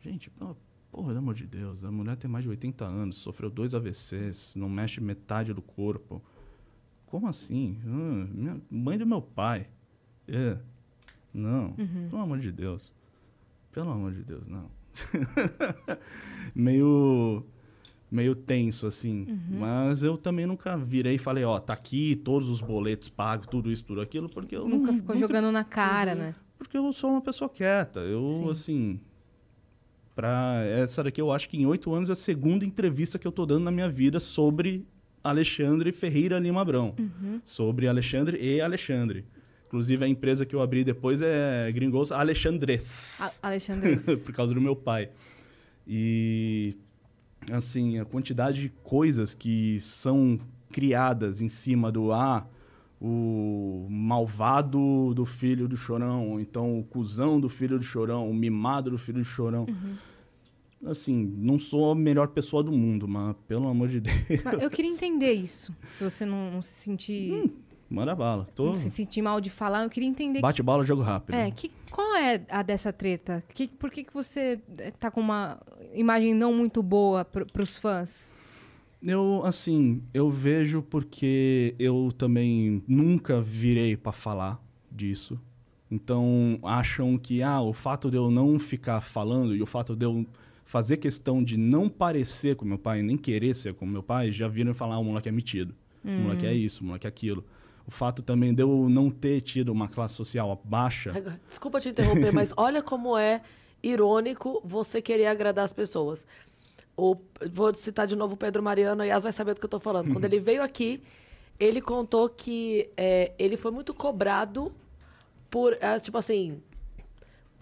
Gente, 0.00 0.30
pô, 0.30 0.56
porra, 0.90 1.08
pelo 1.08 1.18
amor 1.18 1.34
de 1.34 1.46
Deus, 1.46 1.84
a 1.84 1.90
mulher 1.92 2.16
tem 2.16 2.30
mais 2.30 2.42
de 2.44 2.48
80 2.48 2.82
anos, 2.86 3.16
sofreu 3.18 3.50
dois 3.50 3.74
AVCs, 3.74 4.54
não 4.56 4.70
mexe 4.70 5.02
metade 5.02 5.52
do 5.52 5.60
corpo. 5.60 6.22
Como 7.04 7.26
assim? 7.28 7.76
Hum, 7.84 8.26
minha- 8.32 8.60
mãe 8.70 8.96
do 8.96 9.06
meu 9.06 9.20
pai. 9.20 9.68
É. 10.26 10.56
Não, 11.34 11.74
Uhum. 11.78 12.08
pelo 12.08 12.22
amor 12.22 12.38
de 12.38 12.50
Deus. 12.50 12.94
Pelo 13.70 13.90
amor 13.90 14.12
de 14.14 14.24
Deus, 14.24 14.48
não. 14.48 14.70
meio 16.54 17.44
meio 18.10 18.34
tenso 18.34 18.86
assim. 18.86 19.26
Uhum. 19.28 19.58
Mas 19.60 20.02
eu 20.02 20.16
também 20.18 20.46
nunca 20.46 20.76
virei 20.76 21.14
e 21.14 21.18
falei, 21.18 21.44
ó, 21.44 21.58
tá 21.60 21.72
aqui 21.72 22.16
todos 22.16 22.48
os 22.48 22.60
boletos 22.60 23.08
pagos, 23.08 23.46
tudo 23.46 23.70
isso, 23.70 23.84
tudo 23.84 24.00
aquilo, 24.00 24.28
porque 24.28 24.56
eu 24.56 24.68
Nunca 24.68 24.92
ficou 24.92 25.14
nunca- 25.14 25.26
jogando 25.26 25.52
na 25.52 25.62
cara, 25.64 26.14
né? 26.14 26.34
porque 26.58 26.76
eu 26.76 26.92
sou 26.92 27.10
uma 27.12 27.20
pessoa 27.22 27.48
quieta. 27.48 28.00
Eu 28.00 28.40
Sim. 28.44 28.50
assim, 28.50 29.00
para 30.14 30.62
essa 30.66 31.02
daqui 31.02 31.20
eu 31.20 31.32
acho 31.32 31.48
que 31.48 31.56
em 31.56 31.64
oito 31.66 31.92
anos 31.94 32.10
é 32.10 32.12
a 32.12 32.16
segunda 32.16 32.64
entrevista 32.64 33.18
que 33.18 33.26
eu 33.26 33.32
tô 33.32 33.46
dando 33.46 33.64
na 33.64 33.70
minha 33.70 33.88
vida 33.88 34.20
sobre 34.20 34.84
Alexandre 35.24 35.92
Ferreira 35.92 36.38
Lima 36.38 36.60
Abrão. 36.60 36.94
Uhum. 36.98 37.40
Sobre 37.46 37.86
Alexandre 37.88 38.38
e 38.38 38.60
Alexandre. 38.60 39.24
Inclusive 39.68 40.04
a 40.04 40.08
empresa 40.08 40.44
que 40.44 40.54
eu 40.54 40.60
abri 40.60 40.82
depois 40.82 41.22
é 41.22 41.70
Gringos 41.72 42.10
Alexandres. 42.12 43.20
A- 43.20 43.32
Alexandre. 43.48 43.96
por 44.26 44.32
causa 44.34 44.52
do 44.52 44.60
meu 44.60 44.74
pai. 44.74 45.10
E 45.86 46.76
assim, 47.50 47.98
a 47.98 48.04
quantidade 48.04 48.60
de 48.60 48.68
coisas 48.82 49.34
que 49.34 49.78
são 49.80 50.38
criadas 50.70 51.40
em 51.40 51.48
cima 51.48 51.90
do 51.90 52.12
ah, 52.12 52.46
o 53.00 53.86
malvado 53.90 55.14
do 55.14 55.24
filho 55.24 55.66
do 55.66 55.76
chorão, 55.76 56.30
ou 56.30 56.40
então 56.40 56.78
o 56.78 56.84
cuzão 56.84 57.40
do 57.40 57.48
filho 57.48 57.78
do 57.78 57.84
chorão, 57.84 58.28
o 58.28 58.34
mimado 58.34 58.90
do 58.90 58.98
filho 58.98 59.18
do 59.18 59.24
chorão. 59.24 59.66
Assim, 60.84 61.34
não 61.36 61.58
sou 61.58 61.90
a 61.90 61.94
melhor 61.94 62.28
pessoa 62.28 62.62
do 62.62 62.72
mundo, 62.72 63.06
mas 63.06 63.36
pelo 63.46 63.68
amor 63.68 63.88
de 63.88 64.00
Deus, 64.00 64.16
Mas 64.44 64.62
eu 64.62 64.70
queria 64.70 64.90
entender 64.90 65.32
isso. 65.32 65.74
Se 65.92 66.04
você 66.04 66.24
não, 66.24 66.50
não 66.50 66.62
se 66.62 66.72
sentir. 66.72 67.50
Manda 67.90 68.14
bala. 68.14 68.46
Tô... 68.54 68.66
Não 68.66 68.76
se 68.76 68.90
sentir 68.90 69.20
mal 69.20 69.40
de 69.40 69.50
falar, 69.50 69.82
eu 69.82 69.90
queria 69.90 70.08
entender. 70.08 70.40
Bate 70.40 70.62
bola, 70.62 70.84
jogo 70.84 71.02
rápido. 71.02 71.34
É, 71.34 71.50
que, 71.50 71.70
qual 71.90 72.16
é 72.16 72.40
a 72.48 72.62
dessa 72.62 72.92
treta? 72.92 73.42
Que, 73.52 73.66
por 73.66 73.90
que, 73.90 74.04
que 74.04 74.14
você 74.14 74.60
eh, 74.78 74.92
tá 74.92 75.10
com 75.10 75.20
uma 75.20 75.60
imagem 75.92 76.32
não 76.32 76.54
muito 76.54 76.82
boa 76.82 77.24
pro, 77.24 77.44
pros 77.44 77.78
fãs? 77.78 78.34
Eu, 79.02 79.42
assim, 79.44 80.02
eu 80.14 80.30
vejo 80.30 80.82
porque 80.82 81.74
eu 81.78 82.12
também 82.16 82.82
nunca 82.86 83.40
virei 83.40 83.96
pra 83.96 84.12
falar 84.12 84.62
disso. 84.90 85.40
Então, 85.90 86.58
acham 86.62 87.18
que, 87.18 87.42
ah, 87.42 87.60
o 87.60 87.72
fato 87.72 88.10
de 88.10 88.16
eu 88.16 88.30
não 88.30 88.58
ficar 88.58 89.00
falando 89.00 89.56
e 89.56 89.62
o 89.62 89.66
fato 89.66 89.96
de 89.96 90.04
eu 90.04 90.24
fazer 90.64 90.98
questão 90.98 91.42
de 91.42 91.56
não 91.56 91.88
parecer 91.88 92.54
com 92.54 92.64
meu 92.64 92.78
pai, 92.78 93.02
nem 93.02 93.16
querer 93.16 93.54
ser 93.54 93.74
como 93.74 93.90
meu 93.90 94.02
pai, 94.02 94.30
já 94.30 94.46
viram 94.46 94.72
falar, 94.72 94.96
ah, 94.96 94.98
o 95.00 95.04
moleque 95.04 95.28
é 95.28 95.32
metido. 95.32 95.74
O 96.04 96.08
moleque 96.08 96.46
é 96.46 96.54
isso, 96.54 96.82
o 96.82 96.86
moleque 96.86 97.06
é 97.06 97.08
aquilo. 97.08 97.44
O 97.90 97.92
fato 97.92 98.22
também 98.22 98.54
de 98.54 98.62
eu 98.62 98.88
não 98.88 99.10
ter 99.10 99.40
tido 99.40 99.70
uma 99.72 99.88
classe 99.88 100.14
social 100.14 100.60
baixa. 100.62 101.12
Desculpa 101.48 101.80
te 101.80 101.88
interromper, 101.88 102.32
mas 102.32 102.52
olha 102.56 102.80
como 102.80 103.18
é 103.18 103.40
irônico 103.82 104.60
você 104.64 105.02
querer 105.02 105.26
agradar 105.26 105.64
as 105.64 105.72
pessoas. 105.72 106.24
O, 106.96 107.16
vou 107.52 107.74
citar 107.74 108.06
de 108.06 108.14
novo 108.14 108.34
o 108.34 108.36
Pedro 108.36 108.62
Mariano, 108.62 109.04
e 109.04 109.08
Yas 109.08 109.24
vai 109.24 109.32
saber 109.32 109.54
do 109.54 109.60
que 109.60 109.66
eu 109.66 109.70
tô 109.70 109.80
falando. 109.80 110.12
Quando 110.12 110.24
ele 110.24 110.38
veio 110.38 110.62
aqui, 110.62 111.02
ele 111.58 111.80
contou 111.80 112.28
que 112.28 112.88
é, 112.96 113.32
ele 113.36 113.56
foi 113.56 113.72
muito 113.72 113.92
cobrado 113.92 114.72
por, 115.50 115.76
é, 115.80 115.98
tipo 115.98 116.16
assim, 116.16 116.62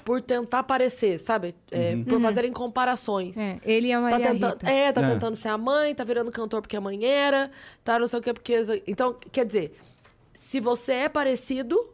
por 0.05 0.21
tentar 0.21 0.63
parecer, 0.65 1.19
sabe? 1.19 1.55
É, 1.71 1.97
Por 1.97 2.21
fazerem 2.21 2.53
comparações. 2.53 3.35
É, 3.39 3.59
ele 3.65 3.89
e 3.89 3.93
a 3.95 4.01
Tá 4.11 4.19
tentando, 4.21 4.53
Rita. 4.53 4.71
é, 4.71 4.93
tá 4.93 5.01
É. 5.03 5.11
tentando 5.15 5.37
ser 5.37 5.49
a 5.49 5.57
mãe, 5.57 5.95
tá 5.95 6.05
virando 6.05 6.31
cantor 6.31 6.61
porque 6.61 6.77
a 6.77 6.81
mãe 6.83 7.03
era, 7.07 7.51
tá 7.83 7.99
não 7.99 8.07
sei 8.07 8.19
o 8.19 8.23
que 8.23 8.35
porque... 8.35 8.55
Então, 8.87 9.15
quer 9.33 9.47
dizer, 9.47 9.75
se 10.39 10.61
você 10.61 10.93
é 10.93 11.09
parecido, 11.09 11.91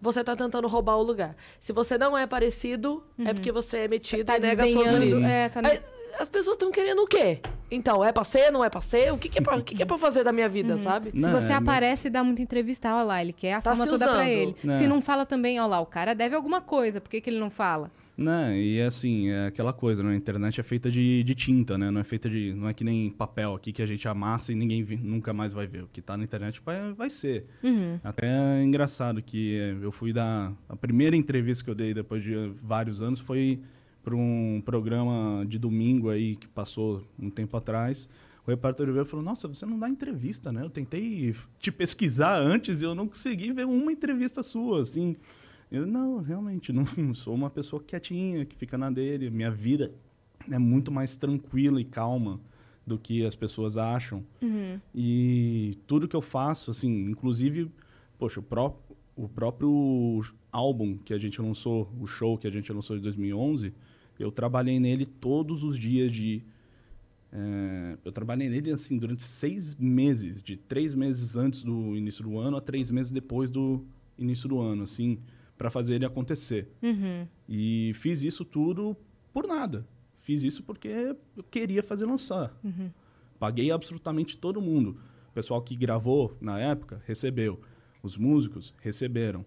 você 0.00 0.22
tá 0.24 0.34
tentando 0.34 0.66
roubar 0.66 0.96
o 0.96 1.02
lugar. 1.02 1.36
Se 1.60 1.72
você 1.72 1.96
não 1.96 2.16
é 2.18 2.26
parecido, 2.26 3.04
é 3.24 3.32
porque 3.32 3.52
você 3.52 3.78
é 3.78 3.88
metido 3.88 4.24
Tá 4.26 4.36
e 4.36 4.40
nega 4.40 4.62
suas 4.64 4.74
desdenhando. 4.84 5.16
origens. 5.16 5.30
É, 5.30 5.48
tá... 5.48 5.60
Aí, 5.66 5.80
As 6.18 6.28
pessoas 6.28 6.56
estão 6.56 6.70
querendo 6.70 7.02
o 7.02 7.06
quê? 7.06 7.40
Então, 7.70 8.04
é 8.04 8.12
pra 8.12 8.22
ser, 8.24 8.50
não 8.50 8.62
é 8.62 8.68
pra 8.68 8.80
ser? 8.82 9.12
O 9.12 9.16
que, 9.18 9.28
que, 9.30 9.38
é, 9.38 9.40
pra, 9.40 9.56
o 9.56 9.62
que, 9.62 9.74
que 9.76 9.82
é 9.82 9.86
pra 9.86 9.96
fazer 9.96 10.22
da 10.22 10.30
minha 10.32 10.48
vida, 10.48 10.76
sabe? 10.78 11.10
Se 11.12 11.16
Não, 11.16 11.30
você 11.32 11.52
é, 11.52 11.54
aparece 11.54 12.08
e 12.08 12.10
dá 12.10 12.22
muita 12.22 12.42
entrevista, 12.42 12.92
olha 12.94 13.04
lá, 13.04 13.22
ele 13.22 13.32
quer 13.32 13.54
a 13.54 13.62
Tá 13.62 13.72
fama 13.72 13.84
se 13.84 13.88
toda 13.90 14.04
pra 14.04 14.14
usando. 14.16 14.28
ele. 14.28 14.56
É. 14.68 14.72
Se 14.78 14.86
não 14.86 15.00
fala 15.00 15.24
também, 15.24 15.58
olha 15.58 15.66
lá, 15.68 15.80
o 15.80 15.86
cara 15.86 16.14
deve 16.14 16.34
alguma 16.36 16.60
coisa, 16.60 17.00
por 17.00 17.08
que, 17.08 17.20
que 17.20 17.30
ele 17.30 17.38
não 17.40 17.48
fala? 17.48 17.90
Né? 18.16 18.60
E 18.60 18.80
assim, 18.82 19.28
é 19.30 19.46
aquela 19.46 19.72
coisa, 19.72 20.02
né? 20.02 20.12
A 20.12 20.14
internet 20.16 20.60
é 20.60 20.62
feita 20.62 20.90
de, 20.90 21.22
de 21.24 21.34
tinta, 21.34 21.78
né? 21.78 21.90
Não 21.90 22.00
é 22.00 22.04
feita 22.04 22.28
de. 22.28 22.52
Não 22.52 22.68
é 22.68 22.74
que 22.74 22.84
nem 22.84 23.10
papel 23.10 23.54
aqui 23.54 23.72
que 23.72 23.80
a 23.82 23.86
gente 23.86 24.06
amassa 24.06 24.52
e 24.52 24.54
ninguém 24.54 24.82
vi- 24.84 24.98
nunca 25.02 25.32
mais 25.32 25.52
vai 25.52 25.66
ver. 25.66 25.84
O 25.84 25.88
que 25.90 26.02
tá 26.02 26.16
na 26.16 26.22
internet 26.24 26.60
vai, 26.64 26.92
vai 26.92 27.08
ser. 27.08 27.46
Uhum. 27.64 27.98
Até 28.04 28.26
é 28.60 28.62
engraçado 28.62 29.22
que 29.22 29.56
é, 29.58 29.76
eu 29.80 29.90
fui 29.90 30.12
dar. 30.12 30.52
A 30.68 30.76
primeira 30.76 31.16
entrevista 31.16 31.64
que 31.64 31.70
eu 31.70 31.74
dei 31.74 31.94
depois 31.94 32.22
de 32.22 32.34
vários 32.62 33.00
anos 33.00 33.18
foi 33.18 33.60
para 34.04 34.14
um 34.14 34.60
programa 34.62 35.44
de 35.46 35.58
domingo 35.58 36.10
aí 36.10 36.36
que 36.36 36.46
passou 36.48 37.06
um 37.18 37.30
tempo 37.30 37.56
atrás. 37.56 38.10
O 38.46 38.50
repórter 38.50 38.86
veio 38.92 39.02
e 39.02 39.06
falou: 39.06 39.24
Nossa, 39.24 39.48
você 39.48 39.64
não 39.64 39.78
dá 39.78 39.88
entrevista, 39.88 40.52
né? 40.52 40.62
Eu 40.62 40.68
tentei 40.70 41.34
te 41.58 41.72
pesquisar 41.72 42.36
antes 42.38 42.82
e 42.82 42.84
eu 42.84 42.94
não 42.94 43.06
consegui 43.08 43.52
ver 43.52 43.64
uma 43.64 43.90
entrevista 43.90 44.42
sua, 44.42 44.82
assim. 44.82 45.16
Eu, 45.72 45.86
não, 45.86 46.20
realmente, 46.20 46.70
não 46.72 47.14
sou 47.14 47.34
uma 47.34 47.48
pessoa 47.48 47.82
quietinha, 47.82 48.44
que 48.44 48.54
fica 48.54 48.76
na 48.76 48.90
dele. 48.90 49.30
Minha 49.30 49.50
vida 49.50 49.92
é 50.50 50.58
muito 50.58 50.92
mais 50.92 51.16
tranquila 51.16 51.80
e 51.80 51.84
calma 51.84 52.38
do 52.86 52.98
que 52.98 53.24
as 53.24 53.34
pessoas 53.34 53.76
acham. 53.76 54.24
Uhum. 54.42 54.78
E 54.94 55.78
tudo 55.86 56.06
que 56.06 56.16
eu 56.16 56.20
faço, 56.20 56.70
assim, 56.70 57.06
inclusive, 57.08 57.70
poxa, 58.18 58.40
o, 58.40 58.42
pró 58.42 58.76
o 59.16 59.28
próprio 59.28 60.22
álbum 60.50 60.98
que 60.98 61.14
a 61.14 61.18
gente 61.18 61.40
lançou, 61.40 61.90
o 62.00 62.06
show 62.06 62.36
que 62.36 62.46
a 62.46 62.50
gente 62.50 62.72
lançou 62.72 62.96
em 62.96 63.00
2011, 63.00 63.72
eu 64.18 64.30
trabalhei 64.30 64.78
nele 64.78 65.06
todos 65.06 65.64
os 65.64 65.78
dias 65.78 66.12
de. 66.12 66.42
eh, 67.32 67.96
eu 68.04 68.12
trabalhei 68.12 68.48
nele, 68.48 68.70
assim, 68.70 68.98
durante 68.98 69.24
seis 69.24 69.74
meses, 69.76 70.42
de 70.42 70.56
três 70.56 70.92
meses 70.94 71.36
antes 71.36 71.62
do 71.62 71.96
início 71.96 72.22
do 72.22 72.38
ano 72.38 72.56
a 72.56 72.60
três 72.60 72.90
meses 72.90 73.10
depois 73.10 73.50
do 73.50 73.84
início 74.18 74.48
do 74.48 74.60
ano, 74.60 74.82
assim, 74.82 75.18
para 75.62 75.70
fazer 75.70 75.94
ele 75.94 76.04
acontecer. 76.04 76.68
Uhum. 76.82 77.24
E 77.48 77.92
fiz 77.94 78.24
isso 78.24 78.44
tudo 78.44 78.96
por 79.32 79.46
nada. 79.46 79.86
Fiz 80.16 80.42
isso 80.42 80.64
porque 80.64 80.88
eu 81.36 81.44
queria 81.44 81.84
fazer 81.84 82.04
lançar. 82.04 82.52
Uhum. 82.64 82.90
Paguei 83.38 83.70
absolutamente 83.70 84.36
todo 84.36 84.60
mundo. 84.60 84.98
O 85.30 85.32
pessoal 85.32 85.62
que 85.62 85.76
gravou 85.76 86.36
na 86.40 86.58
época 86.58 87.00
recebeu. 87.06 87.60
Os 88.02 88.16
músicos 88.16 88.74
receberam. 88.80 89.44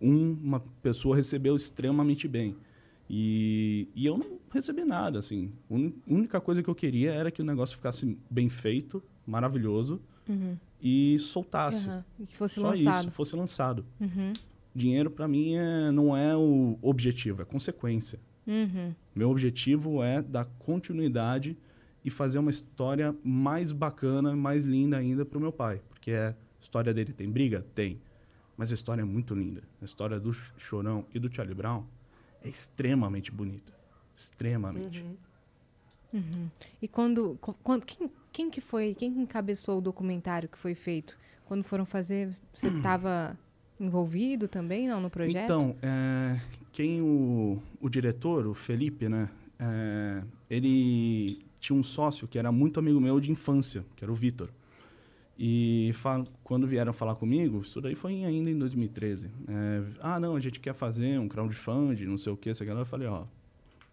Um- 0.00 0.32
uma 0.34 0.60
pessoa 0.80 1.16
recebeu 1.16 1.56
extremamente 1.56 2.28
bem. 2.28 2.56
E, 3.10 3.88
e 3.96 4.06
eu 4.06 4.16
não 4.16 4.38
recebi 4.50 4.84
nada, 4.84 5.18
assim. 5.18 5.52
A 5.68 5.74
uni- 5.74 5.94
única 6.08 6.40
coisa 6.40 6.62
que 6.62 6.70
eu 6.70 6.74
queria 6.74 7.10
era 7.12 7.32
que 7.32 7.42
o 7.42 7.44
negócio 7.44 7.76
ficasse 7.76 8.16
bem 8.30 8.48
feito, 8.48 9.02
maravilhoso, 9.26 10.00
Uhum. 10.28 10.56
e 10.80 11.18
soltasse. 11.18 11.88
Aham. 11.88 12.04
E 12.20 12.26
que 12.26 12.36
fosse 12.36 12.60
Só 12.60 12.70
lançado. 12.70 13.04
isso, 13.08 13.10
fosse 13.16 13.34
lançado. 13.36 13.84
Uhum. 14.00 14.32
Dinheiro, 14.74 15.10
para 15.10 15.28
mim, 15.28 15.54
é, 15.54 15.90
não 15.92 16.16
é 16.16 16.36
o 16.36 16.76
objetivo, 16.82 17.42
é 17.42 17.44
consequência. 17.44 18.18
Uhum. 18.46 18.92
Meu 19.14 19.30
objetivo 19.30 20.02
é 20.02 20.20
dar 20.20 20.44
continuidade 20.58 21.56
e 22.04 22.10
fazer 22.10 22.38
uma 22.38 22.50
história 22.50 23.14
mais 23.22 23.72
bacana, 23.72 24.34
mais 24.34 24.64
linda 24.64 24.96
ainda 24.98 25.24
pro 25.24 25.40
meu 25.40 25.52
pai. 25.52 25.80
Porque 25.88 26.10
é, 26.10 26.28
a 26.28 26.34
história 26.60 26.92
dele 26.92 27.12
tem 27.12 27.30
briga? 27.30 27.64
Tem. 27.74 28.00
Mas 28.56 28.70
a 28.70 28.74
história 28.74 29.02
é 29.02 29.04
muito 29.04 29.34
linda. 29.34 29.62
A 29.80 29.84
história 29.84 30.18
do 30.20 30.32
Ch- 30.32 30.52
Chorão 30.58 31.04
e 31.14 31.18
do 31.18 31.32
Charlie 31.32 31.54
Brown 31.54 31.84
é 32.42 32.48
extremamente 32.48 33.30
bonita. 33.32 33.72
Extremamente. 34.14 35.04
Uhum. 36.12 36.48
E 36.80 36.86
quando, 36.86 37.36
quando 37.62 37.84
quem, 37.84 38.10
quem 38.32 38.50
que 38.50 38.60
foi, 38.60 38.94
quem 38.94 39.12
que 39.12 39.20
encabeçou 39.20 39.78
o 39.78 39.80
documentário 39.80 40.48
que 40.48 40.58
foi 40.58 40.74
feito? 40.74 41.16
Quando 41.46 41.64
foram 41.64 41.84
fazer, 41.84 42.30
você 42.52 42.68
estava 42.76 43.36
envolvido 43.78 44.48
também, 44.48 44.88
não, 44.88 45.00
no 45.00 45.10
projeto? 45.10 45.44
Então, 45.44 45.76
é, 45.82 46.40
quem 46.72 47.00
o, 47.00 47.58
o 47.80 47.88
diretor, 47.88 48.46
o 48.46 48.54
Felipe, 48.54 49.08
né? 49.08 49.28
é, 49.58 50.22
ele 50.50 51.44
tinha 51.60 51.76
um 51.76 51.82
sócio 51.82 52.28
que 52.28 52.38
era 52.38 52.52
muito 52.52 52.78
amigo 52.78 53.00
meu 53.00 53.18
de 53.20 53.30
infância, 53.30 53.84
que 53.96 54.04
era 54.04 54.12
o 54.12 54.14
Vitor. 54.14 54.50
E 55.36 55.92
quando 56.44 56.66
vieram 56.66 56.92
falar 56.92 57.16
comigo, 57.16 57.62
isso 57.62 57.80
daí 57.80 57.96
foi 57.96 58.24
ainda 58.24 58.50
em 58.50 58.58
2013. 58.58 59.30
é, 59.48 59.82
ah, 60.00 60.20
não, 60.20 60.36
a 60.36 60.40
gente 60.40 60.60
quer 60.60 60.74
fazer 60.74 61.18
um 61.18 61.28
crowdfunding, 61.28 62.04
não 62.04 62.16
sei 62.16 62.32
o 62.32 62.36
que, 62.36 62.50
isso 62.50 62.62
aqui. 62.62 62.70
Eu 62.70 62.86
falei, 62.86 63.08
ó, 63.08 63.24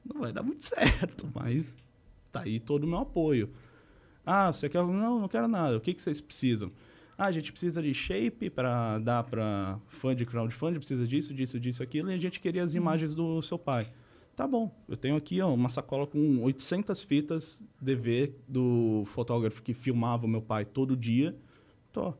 não 0.06 0.22
vai 0.22 0.32
dar 0.32 0.44
muito 0.44 0.64
certo, 0.64 1.28
mas 1.34 1.78
tá 2.32 2.42
aí 2.42 2.60
todo 2.60 2.84
o 2.84 2.88
meu 2.88 3.00
apoio. 3.00 3.50
Ah, 4.24 4.54
você 4.54 4.70
quer... 4.70 4.84
Não, 4.84 5.20
não 5.20 5.28
quero 5.28 5.48
nada. 5.48 5.78
O 5.78 5.82
que, 5.82 5.96
que 5.96 6.02
vocês 6.02 6.22
precisam? 6.22 6.72
Ah, 7.18 7.26
a 7.26 7.32
gente 7.32 7.52
precisa 7.52 7.82
de 7.82 7.94
shape 7.94 8.50
para 8.50 8.98
dar 9.00 9.24
para 9.24 9.80
fã 9.88 10.16
de 10.16 10.26
crowdfunding, 10.26 10.80
precisa 10.80 11.08
disso, 11.08 11.34
disso, 11.34 11.60
disso, 11.60 11.84
aquilo, 11.84 12.12
e 12.12 12.14
a 12.14 12.18
gente 12.18 12.40
queria 12.40 12.64
as 12.64 12.74
imagens 12.74 13.14
do 13.14 13.42
seu 13.42 13.60
pai. 13.60 13.92
Tá 14.36 14.48
bom, 14.48 14.74
eu 14.88 14.98
tenho 14.98 15.16
aqui 15.16 15.42
ó, 15.42 15.54
uma 15.54 15.70
sacola 15.70 16.08
com 16.08 16.42
800 16.44 17.02
fitas 17.04 17.64
DV 17.80 18.34
do 18.48 19.04
fotógrafo 19.08 19.62
que 19.62 19.74
filmava 19.74 20.26
o 20.26 20.30
meu 20.30 20.42
pai 20.42 20.66
todo 20.66 20.96
dia. 20.96 21.36
Tô, 21.92 22.14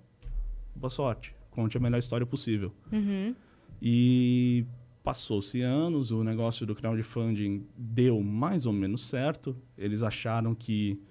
boa 0.76 0.90
sorte, 0.90 1.34
conte 1.50 1.78
a 1.78 1.80
melhor 1.80 1.98
história 1.98 2.26
possível. 2.26 2.72
Uhum. 2.92 3.34
E 3.82 4.66
Passou-se 5.04 5.60
anos, 5.62 6.12
o 6.12 6.24
negócio 6.24 6.64
do 6.64 6.76
crowdfunding 6.76 7.66
deu 7.76 8.22
mais 8.22 8.68
ou 8.68 8.74
menos 8.74 9.02
certo. 9.02 9.56
Eles 9.76 10.04
acharam 10.04 10.54
que 10.54 11.02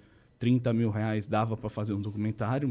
30 0.41 0.73
mil 0.73 0.89
reais 0.89 1.27
dava 1.27 1.55
para 1.55 1.69
fazer 1.69 1.93
um 1.93 2.01
documentário. 2.01 2.67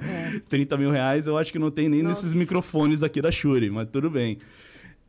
É. 0.00 0.40
30 0.48 0.76
mil 0.76 0.90
reais 0.90 1.26
eu 1.26 1.36
acho 1.36 1.50
que 1.50 1.58
não 1.58 1.72
tem 1.72 1.88
nem 1.88 2.02
Nossa. 2.02 2.22
nesses 2.22 2.32
microfones 2.32 3.02
aqui 3.02 3.20
da 3.20 3.32
Shure, 3.32 3.68
mas 3.68 3.88
tudo 3.90 4.08
bem. 4.08 4.38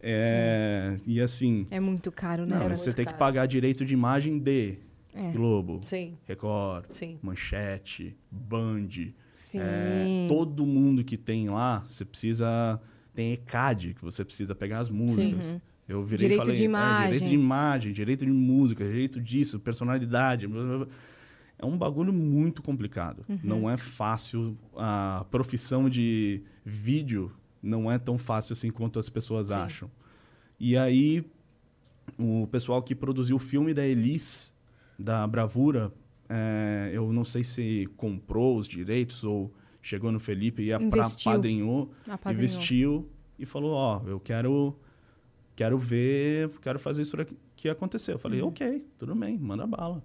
É, 0.01 0.95
é. 0.95 1.01
E 1.05 1.21
assim. 1.21 1.67
É 1.69 1.79
muito 1.79 2.11
caro, 2.11 2.45
né? 2.45 2.57
Não, 2.57 2.69
você 2.69 2.91
tem 2.91 3.05
caro. 3.05 3.15
que 3.15 3.19
pagar 3.19 3.45
direito 3.45 3.85
de 3.85 3.93
imagem 3.93 4.39
de 4.39 4.77
é. 5.13 5.31
Globo, 5.31 5.81
Sim. 5.83 6.17
Record, 6.25 6.85
Sim. 6.89 7.19
Manchete, 7.21 8.17
Band. 8.31 9.13
É, 9.55 10.27
todo 10.27 10.65
mundo 10.65 11.03
que 11.03 11.17
tem 11.17 11.49
lá, 11.49 11.83
você 11.85 12.03
precisa. 12.03 12.81
Tem 13.13 13.33
ECAD, 13.33 13.93
que 13.93 14.01
você 14.01 14.25
precisa 14.25 14.55
pegar 14.55 14.79
as 14.79 14.89
músicas. 14.89 15.45
Sim. 15.45 15.61
Eu 15.89 16.03
virei 16.03 16.27
direito 16.27 16.41
falei, 16.41 16.55
de 16.55 16.63
imagem. 16.63 17.01
É, 17.01 17.05
direito 17.05 17.29
de 17.29 17.35
imagem, 17.35 17.91
direito 17.91 18.25
de 18.25 18.31
música, 18.31 18.85
direito 18.85 19.19
disso, 19.19 19.59
personalidade. 19.59 20.47
É 21.57 21.65
um 21.65 21.75
bagulho 21.75 22.13
muito 22.13 22.61
complicado. 22.61 23.25
Uhum. 23.27 23.39
Não 23.43 23.69
é 23.69 23.75
fácil. 23.75 24.55
A 24.77 25.25
profissão 25.31 25.89
de 25.89 26.43
vídeo 26.63 27.31
não 27.61 27.91
é 27.91 27.97
tão 27.97 28.19
fácil 28.19 28.53
assim 28.53 28.69
quanto 28.69 28.99
as 28.99 29.09
pessoas 29.09 29.47
Sim. 29.47 29.53
acham. 29.53 29.91
E 30.59 30.77
aí, 30.77 31.25
o 32.19 32.47
pessoal 32.47 32.83
que 32.83 32.93
produziu 32.93 33.37
o 33.37 33.39
filme 33.39 33.73
da 33.73 33.85
Elis, 33.85 34.55
da 34.97 35.25
Bravura, 35.25 35.91
é, 36.29 36.91
eu 36.93 37.11
não 37.11 37.23
sei 37.23 37.43
se 37.43 37.89
comprou 37.97 38.57
os 38.57 38.67
direitos 38.67 39.23
ou 39.23 39.51
chegou 39.81 40.11
no 40.11 40.19
Felipe 40.19 40.61
e 40.61 40.71
apadrinhou, 40.71 41.91
investiu 42.29 43.09
e 43.39 43.45
falou, 43.45 43.71
ó, 43.71 44.01
oh, 44.03 44.09
eu 44.09 44.19
quero 44.19 44.77
quero 45.59 45.77
ver, 45.77 46.49
quero 46.61 46.79
fazer 46.79 47.01
isso 47.01 47.17
que 47.53 47.67
aconteceu. 47.67 48.15
Eu 48.15 48.19
falei, 48.19 48.41
uhum. 48.41 48.47
ok, 48.47 48.87
tudo 48.97 49.13
bem, 49.13 49.37
manda 49.37 49.67
bala. 49.67 50.01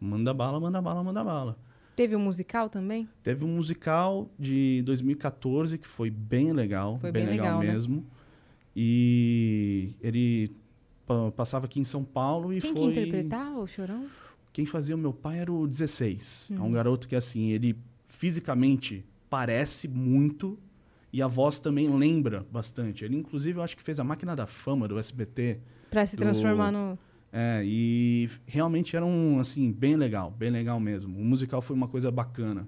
Manda 0.00 0.32
bala, 0.32 0.60
manda 0.60 0.80
bala, 0.80 1.02
manda 1.02 1.24
bala. 1.24 1.58
Teve 1.96 2.14
um 2.14 2.20
musical 2.20 2.70
também? 2.70 3.08
Teve 3.20 3.44
um 3.44 3.48
musical 3.48 4.30
de 4.38 4.82
2014 4.86 5.78
que 5.78 5.88
foi 5.88 6.10
bem 6.10 6.52
legal, 6.52 6.96
foi 7.00 7.10
bem, 7.10 7.26
bem 7.26 7.32
legal, 7.32 7.58
legal, 7.58 7.66
né? 7.66 7.72
mesmo. 7.72 7.96
Né? 7.96 8.02
E 8.76 9.96
ele 10.00 10.52
passava 11.34 11.66
aqui 11.66 11.80
em 11.80 11.84
São 11.84 12.04
Paulo 12.04 12.52
e 12.52 12.60
Quem 12.60 12.72
foi... 12.72 12.80
Quem 12.82 12.92
que 12.92 13.00
interpretava 13.00 13.58
o 13.58 13.66
Chorão? 13.66 14.06
Quem 14.52 14.64
fazia 14.64 14.94
o 14.94 14.98
meu 14.98 15.12
pai 15.12 15.40
era 15.40 15.52
o 15.52 15.66
16. 15.66 16.50
Uhum. 16.52 16.56
É 16.56 16.62
um 16.62 16.70
garoto 16.70 17.08
que, 17.08 17.16
assim, 17.16 17.50
ele 17.50 17.76
fisicamente 18.06 19.04
parece 19.28 19.88
muito 19.88 20.56
e 21.14 21.22
a 21.22 21.28
voz 21.28 21.60
também 21.60 21.88
lembra 21.88 22.44
bastante. 22.50 23.04
Ele, 23.04 23.16
inclusive, 23.16 23.56
eu 23.56 23.62
acho 23.62 23.76
que 23.76 23.84
fez 23.84 24.00
a 24.00 24.04
Máquina 24.04 24.34
da 24.34 24.48
Fama 24.48 24.88
do 24.88 24.98
SBT. 24.98 25.60
Pra 25.88 26.04
se 26.04 26.16
do... 26.16 26.18
transformar 26.18 26.72
no... 26.72 26.98
É, 27.32 27.62
e 27.64 28.28
realmente 28.44 28.96
era 28.96 29.06
um, 29.06 29.38
assim, 29.38 29.70
bem 29.70 29.94
legal, 29.94 30.32
bem 30.32 30.50
legal 30.50 30.80
mesmo. 30.80 31.16
O 31.16 31.24
musical 31.24 31.62
foi 31.62 31.76
uma 31.76 31.86
coisa 31.86 32.10
bacana, 32.10 32.66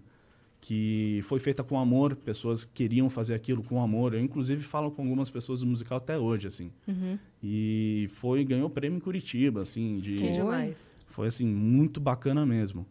que 0.60 1.18
foi 1.24 1.40
feita 1.40 1.64
com 1.64 1.76
amor, 1.76 2.14
pessoas 2.14 2.64
queriam 2.64 3.10
fazer 3.10 3.34
aquilo 3.34 3.64
com 3.64 3.82
amor. 3.82 4.14
Eu, 4.14 4.20
inclusive, 4.20 4.62
falo 4.62 4.92
com 4.92 5.02
algumas 5.02 5.28
pessoas 5.28 5.58
do 5.58 5.66
musical 5.66 5.98
até 5.98 6.16
hoje, 6.16 6.46
assim. 6.46 6.70
Uhum. 6.86 7.18
E 7.42 8.06
foi, 8.10 8.44
ganhou 8.44 8.70
prêmio 8.70 8.98
em 8.98 9.00
Curitiba, 9.00 9.62
assim, 9.62 9.98
de... 9.98 10.18
Que 10.18 10.30
demais. 10.30 10.80
Foi, 11.08 11.26
assim, 11.26 11.46
muito 11.46 12.00
bacana 12.00 12.46
mesmo. 12.46 12.86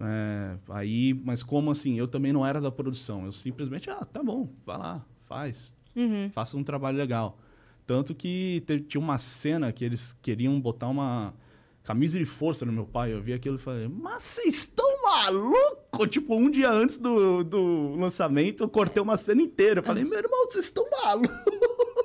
É, 0.00 0.56
aí, 0.68 1.12
mas 1.12 1.42
como 1.42 1.70
assim, 1.70 1.98
eu 1.98 2.06
também 2.06 2.32
não 2.32 2.46
era 2.46 2.60
da 2.60 2.70
produção, 2.70 3.24
eu 3.24 3.32
simplesmente, 3.32 3.90
ah, 3.90 4.04
tá 4.04 4.22
bom, 4.22 4.48
vai 4.64 4.78
lá, 4.78 5.04
faz, 5.26 5.74
uhum. 5.96 6.30
faça 6.30 6.56
um 6.56 6.62
trabalho 6.62 6.96
legal. 6.96 7.38
Tanto 7.86 8.14
que 8.14 8.62
teve, 8.66 8.84
tinha 8.84 9.00
uma 9.00 9.18
cena 9.18 9.72
que 9.72 9.84
eles 9.84 10.12
queriam 10.20 10.60
botar 10.60 10.88
uma 10.88 11.34
camisa 11.82 12.18
de 12.18 12.26
força 12.26 12.66
no 12.66 12.72
meu 12.72 12.84
pai. 12.84 13.14
Eu 13.14 13.22
vi 13.22 13.32
aquilo 13.32 13.56
e 13.56 13.58
falei, 13.58 13.88
mas 13.88 14.22
vocês 14.22 14.54
estão 14.54 15.02
malucos? 15.02 16.08
Tipo, 16.10 16.36
um 16.36 16.50
dia 16.50 16.70
antes 16.70 16.98
do, 16.98 17.42
do 17.42 17.94
lançamento, 17.96 18.62
eu 18.62 18.68
cortei 18.68 19.02
uma 19.02 19.16
cena 19.16 19.40
inteira. 19.40 19.80
Eu 19.80 19.84
falei, 19.84 20.04
meu 20.04 20.18
irmão, 20.18 20.44
vocês 20.50 20.66
estão 20.66 20.86
malucos? 20.90 21.30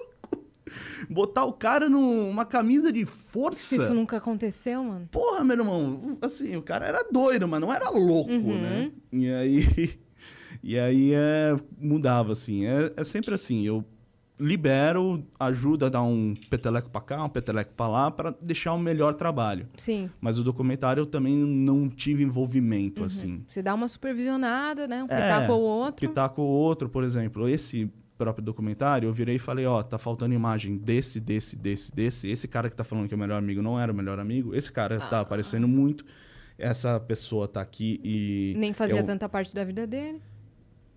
Botar 1.14 1.46
o 1.46 1.54
cara 1.54 1.88
numa 1.88 2.44
camisa 2.44 2.92
de 2.92 3.06
força. 3.06 3.76
Isso 3.76 3.94
nunca 3.94 4.18
aconteceu, 4.18 4.84
mano. 4.84 5.08
Porra, 5.12 5.44
meu 5.44 5.58
irmão, 5.58 6.18
assim, 6.22 6.56
o 6.56 6.62
cara 6.62 6.88
era 6.88 7.04
doido, 7.12 7.48
mas 7.48 7.62
não 7.62 7.72
era 7.72 7.90
louco, 7.90 8.32
uhum. 8.32 8.62
né? 8.62 8.92
E 9.12 9.30
aí. 9.30 10.00
E 10.66 10.80
aí 10.80 11.14
é, 11.14 11.58
mudava, 11.78 12.32
assim. 12.32 12.66
É, 12.66 12.94
é 12.96 13.04
sempre 13.04 13.34
assim. 13.34 13.64
Eu 13.64 13.84
libero, 14.40 15.24
ajuda 15.40 15.88
a 15.88 15.90
dar 15.90 16.04
um 16.04 16.36
peteleco 16.50 16.90
para 16.90 17.02
cá, 17.02 17.24
um 17.24 17.30
peteleco 17.30 17.74
para 17.76 17.88
lá, 17.88 18.12
para 18.12 18.36
deixar 18.42 18.74
um 18.74 18.80
melhor 18.80 19.14
trabalho. 19.14 19.68
Sim. 19.78 20.10
Mas 20.20 20.40
o 20.40 20.44
documentário 20.44 21.02
eu 21.02 21.06
também 21.06 21.36
não 21.36 21.88
tive 21.88 22.24
envolvimento, 22.24 23.02
uhum. 23.02 23.06
assim. 23.06 23.44
Você 23.48 23.62
dá 23.62 23.74
uma 23.74 23.88
supervisionada, 23.88 24.88
né? 24.88 25.04
Um 25.04 25.08
é, 25.08 25.22
pitaco 25.22 25.54
ou 25.54 25.62
outro. 25.62 26.08
Pitaco 26.08 26.42
ou 26.42 26.50
outro, 26.50 26.90
por 26.90 27.04
exemplo. 27.04 27.48
Esse 27.48 27.92
próprio 28.24 28.44
documentário, 28.46 29.08
eu 29.08 29.14
virei 29.14 29.36
e 29.36 29.40
falei, 29.40 29.66
ó, 29.66 29.84
tá 29.84 29.98
faltando 29.98 30.34
imagem 30.34 30.78
desse, 30.78 31.20
desse, 31.20 31.56
desse, 31.56 31.94
desse. 31.94 32.30
Esse 32.30 32.48
cara 32.48 32.70
que 32.70 32.76
tá 32.76 32.84
falando 32.84 33.08
que 33.08 33.14
é 33.14 33.18
o 33.18 33.20
melhor 33.20 33.38
amigo 33.38 33.62
não 33.62 33.80
era 33.80 33.92
o 33.92 33.96
melhor 33.96 34.20
amigo. 34.20 34.56
Esse 34.56 34.72
cara 34.72 34.98
tá 34.98 35.06
ah. 35.06 35.10
tá 35.10 35.20
aparecendo 35.20 35.68
muito. 35.68 36.06
Essa 36.58 37.00
pessoa 37.00 37.48
tá 37.48 37.62
aqui 37.62 38.00
e... 38.04 38.54
Nem 38.58 38.74
fazia 38.74 39.00
eu... 39.00 39.04
tanta 39.04 39.28
parte 39.28 39.54
da 39.54 39.64
vida 39.64 39.86
dele. 39.86 40.22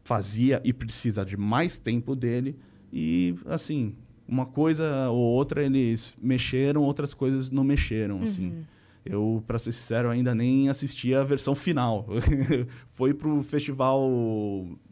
Fazia 0.04 0.60
e 0.64 0.72
precisa 0.72 1.24
de 1.24 1.36
mais 1.36 1.78
tempo 1.80 2.14
dele 2.14 2.56
e, 2.92 3.34
assim, 3.46 3.96
uma 4.28 4.46
coisa 4.46 5.08
ou 5.08 5.18
outra 5.18 5.64
eles 5.64 6.16
mexeram, 6.22 6.82
outras 6.82 7.12
coisas 7.12 7.50
não 7.50 7.64
mexeram, 7.64 8.22
assim. 8.22 8.64
Eu, 9.08 9.42
para 9.46 9.56
ser 9.56 9.70
sincero, 9.70 10.10
ainda 10.10 10.34
nem 10.34 10.68
assisti 10.68 11.14
a 11.14 11.22
versão 11.22 11.54
final. 11.54 12.06
Foi 12.86 13.14
pro 13.14 13.40
Festival 13.40 14.10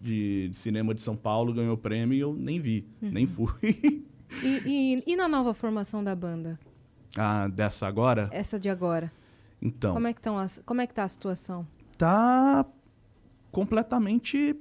de, 0.00 0.48
de, 0.48 0.56
Cinema 0.56 0.94
de 0.94 1.00
São 1.00 1.16
Paulo, 1.16 1.52
ganhou 1.52 1.76
prêmio 1.76 2.14
e 2.14 2.20
eu 2.20 2.32
nem 2.32 2.60
vi, 2.60 2.86
uhum. 3.02 3.10
nem 3.10 3.26
fui. 3.26 3.50
e, 4.42 4.62
e, 4.64 5.02
e, 5.04 5.16
na 5.16 5.26
nova 5.26 5.52
formação 5.52 6.02
da 6.02 6.14
banda? 6.14 6.58
Ah, 7.16 7.48
dessa 7.48 7.88
agora? 7.88 8.28
Essa 8.32 8.58
de 8.58 8.68
agora. 8.68 9.12
Então. 9.60 9.92
Como 9.92 10.06
é 10.06 10.12
que, 10.12 10.20
tão 10.20 10.38
a, 10.38 10.46
como 10.64 10.80
é 10.80 10.86
que 10.86 10.94
tá 10.94 11.02
a 11.02 11.08
situação? 11.08 11.66
Tá 11.98 12.64
completamente 13.50 14.54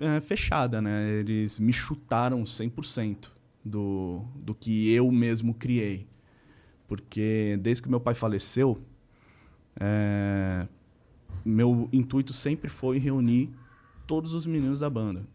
é, 0.00 0.20
fechada, 0.20 0.80
né? 0.80 1.10
Eles 1.10 1.58
me 1.58 1.72
chutaram 1.72 2.42
100% 2.44 3.30
do, 3.62 4.24
do 4.36 4.54
que 4.54 4.90
eu 4.90 5.10
mesmo 5.10 5.52
criei. 5.52 6.06
Porque 6.86 7.58
desde 7.60 7.82
que 7.82 7.88
meu 7.88 8.00
pai 8.00 8.14
faleceu, 8.14 8.80
é, 9.78 10.66
meu 11.44 11.88
intuito 11.92 12.32
sempre 12.32 12.68
foi 12.68 12.98
reunir 12.98 13.50
todos 14.06 14.32
os 14.32 14.46
meninos 14.46 14.80
da 14.80 14.88
banda. 14.88 15.26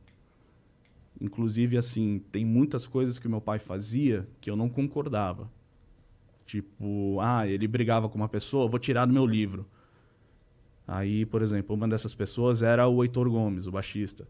Inclusive, 1.19 1.77
assim, 1.77 2.21
tem 2.31 2.43
muitas 2.43 2.87
coisas 2.87 3.19
que 3.19 3.27
meu 3.27 3.41
pai 3.41 3.59
fazia 3.59 4.27
que 4.39 4.49
eu 4.49 4.55
não 4.55 4.67
concordava. 4.67 5.49
Tipo, 6.45 7.19
ah, 7.21 7.47
ele 7.47 7.67
brigava 7.67 8.09
com 8.09 8.17
uma 8.17 8.27
pessoa, 8.27 8.67
vou 8.67 8.79
tirar 8.79 9.05
do 9.05 9.13
meu 9.13 9.25
livro. 9.25 9.65
Aí, 10.87 11.25
por 11.25 11.41
exemplo, 11.41 11.75
uma 11.75 11.87
dessas 11.87 12.13
pessoas 12.13 12.61
era 12.61 12.87
o 12.87 13.03
Heitor 13.03 13.29
Gomes, 13.29 13.67
o 13.67 13.71
baixista. 13.71 14.27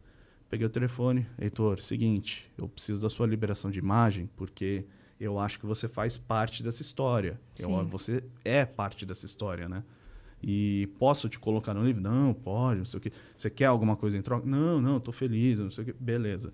Peguei 0.49 0.67
o 0.67 0.69
telefone, 0.69 1.26
Heitor, 1.39 1.80
seguinte, 1.80 2.51
eu 2.57 2.67
preciso 2.67 3.01
da 3.01 3.09
sua 3.09 3.26
liberação 3.26 3.72
de 3.72 3.80
imagem, 3.80 4.30
porque 4.36 4.84
eu 5.24 5.39
acho 5.39 5.59
que 5.59 5.65
você 5.65 5.88
faz 5.88 6.17
parte 6.17 6.63
dessa 6.63 6.82
história. 6.82 7.39
Eu, 7.57 7.86
você 7.88 8.24
é 8.43 8.65
parte 8.65 9.05
dessa 9.05 9.26
história, 9.26 9.69
né? 9.69 9.84
E 10.41 10.89
posso 10.97 11.30
te 11.30 11.38
colocar 11.38 11.74
no 11.74 11.86
livro? 11.86 12.01
Não, 12.01 12.34
pode, 12.34 12.80
não 12.80 12.86
sei 12.86 12.97
o 12.97 13.01
quê. 13.01 13.11
Você 13.36 13.49
quer 13.49 13.65
alguma 13.65 13.95
coisa 13.95 14.17
em 14.17 14.22
troca? 14.22 14.47
Não, 14.47 14.82
não, 14.82 14.97
estou 14.97 15.13
feliz, 15.13 15.59
não 15.59 15.69
sei 15.69 15.84
o 15.84 15.86
quê. 15.86 15.95
Beleza. 15.99 16.53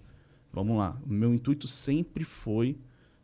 Vamos 0.52 0.78
lá. 0.78 1.00
O 1.06 1.14
meu 1.14 1.34
intuito 1.34 1.68
sempre 1.68 2.24
foi 2.24 2.78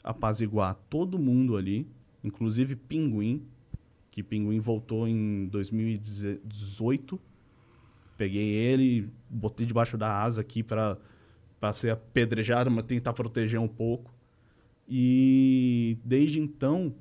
apaziguar 0.04 0.76
todo 0.89 1.20
mundo 1.20 1.58
ali, 1.58 1.88
inclusive 2.24 2.76
Pinguim, 2.76 3.46
que 4.10 4.24
Pinguim 4.24 4.60
voltou 4.60 5.08
em 5.08 5.48
2018 5.48 7.20
Peguei 8.18 8.54
ele, 8.54 9.10
botei 9.30 9.66
debaixo 9.66 9.98
da 9.98 10.22
asa 10.22 10.41
aqui 10.41 10.62
para 10.62 10.98
ser 11.74 11.89
apedrejado, 11.89 12.70
mas 12.70 12.86
tentar 12.86 13.14
proteger 13.14 13.60
um 13.60 13.68
pouco. 13.68 14.14
E 14.88 15.98
desde 16.04 16.40
então 16.40 16.94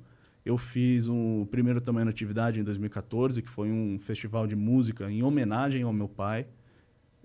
eu 0.45 0.57
fiz 0.57 1.07
um 1.07 1.45
primeiro 1.45 1.79
também 1.79 2.03
na 2.03 2.11
atividade 2.11 2.59
em 2.59 2.63
2014, 2.63 3.41
que 3.41 3.49
foi 3.49 3.71
um 3.71 3.97
festival 3.97 4.45
de 4.45 4.55
música 4.55 5.09
em 5.09 5.23
homenagem 5.23 5.83
ao 5.83 5.93
meu 5.93 6.07
pai. 6.07 6.45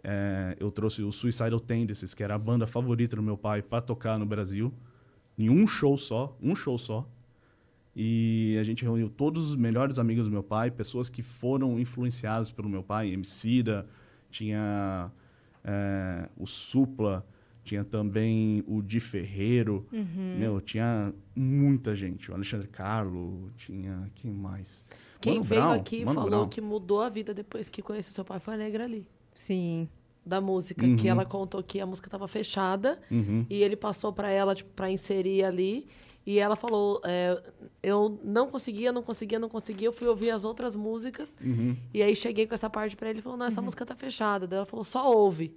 É, 0.04 0.56
eu 0.60 0.70
trouxe 0.70 1.02
o 1.02 1.10
Suicidal 1.10 1.58
Tendencies, 1.58 2.14
que 2.14 2.22
era 2.22 2.36
a 2.36 2.38
banda 2.38 2.66
favorita 2.66 3.16
do 3.16 3.22
meu 3.22 3.36
pai, 3.36 3.60
para 3.60 3.80
tocar 3.80 4.18
no 4.18 4.26
Brasil, 4.26 4.72
em 5.36 5.50
um 5.50 5.66
show 5.66 5.96
só, 5.96 6.36
um 6.40 6.54
show 6.54 6.78
só. 6.78 7.08
E 7.94 8.56
a 8.60 8.62
gente 8.62 8.84
reuniu 8.84 9.10
todos 9.10 9.50
os 9.50 9.56
melhores 9.56 9.98
amigos 9.98 10.26
do 10.26 10.30
meu 10.30 10.42
pai, 10.42 10.70
pessoas 10.70 11.10
que 11.10 11.20
foram 11.20 11.80
influenciadas 11.80 12.48
pelo 12.48 12.68
meu 12.68 12.82
pai, 12.82 13.12
Emicida, 13.12 13.88
tinha 14.30 15.10
é, 15.64 16.28
o 16.36 16.46
Supla, 16.46 17.26
Tinha 17.68 17.84
também 17.84 18.64
o 18.66 18.80
Di 18.80 18.98
Ferreiro. 18.98 19.86
Meu, 20.38 20.58
tinha 20.58 21.12
muita 21.36 21.94
gente. 21.94 22.30
O 22.30 22.34
Alexandre 22.34 22.66
Carlo, 22.66 23.50
tinha. 23.58 24.10
Quem 24.14 24.30
mais? 24.32 24.86
Quem 25.20 25.34
Mano 25.34 25.44
veio 25.44 25.60
Brown, 25.60 25.72
aqui 25.74 25.96
e 26.00 26.04
Mano 26.06 26.14
falou 26.14 26.30
Brown. 26.30 26.48
que 26.48 26.60
mudou 26.62 27.02
a 27.02 27.10
vida 27.10 27.34
depois 27.34 27.68
que 27.68 27.82
conheceu 27.82 28.10
seu 28.14 28.24
pai 28.24 28.40
foi 28.40 28.54
a 28.54 28.56
Negra 28.56 28.84
ali. 28.84 29.06
Sim. 29.34 29.86
Da 30.24 30.40
música, 30.40 30.86
Uhum. 30.86 30.96
que 30.96 31.08
ela 31.08 31.26
contou 31.26 31.62
que 31.62 31.78
a 31.78 31.84
música 31.84 32.08
tava 32.08 32.26
fechada 32.26 32.98
Uhum. 33.10 33.44
e 33.50 33.62
ele 33.62 33.76
passou 33.76 34.14
pra 34.14 34.30
ela, 34.30 34.54
tipo, 34.54 34.70
pra 34.74 34.90
inserir 34.90 35.44
ali. 35.44 35.86
E 36.26 36.38
ela 36.38 36.56
falou: 36.56 37.02
é, 37.04 37.38
Eu 37.82 38.18
não 38.24 38.48
conseguia, 38.48 38.90
não 38.92 39.02
conseguia, 39.02 39.38
não 39.38 39.48
conseguia. 39.50 39.88
Eu 39.88 39.92
fui 39.92 40.08
ouvir 40.08 40.30
as 40.30 40.42
outras 40.42 40.74
músicas. 40.74 41.28
Uhum. 41.44 41.76
E 41.92 42.02
aí 42.02 42.16
cheguei 42.16 42.46
com 42.46 42.54
essa 42.54 42.70
parte 42.70 42.96
pra 42.96 43.10
ele 43.10 43.18
e 43.18 43.22
falou: 43.22 43.36
Não, 43.36 43.44
essa 43.46 43.60
música 43.60 43.84
tá 43.84 43.94
fechada. 43.94 44.46
Daí 44.46 44.56
ela 44.56 44.66
falou: 44.66 44.84
Só 44.84 45.10
ouve. 45.12 45.54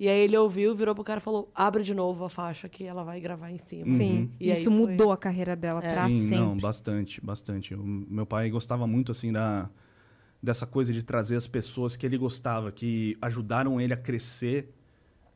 E 0.00 0.08
aí 0.08 0.20
ele 0.22 0.34
ouviu, 0.36 0.74
virou 0.74 0.94
pro 0.94 1.04
cara 1.04 1.20
e 1.20 1.22
falou: 1.22 1.50
Abre 1.54 1.82
de 1.82 1.92
novo 1.94 2.24
a 2.24 2.30
faixa 2.30 2.70
que 2.70 2.84
ela 2.84 3.04
vai 3.04 3.20
gravar 3.20 3.50
em 3.50 3.58
cima. 3.58 3.92
Sim. 3.92 4.30
E 4.40 4.50
aí 4.50 4.56
Isso 4.56 4.70
foi- 4.70 4.72
mudou 4.72 5.12
a 5.12 5.16
carreira 5.16 5.54
dela 5.54 5.82
pra 5.82 6.08
Sim, 6.08 6.18
sempre. 6.20 6.38
não, 6.38 6.56
bastante, 6.56 7.20
bastante. 7.22 7.74
O 7.74 7.84
meu 7.84 8.24
pai 8.24 8.48
gostava 8.48 8.86
muito, 8.86 9.12
assim, 9.12 9.30
da, 9.30 9.68
dessa 10.42 10.66
coisa 10.66 10.90
de 10.90 11.02
trazer 11.02 11.36
as 11.36 11.46
pessoas 11.46 11.96
que 11.96 12.06
ele 12.06 12.16
gostava, 12.16 12.72
que 12.72 13.14
ajudaram 13.20 13.78
ele 13.78 13.92
a 13.92 13.96
crescer, 13.96 14.72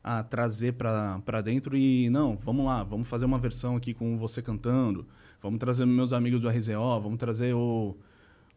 a 0.03 0.23
trazer 0.23 0.73
pra 0.73 1.21
pra 1.23 1.41
dentro 1.41 1.77
e, 1.77 2.09
não, 2.09 2.35
vamos 2.35 2.65
lá, 2.65 2.83
vamos 2.83 3.07
fazer 3.07 3.25
uma 3.25 3.37
versão 3.37 3.75
aqui 3.75 3.93
com 3.93 4.17
você 4.17 4.41
cantando, 4.41 5.05
vamos 5.43 5.59
trazer 5.59 5.85
meus 5.85 6.11
amigos 6.11 6.41
do 6.41 6.49
RZO, 6.49 6.99
vamos 7.01 7.17
trazer 7.19 7.53
o... 7.53 7.95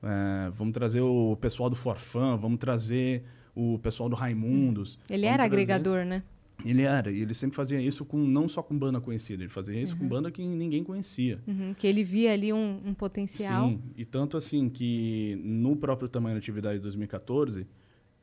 é, 0.02 0.50
vamos 0.56 0.72
trazer 0.72 1.02
o 1.02 1.36
pessoal 1.38 1.68
do 1.68 1.76
Forfã, 1.76 2.34
vamos 2.34 2.58
trazer 2.58 3.24
o 3.58 3.78
pessoal 3.80 4.08
do 4.08 4.14
Raimundos. 4.14 4.98
Ele 5.10 5.22
vamos 5.22 5.34
era 5.34 5.44
agregador, 5.44 6.04
né? 6.04 6.22
Ele 6.64 6.82
era, 6.82 7.10
e 7.10 7.20
ele 7.20 7.34
sempre 7.34 7.56
fazia 7.56 7.80
isso 7.80 8.04
com 8.04 8.18
não 8.18 8.48
só 8.48 8.62
com 8.62 8.76
banda 8.76 9.00
conhecida, 9.00 9.44
ele 9.44 9.50
fazia 9.50 9.80
isso 9.80 9.96
com 9.96 10.08
banda 10.08 10.28
que 10.28 10.42
ninguém 10.44 10.82
conhecia. 10.82 11.38
Uhum, 11.46 11.72
que 11.72 11.86
ele 11.86 12.02
via 12.02 12.32
ali 12.32 12.52
um, 12.52 12.80
um 12.84 12.94
potencial. 12.94 13.68
Sim, 13.68 13.80
e 13.96 14.04
tanto 14.04 14.36
assim 14.36 14.68
que 14.68 15.40
no 15.42 15.76
próprio 15.76 16.08
tamanho 16.08 16.34
da 16.34 16.38
atividade 16.38 16.78
de 16.78 16.82
2014, 16.82 17.64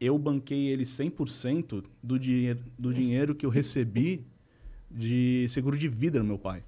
eu 0.01 0.17
banquei 0.17 0.67
ele 0.67 0.83
100% 0.83 1.83
do, 2.03 2.19
dinheiro 2.19 2.59
do 2.77 2.93
dinheiro 2.93 3.35
que 3.35 3.45
eu 3.45 3.49
recebi 3.49 4.25
de 4.91 5.45
seguro 5.47 5.77
de 5.77 5.87
vida 5.87 6.19
do 6.19 6.25
meu 6.25 6.37
pai. 6.37 6.61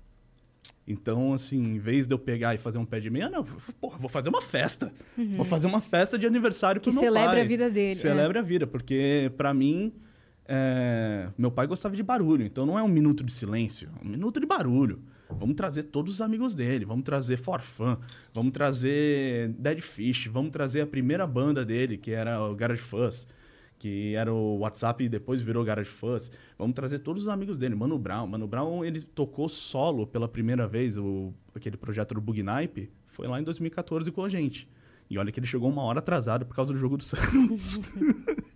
Então, 0.88 1.34
assim, 1.34 1.62
em 1.62 1.78
vez 1.80 2.08
de 2.08 2.14
eu 2.14 2.20
pegar 2.20 2.56
e 2.56 2.58
fazer 2.58 2.78
um 2.78 2.86
pé 2.86 3.00
de 3.00 3.10
meia, 3.10 3.30
não, 3.30 3.44
porra, 3.80 3.98
vou 3.98 4.10
fazer 4.10 4.30
uma 4.30 4.42
festa. 4.42 4.94
Vou 5.36 5.46
fazer 5.46 5.68
uma 5.68 5.82
festa 5.82 6.18
de 6.18 6.26
aniversário 6.26 6.80
Uhum. 6.80 6.84
Que 6.84 6.92
pro 6.92 7.02
meu 7.02 7.12
celebre 7.14 7.36
pai. 7.36 7.42
a 7.42 7.46
vida 7.48 7.70
dele. 7.70 7.92
é. 7.92 7.96
Celebre 7.96 8.40
a 8.40 8.42
vida, 8.42 8.66
porque 8.68 9.32
pra 9.36 9.54
mim, 9.54 9.94
é, 10.48 11.28
meu 11.38 11.52
pai 11.52 11.68
gostava 11.68 11.96
de 11.96 12.04
barulho, 12.04 12.46
então 12.46 12.66
não 12.66 12.78
é 12.80 12.84
um 12.84 12.88
minuto 12.88 13.24
de 13.24 13.32
silêncio, 13.32 13.90
é 14.02 14.06
um 14.06 14.10
minuto 14.10 14.40
de 14.40 14.46
barulho. 14.46 15.02
Vamos 15.30 15.56
trazer 15.58 15.84
todos 15.84 16.14
os 16.14 16.22
amigos 16.22 16.56
dele, 16.56 16.86
vamos 16.86 17.04
trazer 17.04 17.36
Forfã, 17.36 17.98
vamos 18.34 18.54
trazer 18.54 19.50
Dead 19.60 19.82
Fish, 19.82 20.28
vamos 20.28 20.52
trazer 20.52 20.80
a 20.82 20.88
primeira 20.88 21.28
banda 21.28 21.66
dele, 21.66 21.98
que 21.98 22.12
era 22.12 22.42
o 22.42 22.56
Garage 22.56 22.80
Fuzz, 22.82 23.28
que 23.80 24.16
era 24.16 24.34
o 24.34 24.60
WhatsApp 24.60 25.04
e 25.04 25.10
depois 25.10 25.42
virou 25.42 25.64
Garage 25.64 25.90
Fuzz. 25.90 26.32
Vamos 26.58 26.76
trazer 26.76 27.00
todos 27.00 27.24
os 27.24 27.30
amigos 27.30 27.58
dele, 27.58 27.76
Mano 27.76 27.98
Brown. 27.98 28.28
Mano 28.28 28.48
Brown, 28.48 28.84
ele 28.84 29.02
tocou 29.02 29.48
solo 29.48 30.08
pela 30.08 30.28
primeira 30.28 30.68
vez, 30.68 30.98
o, 30.98 31.34
aquele 31.54 31.78
projeto 31.78 32.16
do 32.16 32.22
Bugnipe, 32.22 32.90
foi 33.08 33.28
lá 33.28 33.40
em 33.40 33.44
2014 33.44 34.12
com 34.12 34.24
a 34.24 34.30
gente. 34.30 34.68
E 35.10 35.18
olha 35.18 35.32
que 35.32 35.40
ele 35.40 35.48
chegou 35.48 35.70
uma 35.70 35.84
hora 35.84 36.00
atrasado 36.00 36.46
por 36.46 36.56
causa 36.56 36.74
do 36.74 36.80
jogo 36.80 36.98
do 36.98 37.04
Santos. 37.04 37.80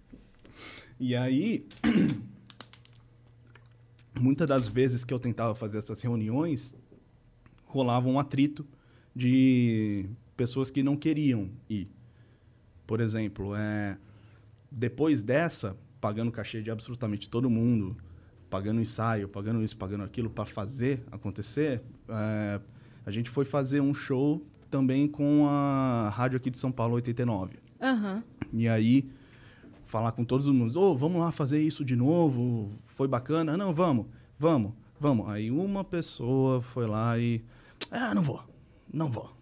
e 0.99 1.15
aí, 1.15 1.65
muitas 4.19 4.47
das 4.47 4.67
vezes 4.67 5.05
que 5.05 5.13
eu 5.13 5.19
tentava 5.19 5.55
fazer 5.55 5.77
essas 5.77 6.01
reuniões, 6.01 6.75
rolava 7.65 8.09
um 8.09 8.19
atrito 8.19 8.67
de 9.15 10.05
pessoas 10.35 10.69
que 10.69 10.83
não 10.83 10.97
queriam 10.97 11.49
ir. 11.69 11.87
Por 12.85 12.99
exemplo, 12.99 13.55
é, 13.55 13.97
depois 14.71 15.21
dessa, 15.21 15.75
pagando 15.99 16.31
cachê 16.31 16.61
de 16.61 16.71
absolutamente 16.71 17.29
todo 17.29 17.49
mundo, 17.49 17.97
pagando 18.49 18.79
ensaio, 18.79 19.27
pagando 19.27 19.61
isso, 19.63 19.75
pagando 19.75 20.03
aquilo 20.03 20.29
para 20.29 20.45
fazer 20.45 21.03
acontecer, 21.11 21.81
é, 22.07 22.59
a 23.05 23.11
gente 23.11 23.29
foi 23.29 23.45
fazer 23.45 23.81
um 23.81 23.93
show 23.93 24.41
também 24.69 25.07
com 25.07 25.45
a 25.47 26.09
rádio 26.09 26.37
aqui 26.37 26.49
de 26.49 26.57
São 26.57 26.71
Paulo 26.71 26.95
89. 26.95 27.59
Aham. 27.81 28.23
E 28.53 28.67
aí, 28.67 29.09
falar 29.85 30.13
com 30.13 30.23
todos 30.23 30.47
os 30.47 30.53
mundo, 30.53 30.79
ô, 30.79 30.95
vamos 30.95 31.19
lá 31.19 31.31
fazer 31.31 31.61
isso 31.61 31.83
de 31.83 31.95
novo, 31.95 32.71
foi 32.87 33.07
bacana? 33.07 33.57
Não, 33.57 33.73
vamos, 33.73 34.05
vamos, 34.39 34.71
vamos. 34.99 35.27
Aí 35.29 35.51
uma 35.51 35.83
pessoa 35.83 36.61
foi 36.61 36.87
lá 36.87 37.17
e, 37.19 37.43
ah, 37.89 38.15
não 38.15 38.21
vou, 38.21 38.41
não 38.91 39.09
vou, 39.09 39.35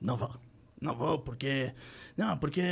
não 0.00 0.16
vou. 0.16 0.43
Não 0.80 0.94
vou, 0.94 1.18
porque. 1.18 1.72
Não, 2.16 2.36
porque. 2.36 2.62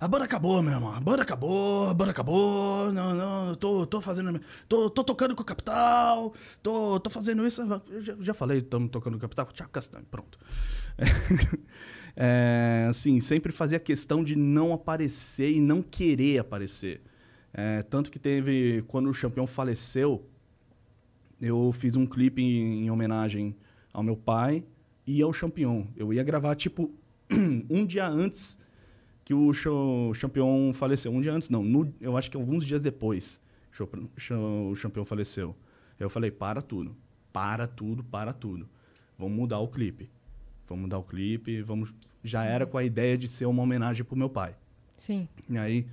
A 0.00 0.08
banda 0.08 0.24
acabou, 0.24 0.62
meu 0.62 0.72
irmão. 0.72 0.94
A 0.94 1.00
banda 1.00 1.22
acabou, 1.22 1.88
a 1.88 1.94
banda 1.94 2.10
acabou. 2.10 2.92
Não, 2.92 3.14
não, 3.14 3.54
tô, 3.54 3.86
tô 3.86 4.00
fazendo. 4.00 4.40
Tô, 4.68 4.90
tô 4.90 5.04
tocando 5.04 5.36
com 5.36 5.42
o 5.42 5.46
Capital. 5.46 6.34
Tô, 6.62 6.98
tô 6.98 7.10
fazendo 7.10 7.46
isso. 7.46 7.62
Eu 7.88 8.02
já, 8.02 8.16
já 8.20 8.34
falei, 8.34 8.58
estamos 8.58 8.90
tocando 8.90 9.14
com 9.14 9.18
o 9.18 9.20
Capital. 9.20 9.46
Tchau, 9.52 9.68
Castanho, 9.68 10.06
pronto. 10.10 10.38
É, 12.20 12.86
assim, 12.90 13.20
sempre 13.20 13.52
fazia 13.52 13.78
questão 13.78 14.24
de 14.24 14.34
não 14.34 14.72
aparecer 14.72 15.52
e 15.52 15.60
não 15.60 15.80
querer 15.80 16.38
aparecer. 16.38 17.00
É, 17.54 17.80
tanto 17.82 18.10
que 18.10 18.18
teve, 18.18 18.82
quando 18.88 19.08
o 19.08 19.14
campeão 19.16 19.46
faleceu, 19.46 20.26
eu 21.40 21.70
fiz 21.72 21.94
um 21.94 22.04
clipe 22.04 22.42
em, 22.42 22.86
em 22.86 22.90
homenagem 22.90 23.54
ao 23.92 24.02
meu 24.02 24.16
pai 24.16 24.64
e 25.06 25.22
ao 25.22 25.30
campeão. 25.30 25.86
Eu 25.96 26.12
ia 26.12 26.24
gravar, 26.24 26.56
tipo, 26.56 26.92
um 27.70 27.84
dia 27.86 28.06
antes 28.08 28.58
que 29.24 29.34
o 29.34 29.52
show- 29.52 30.12
campeão 30.20 30.70
faleceu. 30.74 31.12
Um 31.12 31.20
dia 31.20 31.32
antes, 31.32 31.48
não. 31.50 31.62
no- 31.62 31.92
eu 32.00 32.16
acho 32.16 32.30
que 32.30 32.36
alguns 32.36 32.64
dias 32.64 32.82
depois 32.82 33.40
show- 33.70 33.88
show- 34.16 34.72
o 34.72 34.76
campeão 34.80 35.04
faleceu. 35.04 35.54
Eu 35.98 36.08
falei, 36.08 36.30
para 36.30 36.62
tudo. 36.62 36.94
Para 37.32 37.66
tudo, 37.66 38.02
para 38.04 38.32
tudo. 38.32 38.68
Vamos 39.18 39.36
mudar 39.36 39.58
o 39.58 39.68
clipe. 39.68 40.08
Vamos 40.68 40.82
mudar 40.82 40.98
o 40.98 41.02
clipe, 41.02 41.62
vamos... 41.62 41.92
Já 42.22 42.44
era 42.44 42.66
com 42.66 42.76
a 42.76 42.84
ideia 42.84 43.16
de 43.16 43.26
ser 43.28 43.46
uma 43.46 43.62
homenagem 43.62 44.04
pro 44.04 44.16
meu 44.16 44.28
pai. 44.28 44.54
Sim. 44.98 45.28
E 45.48 45.56
aí, 45.56 45.86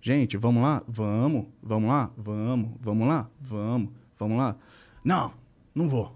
gente, 0.00 0.36
vamos 0.36 0.62
lá? 0.62 0.82
Vamos. 0.86 1.46
Vamos 1.62 1.88
lá? 1.88 2.10
Vamos. 2.16 2.70
Vamos 2.80 3.08
lá? 3.08 3.28
Vamos. 3.40 3.90
Vamos 4.18 4.36
lá? 4.38 4.56
Não, 5.04 5.32
não 5.74 5.88
vou. 5.88 6.14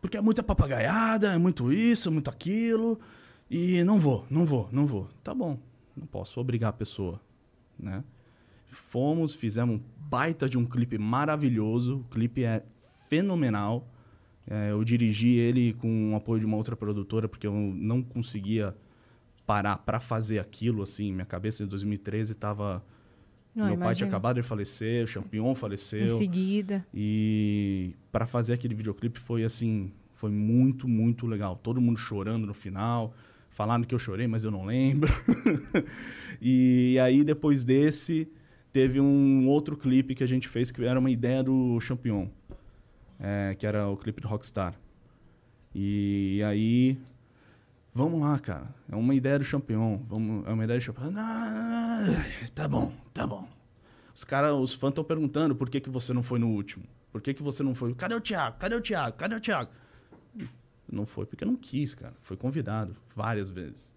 Porque 0.00 0.16
é 0.16 0.20
muita 0.20 0.42
papagaiada, 0.42 1.32
é 1.32 1.38
muito 1.38 1.72
isso, 1.72 2.10
muito 2.10 2.30
aquilo. 2.30 2.98
E 3.50 3.82
não 3.84 4.00
vou, 4.00 4.26
não 4.30 4.44
vou, 4.44 4.68
não 4.72 4.86
vou. 4.86 5.08
Tá 5.22 5.34
bom, 5.34 5.58
não 5.96 6.06
posso 6.06 6.40
obrigar 6.40 6.70
a 6.70 6.72
pessoa, 6.72 7.20
né? 7.78 8.02
Fomos, 8.66 9.34
fizemos 9.34 9.76
um 9.76 9.82
baita 9.96 10.48
de 10.48 10.58
um 10.58 10.66
clipe 10.66 10.98
maravilhoso. 10.98 11.98
O 11.98 12.04
clipe 12.04 12.44
é 12.44 12.64
fenomenal. 13.08 13.88
É, 14.46 14.72
eu 14.72 14.82
dirigi 14.84 15.36
ele 15.36 15.72
com 15.74 16.12
o 16.12 16.16
apoio 16.16 16.40
de 16.40 16.46
uma 16.46 16.56
outra 16.56 16.76
produtora, 16.76 17.28
porque 17.28 17.46
eu 17.46 17.52
não 17.52 18.02
conseguia 18.02 18.76
parar 19.46 19.78
para 19.78 20.00
fazer 20.00 20.38
aquilo, 20.38 20.82
assim. 20.82 21.12
Minha 21.12 21.26
cabeça 21.26 21.62
em 21.62 21.66
2013 21.66 22.32
estava... 22.32 22.84
Não, 23.54 23.68
Meu 23.68 23.78
pai 23.78 23.94
tinha 23.94 24.08
acabado 24.08 24.36
de 24.36 24.42
falecer, 24.42 25.04
o 25.04 25.06
Champion 25.06 25.54
faleceu. 25.54 26.06
Em 26.06 26.10
seguida. 26.10 26.84
E 26.92 27.94
para 28.10 28.26
fazer 28.26 28.54
aquele 28.54 28.74
videoclipe 28.74 29.18
foi 29.18 29.44
assim, 29.44 29.92
foi 30.14 30.30
muito, 30.30 30.88
muito 30.88 31.26
legal. 31.26 31.56
Todo 31.62 31.80
mundo 31.80 31.96
chorando 31.96 32.46
no 32.46 32.54
final, 32.54 33.14
falando 33.50 33.86
que 33.86 33.94
eu 33.94 33.98
chorei, 33.98 34.26
mas 34.26 34.42
eu 34.42 34.50
não 34.50 34.64
lembro. 34.64 35.08
e 36.42 36.98
aí 36.98 37.22
depois 37.22 37.64
desse 37.64 38.28
teve 38.72 39.00
um 39.00 39.46
outro 39.46 39.76
clipe 39.76 40.16
que 40.16 40.24
a 40.24 40.26
gente 40.26 40.48
fez 40.48 40.72
que 40.72 40.84
era 40.84 40.98
uma 40.98 41.10
ideia 41.10 41.42
do 41.44 41.78
Champion, 41.78 42.28
é, 43.20 43.54
que 43.56 43.64
era 43.64 43.86
o 43.88 43.96
clipe 43.96 44.20
do 44.20 44.26
Rockstar. 44.26 44.74
E 45.72 46.42
aí 46.44 46.98
Vamos 47.94 48.20
lá, 48.20 48.38
cara. 48.40 48.74
É 48.90 48.96
uma 48.96 49.14
ideia 49.14 49.38
do 49.38 49.44
Champion. 49.44 50.02
Vamos, 50.08 50.44
é 50.46 50.50
uma 50.50 50.64
ideia 50.64 50.80
do 50.80 50.82
Champion. 50.82 51.12
Ah, 51.16 52.02
tá 52.52 52.66
bom, 52.66 52.92
tá 53.12 53.24
bom. 53.24 53.48
Os 54.12 54.24
caras, 54.24 54.52
os 54.52 54.74
fãs 54.74 54.90
estão 54.90 55.04
perguntando 55.04 55.54
por 55.54 55.70
que, 55.70 55.80
que 55.80 55.88
você 55.88 56.12
não 56.12 56.22
foi 56.22 56.40
no 56.40 56.48
último. 56.48 56.84
Por 57.12 57.22
que, 57.22 57.32
que 57.32 57.42
você 57.42 57.62
não 57.62 57.74
foi? 57.74 57.94
Cadê 57.94 58.16
o 58.16 58.20
Thiago? 58.20 58.56
Cadê 58.58 58.74
o 58.74 58.80
Thiago? 58.80 59.16
Cadê 59.16 59.36
o 59.36 59.40
Thiago? 59.40 59.70
Não 60.90 61.06
foi 61.06 61.24
porque 61.24 61.44
não 61.44 61.54
quis, 61.54 61.94
cara. 61.94 62.14
Foi 62.20 62.36
convidado 62.36 62.96
várias 63.14 63.48
vezes. 63.48 63.94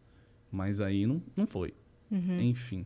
Mas 0.51 0.79
aí 0.79 1.07
não, 1.07 1.21
não 1.35 1.47
foi. 1.47 1.73
Enfim. 2.11 2.85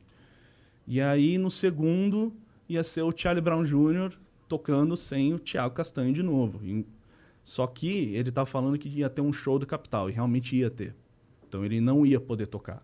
E 0.88 1.02
aí, 1.02 1.38
no 1.38 1.50
segundo, 1.50 2.34
ia 2.68 2.84
ser 2.84 3.02
o 3.02 3.14
Charlie 3.16 3.42
Brown 3.42 3.64
Jr. 3.64 4.18
tocando 4.48 4.96
sem 4.96 5.34
o 5.34 5.40
Thiago 5.40 5.76
Castanho 5.76 6.14
de 6.14 6.24
novo. 6.24 6.62
Só 7.44 7.68
que 7.68 8.16
ele 8.16 8.32
tava 8.32 8.46
falando 8.46 8.78
que 8.78 8.90
ia 8.90 9.10
ter 9.10 9.22
um 9.22 9.34
show 9.34 9.60
do 9.60 9.68
Capital, 9.68 10.10
e 10.10 10.14
realmente 10.14 10.56
ia 10.56 10.70
ter. 10.70 10.96
Então 11.52 11.66
ele 11.66 11.82
não 11.82 12.06
ia 12.06 12.18
poder 12.18 12.48
tocar. 12.48 12.82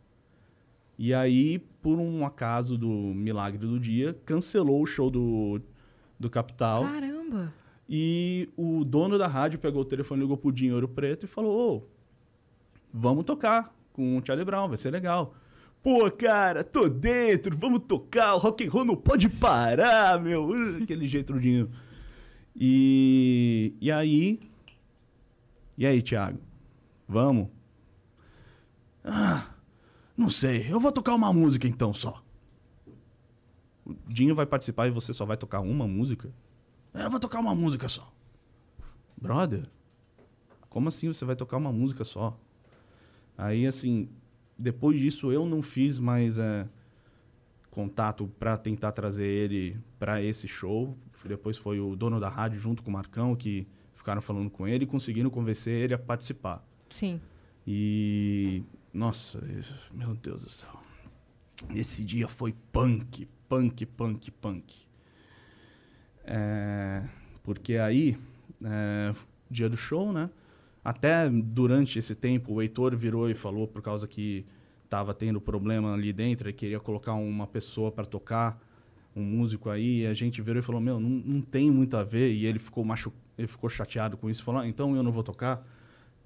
E 0.99 1.13
aí, 1.13 1.59
por 1.81 1.97
um 1.99 2.25
acaso 2.25 2.77
do 2.77 2.89
milagre 2.89 3.65
do 3.65 3.79
dia, 3.79 4.13
cancelou 4.25 4.83
o 4.83 4.85
show 4.85 5.09
do, 5.09 5.61
do 6.19 6.29
Capital. 6.29 6.83
Caramba! 6.83 7.53
E 7.87 8.49
o 8.57 8.83
dono 8.83 9.17
da 9.17 9.25
rádio 9.25 9.57
pegou 9.57 9.83
o 9.83 9.85
telefone, 9.85 10.19
ligou 10.19 10.35
pro 10.35 10.51
Dinho 10.51 10.73
Ouro 10.75 10.89
Preto 10.89 11.23
e 11.23 11.27
falou: 11.27 11.77
Ô, 11.77 11.83
vamos 12.91 13.23
tocar 13.23 13.73
com 13.93 14.17
o 14.17 14.25
Charlie 14.25 14.43
Brown, 14.43 14.67
vai 14.67 14.75
ser 14.75 14.91
legal. 14.91 15.33
Pô, 15.81 16.11
cara, 16.11 16.61
tô 16.61 16.89
dentro, 16.89 17.55
vamos 17.55 17.79
tocar, 17.87 18.35
o 18.35 18.39
rock 18.39 18.67
and 18.67 18.69
roll 18.69 18.83
não 18.83 18.97
pode 18.97 19.29
parar, 19.29 20.19
meu. 20.19 20.51
Aquele 20.83 21.07
jeito 21.07 21.31
do 21.31 21.39
Dinho. 21.39 21.71
E, 22.53 23.73
e 23.79 23.89
aí. 23.89 24.41
E 25.77 25.87
aí, 25.87 26.01
Thiago? 26.01 26.39
Vamos? 27.07 27.47
Ah, 29.09 29.47
não 30.17 30.29
sei, 30.29 30.69
eu 30.69 30.79
vou 30.79 30.91
tocar 30.91 31.15
uma 31.15 31.31
música 31.31 31.67
então 31.67 31.93
só. 31.93 32.21
O 33.85 33.95
Dinho 34.07 34.35
vai 34.35 34.45
participar 34.45 34.87
e 34.87 34.91
você 34.91 35.13
só 35.13 35.25
vai 35.25 35.37
tocar 35.37 35.61
uma 35.61 35.87
música? 35.87 36.29
É, 36.93 37.05
eu 37.05 37.09
vou 37.09 37.19
tocar 37.19 37.39
uma 37.39 37.55
música 37.55 37.87
só. 37.87 38.11
Brother, 39.15 39.65
como 40.69 40.89
assim 40.89 41.07
você 41.07 41.23
vai 41.23 41.35
tocar 41.35 41.55
uma 41.55 41.71
música 41.71 42.03
só? 42.03 42.37
Aí, 43.37 43.65
assim, 43.65 44.09
depois 44.57 44.99
disso 44.99 45.31
eu 45.31 45.45
não 45.45 45.61
fiz 45.61 45.97
mais 45.97 46.37
é, 46.37 46.67
contato 47.71 48.27
para 48.37 48.57
tentar 48.57 48.91
trazer 48.91 49.25
ele 49.25 49.79
para 49.97 50.21
esse 50.21 50.47
show. 50.47 50.97
Depois 51.25 51.55
foi 51.57 51.79
o 51.79 51.95
dono 51.95 52.19
da 52.19 52.27
rádio 52.27 52.59
junto 52.59 52.83
com 52.83 52.89
o 52.89 52.93
Marcão 52.93 53.35
que 53.35 53.65
ficaram 53.93 54.21
falando 54.21 54.49
com 54.49 54.67
ele 54.67 54.83
e 54.83 54.87
conseguiram 54.87 55.29
convencer 55.29 55.73
ele 55.73 55.93
a 55.93 55.97
participar. 55.97 56.65
Sim. 56.89 57.21
E 57.65 58.63
nossa, 58.93 59.41
meu 59.91 60.13
Deus 60.15 60.43
do 60.43 60.49
céu. 60.49 60.79
Esse 61.73 62.03
dia 62.03 62.27
foi 62.27 62.53
punk, 62.71 63.27
punk, 63.47 63.85
punk, 63.85 64.31
punk. 64.31 64.87
É, 66.23 67.03
porque 67.43 67.77
aí, 67.77 68.17
é, 68.63 69.13
dia 69.49 69.69
do 69.69 69.77
show, 69.77 70.11
né? 70.11 70.29
Até 70.83 71.29
durante 71.29 71.99
esse 71.99 72.15
tempo, 72.15 72.53
o 72.53 72.61
Heitor 72.61 72.95
virou 72.95 73.29
e 73.29 73.33
falou, 73.33 73.67
por 73.67 73.81
causa 73.81 74.07
que 74.07 74.45
estava 74.83 75.13
tendo 75.13 75.41
problema 75.41 75.93
ali 75.93 76.13
dentro, 76.13 76.49
e 76.49 76.53
queria 76.53 76.79
colocar 76.79 77.13
uma 77.13 77.45
pessoa 77.45 77.91
para 77.91 78.05
tocar, 78.05 78.61
um 79.15 79.23
músico 79.23 79.69
aí, 79.69 80.03
e 80.03 80.07
a 80.07 80.13
gente 80.13 80.41
virou 80.41 80.59
e 80.59 80.63
falou, 80.63 80.79
meu, 80.79 80.99
não, 80.99 81.09
não 81.09 81.41
tem 81.41 81.69
muito 81.69 81.97
a 81.97 82.03
ver, 82.03 82.31
e 82.31 82.45
ele 82.45 82.59
ficou, 82.59 82.85
machu... 82.85 83.11
ele 83.37 83.47
ficou 83.47 83.69
chateado 83.69 84.15
com 84.15 84.29
isso, 84.29 84.43
falou, 84.43 84.61
ah, 84.61 84.67
então 84.67 84.95
eu 84.95 85.03
não 85.03 85.11
vou 85.11 85.23
tocar. 85.23 85.67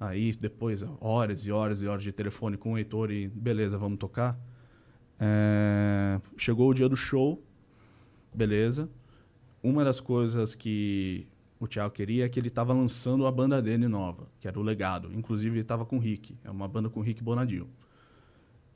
Aí 0.02 0.32
depois, 0.34 0.84
horas 1.00 1.46
e 1.46 1.52
horas 1.52 1.84
e 1.84 1.88
horas 1.88 2.02
de 2.02 2.12
telefone 2.12 2.58
com 2.58 2.74
o 2.74 2.78
Heitor 2.78 3.12
e 3.12 3.28
beleza, 3.28 3.78
vamos 3.78 4.00
tocar. 4.00 4.36
É... 5.20 6.20
Chegou 6.36 6.72
o 6.72 6.74
dia 6.74 6.90
do 6.90 6.96
show, 6.96 7.40
beleza. 8.34 8.90
Uma 9.62 9.86
das 9.86 10.00
coisas 10.00 10.56
que 10.56 11.28
o 11.60 11.68
Thiago 11.68 11.94
queria 11.94 12.26
é 12.26 12.30
que 12.30 12.40
ele 12.40 12.48
estava 12.48 12.74
lançando 12.74 13.28
a 13.28 13.32
banda 13.32 13.62
dele 13.62 13.88
nova, 13.88 14.28
que 14.40 14.48
era 14.48 14.60
o 14.60 14.64
Legado. 14.64 15.12
Inclusive, 15.14 15.54
ele 15.54 15.62
estava 15.62 15.86
com 15.86 15.98
o 15.98 16.00
Rick, 16.00 16.36
é 16.44 16.50
uma 16.50 16.68
banda 16.68 16.90
com 16.90 17.00
o 17.00 17.04
Rick 17.04 17.24
Bonadil. 17.24 17.68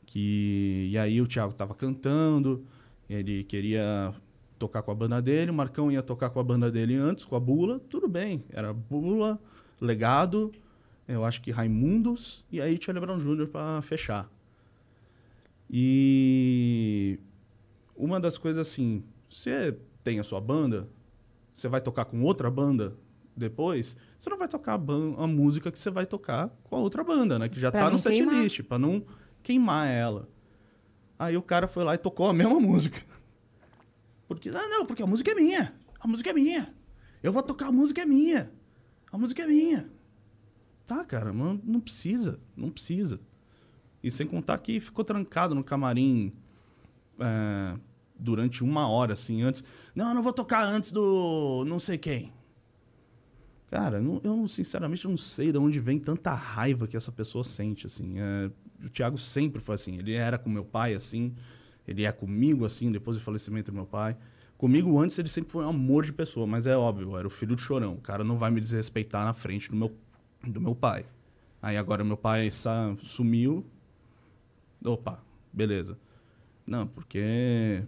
Que... 0.06 0.90
E 0.92 0.96
aí 0.96 1.20
o 1.20 1.26
Thiago 1.26 1.54
estava 1.54 1.74
cantando, 1.74 2.64
ele 3.10 3.44
queria 3.46 4.14
tocar 4.60 4.84
com 4.84 4.92
a 4.92 4.96
banda 4.96 5.20
dele, 5.20 5.50
o 5.50 5.56
Marcão 5.56 5.92
ia 5.92 6.04
tocar 6.04 6.30
com 6.30 6.40
a 6.40 6.44
banda 6.44 6.70
dele 6.70 6.96
antes, 6.96 7.26
com 7.26 7.36
a 7.36 7.40
Bula, 7.40 7.80
tudo 7.90 8.08
bem. 8.08 8.44
Era 8.52 8.72
Bula, 8.72 9.40
Legado 9.82 10.52
eu 11.08 11.24
acho 11.24 11.42
que 11.42 11.52
Raimundos, 11.52 12.46
e 12.52 12.60
aí 12.60 12.78
tinha 12.78 13.00
Brown 13.00 13.18
Jr. 13.18 13.48
para 13.48 13.82
fechar. 13.82 14.30
E 15.70 17.20
uma 17.96 18.20
das 18.20 18.38
coisas 18.38 18.68
assim, 18.68 19.04
você 19.30 19.78
tem 20.04 20.20
a 20.20 20.24
sua 20.24 20.40
banda, 20.40 20.88
você 21.54 21.68
vai 21.68 21.82
tocar 21.82 22.06
com 22.06 22.22
outra 22.22 22.50
banda 22.50 22.96
depois, 23.36 23.98
você 24.18 24.30
não 24.30 24.38
vai 24.38 24.48
tocar 24.48 24.74
a, 24.74 25.24
a 25.24 25.28
música 25.28 25.72
que 25.72 25.78
você 25.78 25.90
vai 25.90 26.06
tocar 26.06 26.50
com 26.64 26.76
a 26.76 26.80
outra 26.80 27.04
banda, 27.04 27.38
né? 27.38 27.50
Que 27.50 27.60
já 27.60 27.72
pra 27.72 27.82
tá 27.82 27.90
no 27.90 27.98
setlist, 27.98 28.64
para 28.64 28.80
não 28.80 29.06
queimar 29.44 29.88
ela. 29.88 30.30
Aí 31.18 31.38
o 31.38 31.42
cara 31.42 31.68
foi 31.68 31.84
lá 31.84 31.96
e 31.96 31.98
tocou 31.98 32.28
a 32.28 32.34
mesma 32.34 32.60
música. 32.60 33.02
Porque, 34.28 34.50
ah, 34.50 34.68
não, 34.68 34.86
porque 34.86 35.04
a 35.04 35.08
música 35.08 35.32
é 35.32 35.36
minha. 35.36 35.74
A 36.00 36.08
música 36.08 36.30
é 36.30 36.34
minha. 36.34 36.74
Eu 37.22 37.32
vou 37.32 37.44
tocar 37.44 37.68
a 37.68 37.72
música 37.72 38.02
é 38.02 38.06
minha. 38.06 38.52
A 39.12 39.18
música 39.18 39.44
é 39.44 39.48
minha. 39.48 39.90
Tá, 40.86 41.04
cara, 41.04 41.34
não, 41.34 41.60
não 41.64 41.80
precisa, 41.80 42.40
não 42.56 42.70
precisa. 42.70 43.20
E 44.04 44.12
sem 44.12 44.28
contar 44.28 44.58
que 44.60 44.80
ficou 44.80 45.04
trancado 45.04 45.56
no 45.56 45.64
camarim 45.64 46.32
é, 47.20 47.76
durante 48.18 48.64
uma 48.64 48.88
hora, 48.88 49.14
assim, 49.14 49.42
antes. 49.42 49.64
Não, 49.96 50.10
eu 50.10 50.16
não 50.16 50.22
vou 50.22 50.34
tocar 50.34 50.64
antes 50.64 50.92
do 50.92 51.66
não 51.66 51.80
sei 51.80 51.98
quem. 51.98 52.32
Cara, 53.68 54.00
não, 54.00 54.22
eu 54.24 54.48
sinceramente 54.48 55.08
não 55.08 55.18
sei 55.18 55.52
de 55.52 55.58
onde 55.58 55.80
vem 55.80 56.00
tanta 56.00 56.34
raiva 56.34 56.88
que 56.88 56.96
essa 56.96 57.12
pessoa 57.12 57.44
sente, 57.44 57.88
assim. 57.88 58.20
É, 58.20 58.52
o 58.86 58.90
Thiago 58.90 59.18
sempre 59.18 59.60
foi 59.60 59.76
assim. 59.76 59.98
Ele 59.98 60.14
era 60.14 60.38
com 60.38 60.50
meu 60.50 60.64
pai, 60.64 60.94
assim. 60.94 61.34
Ele 61.88 62.04
é 62.04 62.12
comigo, 62.12 62.64
assim, 62.64 62.92
depois 62.92 63.18
do 63.18 63.24
falecimento 63.24 63.72
do 63.72 63.76
meu 63.76 63.86
pai. 63.86 64.16
Comigo 64.58 64.98
antes 65.00 65.20
ele 65.20 65.28
sempre 65.28 65.52
foi 65.52 65.66
um 65.66 65.70
amor 65.70 66.06
de 66.06 66.14
pessoa, 66.14 66.48
mas 66.48 66.66
é 66.66 66.78
óbvio, 66.78 67.18
era 67.18 67.28
o 67.28 67.30
filho 67.30 67.56
do 67.56 67.62
chorão. 67.62 67.96
O 67.96 68.02
cara 68.02 68.24
não 68.24 68.38
vai 68.38 68.50
me 68.50 68.62
desrespeitar 68.62 69.26
na 69.26 69.34
frente 69.34 69.70
do 69.70 69.76
meu 69.76 69.94
do 70.52 70.62
meu 70.62 70.76
pai. 70.76 71.06
Aí 71.62 71.78
agora 71.78 72.04
meu 72.04 72.18
pai 72.18 72.50
sumiu. 72.52 73.66
Opa, 74.84 75.20
beleza. 75.52 75.98
Não, 76.66 76.88
porque 76.88 77.84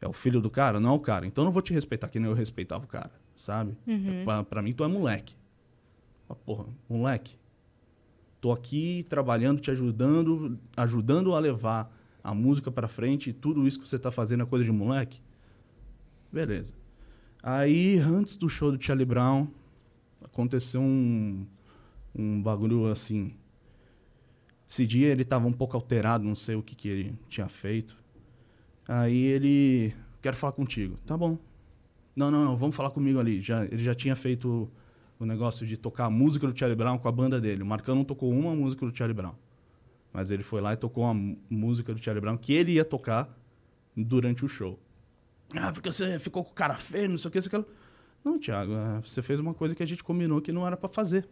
é 0.00 0.06
o 0.06 0.12
filho 0.12 0.40
do 0.40 0.50
cara, 0.50 0.78
não 0.80 0.90
é 0.90 0.92
o 0.92 1.00
cara. 1.00 1.26
Então 1.26 1.42
eu 1.42 1.46
não 1.46 1.52
vou 1.52 1.62
te 1.62 1.72
respeitar 1.72 2.08
que 2.08 2.18
nem 2.18 2.28
eu 2.28 2.34
respeitava 2.34 2.84
o 2.84 2.88
cara, 2.88 3.12
sabe? 3.34 3.76
Uhum. 3.86 4.24
Pra, 4.24 4.44
pra, 4.44 4.62
mim 4.62 4.72
tu 4.72 4.84
é 4.84 4.88
moleque. 4.88 5.34
Mas, 6.28 6.38
porra, 6.38 6.66
moleque. 6.88 7.36
Tô 8.40 8.52
aqui 8.52 9.04
trabalhando, 9.08 9.60
te 9.60 9.70
ajudando, 9.70 10.58
ajudando 10.76 11.34
a 11.34 11.38
levar 11.38 11.92
a 12.22 12.34
música 12.34 12.70
para 12.70 12.88
frente 12.88 13.30
e 13.30 13.32
tudo 13.32 13.66
isso 13.66 13.78
que 13.80 13.88
você 13.88 13.98
tá 13.98 14.10
fazendo 14.10 14.42
é 14.42 14.46
coisa 14.46 14.64
de 14.64 14.72
moleque. 14.72 15.20
Beleza. 16.32 16.74
Aí, 17.42 17.98
antes 17.98 18.36
do 18.36 18.48
show 18.48 18.70
do 18.70 18.82
Charlie 18.82 19.04
Brown, 19.04 19.46
aconteceu 20.26 20.80
um, 20.80 21.46
um 22.14 22.42
bagulho 22.42 22.86
assim. 22.86 23.34
Esse 24.68 24.86
dia 24.86 25.08
ele 25.08 25.22
estava 25.22 25.46
um 25.46 25.52
pouco 25.52 25.76
alterado, 25.76 26.24
não 26.24 26.34
sei 26.34 26.56
o 26.56 26.62
que, 26.62 26.74
que 26.74 26.88
ele 26.88 27.18
tinha 27.28 27.48
feito. 27.48 27.96
Aí 28.86 29.16
ele. 29.16 29.94
Quero 30.20 30.36
falar 30.36 30.52
contigo. 30.52 30.98
Tá 31.06 31.16
bom. 31.16 31.38
Não, 32.14 32.30
não, 32.30 32.44
não, 32.44 32.56
vamos 32.56 32.74
falar 32.74 32.90
comigo 32.90 33.20
ali. 33.20 33.40
Já, 33.40 33.64
ele 33.64 33.82
já 33.82 33.94
tinha 33.94 34.16
feito 34.16 34.70
o 35.18 35.24
negócio 35.24 35.66
de 35.66 35.76
tocar 35.76 36.06
a 36.06 36.10
música 36.10 36.46
do 36.46 36.58
Charlie 36.58 36.76
Brown 36.76 36.98
com 36.98 37.08
a 37.08 37.12
banda 37.12 37.40
dele. 37.40 37.62
O 37.62 37.66
Marcão 37.66 37.94
não 37.94 38.04
tocou 38.04 38.30
uma 38.30 38.54
música 38.54 38.84
do 38.84 38.96
Charlie 38.96 39.14
Brown. 39.14 39.34
Mas 40.12 40.30
ele 40.30 40.42
foi 40.42 40.60
lá 40.60 40.72
e 40.72 40.76
tocou 40.76 41.04
uma 41.04 41.36
música 41.48 41.92
do 41.94 42.02
Charlie 42.02 42.20
Brown 42.20 42.36
que 42.36 42.52
ele 42.52 42.72
ia 42.72 42.84
tocar 42.84 43.28
durante 43.94 44.44
o 44.44 44.48
show. 44.48 44.78
Ah, 45.54 45.72
porque 45.72 45.92
você 45.92 46.18
ficou 46.18 46.42
com 46.42 46.50
o 46.50 46.54
cara 46.54 46.74
feio, 46.74 47.08
não 47.08 47.18
sei 47.18 47.28
o 47.28 47.32
que, 47.32 47.38
isso, 47.38 47.48
aquilo. 47.48 47.66
Não, 48.26 48.40
Thiago, 48.40 48.72
é, 48.72 49.00
você 49.00 49.22
fez 49.22 49.38
uma 49.38 49.54
coisa 49.54 49.72
que 49.72 49.84
a 49.84 49.86
gente 49.86 50.02
combinou 50.02 50.40
que 50.40 50.50
não 50.50 50.66
era 50.66 50.76
para 50.76 50.88
fazer. 50.88 51.28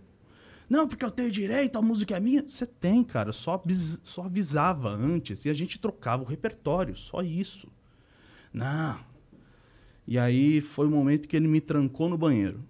Não, 0.70 0.86
porque 0.86 1.04
eu 1.04 1.10
tenho 1.10 1.28
direito, 1.28 1.76
a 1.76 1.82
música 1.82 2.16
é 2.16 2.20
minha. 2.20 2.44
Você 2.46 2.64
tem, 2.64 3.02
cara, 3.02 3.32
só, 3.32 3.60
só 4.04 4.22
avisava 4.22 4.90
antes 4.90 5.44
e 5.44 5.50
a 5.50 5.52
gente 5.52 5.76
trocava 5.76 6.22
o 6.22 6.24
repertório, 6.24 6.94
só 6.94 7.20
isso. 7.20 7.66
Não. 8.52 8.96
E 10.06 10.16
aí 10.16 10.60
foi 10.60 10.86
o 10.86 10.90
momento 10.90 11.26
que 11.26 11.36
ele 11.36 11.48
me 11.48 11.60
trancou 11.60 12.08
no 12.08 12.16
banheiro. 12.16 12.60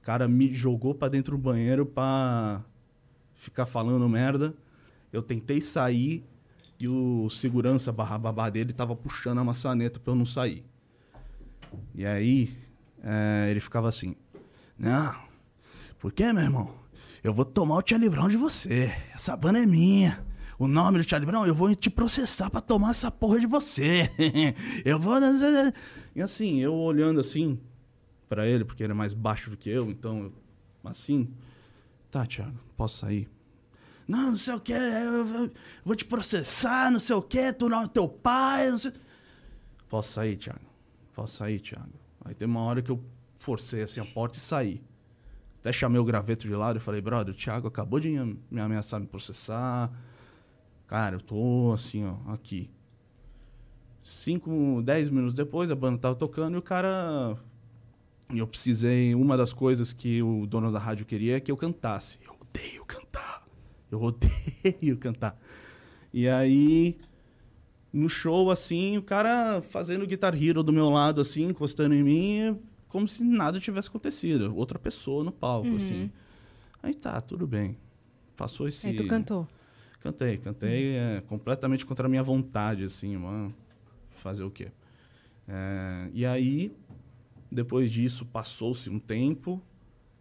O 0.00 0.04
cara 0.04 0.26
me 0.26 0.52
jogou 0.52 0.92
para 0.92 1.06
dentro 1.06 1.36
do 1.36 1.40
banheiro 1.40 1.86
pra 1.86 2.64
ficar 3.36 3.66
falando 3.66 4.08
merda. 4.08 4.52
Eu 5.12 5.22
tentei 5.22 5.60
sair 5.60 6.24
e 6.80 6.88
o 6.88 7.30
segurança 7.30 7.92
barra 7.92 8.18
babá 8.18 8.50
dele 8.50 8.72
tava 8.72 8.96
puxando 8.96 9.38
a 9.38 9.44
maçaneta 9.44 10.00
pra 10.00 10.10
eu 10.10 10.16
não 10.16 10.26
sair. 10.26 10.64
E 11.94 12.04
aí 12.04 12.61
é, 13.02 13.48
ele 13.50 13.60
ficava 13.60 13.88
assim: 13.88 14.14
Não, 14.78 15.14
por 15.98 16.12
que, 16.12 16.32
meu 16.32 16.42
irmão? 16.42 16.74
Eu 17.22 17.32
vou 17.32 17.44
tomar 17.44 17.76
o 17.76 17.82
Charlie 17.86 18.10
Brown 18.10 18.28
de 18.28 18.36
você. 18.36 18.92
Essa 19.14 19.36
banda 19.36 19.58
é 19.60 19.66
minha. 19.66 20.24
O 20.58 20.68
nome 20.68 20.98
do 20.98 21.08
Charlie 21.08 21.26
Brown, 21.26 21.46
eu 21.46 21.54
vou 21.54 21.74
te 21.74 21.90
processar 21.90 22.50
pra 22.50 22.60
tomar 22.60 22.90
essa 22.90 23.10
porra 23.10 23.38
de 23.38 23.46
você. 23.46 24.10
eu 24.84 24.98
vou. 24.98 25.14
E 26.14 26.22
assim, 26.22 26.60
eu 26.60 26.74
olhando 26.74 27.20
assim 27.20 27.60
para 28.28 28.46
ele, 28.46 28.64
porque 28.64 28.82
ele 28.82 28.92
é 28.92 28.94
mais 28.94 29.14
baixo 29.14 29.50
do 29.50 29.56
que 29.56 29.70
eu, 29.70 29.90
então, 29.90 30.32
assim. 30.84 31.28
Tá, 32.10 32.26
Thiago, 32.26 32.58
posso 32.76 32.98
sair? 32.98 33.28
Não, 34.06 34.30
não 34.30 34.36
sei 34.36 34.54
o 34.54 34.60
que, 34.60 34.72
eu 34.72 35.50
vou 35.84 35.96
te 35.96 36.04
processar, 36.04 36.90
não 36.90 36.98
sei 36.98 37.16
o 37.16 37.22
que, 37.22 37.52
tu 37.52 37.68
não 37.68 37.84
é 37.84 37.88
teu 37.88 38.08
pai, 38.08 38.70
não 38.70 38.78
sei. 38.78 38.92
Posso 39.88 40.12
sair, 40.12 40.36
Thiago? 40.36 40.60
Posso 41.14 41.36
sair, 41.36 41.60
Thiago? 41.60 42.01
Aí 42.24 42.34
tem 42.34 42.46
uma 42.46 42.60
hora 42.62 42.82
que 42.82 42.90
eu 42.90 43.02
forcei 43.34 43.82
assim 43.82 44.00
a 44.00 44.04
porta 44.04 44.38
e 44.38 44.40
saí. 44.40 44.82
Até 45.60 45.72
chamei 45.72 46.00
o 46.00 46.04
graveto 46.04 46.46
de 46.46 46.54
lado 46.54 46.76
e 46.78 46.80
falei, 46.80 47.00
brother, 47.00 47.32
o 47.32 47.36
Thiago 47.36 47.68
acabou 47.68 48.00
de 48.00 48.10
me 48.50 48.60
ameaçar 48.60 48.98
me 48.98 49.06
processar. 49.06 49.92
Cara, 50.88 51.16
eu 51.16 51.20
tô 51.20 51.72
assim, 51.72 52.04
ó, 52.04 52.16
aqui. 52.32 52.68
cinco, 54.02 54.82
dez 54.82 55.08
minutos 55.08 55.34
depois, 55.34 55.70
a 55.70 55.74
banda 55.74 55.98
tava 55.98 56.14
tocando 56.16 56.54
e 56.54 56.58
o 56.58 56.62
cara. 56.62 57.36
Eu 58.34 58.46
precisei. 58.46 59.14
Uma 59.14 59.36
das 59.36 59.52
coisas 59.52 59.92
que 59.92 60.22
o 60.22 60.46
dono 60.46 60.72
da 60.72 60.78
rádio 60.78 61.06
queria 61.06 61.36
é 61.36 61.40
que 61.40 61.50
eu 61.52 61.56
cantasse. 61.56 62.18
Eu 62.26 62.34
odeio 62.40 62.84
cantar. 62.84 63.46
Eu 63.90 64.00
odeio 64.02 64.98
cantar. 64.98 65.38
E 66.12 66.28
aí, 66.28 66.98
no 67.92 68.08
show, 68.08 68.50
assim, 68.50 68.96
o 68.96 69.02
cara 69.02 69.60
fazendo 69.60 70.06
Guitar 70.06 70.34
Hero 70.40 70.62
do 70.62 70.72
meu 70.72 70.88
lado, 70.88 71.20
assim, 71.20 71.44
encostando 71.44 71.94
em 71.94 72.02
mim, 72.02 72.58
como 72.88 73.06
se 73.06 73.22
nada 73.22 73.60
tivesse 73.60 73.88
acontecido. 73.88 74.54
Outra 74.56 74.78
pessoa 74.78 75.22
no 75.22 75.32
palco, 75.32 75.68
Uhum. 75.68 75.76
assim. 75.76 76.10
Aí 76.82 76.94
tá, 76.94 77.20
tudo 77.20 77.46
bem. 77.46 77.76
Passou 78.36 78.66
esse. 78.66 78.86
Aí 78.86 78.94
tu 78.96 79.06
cantou. 79.06 79.46
Cantei, 80.00 80.36
cantei 80.38 80.96
é, 80.96 81.22
completamente 81.28 81.86
contra 81.86 82.06
a 82.06 82.08
minha 82.08 82.22
vontade, 82.22 82.82
assim, 82.84 83.16
mano. 83.16 83.54
Fazer 84.10 84.42
o 84.42 84.50
quê? 84.50 84.68
É, 85.46 86.08
e 86.12 86.24
aí, 86.26 86.72
depois 87.50 87.90
disso, 87.90 88.24
passou-se 88.26 88.88
um 88.90 88.98
tempo 88.98 89.62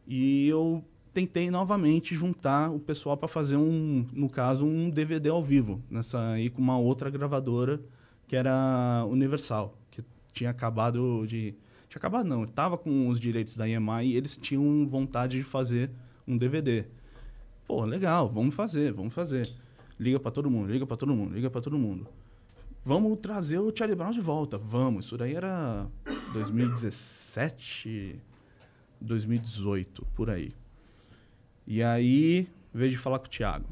e 0.08 0.48
eu 0.48 0.84
tentei 1.14 1.52
novamente 1.52 2.16
juntar 2.16 2.72
o 2.72 2.80
pessoal 2.80 3.18
para 3.18 3.28
fazer 3.28 3.58
um, 3.58 4.06
no 4.14 4.30
caso, 4.30 4.66
um 4.66 4.90
DVD 4.90 5.30
ao 5.30 5.44
vivo, 5.44 5.82
nessa 5.90 6.32
aí 6.32 6.50
com 6.50 6.62
uma 6.62 6.78
outra 6.78 7.10
gravadora 7.10 7.82
que 8.28 8.36
era 8.36 9.06
Universal, 9.10 9.78
que 9.90 10.04
tinha 10.34 10.50
acabado 10.50 11.26
de 11.28 11.54
tinha 11.90 12.00
acabado 12.00 12.26
não, 12.26 12.46
estava 12.46 12.78
com 12.78 13.10
os 13.10 13.20
direitos 13.20 13.58
da 13.58 13.68
EMI 13.68 14.06
e 14.06 14.16
eles 14.16 14.38
tinham 14.38 14.88
vontade 14.88 15.36
de 15.38 15.44
fazer 15.44 15.92
um 16.26 16.38
DVD. 16.38 16.86
Pô, 17.68 17.84
legal, 17.84 18.30
vamos 18.30 18.56
fazer, 18.56 18.94
vamos 18.94 19.14
fazer. 19.14 19.52
Liga 20.00 20.18
para 20.18 20.32
todo 20.32 20.50
mundo, 20.50 20.72
liga 20.72 20.88
para 20.88 20.96
todo 20.96 21.14
mundo, 21.14 21.34
liga 21.36 21.50
para 21.50 21.60
todo 21.60 21.78
mundo. 21.78 22.08
Vamos 22.86 23.20
trazer 23.20 23.60
o 23.60 23.74
Charlie 23.76 23.96
Brown 23.96 24.12
de 24.12 24.22
volta, 24.22 24.58
vamos. 24.58 25.06
Isso 25.06 25.18
daí 25.18 25.36
era 25.36 25.86
2017, 26.34 28.16
2018, 29.02 30.08
por 30.16 30.30
aí. 30.30 30.54
E 31.74 31.82
aí, 31.82 32.50
veio 32.74 32.92
de 32.92 32.98
falar 32.98 33.18
com 33.18 33.28
o 33.28 33.30
Thiago. 33.30 33.66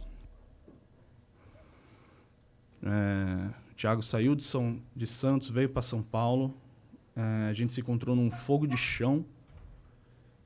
É, 2.81 3.49
o 3.71 3.75
Thiago 3.75 4.01
saiu 4.01 4.35
de, 4.35 4.43
São, 4.45 4.79
de 4.95 5.05
Santos, 5.05 5.49
veio 5.49 5.67
para 5.67 5.81
São 5.81 6.01
Paulo. 6.01 6.53
É, 7.13 7.49
a 7.49 7.51
gente 7.51 7.73
se 7.73 7.81
encontrou 7.81 8.15
num 8.15 8.31
fogo 8.31 8.65
de 8.65 8.77
chão. 8.77 9.25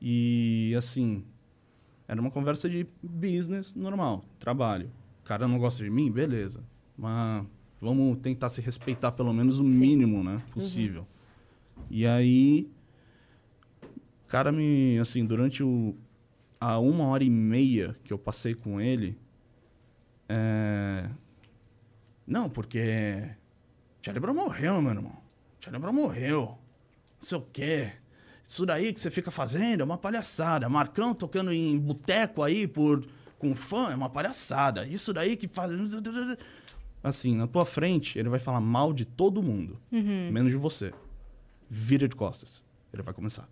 E, 0.01 0.73
assim, 0.75 1.23
era 2.07 2.19
uma 2.19 2.31
conversa 2.31 2.67
de 2.67 2.87
business 3.03 3.75
normal, 3.75 4.25
trabalho. 4.39 4.89
O 5.21 5.23
cara 5.23 5.47
não 5.47 5.59
gosta 5.59 5.83
de 5.83 5.91
mim? 5.91 6.11
Beleza. 6.11 6.63
Mas 6.97 7.45
vamos 7.79 8.17
tentar 8.17 8.49
se 8.49 8.61
respeitar 8.61 9.11
pelo 9.11 9.31
menos 9.31 9.59
o 9.59 9.69
Sim. 9.69 9.79
mínimo, 9.79 10.23
né? 10.23 10.41
Possível. 10.55 11.05
E 11.87 12.07
aí, 12.07 12.67
o 14.25 14.27
cara 14.27 14.51
me, 14.51 14.97
assim, 14.97 15.23
durante 15.23 15.61
o, 15.61 15.95
a 16.63 16.79
uma 16.79 17.07
hora 17.07 17.25
e 17.25 17.29
meia 17.29 17.93
que 18.05 18.13
eu 18.13 18.17
passei 18.17 18.55
com 18.55 18.79
ele, 18.79 19.19
é... 20.29 21.09
Não, 22.25 22.49
porque 22.49 23.29
Charlie 24.01 24.21
Brown 24.21 24.33
morreu, 24.33 24.81
meu 24.81 24.93
irmão. 24.93 25.17
Charlie 25.59 25.81
Brown 25.81 25.91
morreu. 25.91 26.57
Não 27.19 27.27
sei 27.27 27.37
o 27.37 27.41
quê. 27.41 27.91
Isso 28.47 28.65
daí 28.65 28.93
que 28.93 28.99
você 29.01 29.11
fica 29.11 29.29
fazendo 29.29 29.81
é 29.81 29.83
uma 29.83 29.97
palhaçada. 29.97 30.69
Marcão 30.69 31.13
tocando 31.13 31.51
em 31.51 31.77
boteco 31.77 32.41
aí 32.41 32.65
por 32.65 33.05
com 33.37 33.53
fã 33.53 33.91
é 33.91 33.95
uma 33.95 34.09
palhaçada. 34.09 34.87
Isso 34.87 35.11
daí 35.11 35.35
que 35.35 35.49
faz. 35.49 35.69
Assim, 37.03 37.35
na 37.35 37.45
tua 37.45 37.65
frente, 37.65 38.17
ele 38.17 38.29
vai 38.29 38.39
falar 38.39 38.61
mal 38.61 38.93
de 38.93 39.03
todo 39.03 39.43
mundo, 39.43 39.77
menos 39.91 40.49
de 40.49 40.57
você. 40.57 40.93
Vira 41.69 42.07
de 42.07 42.15
costas. 42.15 42.63
Ele 42.93 43.03
vai 43.03 43.13
começar. 43.13 43.49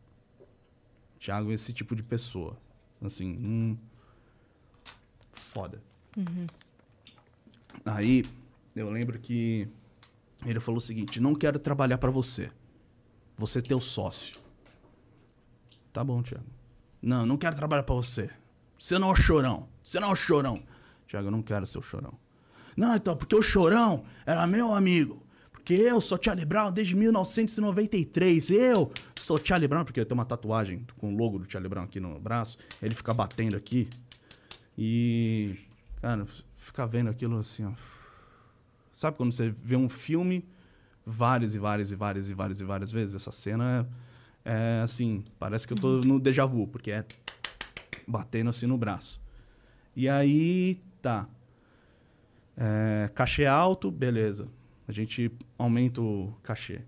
Thiago 1.20 1.52
é 1.52 1.56
esse 1.56 1.74
tipo 1.74 1.94
de 1.94 2.04
pessoa. 2.04 2.58
Assim, 3.02 3.38
hum, 3.38 3.78
foda. 5.32 5.82
Aí, 7.86 8.24
eu 8.76 8.90
lembro 8.90 9.20
que 9.20 9.68
ele 10.46 10.60
falou 10.60 10.78
o 10.78 10.82
seguinte: 10.82 11.20
não 11.20 11.34
quero 11.34 11.60
trabalhar 11.60 11.98
pra 11.98 12.12
você. 12.12 12.52
Você 13.38 13.60
é 13.60 13.62
teu 13.62 13.80
sócio. 13.80 14.40
Tá 15.92 16.04
bom, 16.04 16.22
Thiago. 16.22 16.46
Não, 17.02 17.26
não 17.26 17.38
quero 17.38 17.56
trabalhar 17.56 17.84
pra 17.84 17.96
você. 17.96 18.30
Você 18.78 18.98
não 19.00 19.10
é 19.10 19.12
o 19.12 19.16
chorão. 19.16 19.68
Você 19.82 20.00
não 20.00 20.10
é 20.10 20.12
o 20.12 20.16
chorão. 20.16 20.64
Thiago, 21.08 21.28
eu 21.28 21.32
não 21.32 21.42
quero 21.42 21.66
ser 21.66 21.80
o 21.80 21.82
chorão. 21.82 22.14
Não, 22.78 22.96
então, 22.96 23.18
porque 23.18 23.36
o 23.36 23.42
chorão 23.42 24.06
era 24.26 24.48
meu 24.48 24.74
amigo. 24.74 25.22
Porque 25.62 25.76
eu 25.76 26.02
sou 26.02 26.18
Charlie 26.20 26.46
Brown 26.46 26.72
desde 26.72 26.96
1993. 26.96 28.50
Eu 28.50 28.92
sou 29.16 29.40
Charlie 29.42 29.68
Brown, 29.68 29.86
porque 29.86 30.00
eu 30.00 30.06
tenho 30.06 30.18
uma 30.18 30.26
tatuagem 30.26 30.86
com 30.98 31.14
o 31.14 31.16
logo 31.16 31.38
do 31.38 31.50
Charlie 31.50 31.70
Brown 31.70 31.84
aqui 31.84 32.00
no 32.00 32.20
braço. 32.20 32.58
Ele 32.82 32.96
fica 32.96 33.14
batendo 33.14 33.56
aqui. 33.56 33.88
E, 34.76 35.56
cara, 36.02 36.26
fica 36.58 36.88
vendo 36.88 37.12
aquilo 37.12 37.38
assim, 37.38 37.64
ó. 37.64 37.74
Sabe 38.92 39.18
quando 39.18 39.32
você 39.32 39.54
vê 39.64 39.76
um 39.76 39.88
filme 39.88 40.44
várias 41.06 41.54
e 41.54 41.60
várias 41.60 41.92
e 41.92 41.96
várias 41.96 42.30
e 42.30 42.34
várias 42.34 42.60
e 42.60 42.64
várias 42.64 42.92
vezes? 42.92 43.16
Essa 43.16 43.32
cena 43.32 43.88
é, 44.44 44.80
é 44.80 44.82
assim, 44.82 45.24
parece 45.38 45.68
que 45.68 45.74
eu 45.74 45.78
tô 45.78 46.00
no 46.00 46.20
déjà 46.20 46.44
vu, 46.44 46.68
porque 46.68 46.90
é 46.90 47.06
batendo 48.08 48.50
assim 48.50 48.66
no 48.66 48.80
braço. 48.80 49.22
E 49.96 50.10
aí, 50.10 50.82
tá. 51.04 51.28
É, 52.58 53.12
cachê 53.14 53.46
alto, 53.46 53.92
beleza. 53.92 54.48
A 54.92 54.94
gente 54.94 55.32
aumenta 55.58 56.02
o 56.02 56.34
cachê. 56.44 56.82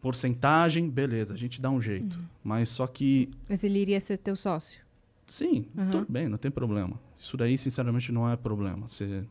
Porcentagem, 0.00 0.88
beleza, 0.88 1.34
a 1.34 1.36
gente 1.36 1.60
dá 1.60 1.70
um 1.70 1.78
jeito. 1.78 2.18
Mas 2.42 2.70
só 2.70 2.86
que 2.86 3.28
Mas 3.46 3.62
ele 3.62 3.78
iria 3.78 4.00
ser 4.00 4.16
teu 4.16 4.34
sócio. 4.34 4.80
Sim, 5.26 5.66
Aham. 5.76 5.90
tudo 5.90 6.06
bem, 6.08 6.26
não 6.26 6.38
tem 6.38 6.50
problema. 6.50 6.98
Isso 7.18 7.36
daí, 7.36 7.58
sinceramente, 7.58 8.10
não 8.10 8.26
é 8.26 8.34
problema. 8.34 8.88
Você... 8.88 9.24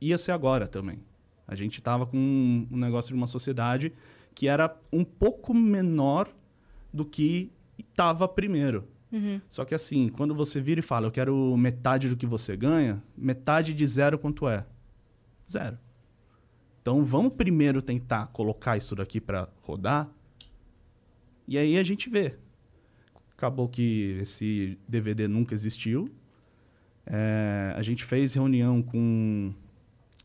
Ia 0.00 0.16
ser 0.16 0.30
agora 0.30 0.68
também. 0.68 1.00
A 1.46 1.56
gente 1.56 1.82
tava 1.82 2.06
com 2.06 2.16
um, 2.16 2.68
um 2.70 2.76
negócio 2.76 3.08
de 3.08 3.16
uma 3.16 3.26
sociedade 3.26 3.92
que 4.32 4.46
era 4.46 4.74
um 4.92 5.02
pouco 5.02 5.52
menor 5.52 6.28
do 6.94 7.04
que 7.04 7.50
estava 7.76 8.28
primeiro. 8.28 8.86
Uhum. 9.10 9.40
Só 9.48 9.64
que 9.64 9.74
assim, 9.74 10.08
quando 10.08 10.36
você 10.36 10.60
vira 10.60 10.78
e 10.78 10.84
fala, 10.84 11.08
eu 11.08 11.10
quero 11.10 11.56
metade 11.56 12.08
do 12.08 12.16
que 12.16 12.26
você 12.26 12.56
ganha, 12.56 13.02
metade 13.16 13.74
de 13.74 13.84
zero 13.84 14.16
quanto 14.20 14.48
é? 14.48 14.64
Zero. 15.50 15.76
Então 16.82 17.04
vamos 17.04 17.34
primeiro 17.34 17.80
tentar 17.80 18.26
colocar 18.26 18.76
isso 18.76 18.96
daqui 18.96 19.20
para 19.20 19.48
rodar. 19.62 20.10
E 21.46 21.56
aí 21.56 21.78
a 21.78 21.82
gente 21.84 22.10
vê. 22.10 22.34
Acabou 23.36 23.68
que 23.68 24.18
esse 24.20 24.76
DVD 24.86 25.28
nunca 25.28 25.54
existiu. 25.54 26.10
É, 27.06 27.72
a 27.76 27.82
gente 27.82 28.04
fez 28.04 28.34
reunião 28.34 28.82
com 28.82 29.54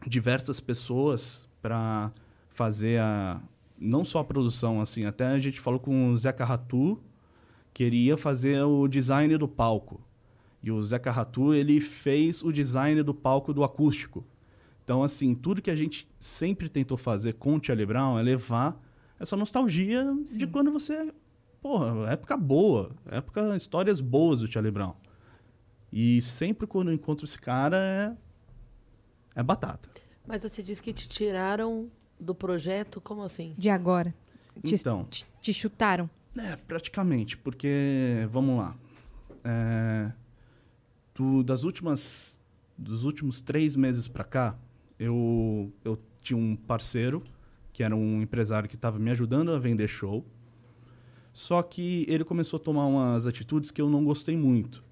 diversas 0.05 0.59
pessoas 0.59 1.47
para 1.61 2.11
fazer 2.49 2.99
a 3.01 3.39
não 3.79 4.03
só 4.03 4.19
a 4.19 4.23
produção 4.23 4.81
assim, 4.81 5.05
até 5.05 5.27
a 5.27 5.39
gente 5.39 5.59
falou 5.59 5.79
com 5.79 6.09
o 6.09 6.17
Zeca 6.17 6.43
Ratu, 6.43 6.99
queria 7.71 8.17
fazer 8.17 8.63
o 8.63 8.87
design 8.87 9.37
do 9.37 9.47
palco. 9.47 10.01
E 10.63 10.71
o 10.71 10.81
Zeca 10.81 11.11
Ratu, 11.11 11.53
ele 11.53 11.79
fez 11.79 12.41
o 12.43 12.51
design 12.51 13.03
do 13.03 13.13
palco 13.13 13.53
do 13.53 13.63
acústico. 13.63 14.25
Então, 14.87 15.03
assim, 15.03 15.35
tudo 15.35 15.61
que 15.61 15.69
a 15.69 15.75
gente 15.75 16.07
sempre 16.17 16.69
tentou 16.69 16.97
fazer 16.97 17.33
com 17.33 17.57
o 17.57 17.61
Charlie 17.61 17.85
Brown 17.85 18.17
é 18.17 18.21
levar 18.23 18.81
essa 19.19 19.35
nostalgia 19.35 20.05
de 20.25 20.47
quando 20.47 20.71
você... 20.71 21.13
Porra, 21.61 22.09
época 22.09 22.37
boa. 22.37 22.95
Época, 23.07 23.53
histórias 23.57 23.99
boas 23.99 24.39
do 24.39 24.49
Charlie 24.49 24.71
Brown. 24.71 24.93
E 25.91 26.21
sempre 26.21 26.65
quando 26.65 26.87
eu 26.87 26.93
encontro 26.93 27.25
esse 27.25 27.37
cara, 27.37 28.15
é, 29.35 29.39
é 29.41 29.43
batata. 29.43 29.89
Mas 30.25 30.43
você 30.43 30.63
disse 30.63 30.81
que 30.81 30.93
te 30.93 31.09
tiraram 31.09 31.91
do 32.17 32.33
projeto, 32.33 33.01
como 33.01 33.23
assim? 33.23 33.53
De 33.57 33.67
agora. 33.69 34.15
Te, 34.63 34.75
Então. 34.75 35.03
te, 35.09 35.25
te 35.41 35.53
chutaram. 35.53 36.09
É, 36.37 36.55
praticamente, 36.55 37.35
porque, 37.37 38.25
vamos 38.29 38.57
lá, 38.57 38.73
é, 39.43 40.13
do- 41.13 41.43
das 41.43 41.63
últimas, 41.63 42.39
dos 42.77 43.03
últimos 43.03 43.41
três 43.41 43.75
meses 43.75 44.07
pra 44.07 44.23
cá, 44.23 44.55
eu, 44.99 45.71
eu 45.83 45.99
tinha 46.21 46.37
um 46.37 46.55
parceiro, 46.55 47.23
que 47.71 47.83
era 47.83 47.95
um 47.95 48.21
empresário 48.21 48.67
que 48.67 48.75
estava 48.75 48.97
me 48.97 49.11
ajudando 49.11 49.51
a 49.51 49.59
vender 49.59 49.87
show, 49.87 50.25
só 51.31 51.61
que 51.61 52.05
ele 52.09 52.23
começou 52.23 52.57
a 52.57 52.59
tomar 52.59 52.85
umas 52.85 53.27
atitudes 53.27 53.69
que 53.69 53.79
eu 53.79 53.89
não 53.89 54.03
gostei 54.03 54.35
muito. 54.35 54.83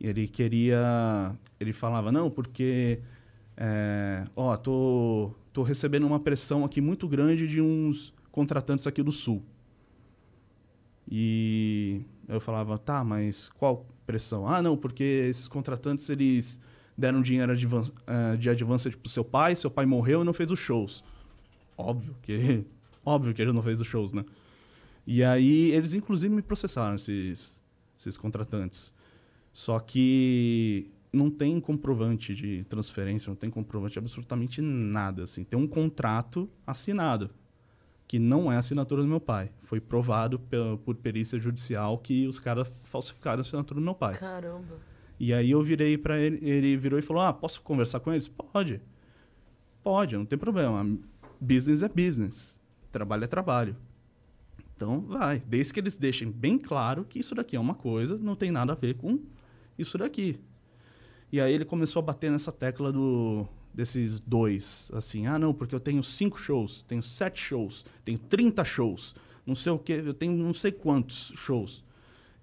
Ele 0.00 0.26
queria, 0.26 1.36
ele 1.60 1.72
falava, 1.72 2.10
não, 2.10 2.30
porque, 2.30 3.00
é, 3.56 4.24
ó, 4.34 4.56
tô, 4.56 5.34
tô 5.52 5.62
recebendo 5.62 6.06
uma 6.06 6.20
pressão 6.20 6.64
aqui 6.64 6.80
muito 6.80 7.06
grande 7.06 7.46
de 7.46 7.60
uns 7.60 8.14
contratantes 8.30 8.86
aqui 8.86 9.02
do 9.02 9.12
Sul. 9.12 9.42
E 11.10 12.02
eu 12.28 12.40
falava, 12.40 12.78
tá, 12.78 13.02
mas 13.02 13.48
qual 13.48 13.86
pressão? 14.06 14.46
Ah, 14.48 14.62
não, 14.62 14.76
porque 14.76 15.04
esses 15.04 15.48
contratantes, 15.48 16.08
eles 16.08 16.60
deram 16.98 17.22
dinheiro 17.22 17.52
eh, 17.52 18.36
de 18.36 18.50
advance 18.50 18.90
pro 18.90 19.08
seu 19.08 19.24
pai, 19.24 19.54
seu 19.54 19.70
pai 19.70 19.86
morreu 19.86 20.22
e 20.22 20.24
não 20.24 20.32
fez 20.32 20.50
os 20.50 20.58
shows. 20.58 21.04
Óbvio 21.76 22.16
que, 22.20 22.64
Óbvio 23.06 23.32
que 23.32 23.40
ele 23.40 23.52
não 23.52 23.62
fez 23.62 23.80
os 23.80 23.86
shows, 23.86 24.12
né? 24.12 24.24
E 25.06 25.22
aí 25.22 25.70
eles 25.70 25.94
inclusive 25.94 26.34
me 26.34 26.42
processaram, 26.42 26.96
esses, 26.96 27.62
esses 27.96 28.18
contratantes. 28.18 28.92
Só 29.52 29.78
que 29.78 30.90
não 31.12 31.30
tem 31.30 31.58
comprovante 31.60 32.34
de 32.34 32.64
transferência, 32.64 33.30
não 33.30 33.36
tem 33.36 33.48
comprovante 33.48 33.94
de 33.94 33.98
absolutamente 34.00 34.60
nada. 34.60 35.22
Assim. 35.22 35.44
Tem 35.44 35.58
um 35.58 35.66
contrato 35.66 36.50
assinado, 36.66 37.30
que 38.06 38.18
não 38.18 38.52
é 38.52 38.56
assinatura 38.56 39.02
do 39.02 39.08
meu 39.08 39.20
pai. 39.20 39.50
Foi 39.60 39.80
provado 39.80 40.40
por 40.84 40.96
perícia 40.96 41.38
judicial 41.38 41.96
que 41.96 42.26
os 42.26 42.38
caras 42.38 42.70
falsificaram 42.84 43.38
a 43.38 43.42
assinatura 43.42 43.80
do 43.80 43.84
meu 43.84 43.94
pai. 43.94 44.14
Caramba. 44.14 44.87
E 45.18 45.32
aí 45.32 45.50
eu 45.50 45.62
virei 45.62 45.98
para 45.98 46.18
ele, 46.18 46.38
ele 46.42 46.76
virou 46.76 46.98
e 46.98 47.02
falou: 47.02 47.22
Ah, 47.22 47.32
posso 47.32 47.60
conversar 47.62 48.00
com 48.00 48.12
eles? 48.12 48.28
Pode. 48.28 48.80
Pode, 49.82 50.16
não 50.16 50.24
tem 50.24 50.38
problema. 50.38 50.98
Business 51.40 51.82
é 51.82 51.88
business. 51.88 52.58
Trabalho 52.92 53.24
é 53.24 53.26
trabalho. 53.26 53.76
Então 54.76 55.00
vai. 55.00 55.42
Desde 55.46 55.72
que 55.72 55.80
eles 55.80 55.96
deixem 55.96 56.30
bem 56.30 56.56
claro 56.56 57.04
que 57.04 57.18
isso 57.18 57.34
daqui 57.34 57.56
é 57.56 57.60
uma 57.60 57.74
coisa, 57.74 58.16
não 58.16 58.36
tem 58.36 58.50
nada 58.50 58.72
a 58.72 58.76
ver 58.76 58.94
com 58.94 59.18
isso 59.76 59.98
daqui. 59.98 60.38
E 61.32 61.40
aí 61.40 61.52
ele 61.52 61.64
começou 61.64 62.00
a 62.00 62.02
bater 62.06 62.30
nessa 62.30 62.52
tecla 62.52 62.92
do 62.92 63.46
desses 63.74 64.18
dois, 64.18 64.90
assim, 64.92 65.26
ah 65.26 65.38
não, 65.38 65.54
porque 65.54 65.72
eu 65.72 65.78
tenho 65.78 66.02
cinco 66.02 66.36
shows, 66.36 66.82
tenho 66.88 67.00
sete 67.00 67.40
shows, 67.40 67.84
tenho 68.04 68.18
30 68.18 68.64
shows, 68.64 69.14
não 69.46 69.54
sei 69.54 69.70
o 69.70 69.78
que, 69.78 69.92
eu 69.92 70.14
tenho 70.14 70.32
não 70.32 70.52
sei 70.52 70.72
quantos 70.72 71.32
shows. 71.36 71.84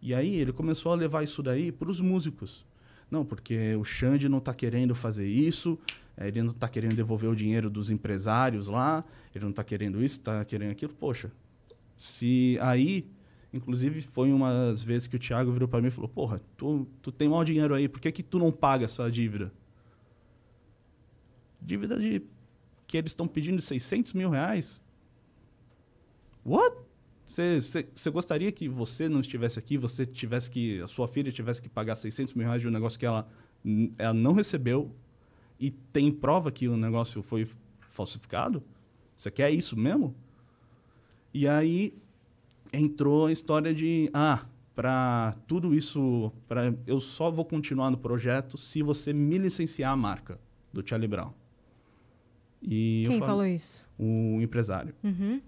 E 0.06 0.14
aí 0.14 0.36
ele 0.36 0.54
começou 0.54 0.92
a 0.92 0.96
levar 0.96 1.24
isso 1.24 1.42
daí 1.42 1.72
para 1.72 1.90
os 1.90 2.00
músicos. 2.00 2.64
Não, 3.10 3.26
porque 3.26 3.76
o 3.76 3.84
Xande 3.84 4.30
não 4.30 4.38
está 4.38 4.54
querendo 4.54 4.94
fazer 4.94 5.28
isso, 5.28 5.80
eh, 6.16 6.28
ele 6.28 6.44
não 6.44 6.52
está 6.52 6.70
querendo 6.70 6.96
devolver 6.96 7.28
o 7.28 7.36
dinheiro 7.36 7.72
dos 7.72 7.90
empresários 7.90 8.68
lá, 8.68 9.04
ele 9.34 9.44
não 9.44 9.50
está 9.50 9.64
querendo 9.64 10.04
isso, 10.04 10.20
está 10.20 10.46
querendo 10.46 10.72
aquilo. 10.74 10.94
Poxa, 10.94 11.32
se 11.98 12.56
aí 12.62 13.10
Inclusive, 13.54 14.02
foi 14.02 14.34
umas 14.34 14.84
vezes 14.84 15.08
que 15.08 15.16
o 15.16 15.20
Thiago 15.20 15.50
virou 15.50 15.66
para 15.66 15.80
mim 15.80 15.88
e 15.88 15.92
falou: 15.92 16.10
Porra, 16.10 16.42
tu, 16.58 16.86
tu 17.02 17.10
tem 17.10 17.30
mau 17.30 17.42
dinheiro 17.42 17.74
aí, 17.74 17.88
por 17.88 18.02
que, 18.02 18.12
que 18.12 18.22
tu 18.22 18.38
não 18.38 18.52
paga 18.52 18.84
essa 18.84 19.10
dívida? 19.10 19.50
Dívida 21.62 21.98
de. 21.98 22.22
que 22.86 22.98
eles 22.98 23.12
estão 23.12 23.26
pedindo 23.30 23.62
600 23.62 24.12
mil 24.12 24.30
reais? 24.30 24.84
What? 26.46 26.76
Você 27.26 28.10
gostaria 28.12 28.52
que 28.52 28.70
você 28.70 29.10
não 29.10 29.20
estivesse 29.20 29.58
aqui, 29.58 29.78
você 29.78 30.06
tivesse 30.06 30.50
que. 30.50 30.82
a 30.82 30.88
sua 30.88 31.08
filha 31.08 31.32
tivesse 31.32 31.62
que 31.62 31.70
pagar 31.70 31.96
600 31.96 32.34
mil 32.34 32.46
reais 32.46 32.62
de 32.62 32.68
um 32.68 32.72
negócio 32.72 33.00
que 33.00 33.06
ela, 33.06 33.28
ela 33.98 34.14
não 34.14 34.34
recebeu 34.34 34.92
e 35.60 35.72
tem 35.72 36.12
prova 36.12 36.52
que 36.52 36.68
o 36.68 36.78
negócio 36.78 37.24
foi 37.24 37.48
falsificado? 37.92 38.64
Você 39.16 39.32
quer 39.32 39.52
isso 39.52 39.78
mesmo? 39.78 40.14
E 41.34 41.48
aí 41.48 41.94
entrou 42.72 43.26
a 43.26 43.32
história 43.32 43.74
de 43.74 44.10
ah, 44.14 44.46
para 44.76 45.34
tudo 45.48 45.74
isso, 45.74 46.32
para 46.48 46.74
eu 46.86 47.00
só 47.00 47.32
vou 47.32 47.46
continuar 47.46 47.90
no 47.90 47.98
projeto 47.98 48.58
se 48.58 48.84
você 48.84 49.14
me 49.14 49.38
licenciar 49.38 49.92
a 49.92 49.96
marca 49.96 50.40
do 50.72 50.88
Charlie 50.88 51.08
Brown. 51.08 51.32
E 52.62 53.06
Quem 53.08 53.20
falo, 53.20 53.32
falou 53.32 53.46
isso? 53.46 53.88
O 53.98 54.42
empresário. 54.42 54.94
Uhum. 55.04 55.42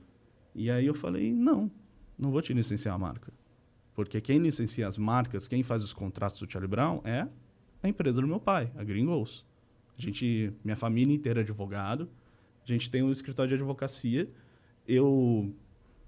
E 0.57 0.71
aí 0.71 0.87
eu 0.87 0.95
falei, 0.95 1.31
não, 1.31 1.69
não 2.17 2.31
vou 2.31 2.41
te 2.41 2.51
licenciar 2.51 2.95
a 2.95 2.97
marca. 2.97 3.31
Porque 3.93 4.19
quem 4.19 4.39
licencia 4.39 4.87
as 4.87 4.97
marcas, 4.97 5.47
quem 5.47 5.61
faz 5.61 5.83
os 5.83 5.93
contratos 5.93 6.41
do 6.41 6.51
Charlie 6.51 6.67
Brown 6.67 6.99
é 7.03 7.27
a 7.81 7.87
empresa 7.87 8.19
do 8.19 8.27
meu 8.27 8.39
pai, 8.39 8.71
a 8.75 8.83
Gringos. 8.83 9.45
A 9.95 10.01
gente, 10.01 10.51
minha 10.63 10.75
família 10.75 11.13
inteira 11.13 11.41
é 11.41 11.43
advogado. 11.43 12.09
A 12.63 12.67
gente 12.67 12.89
tem 12.89 13.03
um 13.03 13.11
escritório 13.11 13.49
de 13.49 13.55
advocacia. 13.55 14.27
Eu 14.87 15.53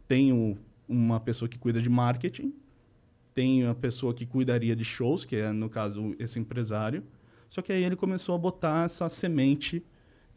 tenho 0.07 0.57
uma 0.87 1.19
pessoa 1.19 1.47
que 1.47 1.59
cuida 1.59 1.79
de 1.79 1.89
marketing, 1.89 2.51
tem 3.35 3.67
a 3.67 3.75
pessoa 3.75 4.15
que 4.15 4.25
cuidaria 4.25 4.75
de 4.75 4.83
shows, 4.83 5.23
que 5.23 5.35
é, 5.35 5.51
no 5.51 5.69
caso, 5.69 6.15
esse 6.17 6.39
empresário. 6.39 7.03
Só 7.47 7.61
que 7.61 7.71
aí 7.71 7.83
ele 7.83 7.95
começou 7.95 8.33
a 8.33 8.37
botar 8.39 8.85
essa 8.85 9.07
semente 9.09 9.85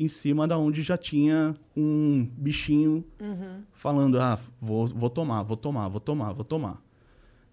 em 0.02 0.08
cima 0.08 0.48
da 0.48 0.58
onde 0.58 0.82
já 0.82 0.96
tinha 0.96 1.54
um 1.76 2.28
bichinho 2.36 3.04
uhum. 3.20 3.62
falando, 3.72 4.18
ah, 4.20 4.38
vou, 4.60 4.86
vou 4.86 5.08
tomar, 5.08 5.42
vou 5.42 5.56
tomar, 5.56 5.88
vou 5.88 6.00
tomar, 6.00 6.32
vou 6.32 6.44
tomar. 6.44 6.82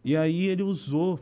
E 0.04 0.16
aí 0.16 0.48
ele 0.48 0.64
usou 0.64 1.20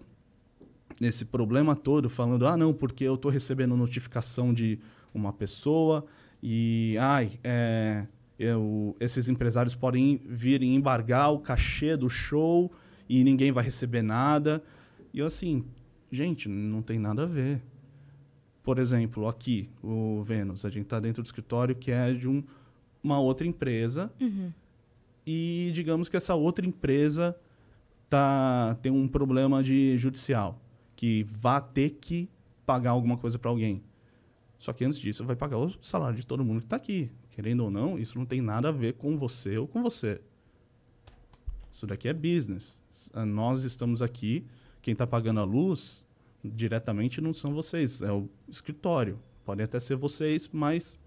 esse 1.01 1.25
problema 1.25 1.75
todo, 1.75 2.09
falando, 2.09 2.47
ah, 2.47 2.55
não, 2.55 2.73
porque 2.73 3.03
eu 3.03 3.15
estou 3.15 3.29
recebendo 3.29 3.75
notificação 3.75 4.53
de 4.53 4.79
uma 5.13 5.33
pessoa 5.33 6.05
e, 6.41 6.95
ai, 6.99 7.39
é, 7.43 8.05
eu, 8.39 8.95
esses 8.99 9.27
empresários 9.27 9.75
podem 9.75 10.21
vir 10.25 10.61
e 10.61 10.73
embargar 10.73 11.31
o 11.31 11.39
cachê 11.39 11.97
do 11.97 12.09
show 12.09 12.71
e 13.09 13.23
ninguém 13.23 13.51
vai 13.51 13.63
receber 13.63 14.01
nada. 14.01 14.63
E 15.13 15.19
eu 15.19 15.25
assim, 15.25 15.65
gente, 16.11 16.47
não 16.47 16.81
tem 16.81 16.99
nada 16.99 17.23
a 17.23 17.25
ver. 17.25 17.61
Por 18.67 18.79
exemplo, 18.79 19.29
aqui, 19.29 19.69
o 19.81 20.21
Vênus, 20.23 20.65
a 20.65 20.69
gente 20.69 20.83
está 20.83 20.99
dentro 20.99 21.23
do 21.23 21.25
escritório 21.25 21.73
que 21.73 21.89
é 21.89 22.11
de 22.11 22.27
um, 22.27 22.43
uma 23.01 23.17
outra 23.17 23.47
empresa. 23.47 24.11
Uhum. 24.19 24.51
E 25.25 25.71
digamos 25.73 26.09
que 26.09 26.17
essa 26.17 26.35
outra 26.35 26.65
empresa 26.65 27.33
tá, 28.09 28.77
tem 28.81 28.91
um 28.91 29.07
problema 29.07 29.63
de 29.63 29.97
judicial, 29.97 30.59
que 30.97 31.23
vai 31.29 31.61
ter 31.61 31.91
que 31.91 32.27
pagar 32.65 32.89
alguma 32.91 33.15
coisa 33.15 33.39
para 33.39 33.49
alguém. 33.49 33.81
Só 34.57 34.73
que 34.73 34.83
antes 34.83 34.99
disso, 34.99 35.23
vai 35.23 35.37
pagar 35.37 35.59
o 35.59 35.71
salário 35.81 36.17
de 36.17 36.27
todo 36.27 36.43
mundo 36.43 36.59
que 36.59 36.65
está 36.65 36.75
aqui. 36.75 37.09
Querendo 37.29 37.63
ou 37.63 37.71
não, 37.71 37.97
isso 37.97 38.19
não 38.19 38.25
tem 38.25 38.41
nada 38.41 38.67
a 38.67 38.71
ver 38.73 38.95
com 38.95 39.17
você 39.17 39.57
ou 39.57 39.65
com 39.65 39.81
você. 39.81 40.19
Isso 41.71 41.87
daqui 41.87 42.09
é 42.09 42.13
business. 42.13 42.83
Nós 43.27 43.63
estamos 43.63 44.01
aqui, 44.01 44.45
quem 44.81 44.91
está 44.91 45.07
pagando 45.07 45.39
a 45.39 45.45
luz 45.45 46.05
diretamente 46.55 47.21
não 47.21 47.33
são 47.33 47.53
vocês, 47.53 48.01
é 48.01 48.11
o 48.11 48.29
escritório. 48.47 49.19
Podem 49.45 49.63
até 49.63 49.79
ser 49.79 49.95
vocês, 49.95 50.49
mas 50.51 50.99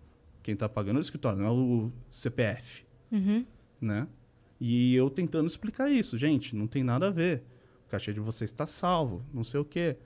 quem 0.43 0.55
está 0.55 0.69
pagando 0.69 0.97
é 0.97 1.01
o 1.01 1.03
escritório, 1.03 1.39
não 1.39 1.47
é 1.47 1.51
o 1.51 1.93
CPF. 2.11 2.85
Uhum. 3.12 3.45
Né? 3.81 4.07
E 4.61 4.95
eu 4.95 5.11
tentando 5.11 5.47
explicar 5.47 5.91
isso, 5.91 6.17
gente, 6.19 6.55
não 6.55 6.67
tem 6.67 6.83
nada 6.83 7.09
a 7.09 7.11
ver. 7.11 7.43
O 7.87 7.91
cachê 7.91 8.12
de 8.12 8.21
vocês 8.21 8.51
está 8.51 8.67
salvo, 8.67 9.23
não 9.33 9.43
sei 9.43 9.61
o 9.61 9.65
quê. 9.65 9.97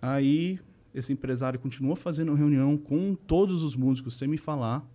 Aí 0.00 0.58
esse 0.94 1.12
empresário 1.12 1.58
continua 1.58 1.96
fazendo 1.96 2.34
reunião 2.34 2.76
com 2.76 3.14
todos 3.14 3.62
os 3.62 3.74
músicos 3.74 4.16
sem 4.16 4.28
me 4.28 4.38
falar. 4.38 4.88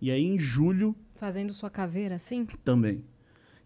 E 0.00 0.10
aí, 0.10 0.24
em 0.24 0.38
julho. 0.38 0.96
Fazendo 1.14 1.52
sua 1.52 1.70
caveira 1.70 2.14
assim? 2.16 2.46
Também. 2.64 3.04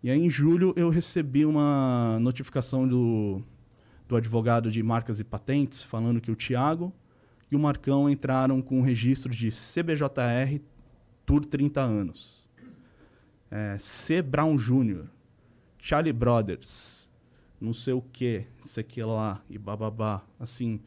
E 0.02 0.10
aí, 0.10 0.18
em 0.18 0.28
julho, 0.28 0.74
eu 0.76 0.90
recebi 0.90 1.46
uma 1.46 2.18
notificação 2.20 2.86
do, 2.86 3.42
do 4.08 4.16
advogado 4.16 4.70
de 4.70 4.82
marcas 4.82 5.20
e 5.20 5.24
patentes 5.24 5.82
falando 5.82 6.20
que 6.20 6.30
o 6.30 6.36
Tiago 6.36 6.92
e 7.50 7.56
o 7.56 7.58
Marcão 7.58 8.08
entraram 8.08 8.60
com 8.60 8.80
o 8.80 8.82
registro 8.82 9.32
de 9.32 9.50
CBJR 9.50 10.60
Tour 11.24 11.44
30 11.44 11.80
anos. 11.80 12.48
É, 13.50 13.76
C. 13.78 14.22
Brown 14.22 14.56
Jr., 14.56 15.06
Charlie 15.78 16.12
Brothers, 16.12 17.10
não 17.60 17.72
sei 17.72 17.94
o 17.94 18.02
que, 18.02 18.44
sei 18.60 18.82
que 18.82 19.02
lá, 19.02 19.40
e 19.48 19.56
bababá. 19.56 20.22
Assim, 20.38 20.80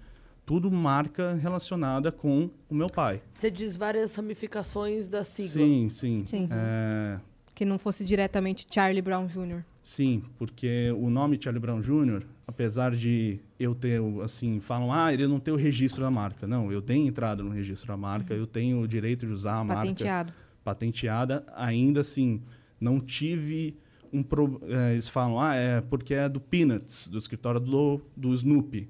tudo 0.46 0.70
marca 0.70 1.36
relacionada 1.36 2.12
com 2.12 2.50
o 2.70 2.76
meu 2.76 2.90
pai. 2.90 3.22
Você 3.34 3.50
diz 3.50 3.78
várias 3.78 4.16
ramificações 4.16 5.08
da 5.08 5.24
sigla. 5.24 5.52
Sim, 5.52 5.90
sim. 5.90 6.26
sim. 6.30 6.50
É... 6.52 7.20
Que 7.56 7.64
não 7.66 7.78
fosse 7.78 8.04
diretamente 8.04 8.68
Charlie 8.70 9.02
Brown 9.02 9.26
Jr. 9.28 9.64
Sim, 9.82 10.24
porque 10.38 10.92
o 10.98 11.10
nome 11.10 11.40
Charlie 11.42 11.60
Brown 11.60 11.80
Jr., 11.80 12.24
apesar 12.46 12.96
de 12.96 13.40
eu 13.60 13.74
ter, 13.74 14.02
assim, 14.24 14.60
falam, 14.60 14.92
ah, 14.92 15.14
ele 15.14 15.26
não 15.26 15.40
tem 15.40 15.54
o 15.54 15.58
registro 15.58 16.04
da 16.04 16.12
marca. 16.12 16.46
Não, 16.46 16.72
eu 16.72 16.82
tenho 16.82 17.08
entrada 17.08 17.42
no 17.42 17.50
registro 17.50 17.88
da 17.88 17.98
marca, 17.98 18.34
uhum. 18.34 18.40
eu 18.40 18.48
tenho 18.48 18.82
o 18.82 18.88
direito 18.88 19.26
de 19.26 19.32
usar 19.32 19.62
a 19.62 19.66
Patenteado. 19.66 20.32
marca. 20.32 20.50
Patenteada. 20.64 21.46
Ainda 21.56 22.02
assim, 22.02 22.42
não 22.80 23.00
tive 23.00 23.78
um... 24.12 24.22
Pro... 24.22 24.62
É, 24.68 24.92
eles 24.92 25.08
falam, 25.08 25.40
ah, 25.40 25.56
é 25.56 25.82
porque 25.82 26.14
é 26.14 26.28
do 26.28 26.40
Peanuts, 26.40 27.08
do 27.08 27.18
escritório 27.18 27.60
do, 27.60 28.02
do 28.16 28.34
Snoopy 28.34 28.90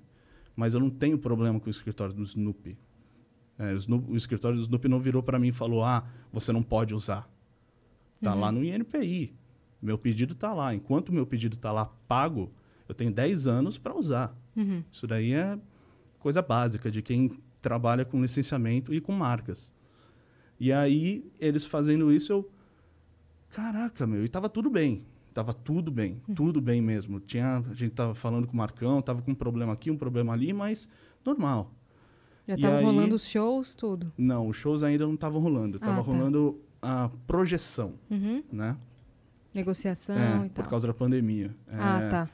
mas 0.60 0.74
eu 0.74 0.82
não 0.82 0.90
tenho 0.90 1.18
problema 1.18 1.58
com 1.58 1.68
o 1.68 1.70
escritório 1.70 2.14
do 2.14 2.22
Snoopy. 2.22 2.78
É, 3.58 3.72
o, 3.72 3.78
Snoopy, 3.78 4.12
o, 4.12 4.18
escritório 4.18 4.58
do 4.58 4.64
Snoopy 4.64 4.90
não 4.90 5.00
virou 5.00 5.24
para 5.24 5.40
mim 5.40 5.48
e 5.48 5.52
falou: 5.54 5.86
ah, 5.86 6.06
você 6.34 6.52
não 6.52 6.62
pode 6.62 6.94
usar. 6.94 7.30
Está 8.18 8.34
uhum. 8.34 8.42
lá 8.42 8.52
no 8.52 8.62
INPI. 8.62 9.34
Meu 9.82 9.98
pedido 9.98 10.34
está 10.34 10.54
lá. 10.54 10.74
Enquanto 10.74 11.14
meu 11.14 11.26
pedido 11.26 11.56
está 11.56 11.72
lá 11.72 11.86
pago, 12.08 12.52
eu 12.88 12.96
tenho 12.96 13.12
10 13.12 13.48
anos 13.48 13.78
para 13.78 13.96
usar. 13.96 14.36
Uhum. 14.56 14.84
Isso 14.92 15.08
daí 15.08 15.34
é 15.34 15.58
coisa 16.20 16.42
básica 16.42 16.92
de 16.92 17.02
quem 17.02 17.32
trabalha 17.62 18.04
com 18.06 18.22
licenciamento 18.22 18.94
e 18.94 19.00
com 19.00 19.14
marcas. 19.14 19.74
E 20.60 20.74
aí, 20.74 21.26
eles 21.40 21.66
fazendo 21.66 22.12
isso, 22.12 22.34
eu. 22.34 22.52
Caraca, 23.50 24.06
meu, 24.06 24.22
e 24.22 24.26
estava 24.26 24.50
tudo 24.50 24.70
bem. 24.70 25.06
Tava 25.34 25.54
tudo 25.54 25.92
bem, 25.92 26.22
hum. 26.28 26.34
tudo 26.34 26.60
bem 26.60 26.82
mesmo. 26.82 27.20
Tinha, 27.20 27.64
a 27.70 27.74
gente 27.74 27.92
tava 27.92 28.14
falando 28.14 28.46
com 28.48 28.54
o 28.54 28.58
Marcão, 28.58 29.02
tava 29.02 29.22
com 29.22 29.32
um 29.32 29.36
problema 29.36 29.72
aqui, 29.74 29.90
um 29.90 29.98
problema 29.98 30.34
ali, 30.34 30.52
mas 30.52 30.90
normal. 31.24 31.72
Já 32.48 32.56
estavam 32.56 32.82
rolando 32.84 33.16
os 33.16 33.28
shows, 33.28 33.76
tudo? 33.76 34.12
Não, 34.18 34.48
os 34.48 34.58
shows 34.58 34.84
ainda 34.84 35.06
não 35.06 35.14
estavam 35.14 35.40
rolando. 35.40 35.78
Ah, 35.82 35.86
tava 35.86 35.98
tá. 35.98 36.12
rolando 36.12 36.60
a 36.82 37.10
projeção, 37.28 37.94
Uhum. 38.10 38.44
né? 38.52 38.76
Negociação 39.54 40.16
É, 40.44 40.46
e 40.46 40.50
tal. 40.50 40.64
por 40.64 40.70
causa 40.70 40.88
da 40.88 40.94
pandemia. 40.94 41.52
Ah, 41.68 42.02
É, 42.02 42.08
tá. 42.10 42.30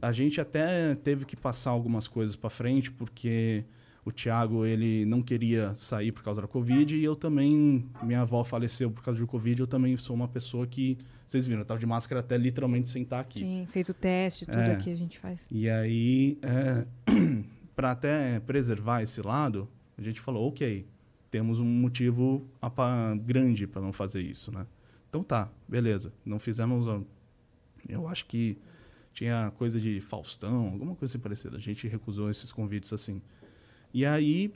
A 0.00 0.12
gente 0.12 0.40
até 0.40 0.94
teve 0.94 1.24
que 1.24 1.34
passar 1.36 1.70
algumas 1.70 2.06
coisas 2.06 2.36
para 2.36 2.48
frente, 2.48 2.90
porque 2.90 3.64
o 4.04 4.12
Thiago 4.12 4.64
ele 4.64 5.04
não 5.04 5.20
queria 5.22 5.74
sair 5.74 6.12
por 6.12 6.22
causa 6.22 6.40
da 6.40 6.46
Covid 6.48 6.96
e 6.96 7.02
eu 7.04 7.16
também, 7.16 7.84
minha 8.02 8.20
avó 8.20 8.44
faleceu 8.44 8.90
por 8.90 9.02
causa 9.02 9.18
do 9.20 9.26
Covid, 9.26 9.60
eu 9.60 9.66
também 9.66 9.96
sou 9.96 10.14
uma 10.14 10.28
pessoa 10.28 10.66
que, 10.66 10.96
vocês 11.26 11.46
viram, 11.46 11.60
eu 11.62 11.64
tava 11.64 11.80
de 11.80 11.86
máscara 11.86 12.20
até 12.20 12.36
literalmente 12.36 12.90
sentar 12.90 13.20
aqui. 13.20 13.40
Sim, 13.40 13.66
fez 13.68 13.88
o 13.88 13.94
teste, 13.94 14.46
tudo 14.46 14.58
É. 14.58 14.72
aqui 14.72 14.90
a 14.92 14.96
gente 14.96 15.18
faz. 15.18 15.48
E 15.50 15.68
aí, 15.68 16.38
é, 16.42 16.84
para 17.74 17.90
até 17.92 18.38
preservar 18.40 19.02
esse 19.02 19.20
lado, 19.20 19.68
a 19.98 20.02
gente 20.02 20.20
falou, 20.20 20.48
ok, 20.48 20.86
temos 21.30 21.58
um 21.58 21.64
motivo 21.64 22.46
grande 23.24 23.66
para 23.66 23.80
não 23.82 23.92
fazer 23.92 24.22
isso, 24.22 24.52
né? 24.52 24.66
Então 25.12 25.22
tá, 25.22 25.50
beleza. 25.68 26.10
Não 26.24 26.38
fizemos, 26.38 26.86
eu 27.86 28.08
acho 28.08 28.24
que 28.24 28.56
tinha 29.12 29.52
coisa 29.58 29.78
de 29.78 30.00
Faustão, 30.00 30.68
alguma 30.68 30.96
coisa 30.96 31.12
assim 31.12 31.22
parecida. 31.22 31.58
A 31.58 31.60
gente 31.60 31.86
recusou 31.86 32.30
esses 32.30 32.50
convites 32.50 32.94
assim. 32.94 33.20
E 33.92 34.06
aí, 34.06 34.54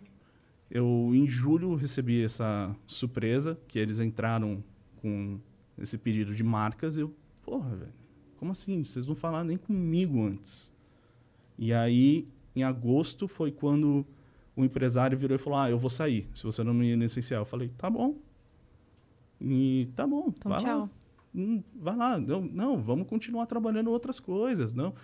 eu 0.70 1.10
em 1.12 1.28
julho 1.28 1.74
recebi 1.74 2.24
essa 2.24 2.74
surpresa 2.86 3.60
que 3.68 3.78
eles 3.78 4.00
entraram 4.00 4.64
com 5.02 5.38
esse 5.76 5.98
pedido 5.98 6.34
de 6.34 6.42
marcas. 6.42 6.96
E 6.96 7.02
eu, 7.02 7.14
porra, 7.44 7.76
velho, 7.76 7.92
como 8.38 8.52
assim? 8.52 8.82
Vocês 8.82 9.06
não 9.06 9.14
falaram 9.14 9.44
nem 9.44 9.58
comigo 9.58 10.24
antes. 10.24 10.72
E 11.58 11.74
aí, 11.74 12.26
em 12.54 12.62
agosto, 12.62 13.28
foi 13.28 13.52
quando 13.52 14.06
o 14.56 14.64
empresário 14.64 15.18
virou 15.18 15.34
e 15.34 15.38
falou: 15.38 15.58
Ah, 15.58 15.68
eu 15.68 15.78
vou 15.78 15.90
sair, 15.90 16.26
se 16.34 16.44
você 16.44 16.64
não 16.64 16.72
me 16.72 16.96
licenciar. 16.96 17.42
Eu 17.42 17.44
falei: 17.44 17.70
Tá 17.76 17.90
bom. 17.90 18.16
E 19.40 19.88
tá 19.94 20.06
bom, 20.06 20.32
Então, 20.36 20.50
vai 20.52 20.60
tchau. 20.60 20.80
lá. 20.80 20.90
Hum, 21.34 21.62
vai 21.74 21.96
lá. 21.96 22.18
Não, 22.18 22.40
não, 22.42 22.78
vamos 22.78 23.06
continuar 23.08 23.46
trabalhando 23.46 23.90
outras 23.90 24.18
coisas. 24.18 24.72
Não. 24.72 24.94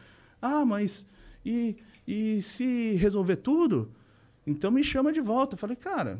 Ah, 0.40 0.64
mas 0.64 1.06
e, 1.44 1.76
e 2.06 2.40
se 2.40 2.94
resolver 2.94 3.36
tudo? 3.36 3.90
Então 4.46 4.70
me 4.70 4.82
chama 4.82 5.12
de 5.12 5.20
volta. 5.20 5.54
Eu 5.54 5.58
falei, 5.58 5.76
cara, 5.76 6.18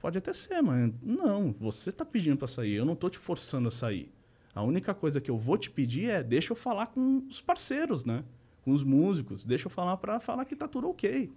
pode 0.00 0.18
até 0.18 0.32
ser, 0.32 0.60
mas 0.62 0.92
não, 1.02 1.50
você 1.52 1.90
tá 1.90 2.04
pedindo 2.04 2.36
para 2.36 2.46
sair, 2.48 2.74
eu 2.74 2.84
não 2.84 2.94
tô 2.94 3.08
te 3.08 3.18
forçando 3.18 3.68
a 3.68 3.70
sair. 3.70 4.12
A 4.54 4.62
única 4.62 4.92
coisa 4.92 5.20
que 5.20 5.30
eu 5.30 5.36
vou 5.38 5.56
te 5.56 5.70
pedir 5.70 6.10
é 6.10 6.22
deixa 6.22 6.52
eu 6.52 6.56
falar 6.56 6.86
com 6.88 7.24
os 7.28 7.40
parceiros, 7.40 8.04
né? 8.04 8.22
Com 8.62 8.72
os 8.72 8.84
músicos, 8.84 9.44
deixa 9.44 9.66
eu 9.66 9.70
falar 9.70 9.96
para 9.96 10.20
falar 10.20 10.44
que 10.44 10.54
tá 10.54 10.68
tudo 10.68 10.88
ok. 10.90 11.32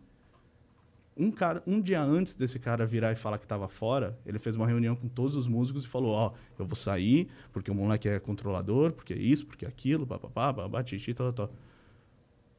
Um, 1.17 1.31
cara, 1.31 1.63
um 1.65 1.79
dia 1.79 2.01
antes 2.01 2.35
desse 2.35 2.59
cara 2.59 2.85
virar 2.85 3.13
e 3.13 3.15
falar 3.15 3.37
que 3.37 3.45
estava 3.45 3.69
fora, 3.69 4.19
ele 4.25 4.37
fez 4.37 4.57
uma 4.57 4.67
reunião 4.67 4.97
com 4.97 5.07
todos 5.07 5.35
os 5.35 5.47
músicos 5.47 5.85
e 5.85 5.87
falou: 5.87 6.11
Ó, 6.11 6.33
eu 6.59 6.65
vou 6.65 6.75
sair 6.75 7.29
porque 7.53 7.71
o 7.71 7.75
moleque 7.75 8.09
é 8.09 8.19
controlador, 8.19 8.91
porque 8.91 9.13
é 9.13 9.17
isso, 9.17 9.45
porque 9.45 9.65
é 9.65 9.67
aquilo, 9.67 10.05
papapá, 10.05 10.51
babá, 10.51 10.83
titi, 10.83 11.13
tal, 11.13 11.31
tal. 11.31 11.51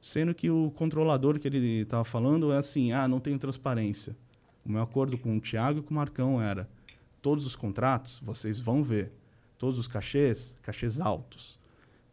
Sendo 0.01 0.35
que 0.35 0.49
o 0.49 0.71
controlador 0.71 1.39
que 1.39 1.47
ele 1.49 1.83
estava 1.83 2.05
falando 2.05 2.51
é 2.51 2.57
assim: 2.57 2.93
ah, 2.93 3.07
não 3.07 3.21
tenho 3.21 3.39
transparência. 3.39 4.17
O 4.65 4.73
meu 4.73 4.81
acordo 4.81 5.19
com 5.19 5.37
o 5.37 5.41
Thiago 5.41 5.81
e 5.81 5.83
com 5.83 5.93
o 5.93 5.97
Marcão 5.97 6.41
era: 6.41 6.67
todos 7.21 7.45
os 7.45 7.55
contratos 7.55 8.21
vocês 8.25 8.59
vão 8.59 8.83
ver, 8.83 9.13
todos 9.59 9.79
os 9.79 9.87
cachês, 9.87 10.57
cachês 10.63 10.99
altos. 10.99 11.59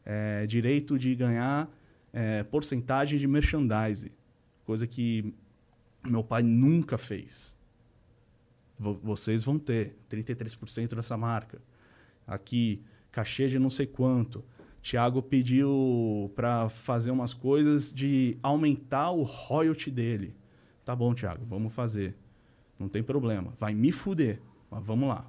É, 0.05 0.45
direito 0.45 0.99
de 0.99 1.15
ganhar 1.15 1.69
é, 2.11 2.43
porcentagem 2.43 3.17
de 3.17 3.25
merchandising, 3.25 4.11
coisa 4.65 4.85
que 4.85 5.33
meu 6.05 6.23
pai 6.23 6.43
nunca 6.43 6.97
fez. 6.97 7.57
Vo- 8.77 8.99
vocês 9.03 9.43
vão 9.43 9.57
ter 9.59 9.95
33% 10.09 10.95
dessa 10.95 11.15
marca. 11.17 11.61
Aqui, 12.25 12.81
cachê 13.11 13.47
de 13.47 13.59
não 13.59 13.69
sei 13.69 13.85
quanto. 13.85 14.43
Tiago 14.81 15.21
pediu 15.21 16.31
para 16.35 16.67
fazer 16.69 17.11
umas 17.11 17.33
coisas 17.33 17.93
de 17.93 18.37
aumentar 18.43 19.11
o 19.11 19.23
royalty 19.23 19.89
dele. 19.89 20.35
Tá 20.83 20.93
bom, 20.95 21.13
Tiago, 21.13 21.45
vamos 21.45 21.73
fazer. 21.73 22.15
Não 22.77 22.89
tem 22.89 23.01
problema. 23.01 23.53
Vai 23.57 23.73
me 23.73 23.91
fuder, 23.91 24.41
mas 24.69 24.83
vamos 24.83 25.07
lá. 25.07 25.25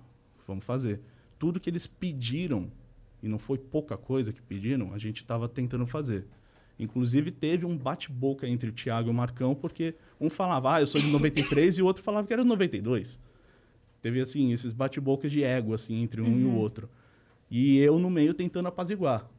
Vamos 0.46 0.64
fazer. 0.64 1.00
Tudo 1.38 1.60
que 1.60 1.70
eles 1.70 1.86
pediram, 1.86 2.70
e 3.22 3.28
não 3.28 3.38
foi 3.38 3.56
pouca 3.58 3.96
coisa 3.96 4.32
que 4.32 4.42
pediram, 4.42 4.92
a 4.92 4.98
gente 4.98 5.18
estava 5.22 5.48
tentando 5.48 5.86
fazer. 5.86 6.26
Inclusive, 6.78 7.30
teve 7.30 7.64
um 7.64 7.76
bate-boca 7.76 8.48
entre 8.48 8.70
o 8.70 8.72
Thiago 8.72 9.08
e 9.08 9.10
o 9.10 9.14
Marcão, 9.14 9.54
porque 9.54 9.94
um 10.20 10.28
falava, 10.28 10.74
ah, 10.74 10.80
eu 10.80 10.86
sou 10.86 11.00
de 11.00 11.06
93, 11.06 11.78
e 11.78 11.82
o 11.82 11.86
outro 11.86 12.02
falava 12.02 12.26
que 12.26 12.32
era 12.32 12.42
de 12.42 12.48
92. 12.48 13.20
Teve, 14.02 14.20
assim, 14.20 14.52
esses 14.52 14.72
bate-bocas 14.72 15.30
de 15.30 15.42
ego, 15.42 15.72
assim, 15.72 16.02
entre 16.02 16.20
um 16.20 16.38
e 16.38 16.44
o 16.44 16.54
outro. 16.54 16.90
E 17.50 17.78
eu 17.78 17.98
no 17.98 18.10
meio 18.10 18.34
tentando 18.34 18.68
apaziguar. 18.68 19.30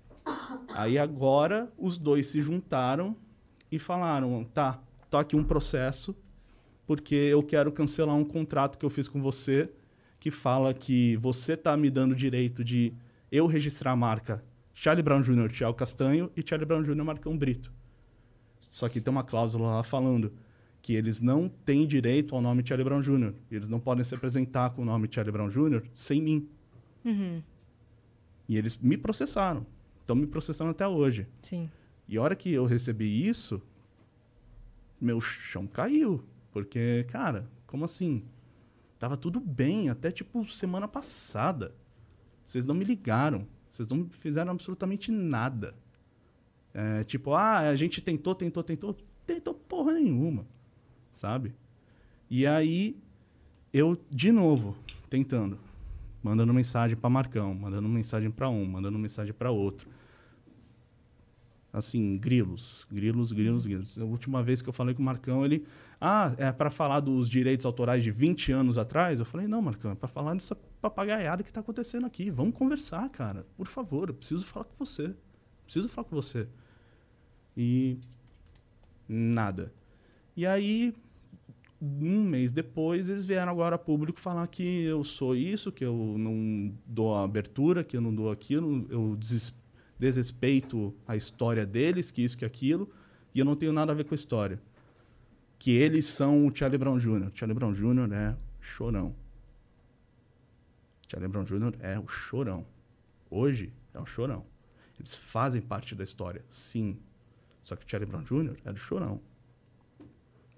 Aí 0.70 0.98
agora, 0.98 1.72
os 1.78 1.98
dois 1.98 2.28
se 2.28 2.42
juntaram 2.42 3.16
e 3.72 3.78
falaram, 3.78 4.44
tá, 4.44 4.82
tô 5.10 5.18
aqui 5.18 5.36
um 5.36 5.44
processo, 5.44 6.16
porque 6.88 7.16
eu 7.16 7.44
quero 7.44 7.72
cancelar 7.72 8.16
um 8.16 8.24
contrato 8.24 8.78
que 8.80 8.86
eu 8.86 8.90
fiz 8.90 9.08
com 9.08 9.22
você, 9.22 9.70
que 10.20 10.32
fala 10.32 10.74
que 10.74 11.18
você 11.18 11.58
tá 11.58 11.76
me 11.76 11.90
dando 11.90 12.14
o 12.14 12.16
direito 12.16 12.64
de 12.64 12.94
eu 13.32 13.46
registrar 13.46 13.92
a 13.92 13.96
marca 13.96 14.44
Charlie 14.78 15.02
Brown 15.02 15.22
Jr. 15.22 15.50
Thiago 15.50 15.74
Castanho 15.74 16.30
e 16.36 16.44
Charlie 16.46 16.68
Brown 16.68 16.84
Jr. 16.84 17.04
Marcão 17.04 17.36
Brito. 17.36 17.72
Só 18.60 18.90
que 18.90 19.00
tem 19.00 19.10
uma 19.10 19.24
cláusula 19.24 19.78
lá 19.78 19.84
falando 19.84 20.34
que 20.82 20.94
eles 20.94 21.22
não 21.22 21.48
têm 21.48 21.88
direito 21.88 22.36
ao 22.36 22.42
nome 22.42 22.62
Charlie 22.64 22.84
Brown 22.84 23.00
Jr. 23.00 23.34
E 23.50 23.56
eles 23.56 23.70
não 23.70 23.80
podem 23.80 24.04
se 24.04 24.14
apresentar 24.14 24.72
com 24.72 24.82
o 24.82 24.86
nome 24.86 25.08
Charlie 25.10 25.32
Brown 25.32 25.48
Jr. 25.48 25.82
sem 25.94 26.22
mim. 26.22 26.50
Uhum. 27.06 27.42
E 28.50 28.58
eles 28.58 28.78
me 28.78 28.98
processaram. 28.98 29.66
Estão 30.02 30.16
me 30.16 30.28
processando 30.28 30.72
até 30.72 30.86
hoje. 30.86 31.26
Sim. 31.42 31.72
E 32.08 32.18
a 32.18 32.22
hora 32.22 32.36
que 32.36 32.52
eu 32.52 32.66
recebi 32.66 33.28
isso, 33.28 33.62
meu 35.00 35.22
chão 35.22 35.66
caiu. 35.66 36.24
Porque, 36.52 37.06
cara, 37.10 37.50
como 37.66 37.86
assim? 37.86 38.26
Tava 39.00 39.16
tudo 39.16 39.40
bem 39.40 39.90
até 39.90 40.12
tipo 40.12 40.46
semana 40.46 40.88
passada. 40.88 41.74
Vocês 42.46 42.66
não 42.66 42.76
me 42.76 42.84
ligaram. 42.84 43.48
Vocês 43.76 43.90
não 43.90 44.10
fizeram 44.10 44.54
absolutamente 44.54 45.12
nada. 45.12 45.76
É, 46.74 47.04
tipo, 47.04 47.34
ah, 47.34 47.60
a 47.60 47.76
gente 47.76 48.00
tentou, 48.02 48.34
tentou, 48.34 48.64
tentou. 48.64 48.98
Tentou 49.28 49.54
porra 49.54 49.94
nenhuma. 49.94 50.46
Sabe? 51.12 51.54
E 52.30 52.48
aí, 52.48 52.98
eu, 53.74 53.98
de 54.10 54.32
novo, 54.32 54.78
tentando. 55.10 55.60
Mandando 56.24 56.54
mensagem 56.54 56.96
para 56.96 57.10
Marcão, 57.10 57.54
mandando 57.54 57.90
mensagem 57.90 58.32
para 58.32 58.50
um, 58.50 58.66
mandando 58.66 58.98
mensagem 58.98 59.34
para 59.34 59.52
outro 59.52 59.90
assim, 61.78 62.18
grilos, 62.18 62.88
grilos, 62.90 63.34
grilos, 63.34 63.66
grilos. 63.66 63.98
A 64.00 64.06
última 64.06 64.42
vez 64.42 64.62
que 64.62 64.70
eu 64.70 64.74
falei 64.74 64.96
com 64.96 65.02
o 65.02 65.06
Marcão, 65.06 65.44
ele, 65.44 65.66
ah, 66.00 66.34
é 66.38 66.52
para 66.52 66.70
falar 66.70 67.02
dos 67.02 67.30
direitos 67.30 67.66
autorais 67.66 68.02
de 68.02 68.12
20 68.12 68.52
anos 68.54 68.78
atrás? 68.78 69.20
Eu 69.20 69.26
falei, 69.26 69.46
não, 69.46 69.62
Marcão, 69.62 69.92
é 69.92 69.96
para 69.96 70.08
falar 70.08 70.34
dessa 70.34 70.56
papagaiada 70.90 71.44
que 71.44 71.50
está 71.50 71.62
acontecendo 71.62 72.06
aqui. 72.06 72.30
Vamos 72.30 72.56
conversar, 72.56 73.10
cara. 73.10 73.46
Por 73.56 73.68
favor, 73.68 74.10
eu 74.10 74.14
preciso 74.14 74.46
falar 74.46 74.66
com 74.66 74.86
você. 74.86 75.14
Preciso 75.64 75.90
falar 75.90 76.06
com 76.06 76.16
você. 76.16 76.48
E 77.56 77.98
nada. 79.08 79.74
E 80.36 80.46
aí, 80.46 80.94
um 81.82 82.24
mês 82.24 82.52
depois, 82.52 83.10
eles 83.10 83.26
vieram 83.26 83.52
agora 83.52 83.76
a 83.76 83.80
público 83.80 84.20
falar 84.20 84.48
que 84.48 84.84
eu 84.84 85.04
sou 85.04 85.36
isso, 85.36 85.72
que 85.72 85.86
eu 85.86 86.16
não 86.18 86.74
dou 86.86 87.16
abertura, 87.16 87.84
que 87.84 87.96
eu 87.96 88.02
não 88.02 88.14
dou 88.14 88.32
aquilo, 88.32 88.86
eu 88.90 89.16
desespero 89.16 89.66
desrespeito 89.98 90.94
a 91.08 91.16
história 91.16 91.66
deles, 91.66 92.12
que 92.12 92.22
isso, 92.22 92.38
que 92.38 92.46
aquilo, 92.46 92.90
e 93.34 93.40
eu 93.40 93.46
não 93.46 93.56
tenho 93.56 93.74
nada 93.74 93.92
a 93.92 93.96
ver 93.96 94.06
com 94.06 94.14
a 94.14 94.16
história. 94.16 94.60
Que 95.58 95.72
eles 95.72 96.06
são 96.06 96.46
o 96.46 96.56
Charlie 96.56 96.78
Brown 96.78 96.98
Jr. 96.98 97.32
Charlie 97.34 97.56
Brown 97.56 97.74
Jr. 97.74 98.14
é 98.14 98.36
chorão. 98.60 99.16
Charlie 101.16 101.32
Brown 101.32 101.46
Jr. 101.46 101.78
é 101.80 101.98
o 101.98 102.08
chorão. 102.10 102.66
Hoje 103.30 103.72
é 103.94 104.00
o 104.00 104.06
chorão. 104.06 104.46
Eles 105.00 105.16
fazem 105.16 105.62
parte 105.62 105.96
da 105.96 106.04
história, 106.04 106.44
sim. 106.50 107.00
Só 107.62 107.78
que 107.78 107.90
Charlie 107.90 108.10
Brown 108.10 108.22
Jr. 108.22 108.58
é 108.66 108.74
do 108.74 108.78
chorão. 108.78 109.22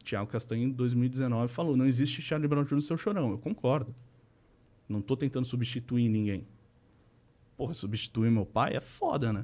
Tiago 0.04 0.28
Castanho, 0.28 0.64
em 0.64 0.72
2019, 0.72 1.54
falou: 1.54 1.78
não 1.78 1.86
existe 1.86 2.24
Charlie 2.24 2.48
Brown 2.48 2.64
Jr. 2.64 2.82
seu 2.82 2.98
chorão. 2.98 3.30
Eu 3.30 3.38
concordo. 3.38 3.94
Não 4.90 5.00
estou 5.00 5.16
tentando 5.16 5.46
substituir 5.46 6.10
ninguém. 6.10 6.48
Porra, 7.56 7.76
substituir 7.76 8.32
meu 8.32 8.46
pai 8.46 8.76
é 8.76 8.80
foda, 8.80 9.32
né? 9.32 9.44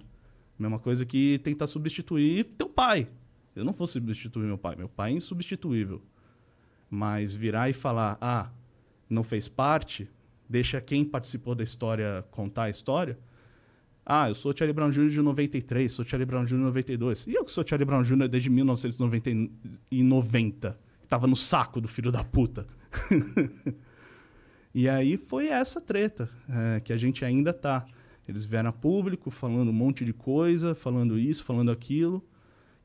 Mesma 0.57 0.79
coisa 0.79 1.05
que 1.05 1.37
tentar 1.43 1.67
substituir 1.67 2.45
teu 2.57 2.69
pai. 2.69 3.07
Eu 3.55 3.63
não 3.63 3.73
vou 3.73 3.85
substituir 3.85 4.45
meu 4.45 4.57
pai. 4.57 4.75
Meu 4.75 4.89
pai 4.89 5.11
é 5.11 5.15
insubstituível. 5.15 6.01
Mas 6.89 7.35
virar 7.35 7.69
e 7.69 7.73
falar, 7.73 8.17
ah, 8.19 8.49
não 9.07 9.23
fez 9.23 9.47
parte, 9.47 10.09
deixa 10.53 10.79
quem 10.79 11.03
participou 11.03 11.53
da 11.55 11.63
história 11.63 12.23
contar 12.29 12.65
a 12.65 12.69
história. 12.69 13.17
Ah, 14.05 14.29
eu 14.29 14.35
sou 14.35 14.55
Charlie 14.55 14.71
Brown 14.71 14.91
Jr. 14.91 15.09
de 15.09 15.19
93, 15.19 15.91
sou 15.91 16.05
Charlie 16.05 16.27
Brown 16.27 16.43
Jr. 16.43 16.57
de 16.57 16.61
92. 16.61 17.25
E 17.25 17.33
eu 17.33 17.43
que 17.43 17.51
sou 17.51 17.65
Charlie 17.65 17.87
Brown 17.87 18.03
Jr. 18.03 18.27
desde 18.27 18.51
1990, 18.51 20.77
que 21.01 21.07
tava 21.07 21.25
no 21.25 21.35
saco 21.35 21.81
do 21.81 21.87
filho 21.87 22.11
da 22.11 22.23
puta. 22.23 22.67
E 24.75 24.89
aí 24.89 25.17
foi 25.17 25.49
essa 25.49 25.79
treta 25.79 26.27
é, 26.49 26.79
que 26.79 26.91
a 26.91 26.97
gente 26.97 27.23
ainda 27.23 27.53
tá. 27.53 27.85
Eles 28.27 28.43
vieram 28.43 28.71
a 28.71 28.73
público 28.73 29.29
falando 29.29 29.69
um 29.69 29.73
monte 29.73 30.03
de 30.03 30.11
coisa, 30.11 30.73
falando 30.73 31.19
isso, 31.19 31.43
falando 31.43 31.69
aquilo, 31.69 32.25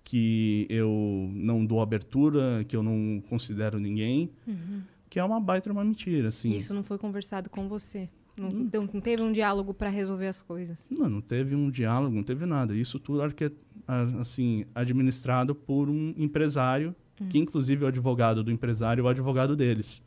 que 0.05 0.67
eu 0.69 1.31
não 1.33 1.65
dou 1.65 1.81
abertura, 1.81 2.63
que 2.69 2.77
eu 2.77 2.83
não 2.83 3.23
considero 3.27 3.81
ninguém, 3.81 4.31
que 5.09 5.19
é 5.19 5.25
uma 5.25 5.41
baita 5.41 5.71
uma 5.73 5.85
mentira, 5.85 6.29
assim. 6.29 6.51
Isso 6.51 6.73
não 6.75 6.83
foi 6.83 6.99
conversado 6.99 7.49
com 7.51 7.69
você. 7.69 8.09
Não, 8.37 8.49
então, 8.49 8.89
não 8.93 9.01
teve 9.01 9.21
um 9.23 9.33
diálogo 9.33 9.75
pra 9.75 9.89
resolver 9.89 10.29
as 10.29 10.41
coisas. 10.41 10.89
Não, 10.91 11.09
não 11.09 11.21
teve 11.21 11.57
um 11.57 11.69
diálogo, 11.71 12.15
não 12.15 12.23
teve 12.23 12.47
nada. 12.47 12.75
Isso 12.75 12.99
tudo 13.01 13.21
arque- 13.23 13.51
assim, 14.21 14.65
administrado 14.75 15.55
por 15.57 15.89
um 15.89 16.15
empresário, 16.17 16.95
que 17.31 17.37
inclusive 17.39 17.85
o 17.85 17.89
advogado 17.89 18.45
do 18.45 18.53
empresário 18.53 19.01
é 19.01 19.05
o 19.05 19.09
advogado 19.09 19.57
deles. 19.57 20.01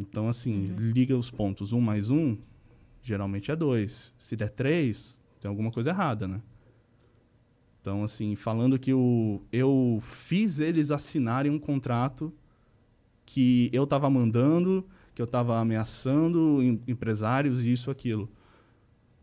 Então, 0.00 0.26
assim, 0.28 0.64
liga 0.78 1.16
os 1.16 1.30
pontos. 1.30 1.72
Um 1.72 1.80
mais 1.80 2.10
um, 2.10 2.36
geralmente 3.02 3.50
é 3.52 3.56
dois. 3.56 4.12
Se 4.18 4.34
der 4.34 4.50
três, 4.50 5.20
tem 5.40 5.48
alguma 5.48 5.70
coisa 5.70 5.90
errada, 5.90 6.26
né? 6.26 6.40
Então, 7.82 8.04
assim, 8.04 8.36
falando 8.36 8.78
que 8.78 8.94
o, 8.94 9.42
eu 9.52 9.98
fiz 10.02 10.60
eles 10.60 10.92
assinarem 10.92 11.50
um 11.50 11.58
contrato 11.58 12.32
que 13.26 13.68
eu 13.72 13.82
estava 13.82 14.08
mandando, 14.08 14.86
que 15.16 15.20
eu 15.20 15.24
estava 15.24 15.58
ameaçando 15.58 16.62
em- 16.62 16.80
empresários, 16.86 17.64
isso, 17.66 17.90
aquilo. 17.90 18.30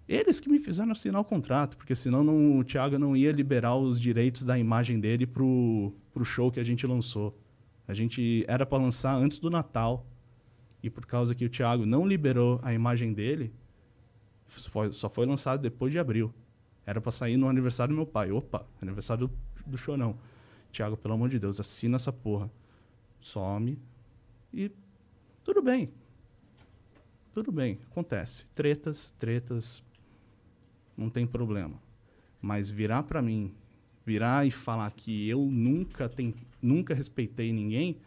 Eles 0.10 0.42
que 0.42 0.50
me 0.50 0.60
fizeram 0.60 0.92
assinar 0.92 1.22
o 1.22 1.24
contrato, 1.24 1.78
porque 1.78 1.96
senão 1.96 2.22
não, 2.22 2.60
o 2.60 2.64
Thiago 2.66 3.00
não 3.00 3.16
ia 3.16 3.32
liberar 3.32 3.78
os 3.78 3.98
direitos 4.00 4.44
da 4.44 4.60
imagem 4.60 5.00
dele 5.00 5.26
pro, 5.26 5.94
pro 6.14 6.26
show 6.26 6.52
que 6.52 6.60
a 6.60 6.64
gente 6.64 6.86
lançou. 6.86 7.40
A 7.88 7.94
gente 7.94 8.44
era 8.46 8.66
para 8.66 8.84
lançar 8.84 9.16
antes 9.16 9.40
do 9.40 9.50
Natal. 9.50 10.06
E 10.84 10.90
por 10.90 11.06
causa 11.06 11.34
que 11.34 11.46
o 11.46 11.50
Thiago 11.50 11.86
não 11.86 12.06
liberou 12.06 12.60
a 12.64 12.74
imagem 12.74 13.14
dele, 13.14 13.54
foi- 14.48 14.92
só 14.92 15.08
foi 15.10 15.26
lançado 15.26 15.62
depois 15.62 15.92
de 15.94 16.00
abril. 16.00 16.34
Era 16.90 17.00
para 17.00 17.12
sair 17.12 17.38
no 17.38 17.48
aniversário 17.48 17.94
do 17.94 17.98
meu 17.98 18.06
pai. 18.08 18.32
Opa, 18.32 18.66
aniversário 18.82 19.28
do, 19.28 19.34
do 19.64 19.78
Chorão. 19.78 20.18
Thiago, 20.72 20.98
pelo 20.98 21.14
amor 21.14 21.30
de 21.30 21.38
Deus, 21.38 21.60
assina 21.60 21.98
essa 21.98 22.12
porra. 22.12 22.50
Some 23.20 23.78
e 24.52 24.72
tudo 25.44 25.62
bem. 25.62 25.92
Tudo 27.32 27.52
bem, 27.52 27.78
acontece. 27.92 28.48
Tretas, 28.56 29.12
tretas, 29.20 29.84
não 30.98 31.12
tem 31.12 31.28
problema. 31.28 31.80
Mas 32.42 32.72
virar 32.72 33.04
pra 33.04 33.22
mim, 33.22 33.54
virar 34.04 34.48
e 34.48 34.50
falar 34.50 34.90
que 34.92 35.30
eu 35.30 35.46
nunca 35.46 36.10
tem, 36.10 36.34
nunca 36.60 36.96
respeitei 36.96 37.54
ninguém, 37.54 37.98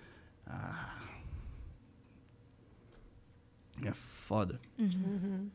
ah, 0.45 1.09
é 3.85 3.93
foda. 3.93 4.61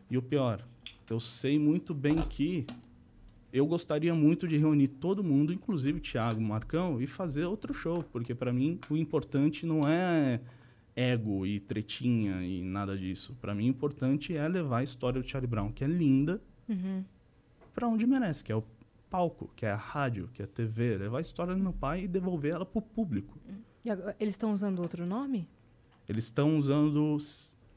E 0.09 0.17
o 0.17 0.21
pior, 0.21 0.65
eu 1.09 1.19
sei 1.19 1.59
muito 1.59 1.93
bem 1.93 2.21
que 2.21 2.65
eu 3.57 3.65
gostaria 3.65 4.13
muito 4.13 4.47
de 4.47 4.57
reunir 4.57 4.87
todo 4.87 5.23
mundo, 5.23 5.51
inclusive 5.53 5.99
Thiago, 5.99 6.41
Marcão, 6.41 7.01
e 7.01 7.07
fazer 7.07 7.45
outro 7.45 7.73
show, 7.73 8.03
porque 8.03 8.33
pra 8.35 8.53
mim 8.53 8.79
o 8.89 8.97
importante 8.97 9.65
não 9.65 9.81
é 9.87 10.39
ego 10.95 11.45
e 11.45 11.59
tretinha 11.59 12.41
e 12.43 12.61
nada 12.61 12.97
disso. 12.97 13.35
Pra 13.39 13.53
mim 13.53 13.67
o 13.67 13.69
importante 13.69 14.35
é 14.35 14.47
levar 14.47 14.79
a 14.79 14.83
história 14.83 15.21
do 15.21 15.27
Charlie 15.27 15.49
Brown, 15.49 15.71
que 15.71 15.83
é 15.83 15.87
linda, 15.87 16.41
pra 17.73 17.87
onde 17.87 18.05
merece, 18.07 18.43
que 18.43 18.51
é 18.51 18.55
o 18.55 18.63
palco, 19.09 19.49
que 19.55 19.65
é 19.65 19.71
a 19.71 19.75
rádio, 19.75 20.29
que 20.33 20.41
é 20.41 20.45
a 20.45 20.47
TV, 20.47 20.97
levar 20.97 21.19
a 21.19 21.21
história 21.21 21.53
do 21.55 21.61
meu 21.61 21.73
pai 21.73 22.03
e 22.03 22.07
devolver 22.07 22.53
ela 22.53 22.65
pro 22.65 22.81
público. 22.81 23.37
E 23.85 23.89
agora, 23.89 24.15
eles 24.19 24.33
estão 24.33 24.51
usando 24.51 24.79
outro 24.79 25.05
nome? 25.05 25.47
Eles 26.09 26.25
estão 26.25 26.57
usando 26.57 27.17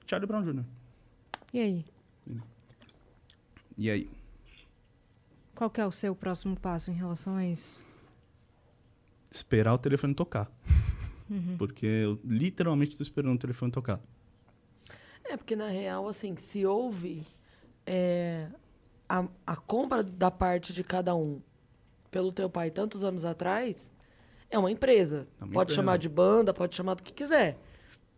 Charlie 0.06 0.26
Brown 0.26 0.42
Jr. 0.42 0.64
E 1.52 1.60
aí? 1.60 1.84
E 3.78 3.90
aí? 3.90 4.10
Qual 5.60 5.68
que 5.68 5.78
é 5.78 5.86
o 5.86 5.92
seu 5.92 6.16
próximo 6.16 6.58
passo 6.58 6.90
em 6.90 6.94
relação 6.94 7.36
a 7.36 7.44
isso? 7.44 7.84
Esperar 9.30 9.74
o 9.74 9.78
telefone 9.78 10.14
tocar. 10.14 10.50
Porque 11.58 11.84
eu 11.84 12.18
literalmente 12.24 12.92
estou 12.92 13.04
esperando 13.04 13.34
o 13.34 13.38
telefone 13.38 13.70
tocar. 13.70 14.00
É, 15.22 15.36
porque 15.36 15.54
na 15.54 15.68
real, 15.68 16.08
assim, 16.08 16.34
se 16.34 16.64
houve 16.64 17.26
é, 17.84 18.48
a, 19.06 19.28
a 19.46 19.54
compra 19.54 20.02
da 20.02 20.30
parte 20.30 20.72
de 20.72 20.82
cada 20.82 21.14
um 21.14 21.42
pelo 22.10 22.32
teu 22.32 22.48
pai 22.48 22.70
tantos 22.70 23.04
anos 23.04 23.26
atrás, 23.26 23.92
é 24.48 24.58
uma 24.58 24.72
empresa. 24.72 25.28
É 25.38 25.44
uma 25.44 25.52
pode 25.52 25.72
empresa. 25.72 25.76
chamar 25.76 25.98
de 25.98 26.08
banda, 26.08 26.54
pode 26.54 26.74
chamar 26.74 26.94
do 26.94 27.02
que 27.02 27.12
quiser. 27.12 27.58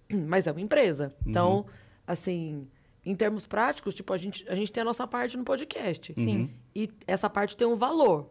Mas 0.29 0.47
é 0.47 0.53
uma 0.53 0.61
empresa. 0.61 1.09
Uhum. 1.09 1.31
Então, 1.31 1.67
assim, 2.07 2.69
em 3.05 3.15
termos 3.17 3.47
práticos, 3.47 3.95
tipo, 3.95 4.13
a 4.13 4.17
gente, 4.17 4.49
a 4.49 4.55
gente 4.55 4.73
tem 4.73 4.81
a 4.83 4.85
nossa 4.85 5.07
parte 5.07 5.37
no 5.37 5.45
podcast. 5.45 6.13
Sim. 6.15 6.51
E 6.75 6.89
essa 7.07 7.29
parte 7.29 7.57
tem 7.57 7.67
um 7.67 7.75
valor. 7.77 8.31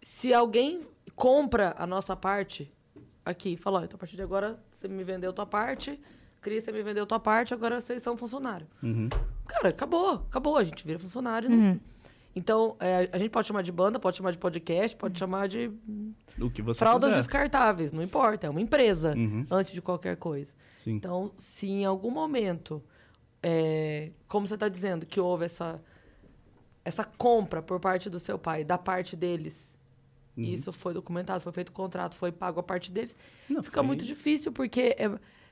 Se 0.00 0.32
alguém 0.34 0.86
compra 1.14 1.74
a 1.78 1.86
nossa 1.86 2.16
parte 2.16 2.70
aqui, 3.24 3.56
fala, 3.56 3.80
ó, 3.80 3.84
então 3.84 3.96
a 3.96 3.98
partir 3.98 4.16
de 4.16 4.22
agora 4.22 4.58
você 4.72 4.88
me 4.88 5.04
vendeu 5.04 5.32
tua 5.32 5.46
parte, 5.46 5.98
Cris, 6.40 6.64
você 6.64 6.72
me 6.72 6.82
vendeu 6.82 7.06
tua 7.06 7.20
parte, 7.20 7.54
agora 7.54 7.80
vocês 7.80 8.02
são 8.02 8.16
funcionário. 8.16 8.66
Uhum. 8.82 9.08
Cara, 9.46 9.68
acabou, 9.68 10.14
acabou, 10.28 10.56
a 10.56 10.64
gente 10.64 10.84
vira 10.84 10.98
funcionário. 10.98 11.48
não- 11.48 11.80
Então, 12.34 12.76
é, 12.80 13.08
a 13.12 13.18
gente 13.18 13.30
pode 13.30 13.46
chamar 13.46 13.62
de 13.62 13.70
banda, 13.70 13.98
pode 14.00 14.16
chamar 14.16 14.32
de 14.32 14.38
podcast, 14.38 14.96
pode 14.96 15.18
chamar 15.18 15.46
de 15.48 15.70
O 16.40 16.50
que 16.50 16.62
você 16.62 16.78
fraldas 16.78 17.10
quiser. 17.10 17.18
descartáveis, 17.18 17.92
não 17.92 18.02
importa, 18.02 18.46
é 18.46 18.50
uma 18.50 18.60
empresa 18.60 19.14
Uhum. 19.16 19.46
antes 19.50 19.72
de 19.72 19.80
qualquer 19.82 20.16
coisa. 20.16 20.52
Sim. 20.76 20.92
Então, 20.92 21.30
se 21.38 21.68
em 21.68 21.84
algum 21.84 22.10
momento, 22.10 22.82
é, 23.42 24.10
como 24.28 24.46
você 24.46 24.54
está 24.54 24.68
dizendo, 24.68 25.04
que 25.06 25.18
houve 25.20 25.44
essa, 25.46 25.80
essa 26.84 27.04
compra 27.04 27.62
por 27.62 27.78
parte 27.80 28.08
do 28.10 28.18
seu 28.18 28.38
pai, 28.38 28.64
da 28.64 28.78
parte 28.78 29.16
deles, 29.16 29.70
Uhum. 30.36 30.44
isso 30.44 30.72
foi 30.72 30.94
documentado, 30.94 31.42
foi 31.42 31.52
feito 31.52 31.68
o 31.68 31.72
contrato, 31.72 32.14
foi 32.16 32.32
pago 32.32 32.58
a 32.58 32.62
parte 32.62 32.90
deles, 32.90 33.16
Não, 33.48 33.62
fica 33.62 33.80
foi- 33.80 33.86
muito 33.86 34.04
difícil, 34.04 34.50
porque 34.50 34.96
é, 34.98 35.10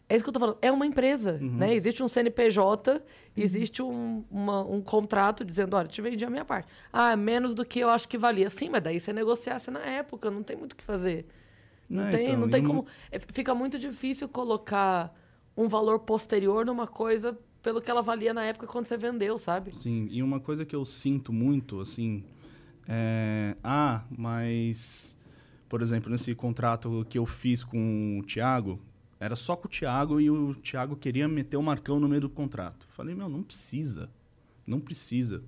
é 0.09 0.15
isso 0.17 0.25
que 0.25 0.29
eu 0.31 0.33
tô 0.33 0.41
falando, 0.41 0.59
é 0.63 0.73
uma 0.73 0.87
empresa, 0.87 1.39
Uhum. 1.41 1.57
né? 1.59 1.75
Existe 1.75 2.03
um 2.03 2.09
CNPJ, 2.09 3.03
existe 3.37 3.83
um, 3.83 4.25
uma- 4.31 4.63
um 4.65 4.81
contrato 4.81 5.45
dizendo, 5.45 5.77
olha, 5.77 5.87
te 5.87 6.01
vendi 6.01 6.25
a 6.25 6.31
minha 6.31 6.45
parte. 6.47 6.67
Ah, 6.93 7.15
menos 7.15 7.55
do 7.55 7.65
que 7.65 7.79
eu 7.81 7.91
acho 7.91 8.09
que 8.09 8.17
valia. 8.17 8.49
Sim, 8.49 8.71
mas 8.71 8.83
daí 8.83 8.99
você 8.99 9.13
negociasse 9.13 9.71
na 9.71 9.81
época, 9.81 10.31
não 10.31 10.43
tem 10.43 10.57
muito 10.57 10.73
o 10.73 10.77
que 10.77 10.83
fazer. 10.85 11.27
Não 11.89 12.05
É, 12.07 12.11
tem, 12.11 12.23
então, 12.29 12.41
não 12.41 12.49
tem 12.49 12.63
como. 12.65 12.87
é, 13.13 13.19
fica 13.19 13.55
muito 13.55 13.79
difícil 13.79 14.29
colocar 14.31 15.15
um 15.57 15.69
valor 15.69 15.99
posterior 16.01 16.65
numa 16.65 16.87
coisa 16.87 17.37
pelo 17.63 17.81
que 17.81 17.91
ela 17.91 18.03
valia 18.03 18.33
na 18.33 18.45
época 18.45 18.67
quando 18.67 18.87
você 18.87 18.97
vendeu, 18.97 19.39
sabe? 19.39 19.77
Sim, 19.77 20.09
e 20.11 20.23
uma 20.23 20.41
coisa 20.41 20.65
que 20.65 20.75
eu 20.75 20.85
sinto 20.85 21.33
muito, 21.33 21.81
assim, 21.81 22.25
é... 22.89 23.57
Ah, 23.63 24.05
mas... 24.11 25.17
Por 25.69 25.83
exemplo, 25.83 26.11
nesse 26.11 26.35
contrato 26.35 27.07
que 27.09 27.17
eu 27.17 27.25
fiz 27.25 27.63
com 27.63 28.19
o 28.19 28.25
Thiago, 28.25 28.81
era 29.21 29.37
só 29.37 29.55
com 29.55 29.69
o 29.69 29.71
Thiago 29.71 30.21
e 30.21 30.29
o 30.29 30.55
Thiago 30.57 30.97
queria 30.97 31.29
meter 31.29 31.57
o 31.57 31.63
Marcão 31.63 32.01
no 32.01 32.09
meio 32.09 32.23
do 32.23 32.29
contrato. 32.29 32.87
Falei, 32.91 33.15
meu, 33.15 33.29
não 33.29 33.43
precisa. 33.43 34.11
Não 34.67 34.81
precisa. 34.81 35.45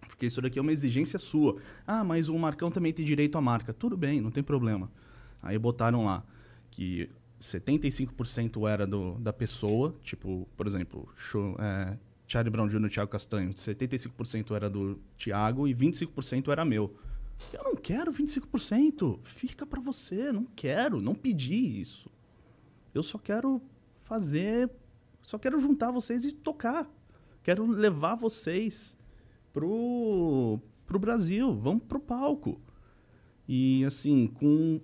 Porque 0.00 0.26
isso 0.26 0.40
daqui 0.40 0.58
é 0.58 0.62
uma 0.62 0.72
exigência 0.72 1.18
sua. 1.18 1.58
Ah, 1.86 2.02
mas 2.02 2.28
o 2.28 2.36
Marcão 2.38 2.70
também 2.70 2.92
tem 2.92 3.04
direito 3.04 3.36
à 3.38 3.40
marca. 3.40 3.72
Tudo 3.72 3.96
bem, 3.96 4.20
não 4.20 4.30
tem 4.30 4.42
problema. 4.42 4.90
Aí 5.42 5.58
botaram 5.58 6.04
lá 6.04 6.24
que 6.70 7.08
75% 7.46 8.68
era 8.68 8.86
do, 8.86 9.14
da 9.14 9.32
pessoa, 9.32 9.94
tipo, 10.02 10.48
por 10.56 10.66
exemplo, 10.66 11.08
show, 11.16 11.56
é, 11.58 11.96
Charlie 12.26 12.50
Brown 12.50 12.68
Jr. 12.68 12.86
e 12.86 12.90
Thiago 12.90 13.10
Castanho. 13.10 13.50
75% 13.50 14.54
era 14.54 14.68
do 14.68 14.98
Thiago 15.16 15.68
e 15.68 15.74
25% 15.74 16.50
era 16.50 16.64
meu. 16.64 16.94
Eu 17.52 17.62
não 17.62 17.76
quero 17.76 18.12
25%. 18.12 19.20
Fica 19.22 19.64
pra 19.66 19.80
você. 19.80 20.32
Não 20.32 20.44
quero. 20.44 21.00
Não 21.00 21.14
pedi 21.14 21.80
isso. 21.80 22.10
Eu 22.92 23.02
só 23.02 23.18
quero 23.18 23.62
fazer. 23.96 24.70
Só 25.22 25.38
quero 25.38 25.60
juntar 25.60 25.90
vocês 25.90 26.24
e 26.24 26.32
tocar. 26.32 26.90
Quero 27.42 27.66
levar 27.66 28.16
vocês 28.16 28.96
pro, 29.52 30.58
pro 30.84 30.98
Brasil. 30.98 31.54
Vamos 31.54 31.84
pro 31.84 32.00
palco. 32.00 32.60
E 33.48 33.84
assim, 33.84 34.26
com, 34.26 34.80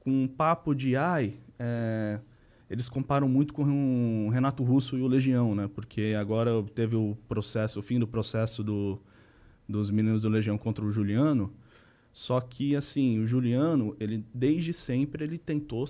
com 0.00 0.24
um 0.24 0.28
papo 0.28 0.74
de 0.74 0.96
ai. 0.96 1.38
É, 1.58 2.20
eles 2.68 2.88
comparam 2.88 3.28
muito 3.28 3.52
com 3.54 4.26
o 4.26 4.30
Renato 4.30 4.62
Russo 4.62 4.96
e 4.96 5.02
o 5.02 5.06
Legião, 5.06 5.54
né? 5.54 5.68
Porque 5.72 6.14
agora 6.18 6.50
teve 6.74 6.96
o 6.96 7.16
processo, 7.28 7.78
o 7.78 7.82
fim 7.82 7.98
do 7.98 8.06
processo 8.06 8.62
do, 8.62 9.00
dos 9.68 9.90
meninos 9.90 10.22
do 10.22 10.28
Legião 10.28 10.56
contra 10.56 10.84
o 10.84 10.90
Juliano. 10.90 11.52
Só 12.12 12.40
que, 12.40 12.76
assim, 12.76 13.18
o 13.18 13.26
Juliano, 13.26 13.96
ele 13.98 14.24
desde 14.32 14.72
sempre 14.72 15.24
ele 15.24 15.36
tentou 15.36 15.84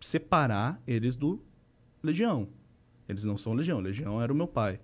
separar 0.00 0.80
eles 0.86 1.16
do 1.16 1.40
Legião. 2.02 2.48
Eles 3.08 3.24
não 3.24 3.38
são 3.38 3.54
Legião, 3.54 3.80
Legião 3.80 4.20
era 4.20 4.32
o 4.32 4.36
meu 4.36 4.46
pai. 4.46 4.80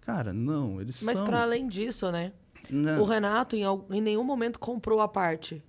Cara, 0.00 0.32
não, 0.32 0.80
eles 0.80 1.02
Mas 1.02 1.18
são. 1.18 1.26
para 1.26 1.42
além 1.42 1.68
disso, 1.68 2.10
né? 2.10 2.32
Né? 2.70 2.98
O 2.98 3.04
Renato 3.04 3.56
em, 3.56 3.62
em 3.90 4.00
nenhum 4.00 4.24
momento 4.24 4.58
comprou 4.58 5.00
a 5.00 5.08
parte. 5.08 5.62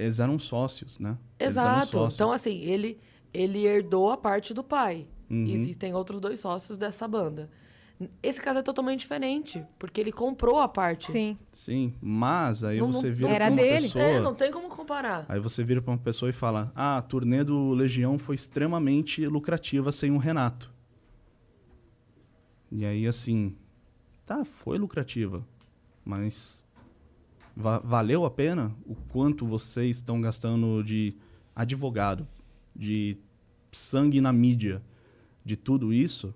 Eles 0.00 0.18
eram 0.20 0.38
sócios, 0.38 0.98
né? 0.98 1.16
Eles 1.38 1.56
eram 1.56 1.70
Exato. 1.78 1.86
sócios. 1.92 2.14
Então, 2.14 2.32
assim, 2.32 2.58
ele, 2.60 2.98
ele 3.34 3.66
herdou 3.66 4.10
a 4.10 4.16
parte 4.16 4.54
do 4.54 4.62
pai. 4.64 5.06
Uhum. 5.28 5.44
E 5.44 5.52
existem 5.52 5.94
outros 5.94 6.20
dois 6.20 6.40
sócios 6.40 6.78
dessa 6.78 7.06
banda. 7.06 7.50
Esse 8.22 8.40
caso 8.40 8.60
é 8.60 8.62
totalmente 8.62 9.00
diferente, 9.00 9.62
porque 9.78 10.00
ele 10.00 10.10
comprou 10.10 10.58
a 10.58 10.66
parte. 10.66 11.12
Sim. 11.12 11.36
Sim, 11.52 11.92
mas 12.00 12.64
aí 12.64 12.78
Não- 12.78 12.90
você 12.90 13.08
não- 13.08 13.14
vira 13.14 13.28
Era 13.30 13.44
pra 13.44 13.52
uma 13.52 13.56
dele. 13.62 13.82
pessoa... 13.82 14.04
É, 14.04 14.20
não 14.20 14.34
tem 14.34 14.50
como 14.50 14.70
comparar. 14.70 15.26
Aí 15.28 15.38
você 15.38 15.62
vira 15.62 15.82
pra 15.82 15.92
uma 15.92 15.98
pessoa 15.98 16.30
e 16.30 16.32
fala: 16.32 16.72
Ah, 16.74 16.96
a 16.96 17.02
turnê 17.02 17.44
do 17.44 17.72
Legião 17.72 18.18
foi 18.18 18.36
extremamente 18.36 19.26
lucrativa 19.26 19.92
sem 19.92 20.10
o 20.12 20.16
Renato. 20.16 20.72
E 22.72 22.84
aí, 22.86 23.06
assim, 23.06 23.54
tá, 24.24 24.44
foi 24.44 24.78
lucrativa, 24.78 25.44
mas 26.04 26.64
va- 27.60 27.78
valeu 27.78 28.24
a 28.24 28.30
pena 28.30 28.74
o 28.86 28.94
quanto 28.94 29.46
vocês 29.46 29.96
estão 29.96 30.20
gastando 30.20 30.82
de 30.82 31.14
advogado, 31.54 32.26
de 32.74 33.16
sangue 33.70 34.20
na 34.20 34.32
mídia, 34.32 34.82
de 35.44 35.56
tudo 35.56 35.92
isso, 35.92 36.34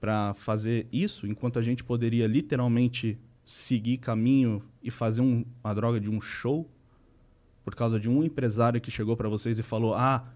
pra 0.00 0.34
fazer 0.34 0.86
isso, 0.92 1.26
enquanto 1.26 1.58
a 1.58 1.62
gente 1.62 1.82
poderia 1.82 2.26
literalmente 2.26 3.18
seguir 3.44 3.98
caminho 3.98 4.62
e 4.82 4.90
fazer 4.90 5.20
um, 5.20 5.44
uma 5.62 5.74
droga 5.74 6.00
de 6.00 6.10
um 6.10 6.20
show? 6.20 6.68
por 7.64 7.74
causa 7.74 7.98
de 7.98 8.08
um 8.08 8.24
empresário 8.24 8.80
que 8.80 8.90
chegou 8.90 9.16
para 9.16 9.28
vocês 9.28 9.58
e 9.58 9.62
falou: 9.62 9.94
Ah, 9.94 10.28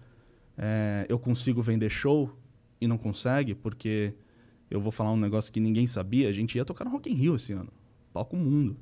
é, 0.57 1.05
eu 1.09 1.19
consigo 1.19 1.61
vender 1.61 1.89
show 1.89 2.31
e 2.79 2.87
não 2.87 2.97
consegue, 2.97 3.53
porque 3.53 4.13
eu 4.71 4.79
vou 4.79 4.91
falar 4.91 5.11
um 5.11 5.17
negócio 5.17 5.51
que 5.51 5.59
ninguém 5.59 5.87
sabia. 5.87 6.29
A 6.29 6.31
gente 6.31 6.55
ia 6.55 6.63
tocar 6.63 6.85
no 6.85 6.91
Rock 6.91 7.09
in 7.09 7.13
Rio 7.15 7.35
esse 7.35 7.51
ano, 7.51 7.69
palco 8.13 8.35
mundo. 8.37 8.77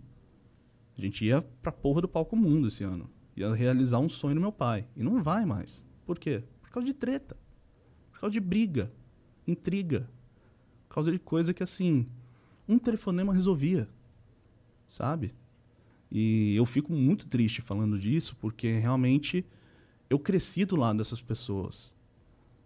A 0.97 1.01
gente 1.01 1.25
ia 1.25 1.41
pra 1.61 1.71
porra 1.71 2.01
do 2.01 2.07
palco 2.07 2.35
mundo 2.35 2.67
esse 2.67 2.83
ano. 2.83 3.09
Ia 3.35 3.53
realizar 3.53 3.99
um 3.99 4.07
sonho 4.07 4.35
do 4.35 4.41
meu 4.41 4.51
pai. 4.51 4.87
E 4.95 5.03
não 5.03 5.21
vai 5.21 5.45
mais. 5.45 5.85
Por 6.05 6.17
quê? 6.17 6.43
Por 6.61 6.69
causa 6.69 6.85
de 6.85 6.93
treta. 6.93 7.37
Por 8.11 8.21
causa 8.21 8.31
de 8.31 8.39
briga, 8.39 8.91
intriga. 9.45 10.09
Por 10.87 10.95
causa 10.95 11.11
de 11.11 11.19
coisa 11.19 11.53
que, 11.53 11.63
assim, 11.63 12.07
um 12.67 12.79
telefonema 12.79 13.33
resolvia. 13.33 13.89
Sabe? 14.87 15.33
E 16.09 16.55
eu 16.55 16.65
fico 16.65 16.93
muito 16.93 17.27
triste 17.27 17.61
falando 17.61 17.99
disso, 17.99 18.37
porque 18.39 18.71
realmente 18.71 19.45
eu 20.09 20.17
cresci 20.17 20.63
do 20.63 20.75
lado 20.75 20.97
dessas 20.97 21.21
pessoas. 21.21 21.95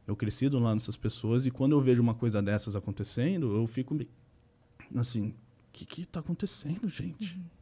Eu 0.05 0.15
cresci 0.15 0.49
do 0.49 0.59
lado 0.59 0.77
dessas 0.77 0.97
pessoas 0.97 1.45
e 1.45 1.51
quando 1.51 1.71
eu 1.71 1.81
vejo 1.81 2.01
uma 2.01 2.13
coisa 2.13 2.41
dessas 2.41 2.75
acontecendo, 2.75 3.55
eu 3.55 3.65
fico 3.65 3.97
assim, 4.95 5.29
o 5.29 5.33
que 5.71 5.85
que 5.85 6.05
tá 6.05 6.19
acontecendo, 6.19 6.87
gente? 6.87 7.39
Você 7.39 7.58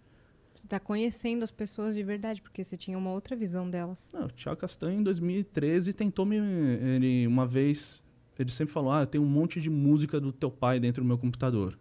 tá 0.68 0.80
conhecendo 0.80 1.44
as 1.44 1.52
pessoas 1.52 1.96
de 1.96 2.04
verdade, 2.04 2.42
porque 2.42 2.64
você 2.64 2.76
tinha 2.78 2.98
uma 2.98 3.12
outra 3.12 3.36
visão 3.36 3.70
delas. 3.70 4.12
Não, 4.14 4.26
o 4.26 4.30
Thiago 4.30 4.60
Castanho, 4.60 5.00
em 5.00 5.04
2013, 5.04 5.94
tentou 5.94 6.26
me. 6.26 6.38
Ele, 6.38 7.26
uma 7.26 7.46
vez, 7.46 8.04
ele 8.38 8.52
sempre 8.52 8.74
falou: 8.74 8.92
Ah, 8.92 9.02
eu 9.02 9.08
tenho 9.08 9.24
um 9.24 9.28
monte 9.28 9.60
de 9.62 9.70
música 9.70 10.20
do 10.20 10.32
teu 10.32 10.52
pai 10.52 10.80
dentro 10.80 11.04
do 11.04 11.08
meu 11.08 11.18
computador. 11.18 11.78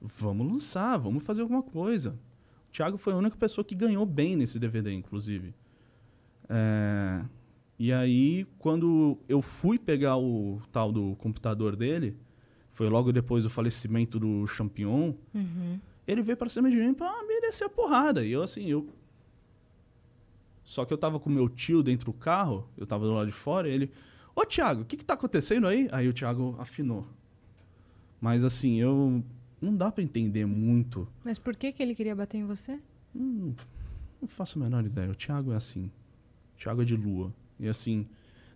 Vamos 0.00 0.46
lançar, 0.52 0.96
vamos 0.98 1.22
fazer 1.24 1.42
alguma 1.42 1.62
coisa. 1.62 2.18
O 2.68 2.72
Thiago 2.72 2.96
foi 2.98 3.12
a 3.12 3.16
única 3.16 3.36
pessoa 3.36 3.64
que 3.64 3.74
ganhou 3.74 4.04
bem 4.04 4.36
nesse 4.36 4.58
DVD, 4.58 4.92
inclusive. 4.92 5.54
É, 6.48 7.24
E 7.78 7.92
aí, 7.92 8.46
quando 8.58 9.18
eu 9.28 9.40
fui 9.42 9.78
pegar 9.78 10.16
o 10.16 10.60
tal 10.70 10.92
do 10.92 11.16
computador 11.16 11.74
dele, 11.74 12.16
foi 12.70 12.88
logo 12.88 13.12
depois 13.12 13.44
do 13.44 13.50
falecimento 13.50 14.18
do 14.18 14.46
Champion, 14.46 15.14
ele 16.06 16.22
veio 16.22 16.36
pra 16.36 16.48
cima 16.48 16.70
de 16.70 16.76
mim 16.76 16.94
pra 16.94 17.22
merecer 17.24 17.66
a 17.66 17.70
porrada. 17.70 18.24
E 18.24 18.32
eu, 18.32 18.42
assim, 18.42 18.66
eu. 18.66 18.88
Só 20.62 20.84
que 20.84 20.92
eu 20.92 20.98
tava 20.98 21.20
com 21.20 21.28
meu 21.28 21.48
tio 21.48 21.82
dentro 21.82 22.06
do 22.06 22.12
carro, 22.12 22.68
eu 22.76 22.86
tava 22.86 23.04
do 23.04 23.12
lado 23.12 23.26
de 23.26 23.32
fora, 23.32 23.68
e 23.68 23.72
ele. 23.72 23.90
Ô, 24.34 24.44
Thiago, 24.44 24.82
o 24.82 24.84
que 24.84 24.96
que 24.96 25.04
tá 25.04 25.14
acontecendo 25.14 25.66
aí? 25.66 25.88
Aí 25.92 26.08
o 26.08 26.12
Thiago 26.12 26.56
afinou. 26.58 27.06
Mas, 28.20 28.44
assim, 28.44 28.80
eu. 28.80 29.22
Não 29.60 29.74
dá 29.74 29.90
pra 29.90 30.02
entender 30.02 30.44
muito. 30.44 31.08
Mas 31.24 31.38
por 31.38 31.56
que, 31.56 31.72
que 31.72 31.82
ele 31.82 31.94
queria 31.94 32.14
bater 32.14 32.36
em 32.36 32.44
você? 32.44 32.78
Hum, 33.16 33.54
não 34.20 34.28
faço 34.28 34.58
a 34.58 34.62
menor 34.62 34.84
ideia. 34.84 35.10
O 35.10 35.14
Thiago 35.14 35.52
é 35.52 35.56
assim. 35.56 35.90
O 36.54 36.58
Thiago 36.58 36.82
é 36.82 36.84
de 36.84 36.96
lua. 36.96 37.32
E 37.58 37.66
assim, 37.66 38.06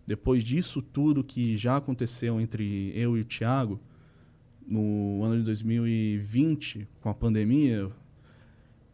depois 0.06 0.42
disso 0.42 0.82
tudo 0.82 1.24
que 1.24 1.56
já 1.56 1.76
aconteceu 1.76 2.40
entre 2.40 2.92
eu 2.94 3.16
e 3.16 3.20
o 3.20 3.24
Thiago, 3.24 3.80
no 4.68 5.24
ano 5.24 5.38
de 5.38 5.44
2020, 5.44 6.86
com 7.00 7.08
a 7.08 7.14
pandemia, 7.14 7.90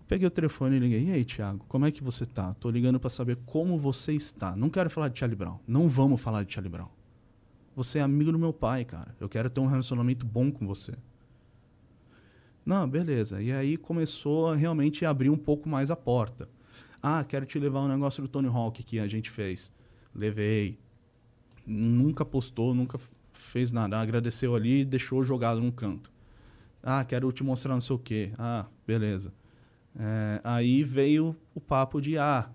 peguei 0.07 0.27
o 0.27 0.31
telefone 0.31 0.77
e 0.77 0.79
liguei. 0.79 1.05
E 1.09 1.11
aí, 1.11 1.25
Thiago, 1.25 1.65
como 1.69 1.85
é 1.85 1.91
que 1.91 2.03
você 2.03 2.25
tá? 2.25 2.55
Tô 2.55 2.71
ligando 2.71 3.01
pra 3.01 3.11
saber 3.11 3.37
como 3.45 3.77
você 3.77 4.13
está. 4.13 4.55
Não 4.55 4.71
quero 4.71 4.89
falar 4.89 5.09
de 5.09 5.19
Charlie 5.19 5.37
Brown. 5.37 5.59
Não 5.67 5.89
vamos 5.89 6.21
falar 6.21 6.45
de 6.45 6.53
Charlie 6.53 6.71
Brown. 6.71 6.89
Você 7.75 7.99
é 7.99 8.03
amigo 8.03 8.31
do 8.31 8.39
meu 8.39 8.53
pai, 8.53 8.85
cara. 8.85 9.17
Eu 9.19 9.29
quero 9.29 9.51
ter 9.51 9.61
um 9.61 9.67
relacionamento 9.67 10.25
bom 10.25 10.53
com 10.53 10.65
você. 10.65 10.95
Não, 12.65 12.89
beleza. 12.89 13.43
E 13.43 13.53
aí 13.53 13.77
começou 13.77 14.53
a 14.53 14.57
realmente 14.57 15.05
abrir 15.05 15.29
um 15.29 15.37
pouco 15.37 15.69
mais 15.69 15.91
a 15.91 15.97
porta. 15.97 16.49
Ah, 17.03 17.25
quero 17.25 17.45
te 17.45 17.59
levar 17.59 17.81
um 17.81 17.89
negócio 17.89 18.23
do 18.23 18.29
Tony 18.29 18.49
Hawk 18.49 18.83
que 18.85 19.01
a 19.01 19.09
gente 19.09 19.29
fez. 19.29 19.73
Levei. 20.15 20.79
Nunca 21.67 22.25
postou, 22.25 22.75
nunca 22.75 22.99
fez 23.45 23.73
nada. 23.73 23.99
Agradeceu 23.99 24.55
ali 24.55 24.81
e 24.81 24.85
deixou 24.85 25.23
jogado 25.23 25.61
num 25.61 25.71
canto. 25.71 26.11
Ah, 26.83 27.05
quero 27.05 27.31
te 27.33 27.43
mostrar 27.43 27.75
não 27.75 27.81
sei 27.81 27.97
o 27.97 27.99
quê. 27.99 28.33
Ah, 28.39 28.67
beleza. 28.87 29.33
É, 29.99 30.41
aí 30.43 30.83
veio 30.83 31.37
o 31.55 31.61
papo 31.61 32.01
de, 32.01 32.19
ah, 32.19 32.51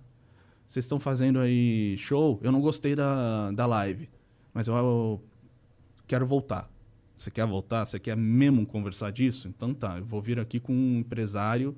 vocês 0.66 0.86
estão 0.86 1.00
fazendo 1.00 1.40
aí 1.40 1.96
show? 1.98 2.40
Eu 2.44 2.52
não 2.52 2.62
gostei 2.62 2.96
da, 2.96 3.52
da 3.52 3.66
live, 3.66 4.10
mas 4.54 4.68
eu, 4.68 4.76
eu 4.76 5.24
quero 6.06 6.26
voltar. 6.26 6.70
Você 7.16 7.32
quer 7.32 7.46
voltar? 7.46 7.86
Você 7.86 8.00
quer 8.00 8.16
mesmo 8.16 8.66
conversar 8.66 9.12
disso? 9.12 9.48
Então 9.48 9.74
tá, 9.74 9.98
eu 9.98 10.06
vou 10.06 10.22
vir 10.22 10.40
aqui 10.40 10.60
com 10.60 10.74
um 10.74 11.00
empresário, 11.00 11.76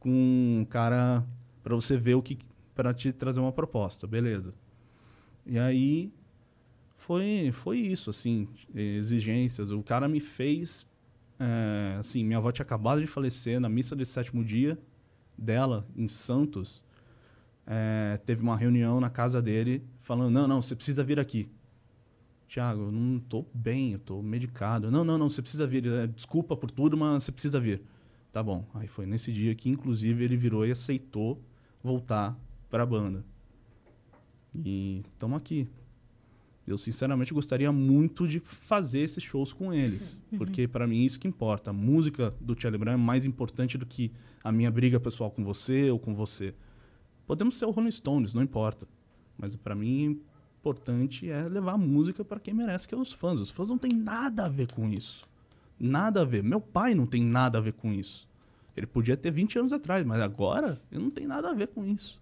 com 0.00 0.10
um 0.10 0.64
cara 0.64 1.24
para 1.62 1.74
você 1.74 1.96
ver 1.96 2.14
o 2.14 2.22
que 2.22 2.38
para 2.74 2.94
te 2.94 3.12
trazer 3.12 3.38
uma 3.38 3.52
proposta, 3.52 4.06
beleza? 4.06 4.54
E 5.44 5.58
aí 5.58 6.12
foi 7.02 7.50
foi 7.52 7.78
isso 7.78 8.10
assim, 8.10 8.48
exigências. 8.74 9.70
O 9.70 9.82
cara 9.82 10.08
me 10.08 10.20
fez 10.20 10.86
é, 11.38 11.96
assim, 11.98 12.24
minha 12.24 12.38
avó 12.38 12.52
tinha 12.52 12.64
acabado 12.64 13.00
de 13.00 13.06
falecer 13.06 13.60
na 13.60 13.68
missa 13.68 13.96
de 13.96 14.04
sétimo 14.06 14.44
dia 14.44 14.78
dela 15.36 15.86
em 15.96 16.06
Santos. 16.06 16.84
É, 17.66 18.18
teve 18.24 18.42
uma 18.42 18.56
reunião 18.56 19.00
na 19.00 19.08
casa 19.08 19.40
dele 19.40 19.82
falando 20.00 20.32
não 20.32 20.48
não 20.48 20.60
você 20.60 20.74
precisa 20.74 21.04
vir 21.04 21.20
aqui 21.20 21.48
Tiago, 22.52 22.82
eu 22.82 22.92
não 22.92 23.18
tô 23.18 23.46
bem, 23.54 23.92
eu 23.94 23.98
tô 23.98 24.20
medicado. 24.20 24.90
Não, 24.90 25.02
não, 25.02 25.16
não, 25.16 25.30
você 25.30 25.40
precisa 25.40 25.66
vir. 25.66 25.86
É, 25.86 26.06
Desculpa 26.06 26.54
por 26.54 26.70
tudo, 26.70 26.98
mas 26.98 27.24
você 27.24 27.32
precisa 27.32 27.58
vir. 27.58 27.80
Tá 28.30 28.42
bom. 28.42 28.66
Aí 28.74 28.86
foi 28.86 29.06
nesse 29.06 29.32
dia 29.32 29.54
que, 29.54 29.70
inclusive, 29.70 30.22
ele 30.22 30.36
virou 30.36 30.66
e 30.66 30.70
aceitou 30.70 31.40
voltar 31.82 32.38
para 32.68 32.82
a 32.82 32.86
banda. 32.86 33.24
E 34.54 35.02
estamos 35.14 35.38
aqui. 35.38 35.66
Eu, 36.66 36.78
sinceramente, 36.78 37.34
gostaria 37.34 37.72
muito 37.72 38.26
de 38.26 38.38
fazer 38.38 39.00
esses 39.00 39.22
shows 39.22 39.52
com 39.52 39.72
eles. 39.72 40.24
Porque, 40.38 40.68
para 40.68 40.86
mim, 40.86 41.02
é 41.02 41.06
isso 41.06 41.18
que 41.18 41.26
importa. 41.26 41.70
A 41.70 41.72
música 41.72 42.32
do 42.40 42.58
Charlie 42.58 42.78
Brown 42.78 42.94
é 42.94 42.96
mais 42.96 43.24
importante 43.24 43.76
do 43.76 43.84
que 43.84 44.12
a 44.44 44.52
minha 44.52 44.70
briga 44.70 45.00
pessoal 45.00 45.30
com 45.30 45.44
você 45.44 45.90
ou 45.90 45.98
com 45.98 46.14
você. 46.14 46.54
Podemos 47.26 47.56
ser 47.56 47.64
o 47.64 47.70
Rolling 47.70 47.90
Stones, 47.90 48.32
não 48.32 48.42
importa. 48.42 48.86
Mas, 49.36 49.56
para 49.56 49.74
mim, 49.74 50.20
importante 50.60 51.28
é 51.28 51.48
levar 51.48 51.72
a 51.72 51.78
música 51.78 52.24
para 52.24 52.38
quem 52.38 52.54
merece, 52.54 52.86
que 52.86 52.94
é 52.94 52.98
os 52.98 53.12
fãs. 53.12 53.40
Os 53.40 53.50
fãs 53.50 53.68
não 53.68 53.78
têm 53.78 53.92
nada 53.92 54.46
a 54.46 54.48
ver 54.48 54.70
com 54.72 54.88
isso. 54.88 55.24
Nada 55.78 56.20
a 56.20 56.24
ver. 56.24 56.44
Meu 56.44 56.60
pai 56.60 56.94
não 56.94 57.06
tem 57.06 57.24
nada 57.24 57.58
a 57.58 57.60
ver 57.60 57.72
com 57.72 57.92
isso. 57.92 58.28
Ele 58.76 58.86
podia 58.86 59.16
ter 59.16 59.32
20 59.32 59.58
anos 59.58 59.72
atrás, 59.72 60.06
mas 60.06 60.20
agora 60.20 60.80
ele 60.90 61.02
não 61.02 61.10
tem 61.10 61.26
nada 61.26 61.50
a 61.50 61.52
ver 61.52 61.66
com 61.66 61.84
isso. 61.84 62.20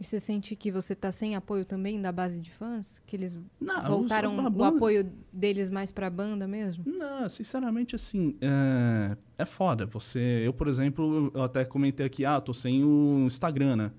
E 0.00 0.04
você 0.04 0.18
sente 0.18 0.56
que 0.56 0.70
você 0.70 0.94
tá 0.94 1.12
sem 1.12 1.36
apoio 1.36 1.62
também 1.62 2.00
da 2.00 2.10
base 2.10 2.40
de 2.40 2.50
fãs? 2.50 3.02
Que 3.06 3.14
eles 3.16 3.38
Não, 3.60 3.82
voltaram 3.86 4.30
a 4.40 4.46
o 4.46 4.50
banda- 4.50 4.76
apoio 4.76 5.12
deles 5.30 5.68
mais 5.68 5.90
pra 5.90 6.08
banda 6.08 6.48
mesmo? 6.48 6.82
Não, 6.86 7.28
sinceramente, 7.28 7.94
assim, 7.94 8.34
é, 8.40 9.14
é 9.36 9.44
foda. 9.44 9.84
Você, 9.84 10.18
eu, 10.42 10.54
por 10.54 10.68
exemplo, 10.68 11.30
eu 11.34 11.42
até 11.42 11.66
comentei 11.66 12.06
aqui, 12.06 12.24
ah, 12.24 12.40
tô 12.40 12.54
sem 12.54 12.82
o 12.82 13.26
Instagram, 13.26 13.76
né? 13.76 13.92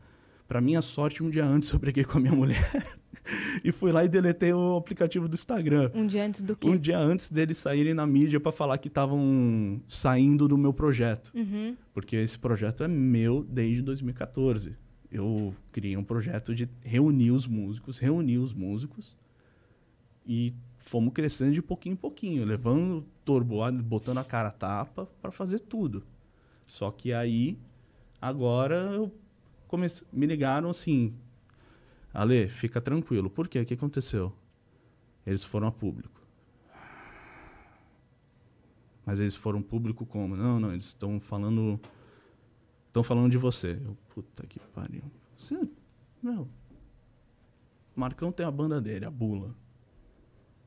Pra 0.48 0.60
minha 0.60 0.82
sorte, 0.82 1.22
um 1.22 1.30
dia 1.30 1.46
antes 1.46 1.70
eu 1.72 1.78
briguei 1.78 2.04
com 2.04 2.18
a 2.18 2.22
minha 2.22 2.34
mulher 2.34 2.98
e 3.64 3.72
fui 3.72 3.92
lá 3.92 4.04
e 4.04 4.10
deletei 4.10 4.52
o 4.54 4.76
aplicativo 4.78 5.28
do 5.28 5.36
Instagram. 5.36 5.92
Um 5.94 6.08
dia 6.08 6.26
antes 6.26 6.42
do 6.42 6.54
Um 6.54 6.56
quê? 6.56 6.78
dia 6.80 6.98
antes 6.98 7.30
deles 7.30 7.60
saírem 7.60 7.94
na 7.94 8.08
mídia 8.08 8.40
pra 8.40 8.52
falar 8.52 8.80
que 8.80 8.88
estavam 8.88 9.80
saindo 9.88 10.48
do 10.48 10.58
meu 10.58 10.74
projeto. 10.74 11.32
Uhum. 11.36 11.78
Porque 11.94 12.16
esse 12.16 12.40
projeto 12.40 12.84
é 12.84 12.88
meu 12.88 13.44
desde 13.48 13.84
2014. 13.84 14.76
Eu 15.12 15.54
criei 15.72 15.98
um 15.98 16.04
projeto 16.04 16.56
de 16.56 16.70
reunir 16.82 17.32
os 17.32 17.46
músicos, 17.46 18.00
reunir 18.00 18.38
os 18.38 18.54
músicos 18.54 19.18
e 20.26 20.54
fomos 20.78 21.14
crescendo 21.14 21.54
de 21.54 21.62
pouquinho 21.62 21.94
em 21.94 21.98
pouquinho, 21.98 22.46
levando 22.46 23.06
torboado, 23.26 23.84
botando 23.84 24.20
a 24.20 24.24
cara 24.24 24.50
a 24.50 24.52
tapa 24.52 25.08
para 25.22 25.32
fazer 25.32 25.60
tudo. 25.60 26.04
Só 26.66 26.92
que 26.92 27.12
aí 27.12 27.58
agora 28.22 28.76
eu 28.94 29.12
comecei, 29.68 30.08
me 30.14 30.26
ligaram 30.26 30.70
assim, 30.70 31.14
Ale, 32.14 32.48
fica 32.48 32.82
tranquilo. 32.82 33.30
Por 33.30 33.48
quê? 33.48 33.60
O 33.60 33.66
que 33.66 33.74
aconteceu? 33.74 34.34
Eles 35.26 35.44
foram 35.44 35.68
a 35.68 35.72
público. 35.72 36.22
Mas 39.06 39.20
eles 39.20 39.36
foram 39.36 39.62
público 39.62 40.06
como? 40.06 40.36
Não, 40.36 40.60
não, 40.60 40.74
eles 40.74 40.88
estão 40.88 41.20
falando. 41.20 41.80
Estão 42.92 43.04
falando 43.04 43.32
de 43.32 43.38
você. 43.38 43.80
Eu, 43.86 43.98
puta 44.14 44.46
que 44.46 44.60
pariu. 44.60 45.02
Você, 45.38 45.58
meu. 46.22 46.46
Marcão 47.96 48.34
tem 48.34 48.46
a 48.46 48.52
banda 48.52 48.82
dele, 48.82 49.06
a 49.06 49.10
Bula. 49.10 49.56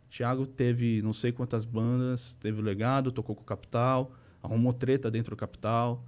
Thiago 0.09 0.47
teve 0.47 1.03
não 1.03 1.13
sei 1.13 1.33
quantas 1.33 1.67
bandas, 1.67 2.35
teve 2.41 2.61
o 2.61 2.65
legado, 2.65 3.13
tocou 3.13 3.37
com 3.37 3.43
o 3.43 3.45
Capital, 3.45 4.11
arrumou 4.43 4.73
treta 4.73 5.11
dentro 5.11 5.37
do 5.37 5.39
Capital 5.39 6.03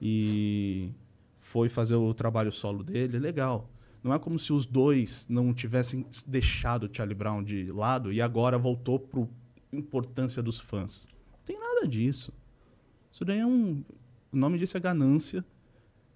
e 0.00 0.90
foi 1.36 1.68
fazer 1.68 1.96
o 1.96 2.14
trabalho 2.14 2.50
solo 2.50 2.82
dele, 2.82 3.18
legal. 3.18 3.68
Não 4.02 4.14
é 4.14 4.18
como 4.18 4.38
se 4.38 4.54
os 4.54 4.64
dois 4.64 5.26
não 5.28 5.52
tivessem 5.52 6.06
deixado 6.26 6.84
o 6.84 6.90
Charlie 6.90 7.14
Brown 7.14 7.44
de 7.44 7.70
lado 7.70 8.10
e 8.10 8.22
agora 8.22 8.56
voltou 8.56 8.98
para 8.98 9.26
importância 9.70 10.42
dos 10.42 10.58
fãs. 10.58 11.06
Não 11.30 11.40
tem 11.44 11.60
nada 11.60 11.86
disso. 11.86 12.32
Isso 13.12 13.22
daí 13.22 13.40
é 13.40 13.46
um. 13.46 13.84
O 14.32 14.36
nome 14.36 14.56
disso 14.56 14.78
é 14.78 14.80
ganância. 14.80 15.44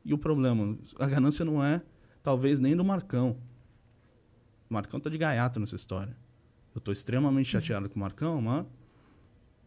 E 0.04 0.12
o 0.12 0.18
problema, 0.18 0.76
a 0.98 1.06
ganância 1.06 1.44
não 1.44 1.64
é, 1.64 1.82
talvez, 2.22 2.58
nem 2.58 2.76
do 2.76 2.84
Marcão. 2.84 3.36
O 4.68 4.74
Marcão 4.74 4.98
tá 4.98 5.08
de 5.08 5.18
gaiato 5.18 5.60
nessa 5.60 5.76
história. 5.76 6.16
Eu 6.74 6.80
tô 6.80 6.90
extremamente 6.90 7.48
chateado 7.48 7.88
com 7.88 7.96
o 7.96 8.00
Marcão, 8.00 8.40
mas 8.40 8.66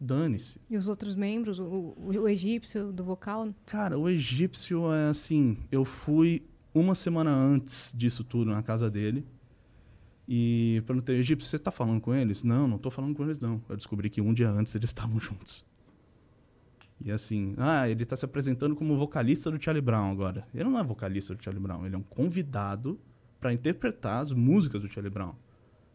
dane-se. 0.00 0.60
E 0.68 0.76
os 0.76 0.88
outros 0.88 1.16
membros, 1.16 1.58
o, 1.58 1.64
o, 1.64 2.12
o 2.22 2.28
egípcio 2.28 2.92
do 2.92 3.04
vocal? 3.04 3.54
Cara, 3.64 3.98
o 3.98 4.08
egípcio 4.08 4.92
é 4.92 5.08
assim, 5.08 5.56
eu 5.70 5.84
fui 5.84 6.42
uma 6.74 6.94
semana 6.94 7.30
antes 7.34 7.92
disso 7.96 8.22
tudo 8.22 8.50
na 8.50 8.62
casa 8.62 8.90
dele. 8.90 9.24
E 10.28 10.82
perguntei, 10.86 11.16
egípcio, 11.16 11.48
você 11.48 11.58
tá 11.58 11.70
falando 11.70 12.00
com 12.00 12.12
eles? 12.12 12.42
Não, 12.42 12.66
não 12.66 12.78
tô 12.78 12.90
falando 12.90 13.14
com 13.14 13.24
eles 13.24 13.38
não. 13.38 13.62
Eu 13.68 13.76
descobri 13.76 14.10
que 14.10 14.20
um 14.20 14.34
dia 14.34 14.50
antes 14.50 14.74
eles 14.74 14.90
estavam 14.90 15.18
juntos. 15.20 15.64
E 17.00 17.10
assim, 17.10 17.54
ah, 17.58 17.88
ele 17.88 18.04
tá 18.04 18.16
se 18.16 18.24
apresentando 18.24 18.74
como 18.74 18.96
vocalista 18.96 19.50
do 19.50 19.62
Charlie 19.62 19.82
Brown 19.82 20.10
agora. 20.10 20.46
Ele 20.54 20.64
não 20.64 20.78
é 20.78 20.82
vocalista 20.82 21.34
do 21.34 21.42
Charlie 21.42 21.62
Brown, 21.62 21.84
ele 21.84 21.94
é 21.94 21.98
um 21.98 22.02
convidado 22.02 22.98
para 23.38 23.52
interpretar 23.52 24.22
as 24.22 24.32
músicas 24.32 24.80
do 24.80 24.88
Charlie 24.88 25.12
Brown. 25.12 25.34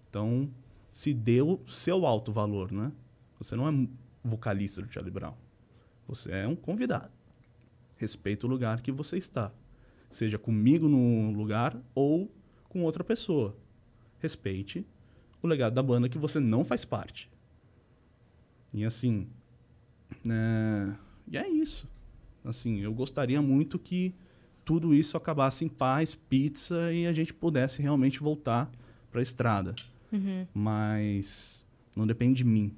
Então, 0.10 0.50
se 0.92 1.14
deu 1.14 1.62
seu 1.66 2.06
alto 2.06 2.32
valor, 2.32 2.72
né? 2.72 2.92
Você 3.40 3.56
não 3.56 3.68
é 3.68 3.88
vocalista 4.24 4.82
do 4.82 4.92
Charlie 4.92 5.12
Brown. 5.12 5.34
Você 6.08 6.32
é 6.32 6.48
um 6.48 6.56
convidado. 6.56 7.12
Respeita 7.98 8.46
o 8.46 8.50
lugar 8.50 8.82
que 8.82 8.92
você 8.92 9.18
está. 9.18 9.52
Seja 10.10 10.38
comigo 10.38 10.88
no 10.88 11.32
lugar 11.32 11.80
ou 11.96 12.32
com 12.68 12.84
outra 12.84 13.04
pessoa. 13.04 13.56
Respeite 14.20 14.86
o 15.42 15.48
legado 15.48 15.74
da 15.74 15.82
banda 15.82 16.10
que 16.10 16.18
você 16.18 16.40
não 16.40 16.64
faz 16.64 16.86
parte. 16.86 17.30
E 18.74 18.86
assim. 18.86 19.28
É... 20.30 20.94
E 21.28 21.38
é 21.38 21.48
isso. 21.48 21.88
Assim, 22.44 22.80
eu 22.80 22.94
gostaria 22.94 23.42
muito 23.42 23.78
que 23.78 24.14
tudo 24.64 24.94
isso 24.94 25.18
acabasse 25.18 25.64
em 25.66 25.70
paz, 25.70 26.16
pizza 26.16 26.92
e 26.94 27.06
a 27.06 27.12
gente 27.12 27.34
pudesse 27.34 27.82
realmente 27.82 28.20
voltar 28.20 28.72
para 29.12 29.20
a 29.20 29.24
estrada. 29.24 29.76
Uhum. 30.12 30.46
Mas 30.54 31.66
não 31.96 32.06
depende 32.06 32.38
de 32.38 32.44
mim, 32.44 32.74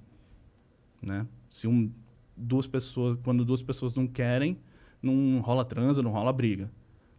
né? 1.02 1.28
Se 1.50 1.68
um, 1.68 1.92
duas 2.36 2.68
pessoas, 2.68 3.18
quando 3.24 3.46
duas 3.46 3.62
pessoas 3.62 3.94
não 3.94 4.08
querem, 4.08 4.58
não 5.02 5.40
rola 5.40 5.66
transa, 5.66 6.02
não 6.02 6.12
rola 6.12 6.32
briga. 6.34 6.70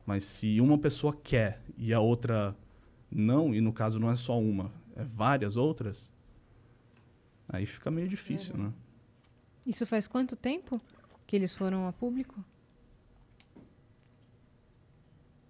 Mas 0.07 0.25
se 0.25 0.61
uma 0.61 0.79
pessoa 0.79 1.15
quer 1.15 1.63
e 1.77 1.93
a 1.93 2.01
outra 2.01 2.57
não, 3.11 3.55
e 3.55 3.61
no 3.61 3.73
caso 3.73 3.99
não 3.99 4.11
é 4.11 4.17
só 4.17 4.39
uma, 4.39 4.71
é 4.97 5.05
várias 5.05 5.57
outras, 5.57 6.13
aí 7.49 7.65
fica 7.65 7.91
meio 7.91 8.09
difícil, 8.09 8.55
uhum. 8.55 8.65
né? 8.65 8.73
Isso 9.67 9.87
faz 9.87 10.07
quanto 10.07 10.37
tempo 10.37 10.81
que 11.27 11.35
eles 11.37 11.57
foram 11.57 11.87
a 11.89 11.93
público? 11.93 12.43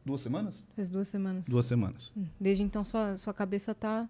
Duas 0.05 0.21
semanas? 0.21 0.63
Faz 0.77 0.91
duas 0.91 1.09
semanas. 1.09 1.47
Duas 1.49 1.65
semanas. 1.67 2.13
Hum, 2.17 2.27
Desde 2.39 2.63
então 2.63 2.85
sua, 2.85 3.17
sua 3.17 3.33
cabeça 3.33 3.75
tá. 3.75 4.09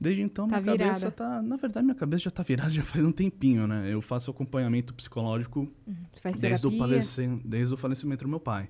Desde 0.00 0.22
então, 0.22 0.46
Tá 0.46 0.60
minha 0.60 0.76
cabeça 0.78 0.94
virada. 0.94 1.10
tá. 1.10 1.42
Na 1.42 1.56
verdade, 1.56 1.84
minha 1.84 1.94
cabeça 1.94 2.24
já 2.24 2.30
tá 2.30 2.42
virada 2.42 2.70
já 2.70 2.82
faz 2.84 3.04
um 3.04 3.10
tempinho, 3.10 3.66
né? 3.66 3.92
Eu 3.92 4.00
faço 4.00 4.30
acompanhamento 4.30 4.94
psicológico 4.94 5.68
Hum, 5.86 5.94
faz 6.22 6.36
desde 6.36 6.66
o, 6.66 6.70
falece- 6.70 7.26
desde 7.44 7.74
o 7.74 7.76
falecimento 7.76 8.24
do 8.24 8.28
meu 8.30 8.38
pai. 8.38 8.68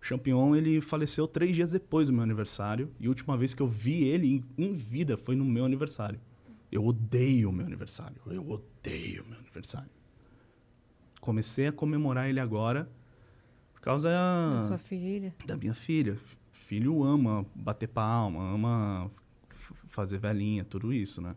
O 0.00 0.04
Champion, 0.04 0.56
ele 0.56 0.80
faleceu 0.80 1.28
três 1.28 1.54
dias 1.54 1.72
depois 1.72 2.06
do 2.08 2.12
meu 2.14 2.22
aniversário. 2.22 2.90
E 2.98 3.06
a 3.06 3.08
última 3.08 3.36
vez 3.36 3.52
que 3.52 3.60
eu 3.60 3.68
vi 3.68 4.04
ele 4.04 4.42
em 4.56 4.72
vida 4.74 5.16
foi 5.16 5.36
no 5.36 5.44
meu 5.44 5.64
aniversário. 5.64 6.18
Eu 6.72 6.86
odeio 6.86 7.50
o 7.50 7.52
meu 7.52 7.66
aniversário. 7.66 8.16
Eu 8.24 8.48
odeio 8.50 9.22
o 9.22 9.26
meu 9.28 9.38
aniversário. 9.38 9.90
Comecei 11.20 11.66
a 11.66 11.72
comemorar 11.72 12.30
ele 12.30 12.40
agora 12.40 12.90
por 13.74 13.82
causa 13.82 14.08
Da 14.52 14.60
sua 14.60 14.78
filha. 14.78 15.34
da 15.44 15.54
minha 15.54 15.74
filha. 15.74 16.18
Filho 16.50 17.04
ama 17.04 17.44
bater 17.54 17.88
palma, 17.88 18.42
ama 18.50 19.10
fazer 19.88 20.16
velhinha, 20.18 20.64
tudo 20.64 20.92
isso, 20.94 21.20
né? 21.20 21.36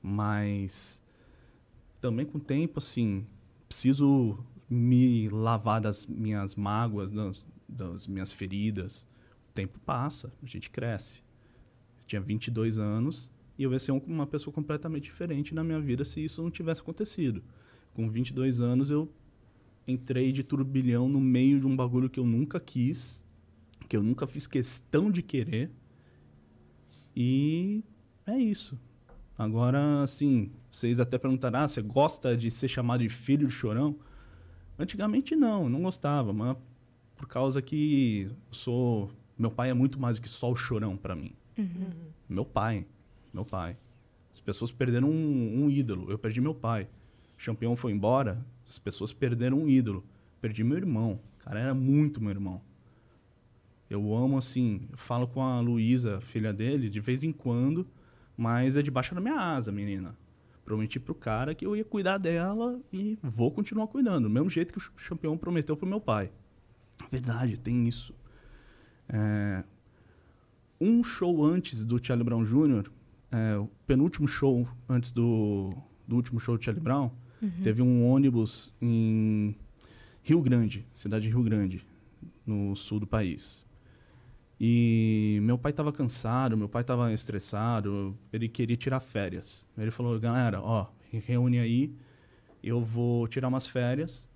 Mas 0.00 1.02
também 2.00 2.24
com 2.24 2.38
o 2.38 2.40
tempo, 2.40 2.78
assim, 2.78 3.26
preciso 3.68 4.38
me 4.68 5.28
lavar 5.28 5.80
das 5.80 6.06
minhas 6.06 6.54
mágoas, 6.54 7.10
das, 7.10 7.46
das 7.68 8.06
minhas 8.06 8.32
feridas. 8.32 9.02
O 9.50 9.52
tempo 9.52 9.80
passa, 9.80 10.32
a 10.40 10.46
gente 10.46 10.70
cresce. 10.70 11.22
Eu 12.00 12.06
tinha 12.06 12.20
22 12.20 12.78
anos 12.78 13.30
e 13.60 13.62
eu 13.62 13.72
ia 13.72 13.78
ser 13.78 13.92
um- 13.92 14.02
uma 14.06 14.26
pessoa 14.26 14.54
completamente 14.54 15.04
diferente 15.04 15.54
na 15.54 15.62
minha 15.62 15.78
vida 15.78 16.02
se 16.02 16.24
isso 16.24 16.42
não 16.42 16.50
tivesse 16.50 16.80
acontecido. 16.80 17.42
Com 17.92 18.08
22 18.08 18.58
anos 18.60 18.90
eu 18.90 19.06
entrei 19.86 20.32
de 20.32 20.42
turbilhão 20.42 21.10
no 21.10 21.20
meio 21.20 21.60
de 21.60 21.66
um 21.66 21.76
bagulho 21.76 22.08
que 22.08 22.18
eu 22.18 22.24
nunca 22.24 22.58
quis, 22.58 23.26
que 23.86 23.94
eu 23.94 24.02
nunca 24.02 24.26
fiz 24.26 24.46
questão 24.46 25.10
de 25.10 25.22
querer. 25.22 25.70
E 27.14 27.82
é 28.26 28.38
isso. 28.38 28.78
Agora, 29.36 30.02
assim, 30.02 30.50
vocês 30.70 31.00
até 31.00 31.18
perguntaram, 31.18 31.60
ah, 31.60 31.68
você 31.68 31.82
gosta 31.82 32.36
de 32.36 32.50
ser 32.50 32.68
chamado 32.68 33.02
de 33.02 33.08
filho 33.08 33.46
do 33.46 33.52
chorão? 33.52 33.96
Antigamente 34.78 35.34
não, 35.36 35.68
não 35.68 35.82
gostava, 35.82 36.32
mas 36.32 36.56
por 37.16 37.26
causa 37.28 37.60
que 37.60 38.30
sou, 38.50 39.10
meu 39.38 39.50
pai 39.50 39.70
é 39.70 39.74
muito 39.74 40.00
mais 40.00 40.16
do 40.16 40.22
que 40.22 40.28
só 40.28 40.50
o 40.50 40.56
chorão 40.56 40.96
para 40.96 41.14
mim. 41.14 41.32
Meu 42.28 42.44
pai, 42.44 42.86
meu 43.32 43.44
pai. 43.44 43.76
As 44.32 44.40
pessoas 44.40 44.70
perderam 44.70 45.10
um, 45.10 45.64
um 45.64 45.70
ídolo, 45.70 46.10
eu 46.10 46.18
perdi 46.18 46.40
meu 46.40 46.54
pai. 46.54 46.88
O 47.38 47.44
campeão 47.44 47.74
foi 47.74 47.92
embora, 47.92 48.44
as 48.66 48.78
pessoas 48.78 49.12
perderam 49.12 49.58
um 49.58 49.68
ídolo. 49.68 50.04
Perdi 50.40 50.62
meu 50.62 50.76
irmão, 50.76 51.20
o 51.38 51.44
cara 51.44 51.60
era 51.60 51.74
muito 51.74 52.20
meu 52.20 52.30
irmão. 52.30 52.62
Eu 53.88 54.14
amo, 54.14 54.38
assim, 54.38 54.86
eu 54.90 54.96
falo 54.96 55.26
com 55.26 55.42
a 55.42 55.58
Luísa, 55.60 56.20
filha 56.20 56.52
dele, 56.52 56.88
de 56.88 57.00
vez 57.00 57.24
em 57.24 57.32
quando, 57.32 57.86
mas 58.36 58.76
é 58.76 58.82
debaixo 58.82 59.14
da 59.14 59.20
minha 59.20 59.34
asa, 59.34 59.72
menina. 59.72 60.16
Prometi 60.64 61.00
pro 61.00 61.14
cara 61.14 61.54
que 61.54 61.66
eu 61.66 61.74
ia 61.74 61.84
cuidar 61.84 62.18
dela 62.18 62.80
e 62.92 63.18
vou 63.20 63.50
continuar 63.50 63.88
cuidando, 63.88 64.24
do 64.28 64.30
mesmo 64.30 64.48
jeito 64.48 64.72
que 64.72 64.78
o 64.78 64.92
campeão 65.08 65.36
prometeu 65.36 65.76
pro 65.76 65.88
meu 65.88 66.00
pai. 66.00 66.30
Verdade, 67.10 67.58
tem 67.58 67.88
isso. 67.88 68.14
É, 69.08 69.64
um 70.80 71.02
show 71.02 71.44
antes 71.44 71.84
do 71.84 72.02
Charlie 72.02 72.24
Brown 72.24 72.44
Jr., 72.44 72.90
é, 73.32 73.56
o 73.56 73.68
penúltimo 73.86 74.26
show 74.26 74.66
antes 74.88 75.12
do, 75.12 75.72
do 76.06 76.16
último 76.16 76.40
show 76.40 76.56
do 76.56 76.64
Charlie 76.64 76.82
Brown, 76.82 77.10
teve 77.62 77.80
um 77.82 78.06
ônibus 78.06 78.74
em 78.80 79.54
Rio 80.22 80.40
Grande, 80.42 80.86
cidade 80.92 81.22
de 81.24 81.28
Rio 81.30 81.42
Grande, 81.42 81.84
no 82.46 82.74
sul 82.76 83.00
do 83.00 83.06
país. 83.06 83.66
E 84.60 85.38
meu 85.42 85.56
pai 85.56 85.70
estava 85.70 85.90
cansado, 85.90 86.56
meu 86.56 86.68
pai 86.68 86.82
estava 86.82 87.12
estressado, 87.12 88.14
ele 88.30 88.46
queria 88.48 88.76
tirar 88.76 89.00
férias. 89.00 89.66
Ele 89.78 89.90
falou, 89.90 90.20
galera, 90.20 90.60
ó, 90.60 90.86
reúne 91.10 91.58
aí, 91.58 91.94
eu 92.62 92.82
vou 92.82 93.26
tirar 93.26 93.48
umas 93.48 93.66
férias 93.66 94.28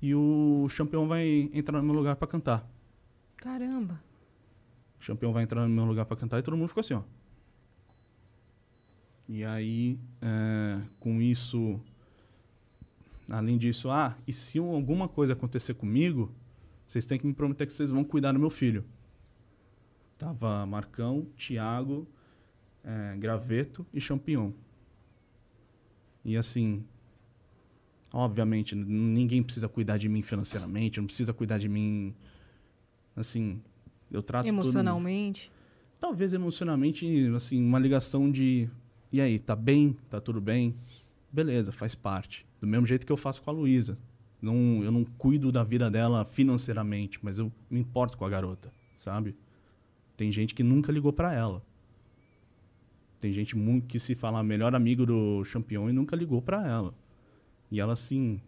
e 0.00 0.14
o 0.14 0.66
campeão 0.74 1.06
vai 1.06 1.50
entrar 1.52 1.78
no 1.78 1.84
meu 1.84 1.94
lugar 1.94 2.16
para 2.16 2.26
cantar. 2.26 2.66
Caramba. 3.36 4.00
O 4.98 5.06
campeão 5.06 5.32
vai 5.32 5.42
entrar 5.42 5.62
no 5.62 5.74
meu 5.74 5.84
lugar 5.84 6.06
para 6.06 6.16
cantar 6.16 6.38
e 6.38 6.42
todo 6.42 6.56
mundo 6.56 6.68
ficou 6.68 6.80
assim, 6.80 6.94
ó. 6.94 7.02
E 9.32 9.44
aí, 9.44 9.96
é, 10.20 10.80
com 10.98 11.22
isso, 11.22 11.80
além 13.30 13.56
disso, 13.56 13.88
ah, 13.88 14.18
e 14.26 14.32
se 14.32 14.58
alguma 14.58 15.06
coisa 15.06 15.34
acontecer 15.34 15.74
comigo, 15.74 16.34
vocês 16.84 17.06
têm 17.06 17.16
que 17.16 17.24
me 17.24 17.32
prometer 17.32 17.64
que 17.64 17.72
vocês 17.72 17.92
vão 17.92 18.02
cuidar 18.02 18.32
do 18.32 18.40
meu 18.40 18.50
filho. 18.50 18.84
Tava 20.18 20.66
Marcão, 20.66 21.28
Thiago, 21.36 22.08
é, 22.82 23.16
Graveto 23.18 23.86
e 23.94 24.00
Champignon. 24.00 24.50
E 26.24 26.36
assim, 26.36 26.84
obviamente, 28.12 28.74
ninguém 28.74 29.44
precisa 29.44 29.68
cuidar 29.68 29.96
de 29.96 30.08
mim 30.08 30.22
financeiramente, 30.22 30.98
não 30.98 31.06
precisa 31.06 31.32
cuidar 31.32 31.58
de 31.58 31.68
mim, 31.68 32.12
assim, 33.14 33.62
eu 34.10 34.24
trato 34.24 34.44
todo 34.44 34.48
Emocionalmente. 34.48 35.52
talvez 36.00 36.32
emocionalmente, 36.32 37.30
assim, 37.36 37.64
uma 37.64 37.78
ligação 37.78 38.28
de 38.28 38.68
e 39.12 39.20
aí, 39.20 39.38
tá 39.38 39.56
bem? 39.56 39.96
Tá 40.08 40.20
tudo 40.20 40.40
bem? 40.40 40.74
Beleza, 41.32 41.72
faz 41.72 41.94
parte. 41.94 42.46
Do 42.60 42.66
mesmo 42.66 42.86
jeito 42.86 43.04
que 43.04 43.12
eu 43.12 43.16
faço 43.16 43.42
com 43.42 43.50
a 43.50 43.52
Luísa. 43.52 43.98
Não, 44.40 44.82
eu 44.82 44.90
não 44.90 45.04
cuido 45.04 45.52
da 45.52 45.62
vida 45.62 45.90
dela 45.90 46.24
financeiramente, 46.24 47.18
mas 47.22 47.38
eu 47.38 47.52
me 47.68 47.80
importo 47.80 48.16
com 48.16 48.24
a 48.24 48.30
garota, 48.30 48.72
sabe? 48.94 49.36
Tem 50.16 50.30
gente 50.30 50.54
que 50.54 50.62
nunca 50.62 50.92
ligou 50.92 51.12
para 51.12 51.32
ela. 51.32 51.62
Tem 53.20 53.32
gente 53.32 53.56
muito 53.56 53.86
que 53.86 53.98
se 53.98 54.14
fala 54.14 54.42
melhor 54.42 54.74
amigo 54.74 55.04
do 55.04 55.42
campeão 55.52 55.90
e 55.90 55.92
nunca 55.92 56.16
ligou 56.16 56.40
para 56.40 56.66
ela. 56.66 56.94
E 57.70 57.80
ela 57.80 57.92
assim, 57.92 58.40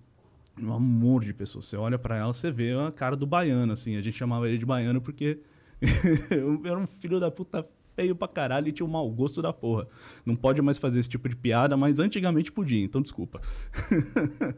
um 0.59 0.73
amor 0.73 1.23
de 1.23 1.35
pessoa. 1.35 1.61
Você 1.61 1.77
olha 1.77 1.99
para 1.99 2.17
ela, 2.17 2.33
você 2.33 2.51
vê 2.51 2.73
a 2.73 2.91
cara 2.91 3.17
do 3.17 3.27
baiano 3.27 3.73
assim. 3.73 3.97
A 3.97 4.01
gente 4.01 4.17
chamava 4.17 4.49
ele 4.49 4.59
de 4.59 4.65
baiano 4.65 5.01
porque 5.01 5.41
eu 6.31 6.61
era 6.65 6.79
um 6.79 6.87
filho 6.87 7.21
da 7.21 7.31
puta 7.31 7.67
feio 8.03 8.17
pra 8.17 8.27
caralho 8.27 8.69
e 8.69 8.73
tinha 8.73 8.85
um 8.85 8.91
mau 8.91 9.09
gosto 9.09 9.41
da 9.41 9.53
porra. 9.53 9.87
Não 10.27 10.35
pode 10.35 10.61
mais 10.61 10.77
fazer 10.77 10.99
esse 10.99 11.09
tipo 11.09 11.29
de 11.29 11.37
piada, 11.37 11.77
mas 11.77 12.01
antigamente 12.01 12.51
podia, 12.51 12.85
então 12.85 13.01
desculpa. 13.01 13.41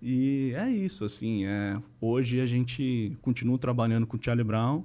e 0.00 0.52
é 0.56 0.70
isso, 0.70 1.04
assim. 1.04 1.44
É, 1.44 1.78
hoje 2.00 2.40
a 2.40 2.46
gente 2.46 3.14
continua 3.20 3.58
trabalhando 3.58 4.06
com 4.06 4.16
o 4.16 4.20
Charlie 4.22 4.44
Brown. 4.44 4.84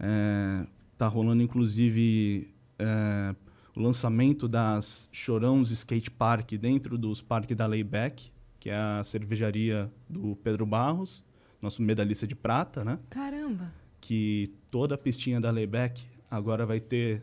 É, 0.00 0.66
tá 0.98 1.06
rolando, 1.06 1.42
inclusive, 1.42 2.52
é, 2.76 3.34
o 3.76 3.80
lançamento 3.80 4.48
das 4.48 5.08
Chorãos 5.12 5.70
Skate 5.70 6.10
Park 6.10 6.52
dentro 6.54 6.98
dos 6.98 7.22
parques 7.22 7.56
da 7.56 7.66
Layback, 7.66 8.32
que 8.58 8.68
é 8.68 8.76
a 8.76 9.04
cervejaria 9.04 9.88
do 10.08 10.36
Pedro 10.42 10.66
Barros, 10.66 11.24
nosso 11.60 11.82
medalhista 11.82 12.26
de 12.26 12.34
prata, 12.34 12.84
né? 12.84 12.98
Caramba! 13.08 13.72
Que 14.00 14.52
toda 14.68 14.96
a 14.96 14.98
pistinha 14.98 15.40
da 15.40 15.52
Layback 15.52 16.11
agora 16.32 16.64
vai 16.64 16.80
ter 16.80 17.22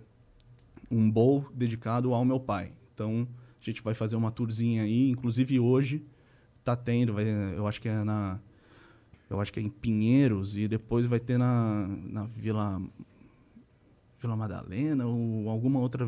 um 0.91 1.09
bowl 1.09 1.45
dedicado 1.53 2.13
ao 2.13 2.23
meu 2.23 2.39
pai. 2.39 2.71
Então, 2.93 3.27
a 3.59 3.63
gente 3.63 3.81
vai 3.81 3.93
fazer 3.93 4.15
uma 4.15 4.31
tourzinha 4.31 4.83
aí, 4.83 5.09
inclusive 5.09 5.59
hoje 5.59 6.03
tá 6.63 6.75
tendo, 6.75 7.13
vai, 7.13 7.25
eu 7.55 7.65
acho 7.67 7.81
que 7.81 7.87
é 7.89 8.03
na 8.03 8.39
eu 9.29 9.39
acho 9.39 9.51
que 9.53 9.59
é 9.59 9.63
em 9.63 9.69
Pinheiros 9.69 10.57
e 10.57 10.67
depois 10.67 11.05
vai 11.05 11.19
ter 11.19 11.37
na, 11.37 11.87
na 11.87 12.23
Vila 12.25 12.81
Vila 14.19 14.35
Madalena 14.35 15.05
ou 15.05 15.49
alguma 15.49 15.79
outra 15.79 16.07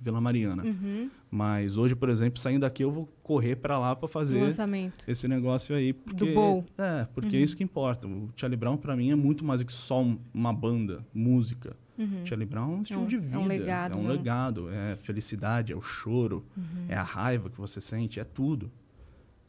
Vila 0.00 0.20
Mariana. 0.20 0.64
Uhum. 0.64 1.10
Mas 1.30 1.76
hoje, 1.76 1.94
por 1.96 2.08
exemplo, 2.08 2.38
saindo 2.40 2.60
daqui, 2.62 2.82
eu 2.84 2.90
vou 2.90 3.08
correr 3.22 3.56
para 3.56 3.78
lá 3.78 3.94
para 3.96 4.08
fazer 4.08 4.40
lançamento. 4.40 5.04
esse 5.08 5.26
negócio 5.28 5.74
aí. 5.74 5.92
Porque, 5.92 6.16
Do 6.26 6.34
bowl. 6.34 6.64
É, 6.76 7.04
porque 7.14 7.36
Uhum. 7.36 7.40
é 7.42 7.44
isso 7.44 7.56
que 7.56 7.64
importa. 7.64 8.06
O 8.06 8.28
Charlie 8.36 8.56
Brown, 8.56 8.76
para 8.76 8.94
mim, 8.96 9.10
é 9.10 9.14
muito 9.16 9.44
mais 9.44 9.60
do 9.60 9.66
que 9.66 9.72
só 9.72 10.02
um- 10.02 10.18
uma 10.34 10.52
banda, 10.52 11.04
música. 11.14 11.76
Uhum. 11.98 12.24
Charlie 12.24 12.46
Brown 12.46 12.72
é 12.72 12.76
um 12.76 12.80
estilo 12.82 13.02
um- 13.02 13.06
de 13.06 13.16
é 13.16 13.18
um 13.18 13.22
vida. 13.22 13.44
legado, 13.46 13.92
É 13.92 13.96
um 13.96 14.02
né? 14.04 14.08
legado. 14.12 14.70
É 14.70 14.96
felicidade, 14.96 15.72
é 15.72 15.76
o 15.76 15.82
choro, 15.82 16.44
Uhum. 16.56 16.86
é 16.88 16.94
a 16.94 17.02
raiva 17.02 17.50
que 17.50 17.58
você 17.58 17.80
sente, 17.80 18.20
é 18.20 18.24
tudo. 18.24 18.70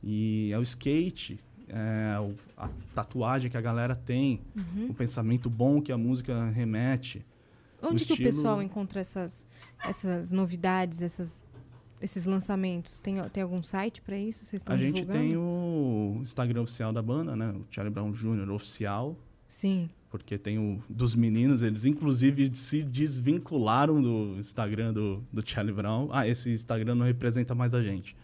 E 0.04 0.50
é 0.54 0.58
o 0.58 0.62
skate, 0.64 1.40
é 1.68 2.18
o- 2.20 2.34
a 2.58 2.70
tatuagem 2.96 3.52
que 3.52 3.58
a 3.58 3.62
galera 3.62 3.96
tem, 3.96 4.42
Uhum. 4.56 4.88
o 4.90 4.94
pensamento 4.94 5.50
bom 5.50 5.82
que 5.82 5.92
a 5.92 5.98
música 5.98 6.50
remete. 6.50 7.24
Onde 7.82 8.04
que 8.06 8.14
o 8.14 8.18
pessoal 8.18 8.62
encontra 8.62 9.00
essas, 9.00 9.48
essas 9.86 10.32
novidades, 10.32 11.02
essas, 11.02 11.46
esses 12.02 12.26
lançamentos? 12.26 13.00
Tem, 13.00 13.22
tem 13.30 13.44
algum 13.44 13.62
site 13.64 14.02
para 14.02 14.18
isso? 14.18 14.44
Vocês 14.44 14.62
estão 14.62 14.76
a 14.76 14.78
gente 14.80 14.96
divulgando? 14.96 15.20
tem 15.28 15.38
o 15.38 16.18
Instagram 16.22 16.62
oficial 16.64 16.92
da 16.92 17.02
banda, 17.02 17.36
né? 17.36 17.52
O 17.52 17.66
Charlie 17.70 17.94
Brown 17.94 18.12
Jr. 18.12 18.50
oficial. 18.52 19.16
Sim. 19.48 19.90
Porque 20.10 20.38
tem 20.38 20.58
o 20.58 20.82
dos 20.90 21.16
meninos, 21.16 21.62
eles 21.62 21.86
inclusive 21.86 22.56
se 22.56 22.82
desvincularam 22.84 24.02
do 24.02 24.36
Instagram 24.40 24.94
do, 24.94 25.24
do 25.32 25.48
Charlie 25.48 25.74
Brown. 25.74 26.10
Ah, 26.12 26.28
esse 26.28 26.52
Instagram 26.52 26.96
não 26.96 27.06
representa 27.06 27.54
mais 27.54 27.74
a 27.74 27.82
gente. 27.82 28.16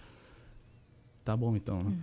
Tá 1.24 1.36
bom 1.36 1.56
então, 1.56 1.84
né? 1.84 1.98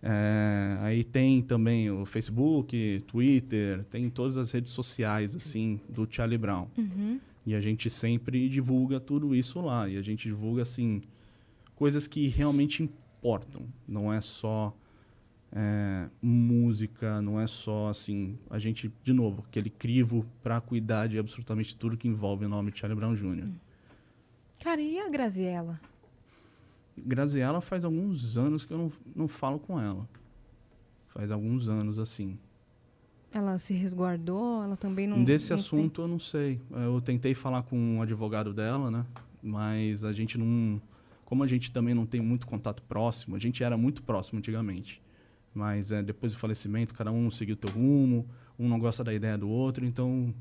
É, 0.00 0.78
aí 0.80 1.02
tem 1.02 1.42
também 1.42 1.90
o 1.90 2.06
Facebook, 2.06 3.02
Twitter, 3.06 3.84
tem 3.90 4.08
todas 4.08 4.36
as 4.36 4.52
redes 4.52 4.72
sociais 4.72 5.34
assim 5.34 5.80
do 5.88 6.06
Charlie 6.08 6.38
Brown. 6.38 6.68
Uhum. 6.76 7.18
E 7.48 7.54
a 7.54 7.62
gente 7.62 7.88
sempre 7.88 8.46
divulga 8.46 9.00
tudo 9.00 9.34
isso 9.34 9.58
lá. 9.62 9.88
E 9.88 9.96
a 9.96 10.02
gente 10.02 10.28
divulga, 10.28 10.60
assim, 10.60 11.00
coisas 11.74 12.06
que 12.06 12.28
realmente 12.28 12.82
importam. 12.82 13.62
Não 13.88 14.12
é 14.12 14.20
só 14.20 14.76
é, 15.52 16.08
música, 16.20 17.20
não 17.22 17.40
é 17.40 17.46
só, 17.46 17.88
assim... 17.88 18.38
A 18.50 18.58
gente, 18.58 18.92
de 19.02 19.12
novo, 19.12 19.44
aquele 19.48 19.70
crivo 19.70 20.24
para 20.42 20.60
cuidar 20.60 21.06
de 21.08 21.18
absolutamente 21.18 21.76
tudo 21.76 21.96
que 21.96 22.06
envolve 22.08 22.44
o 22.44 22.48
nome 22.48 22.70
de 22.70 22.78
Charlie 22.78 22.98
Brown 22.98 23.14
Jr. 23.14 23.48
Cara, 24.62 24.80
e 24.80 24.98
a 24.98 25.08
Graziella? 25.08 25.80
Graziella 26.96 27.60
faz 27.60 27.84
alguns 27.84 28.36
anos 28.36 28.64
que 28.64 28.72
eu 28.72 28.78
não, 28.78 28.92
não 29.14 29.28
falo 29.28 29.58
com 29.58 29.80
ela. 29.80 30.08
Faz 31.08 31.30
alguns 31.30 31.68
anos, 31.68 31.98
assim. 31.98 32.38
Ela 33.32 33.58
se 33.58 33.74
resguardou? 33.74 34.62
Ela 34.62 34.76
também 34.76 35.06
não. 35.06 35.22
Desse 35.22 35.50
não 35.50 35.56
tem- 35.56 35.64
assunto 35.64 36.02
eu 36.02 36.08
não 36.08 36.18
sei. 36.18 36.60
Eu 36.70 37.00
tentei 37.00 37.34
falar 37.34 37.62
com 37.62 37.78
um 37.78 38.02
advogado 38.02 38.52
dela, 38.52 38.90
né? 38.90 39.06
Mas 39.42 40.02
a 40.04 40.12
gente 40.12 40.36
não. 40.38 40.80
Como 41.24 41.44
a 41.44 41.46
gente 41.46 41.70
também 41.70 41.94
não 41.94 42.06
tem 42.06 42.20
muito 42.20 42.46
contato 42.46 42.82
próximo, 42.82 43.36
a 43.36 43.38
gente 43.38 43.62
era 43.62 43.76
muito 43.76 44.02
próximo 44.02 44.38
antigamente. 44.38 45.00
Mas 45.54 45.90
é, 45.90 46.02
depois 46.02 46.32
do 46.32 46.38
falecimento, 46.38 46.94
cada 46.94 47.10
um 47.10 47.30
seguiu 47.30 47.54
o 47.54 47.58
teu 47.58 47.70
rumo, 47.70 48.26
um 48.58 48.68
não 48.68 48.78
gosta 48.78 49.02
da 49.02 49.12
ideia 49.12 49.36
do 49.36 49.48
outro, 49.48 49.84
então 49.84 50.32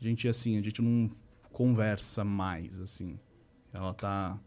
a 0.00 0.04
gente 0.04 0.28
assim, 0.28 0.58
a 0.58 0.62
gente 0.62 0.80
não 0.82 1.10
conversa 1.52 2.24
mais 2.24 2.80
assim. 2.80 3.18
Ela 3.72 3.94
tá 3.94 4.38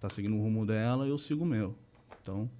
tá 0.00 0.08
seguindo 0.08 0.34
o 0.34 0.40
rumo 0.40 0.64
dela, 0.64 1.06
eu 1.06 1.18
sigo 1.18 1.44
o 1.44 1.46
meu. 1.46 1.76
Então, 2.22 2.50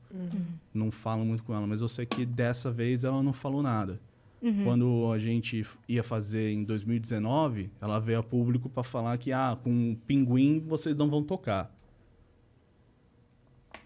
não 0.72 0.90
falo 0.90 1.24
muito 1.24 1.42
com 1.42 1.54
ela, 1.54 1.66
mas 1.66 1.80
eu 1.80 1.88
sei 1.88 2.06
que 2.06 2.24
dessa 2.24 2.70
vez 2.70 3.04
ela 3.04 3.22
não 3.22 3.32
falou 3.32 3.62
nada. 3.62 4.00
Uhum. 4.42 4.64
Quando 4.64 5.12
a 5.12 5.18
gente 5.18 5.66
ia 5.86 6.02
fazer 6.02 6.50
em 6.52 6.64
2019, 6.64 7.70
ela 7.80 7.98
veio 7.98 8.20
a 8.20 8.22
público 8.22 8.68
para 8.70 8.82
falar 8.82 9.18
que 9.18 9.32
ah, 9.32 9.58
com 9.62 9.92
o 9.92 9.96
pinguim 9.96 10.60
vocês 10.60 10.96
não 10.96 11.10
vão 11.10 11.22
tocar. 11.22 11.74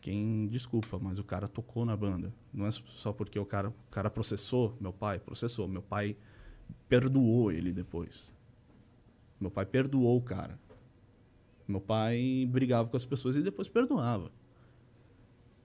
Quem 0.04 0.46
desculpa, 0.48 0.98
mas 0.98 1.18
o 1.18 1.24
cara 1.24 1.48
tocou 1.48 1.82
na 1.86 1.96
banda. 1.96 2.30
Não 2.52 2.66
é 2.66 2.70
só 2.70 3.10
porque 3.10 3.38
o 3.38 3.46
cara, 3.46 3.70
o 3.70 3.90
cara 3.90 4.10
processou, 4.10 4.76
meu 4.78 4.92
pai 4.92 5.18
processou, 5.18 5.66
meu 5.66 5.80
pai 5.80 6.14
perdoou 6.86 7.50
ele 7.50 7.72
depois. 7.72 8.30
Meu 9.40 9.50
pai 9.50 9.64
perdoou 9.64 10.18
o 10.18 10.20
cara. 10.20 10.60
Meu 11.66 11.80
pai 11.80 12.46
brigava 12.50 12.86
com 12.86 12.98
as 12.98 13.04
pessoas 13.06 13.34
e 13.34 13.40
depois 13.40 13.66
perdoava. 13.66 14.30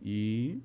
E 0.02 0.62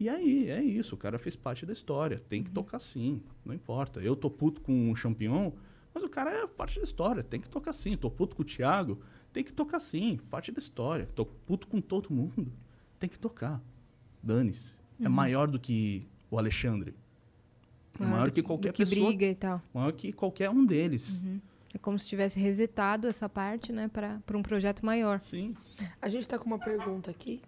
e 0.00 0.08
aí, 0.08 0.50
é 0.50 0.60
isso, 0.60 0.96
o 0.96 0.98
cara 0.98 1.16
fez 1.16 1.36
parte 1.36 1.64
da 1.64 1.72
história. 1.72 2.18
Tem 2.28 2.42
que 2.42 2.50
tocar 2.50 2.80
sim, 2.80 3.22
não 3.44 3.54
importa. 3.54 4.00
Eu 4.00 4.16
tô 4.16 4.28
puto 4.28 4.60
com 4.60 4.90
o 4.90 4.96
Champignon, 4.96 5.52
mas 5.94 6.02
o 6.02 6.08
cara 6.08 6.32
é 6.32 6.44
parte 6.48 6.80
da 6.80 6.82
história, 6.82 7.22
tem 7.22 7.40
que 7.40 7.48
tocar 7.48 7.72
sim. 7.72 7.96
Tô 7.96 8.10
puto 8.10 8.34
com 8.34 8.42
o 8.42 8.44
Thiago, 8.44 8.98
tem 9.32 9.44
que 9.44 9.52
tocar 9.52 9.78
sim, 9.78 10.18
parte 10.28 10.50
da 10.50 10.58
história. 10.58 11.08
Tô 11.14 11.24
puto 11.24 11.68
com 11.68 11.80
todo 11.80 12.12
mundo, 12.12 12.52
tem 13.02 13.10
que 13.10 13.18
tocar. 13.18 13.60
Dane-se. 14.22 14.74
É 15.00 15.08
maior 15.08 15.48
do 15.48 15.58
que 15.58 16.06
o 16.30 16.38
Alexandre. 16.38 16.94
É 18.00 18.04
maior 18.04 18.30
que 18.30 18.42
qualquer 18.42 18.72
que 18.72 18.84
pessoa. 18.84 19.08
briga 19.08 19.26
e 19.26 19.34
tal. 19.34 19.60
Maior 19.74 19.92
que 19.92 20.12
qualquer 20.12 20.48
um 20.48 20.64
deles. 20.64 21.24
É 21.74 21.78
como 21.78 21.98
se 21.98 22.06
tivesse 22.06 22.38
resetado 22.38 23.08
essa 23.08 23.28
parte, 23.28 23.72
né, 23.72 23.88
para 23.88 24.20
um 24.36 24.42
projeto 24.42 24.84
maior. 24.86 25.20
Sim. 25.20 25.54
A 26.00 26.08
gente 26.08 26.28
tá 26.28 26.38
com 26.38 26.46
uma 26.46 26.58
pergunta 26.58 27.10
aqui. 27.10 27.42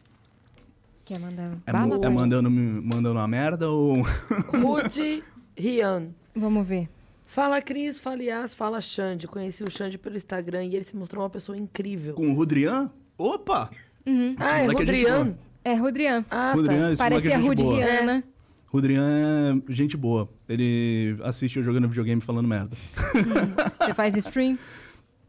Quer 1.06 1.18
mandar 1.20 1.56
É, 1.66 1.72
bala? 1.72 2.04
é 2.04 2.08
mandando, 2.08 2.50
mandando 2.50 3.12
uma 3.12 3.28
merda 3.28 3.68
ou. 3.70 4.02
Rude 4.62 5.22
Rian. 5.56 6.08
Vamos 6.34 6.66
ver. 6.66 6.88
Fala 7.26 7.60
Cris, 7.62 7.98
fala 7.98 8.22
Yas, 8.22 8.54
fala 8.54 8.80
Xande. 8.80 9.28
Conheci 9.28 9.62
o 9.62 9.70
Xande 9.70 9.98
pelo 9.98 10.16
Instagram 10.16 10.64
e 10.64 10.74
ele 10.76 10.84
se 10.84 10.96
mostrou 10.96 11.22
uma 11.22 11.30
pessoa 11.30 11.56
incrível. 11.56 12.14
Com 12.14 12.30
o 12.30 12.34
Rodrian? 12.34 12.90
Opa! 13.18 13.70
Ah, 14.38 14.58
é 14.58 14.62
moleque 14.62 14.82
é 14.82 14.84
Rodrian? 14.84 15.34
É, 15.64 15.74
Rodrian. 15.74 16.24
Ah, 16.30 16.52
Rodrian, 16.52 16.94
tá. 16.94 16.96
Parece 16.98 17.28
moleque 17.28 17.82
é 17.82 18.02
né? 18.04 18.24
Rodrian 18.66 19.02
é 19.68 19.72
gente 19.72 19.96
boa. 19.96 20.28
Ele 20.48 21.16
assiste 21.22 21.56
eu 21.56 21.62
jogando 21.62 21.88
videogame 21.88 22.20
falando 22.20 22.48
merda. 22.48 22.76
Você 23.78 23.94
faz 23.94 24.16
stream? 24.16 24.58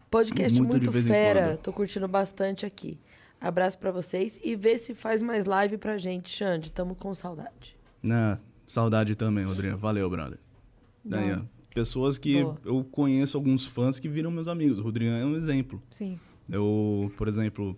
Podcast 0.09 0.57
Muito 0.59 0.91
muito, 0.91 1.03
fera. 1.03 1.57
Tô 1.57 1.71
curtindo 1.71 2.07
bastante 2.07 2.65
aqui. 2.65 2.99
Abraço 3.39 3.77
pra 3.77 3.91
vocês 3.91 4.39
e 4.43 4.55
vê 4.55 4.77
se 4.77 4.95
faz 4.95 5.21
mais 5.21 5.45
live 5.45 5.77
pra 5.77 5.97
gente, 5.97 6.29
Xande. 6.29 6.71
Tamo 6.71 6.95
com 6.95 7.13
saudade. 7.13 7.77
Né? 8.01 8.39
Saudade 8.65 9.15
também, 9.15 9.45
Rodrigo. 9.45 9.77
Valeu, 9.77 10.09
brother. 10.09 10.39
Daí, 11.03 11.33
ó, 11.33 11.41
pessoas 11.73 12.17
que 12.17 12.41
Boa. 12.41 12.57
eu 12.65 12.83
conheço 12.83 13.37
alguns 13.37 13.65
fãs 13.65 13.99
que 13.99 14.09
viram 14.09 14.31
meus 14.31 14.47
amigos. 14.47 14.79
O 14.79 14.83
Rodrigo 14.83 15.11
é 15.11 15.23
um 15.23 15.35
exemplo. 15.35 15.81
Sim. 15.91 16.19
Eu, 16.49 17.11
por 17.17 17.27
exemplo, 17.27 17.77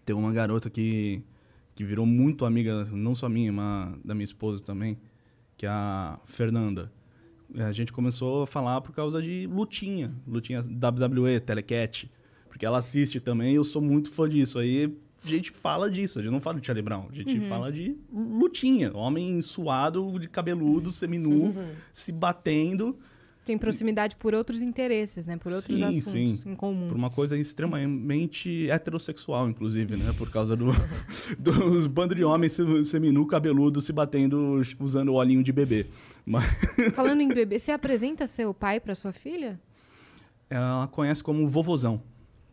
tem 0.00 0.14
uma 0.14 0.32
garota 0.32 0.68
que, 0.70 1.22
que 1.74 1.84
virou 1.84 2.06
muito 2.06 2.44
amiga, 2.44 2.84
não 2.92 3.14
só 3.14 3.28
minha, 3.28 3.52
mas 3.52 3.94
da 4.04 4.14
minha 4.14 4.24
esposa 4.24 4.62
também, 4.62 4.98
que 5.56 5.66
é 5.66 5.68
a 5.68 6.18
Fernanda. 6.26 6.90
A 7.54 7.70
gente 7.72 7.92
começou 7.92 8.42
a 8.44 8.46
falar 8.46 8.80
por 8.80 8.92
causa 8.94 9.20
de 9.20 9.46
lutinha. 9.46 10.12
Lutinha 10.26 10.60
WWE, 10.60 11.38
Telecat. 11.40 12.10
Porque 12.48 12.64
ela 12.64 12.78
assiste 12.78 13.20
também 13.20 13.52
e 13.52 13.56
eu 13.56 13.64
sou 13.64 13.82
muito 13.82 14.10
fã 14.10 14.28
disso. 14.28 14.58
Aí 14.58 14.94
a 15.24 15.28
gente 15.28 15.50
fala 15.50 15.90
disso. 15.90 16.18
A 16.18 16.22
gente 16.22 16.32
não 16.32 16.40
fala 16.40 16.60
de 16.60 16.66
Charlie 16.66 16.82
Brown. 16.82 17.08
A 17.10 17.14
gente 17.14 17.40
fala 17.48 17.70
de 17.70 17.96
lutinha. 18.12 18.94
Homem 18.94 19.40
suado, 19.42 20.18
de 20.18 20.28
cabeludo, 20.28 20.90
seminu, 20.90 21.54
se 21.92 22.10
batendo. 22.10 22.96
Tem 23.44 23.58
proximidade 23.58 24.14
por 24.16 24.34
outros 24.34 24.62
interesses, 24.62 25.26
né? 25.26 25.36
Por 25.36 25.52
outros 25.52 25.76
Sim, 25.76 25.84
assuntos 25.84 26.40
sim. 26.40 26.50
em 26.50 26.54
comum. 26.54 26.86
Por 26.86 26.96
uma 26.96 27.10
coisa 27.10 27.36
extremamente 27.36 28.70
heterossexual, 28.70 29.48
inclusive, 29.48 29.96
né? 29.96 30.12
Por 30.16 30.30
causa 30.30 30.54
do, 30.56 30.66
dos 31.38 31.86
bandos 31.86 32.16
de 32.16 32.24
homens 32.24 32.52
se- 32.52 32.84
seminu, 32.84 33.26
cabeludo, 33.26 33.80
se 33.80 33.92
batendo, 33.92 34.60
usando 34.78 35.12
olhinho 35.14 35.42
de 35.42 35.50
bebê. 35.52 35.86
Mas 36.24 36.44
Falando 36.94 37.20
em 37.20 37.28
bebê, 37.28 37.58
você 37.58 37.72
apresenta 37.72 38.26
seu 38.28 38.54
pai 38.54 38.78
pra 38.78 38.94
sua 38.94 39.12
filha? 39.12 39.58
ela 40.48 40.86
conhece 40.88 41.22
como 41.24 41.48
vovozão. 41.48 42.02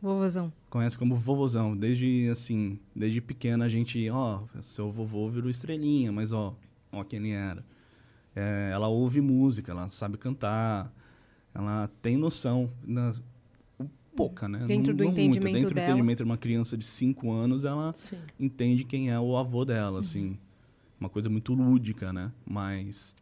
Vovozão. 0.02 0.52
Conhece 0.70 0.98
como 0.98 1.16
vovozão. 1.16 1.76
Desde, 1.76 2.30
assim, 2.32 2.80
desde 2.96 3.20
pequena 3.20 3.66
a 3.66 3.70
gente, 3.70 4.10
ó, 4.10 4.40
seu 4.62 4.90
vovô 4.90 5.30
virou 5.30 5.50
estrelinha, 5.50 6.10
mas 6.12 6.32
ó, 6.32 6.56
ó 6.92 7.04
quem 7.04 7.20
ele 7.20 7.32
era. 7.32 7.64
É, 8.36 8.70
ela 8.74 8.88
ouve 8.88 9.20
música, 9.22 9.72
ela 9.72 9.90
sabe 9.90 10.18
cantar, 10.18 10.92
ela 11.54 11.90
tem 12.02 12.16
noção, 12.18 12.70
na- 12.86 13.14
pouca, 14.16 14.48
né? 14.50 14.66
Dentro 14.68 14.94
do 14.94 15.04
muito. 15.06 15.20
entendimento 15.20 15.54
Dentro 15.54 15.70
do 15.70 15.76
dela. 15.76 15.88
entendimento 15.90 16.18
de 16.18 16.24
uma 16.24 16.38
criança 16.38 16.78
de 16.78 16.86
5 16.86 17.32
anos, 17.32 17.64
ela 17.64 17.94
Sim. 17.94 18.18
entende 18.40 18.84
quem 18.84 19.10
é 19.10 19.20
o 19.20 19.38
avô 19.38 19.64
dela, 19.64 19.94
Uhum. 19.94 20.00
assim. 20.00 20.38
Uma 21.00 21.10
coisa 21.10 21.30
muito 21.30 21.54
lúdica, 21.54 22.12
né? 22.12 22.30
Mas 22.46 23.16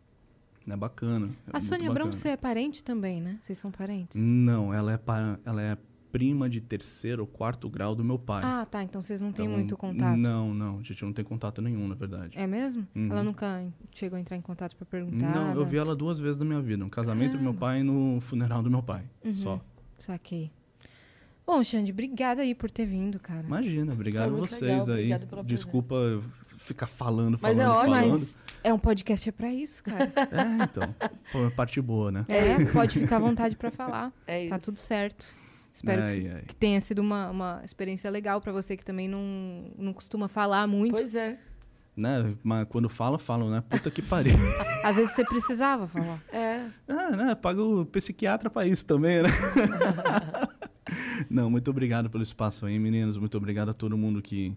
é 0.67 0.75
bacana. 0.75 1.27
é 1.27 1.49
A 1.51 1.59
muito 1.59 1.63
Sônia 1.65 1.89
Abrão, 1.89 2.11
você 2.11 2.29
é 2.29 2.37
parente 2.37 2.83
também, 2.83 3.21
né? 3.21 3.37
Vocês 3.41 3.57
são 3.59 3.69
parentes? 3.71 4.19
Não, 4.19 4.73
ela 4.73 4.93
é, 4.93 4.99
ela 5.45 5.61
é 5.61 5.77
prima 6.17 6.49
de 6.49 6.59
terceiro 6.59 7.21
ou 7.21 7.27
quarto 7.27 7.69
grau 7.69 7.93
do 7.93 8.03
meu 8.03 8.17
pai. 8.17 8.41
Ah, 8.43 8.65
tá. 8.65 8.81
Então 8.81 9.03
vocês 9.03 9.21
não 9.21 9.31
têm 9.31 9.45
Então, 9.45 9.55
muito 9.55 9.77
contato. 9.77 10.17
Não, 10.17 10.51
não. 10.51 10.79
A 10.79 10.81
gente 10.81 11.05
não 11.05 11.13
tem 11.13 11.23
contato 11.23 11.61
nenhum, 11.61 11.87
na 11.87 11.93
verdade. 11.93 12.35
É 12.35 12.47
mesmo? 12.47 12.87
Uhum. 12.95 13.11
Ela 13.11 13.23
nunca 13.23 13.63
chegou 13.93 14.17
a 14.17 14.19
entrar 14.19 14.35
em 14.35 14.41
contato 14.41 14.75
pra 14.75 14.85
perguntar? 14.87 15.31
Não, 15.35 15.53
eu 15.53 15.63
vi 15.63 15.77
ela 15.77 15.95
duas 15.95 16.19
vezes 16.19 16.39
na 16.39 16.45
minha 16.45 16.59
vida. 16.59 16.83
No 16.83 16.89
casamento 16.89 17.37
do 17.37 17.43
meu 17.43 17.53
pai 17.53 17.81
e 17.81 17.83
no 17.83 18.19
funeral 18.19 18.63
do 18.63 18.71
meu 18.71 18.81
pai. 18.81 19.03
Uhum. 19.23 19.33
Só. 19.33 19.61
Saquei. 19.99 20.49
Bom, 21.45 21.63
Xande, 21.63 21.91
obrigada 21.91 22.41
aí 22.41 22.55
por 22.55 22.71
ter 22.71 22.87
vindo, 22.87 23.19
cara. 23.19 23.45
Imagina, 23.45 23.93
obrigado 23.93 24.33
a 24.33 24.37
vocês 24.39 24.87
legal, 24.87 25.19
aí. 25.37 25.43
Desculpa 25.45 25.95
ficar 26.57 26.87
falando, 26.87 27.37
Mas 27.39 27.55
falando, 27.55 27.61
é 27.61 27.69
ótimo. 27.69 27.95
falando. 27.95 28.11
Mas 28.11 28.43
é 28.63 28.73
um 28.73 28.79
podcast 28.79 29.29
é 29.29 29.31
pra 29.31 29.53
isso, 29.53 29.83
cara. 29.83 30.11
É, 30.31 30.63
então. 30.63 30.95
Pô, 31.31 31.45
é 31.45 31.49
parte 31.51 31.79
boa, 31.79 32.11
né? 32.11 32.25
é, 32.27 32.65
pode 32.65 32.99
ficar 32.99 33.17
à 33.17 33.19
vontade 33.19 33.55
pra 33.55 33.69
falar. 33.69 34.11
É 34.25 34.41
isso. 34.41 34.49
Tá 34.49 34.59
tudo 34.59 34.79
certo. 34.79 35.27
Espero 35.77 36.07
que, 36.07 36.11
Ai, 36.11 36.27
ai. 36.37 36.41
que 36.41 36.55
tenha 36.55 36.81
sido 36.81 36.99
uma, 36.99 37.29
uma 37.29 37.61
experiência 37.63 38.09
legal 38.09 38.41
pra 38.41 38.51
você 38.51 38.75
que 38.75 38.83
também 38.83 39.07
não, 39.07 39.71
não 39.77 39.93
costuma 39.93 40.27
falar 40.27 40.65
muito. 40.65 40.91
Pois 40.91 41.13
é. 41.13 41.37
Né? 41.95 42.35
Mas 42.43 42.67
quando 42.67 42.89
fala, 42.89 43.19
falam, 43.19 43.51
né? 43.51 43.61
Puta 43.61 43.91
que 43.91 44.01
pariu. 44.01 44.33
Às 44.83 44.95
vezes 44.95 45.11
você 45.11 45.23
precisava 45.23 45.87
falar. 45.87 46.19
É. 46.33 46.65
ah, 46.87 47.15
né? 47.15 47.35
Paga 47.35 47.61
o 47.61 47.85
psiquiatra 47.85 48.49
pra 48.49 48.65
isso 48.65 48.85
também, 48.87 49.21
né? 49.21 49.29
Não, 51.29 51.47
muito 51.49 51.69
obrigado 51.69 52.09
pelo 52.09 52.23
espaço 52.23 52.65
aí, 52.65 52.79
meninos. 52.79 53.15
Muito 53.15 53.37
obrigado 53.37 53.69
a 53.69 53.73
todo 53.73 53.95
mundo 53.95 54.19
que 54.19 54.55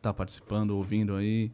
tá 0.00 0.14
participando, 0.14 0.70
ouvindo 0.70 1.16
aí. 1.16 1.50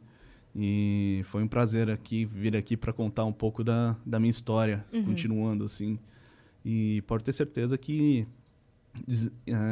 E 0.55 1.23
foi 1.25 1.43
um 1.43 1.49
prazer 1.49 1.91
aqui 1.91 2.27
vir 2.27 2.55
aqui 2.55 2.77
para 2.77 2.93
contar 2.93 3.25
um 3.25 3.33
pouco 3.33 3.65
da, 3.65 3.97
da 4.05 4.19
minha 4.19 4.31
história, 4.31 4.85
continuando 5.05 5.65
assim. 5.65 5.99
E 6.65 7.03
pode 7.07 7.25
ter 7.25 7.33
certeza 7.33 7.79
que 7.79 8.27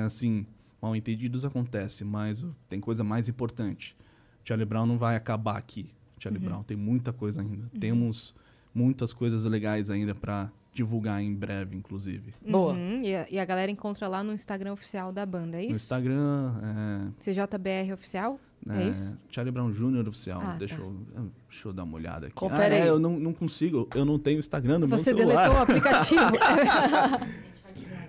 assim, 0.06 0.46
mal 0.80 0.94
entendidos 0.94 1.44
acontece, 1.44 2.04
mas 2.04 2.44
tem 2.68 2.80
coisa 2.80 3.02
mais 3.04 3.28
importante. 3.28 3.96
Charlie 4.44 4.66
Brown 4.66 4.86
não 4.86 4.98
vai 4.98 5.16
acabar 5.16 5.56
aqui. 5.56 5.90
Charlie 6.18 6.42
Brown 6.42 6.62
tem 6.62 6.76
muita 6.76 7.12
coisa 7.12 7.40
ainda. 7.40 7.66
Temos 7.78 8.34
muitas 8.74 9.12
coisas 9.12 9.44
legais 9.44 9.90
ainda 9.90 10.14
para 10.14 10.50
divulgar 10.72 11.22
em 11.22 11.32
breve, 11.34 11.76
inclusive. 11.76 12.32
Boa. 12.46 12.72
Uhum, 12.72 13.02
e, 13.02 13.14
a, 13.14 13.26
e 13.30 13.38
a 13.38 13.44
galera 13.44 13.70
encontra 13.70 14.08
lá 14.08 14.24
no 14.24 14.32
Instagram 14.32 14.72
oficial 14.72 15.12
da 15.12 15.24
banda, 15.24 15.56
é 15.56 15.64
No 15.64 15.70
isso? 15.70 15.84
Instagram, 15.84 17.12
CJBR 17.20 17.92
oficial? 17.92 18.40
é, 18.68 18.78
É 18.78 18.82
é, 18.82 18.88
isso? 18.88 19.16
Charlie 19.28 19.52
Brown 19.52 19.70
Jr. 19.70 20.08
oficial. 20.08 20.40
Ah, 20.42 20.56
deixa, 20.58 20.76
tá. 20.76 20.82
eu, 20.82 21.30
deixa 21.48 21.68
eu 21.68 21.72
dar 21.72 21.84
uma 21.84 21.94
olhada 21.96 22.26
aqui. 22.26 22.34
Confere 22.34 22.74
ah, 22.74 22.78
é, 22.78 22.88
eu 22.88 22.98
não, 22.98 23.18
não 23.20 23.32
consigo. 23.32 23.88
Eu 23.94 24.04
não 24.04 24.18
tenho 24.18 24.38
Instagram 24.38 24.80
no 24.80 24.88
Você 24.88 25.14
meu 25.14 25.18
celular. 25.22 25.42
deletou 25.48 25.58
o 25.58 25.62
aplicativo? 25.62 26.20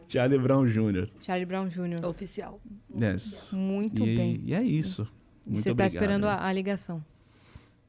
Charlie 0.07 0.39
Brown 0.39 0.65
Jr. 0.67 1.07
Charlie 1.21 1.45
Brown 1.45 1.67
Jr. 1.67 2.05
Oficial. 2.05 2.59
Yes. 2.95 3.51
Muito 3.53 4.05
e, 4.05 4.15
bem. 4.15 4.41
e 4.43 4.53
é 4.53 4.61
isso. 4.63 5.07
E 5.45 5.49
Muito 5.51 5.61
você 5.63 5.69
tá 5.69 5.71
obrigado. 5.73 5.93
esperando 5.93 6.25
a, 6.25 6.45
a 6.47 6.53
ligação. 6.53 7.03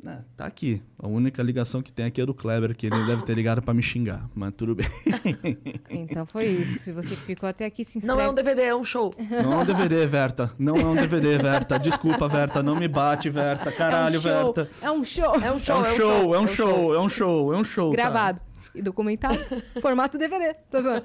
É, 0.07 0.19
tá 0.37 0.45
aqui. 0.47 0.81
A 0.99 1.09
única 1.09 1.43
ligação 1.43 1.83
que 1.83 1.91
tem 1.91 2.05
aqui 2.05 2.21
é 2.21 2.27
do 2.27 2.35
Kleber, 2.35 2.77
que 2.77 2.87
ele 2.87 3.05
deve 3.07 3.23
ter 3.25 3.35
ligado 3.35 3.63
pra 3.63 3.73
me 3.75 3.83
xingar. 3.83 4.29
Mas 4.35 4.53
tudo 4.57 4.75
bem. 4.75 4.87
Então 5.91 6.27
foi 6.27 6.47
isso. 6.47 6.79
Se 6.81 6.93
você 6.93 7.17
ficou 7.17 7.49
até 7.49 7.65
aqui, 7.65 7.85
se 7.85 7.99
inscreve. 7.99 8.07
Não 8.19 8.25
é 8.25 8.31
um 8.31 8.35
DVD, 8.35 8.63
é 8.63 8.77
um 8.77 8.85
show. 8.85 9.13
Não 9.43 9.53
é 9.55 9.57
um 9.57 9.65
DVD, 9.65 10.07
Verta. 10.07 10.53
Não 10.59 10.77
é 10.77 10.85
um 10.85 10.95
DVD, 10.95 11.39
Verta. 11.39 11.79
Desculpa, 11.79 12.29
Verta. 12.29 12.63
Não 12.63 12.77
me 12.77 12.87
bate, 12.87 13.31
Verta. 13.31 13.73
Caralho, 13.73 14.17
é 14.17 14.19
um 14.19 14.21
show. 14.21 14.55
Verta. 14.55 14.71
É 14.83 14.91
um 14.91 15.05
show. 15.05 15.35
É 15.35 15.53
um 15.53 15.57
É 15.57 15.59
show, 15.59 15.81
um 15.81 15.85
show, 15.85 16.35
é 16.35 16.39
um 16.41 16.47
show, 16.47 16.95
é 16.95 17.01
um 17.01 17.09
show, 17.09 17.55
é 17.55 17.57
um 17.59 17.65
show. 17.65 17.91
Gravado. 17.91 18.41
E 18.75 18.83
documentado. 18.83 19.39
formato 19.81 20.19
DVD. 20.19 20.55
Tô 20.71 20.81
zoando. 20.81 21.05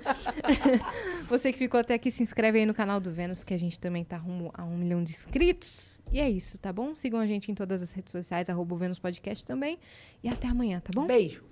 Você 1.29 1.51
que 1.51 1.57
ficou 1.57 1.79
até 1.79 1.93
aqui, 1.93 2.11
se 2.11 2.23
inscreve 2.23 2.59
aí 2.59 2.65
no 2.65 2.73
canal 2.73 2.99
do 2.99 3.11
Vênus, 3.11 3.43
que 3.43 3.53
a 3.53 3.59
gente 3.59 3.79
também 3.79 4.03
tá 4.03 4.17
rumo 4.17 4.51
a 4.53 4.63
um 4.63 4.77
milhão 4.77 5.03
de 5.03 5.11
inscritos. 5.11 6.01
E 6.11 6.19
é 6.19 6.29
isso, 6.29 6.57
tá 6.57 6.71
bom? 6.71 6.93
Sigam 6.95 7.19
a 7.19 7.27
gente 7.27 7.51
em 7.51 7.55
todas 7.55 7.81
as 7.81 7.91
redes 7.91 8.11
sociais, 8.11 8.49
arroba 8.49 8.75
o 8.75 8.77
Vênus 8.77 8.99
Podcast 8.99 9.45
também. 9.45 9.79
E 10.23 10.29
até 10.29 10.47
amanhã, 10.47 10.79
tá 10.79 10.91
bom? 10.93 11.05
Beijo. 11.05 11.50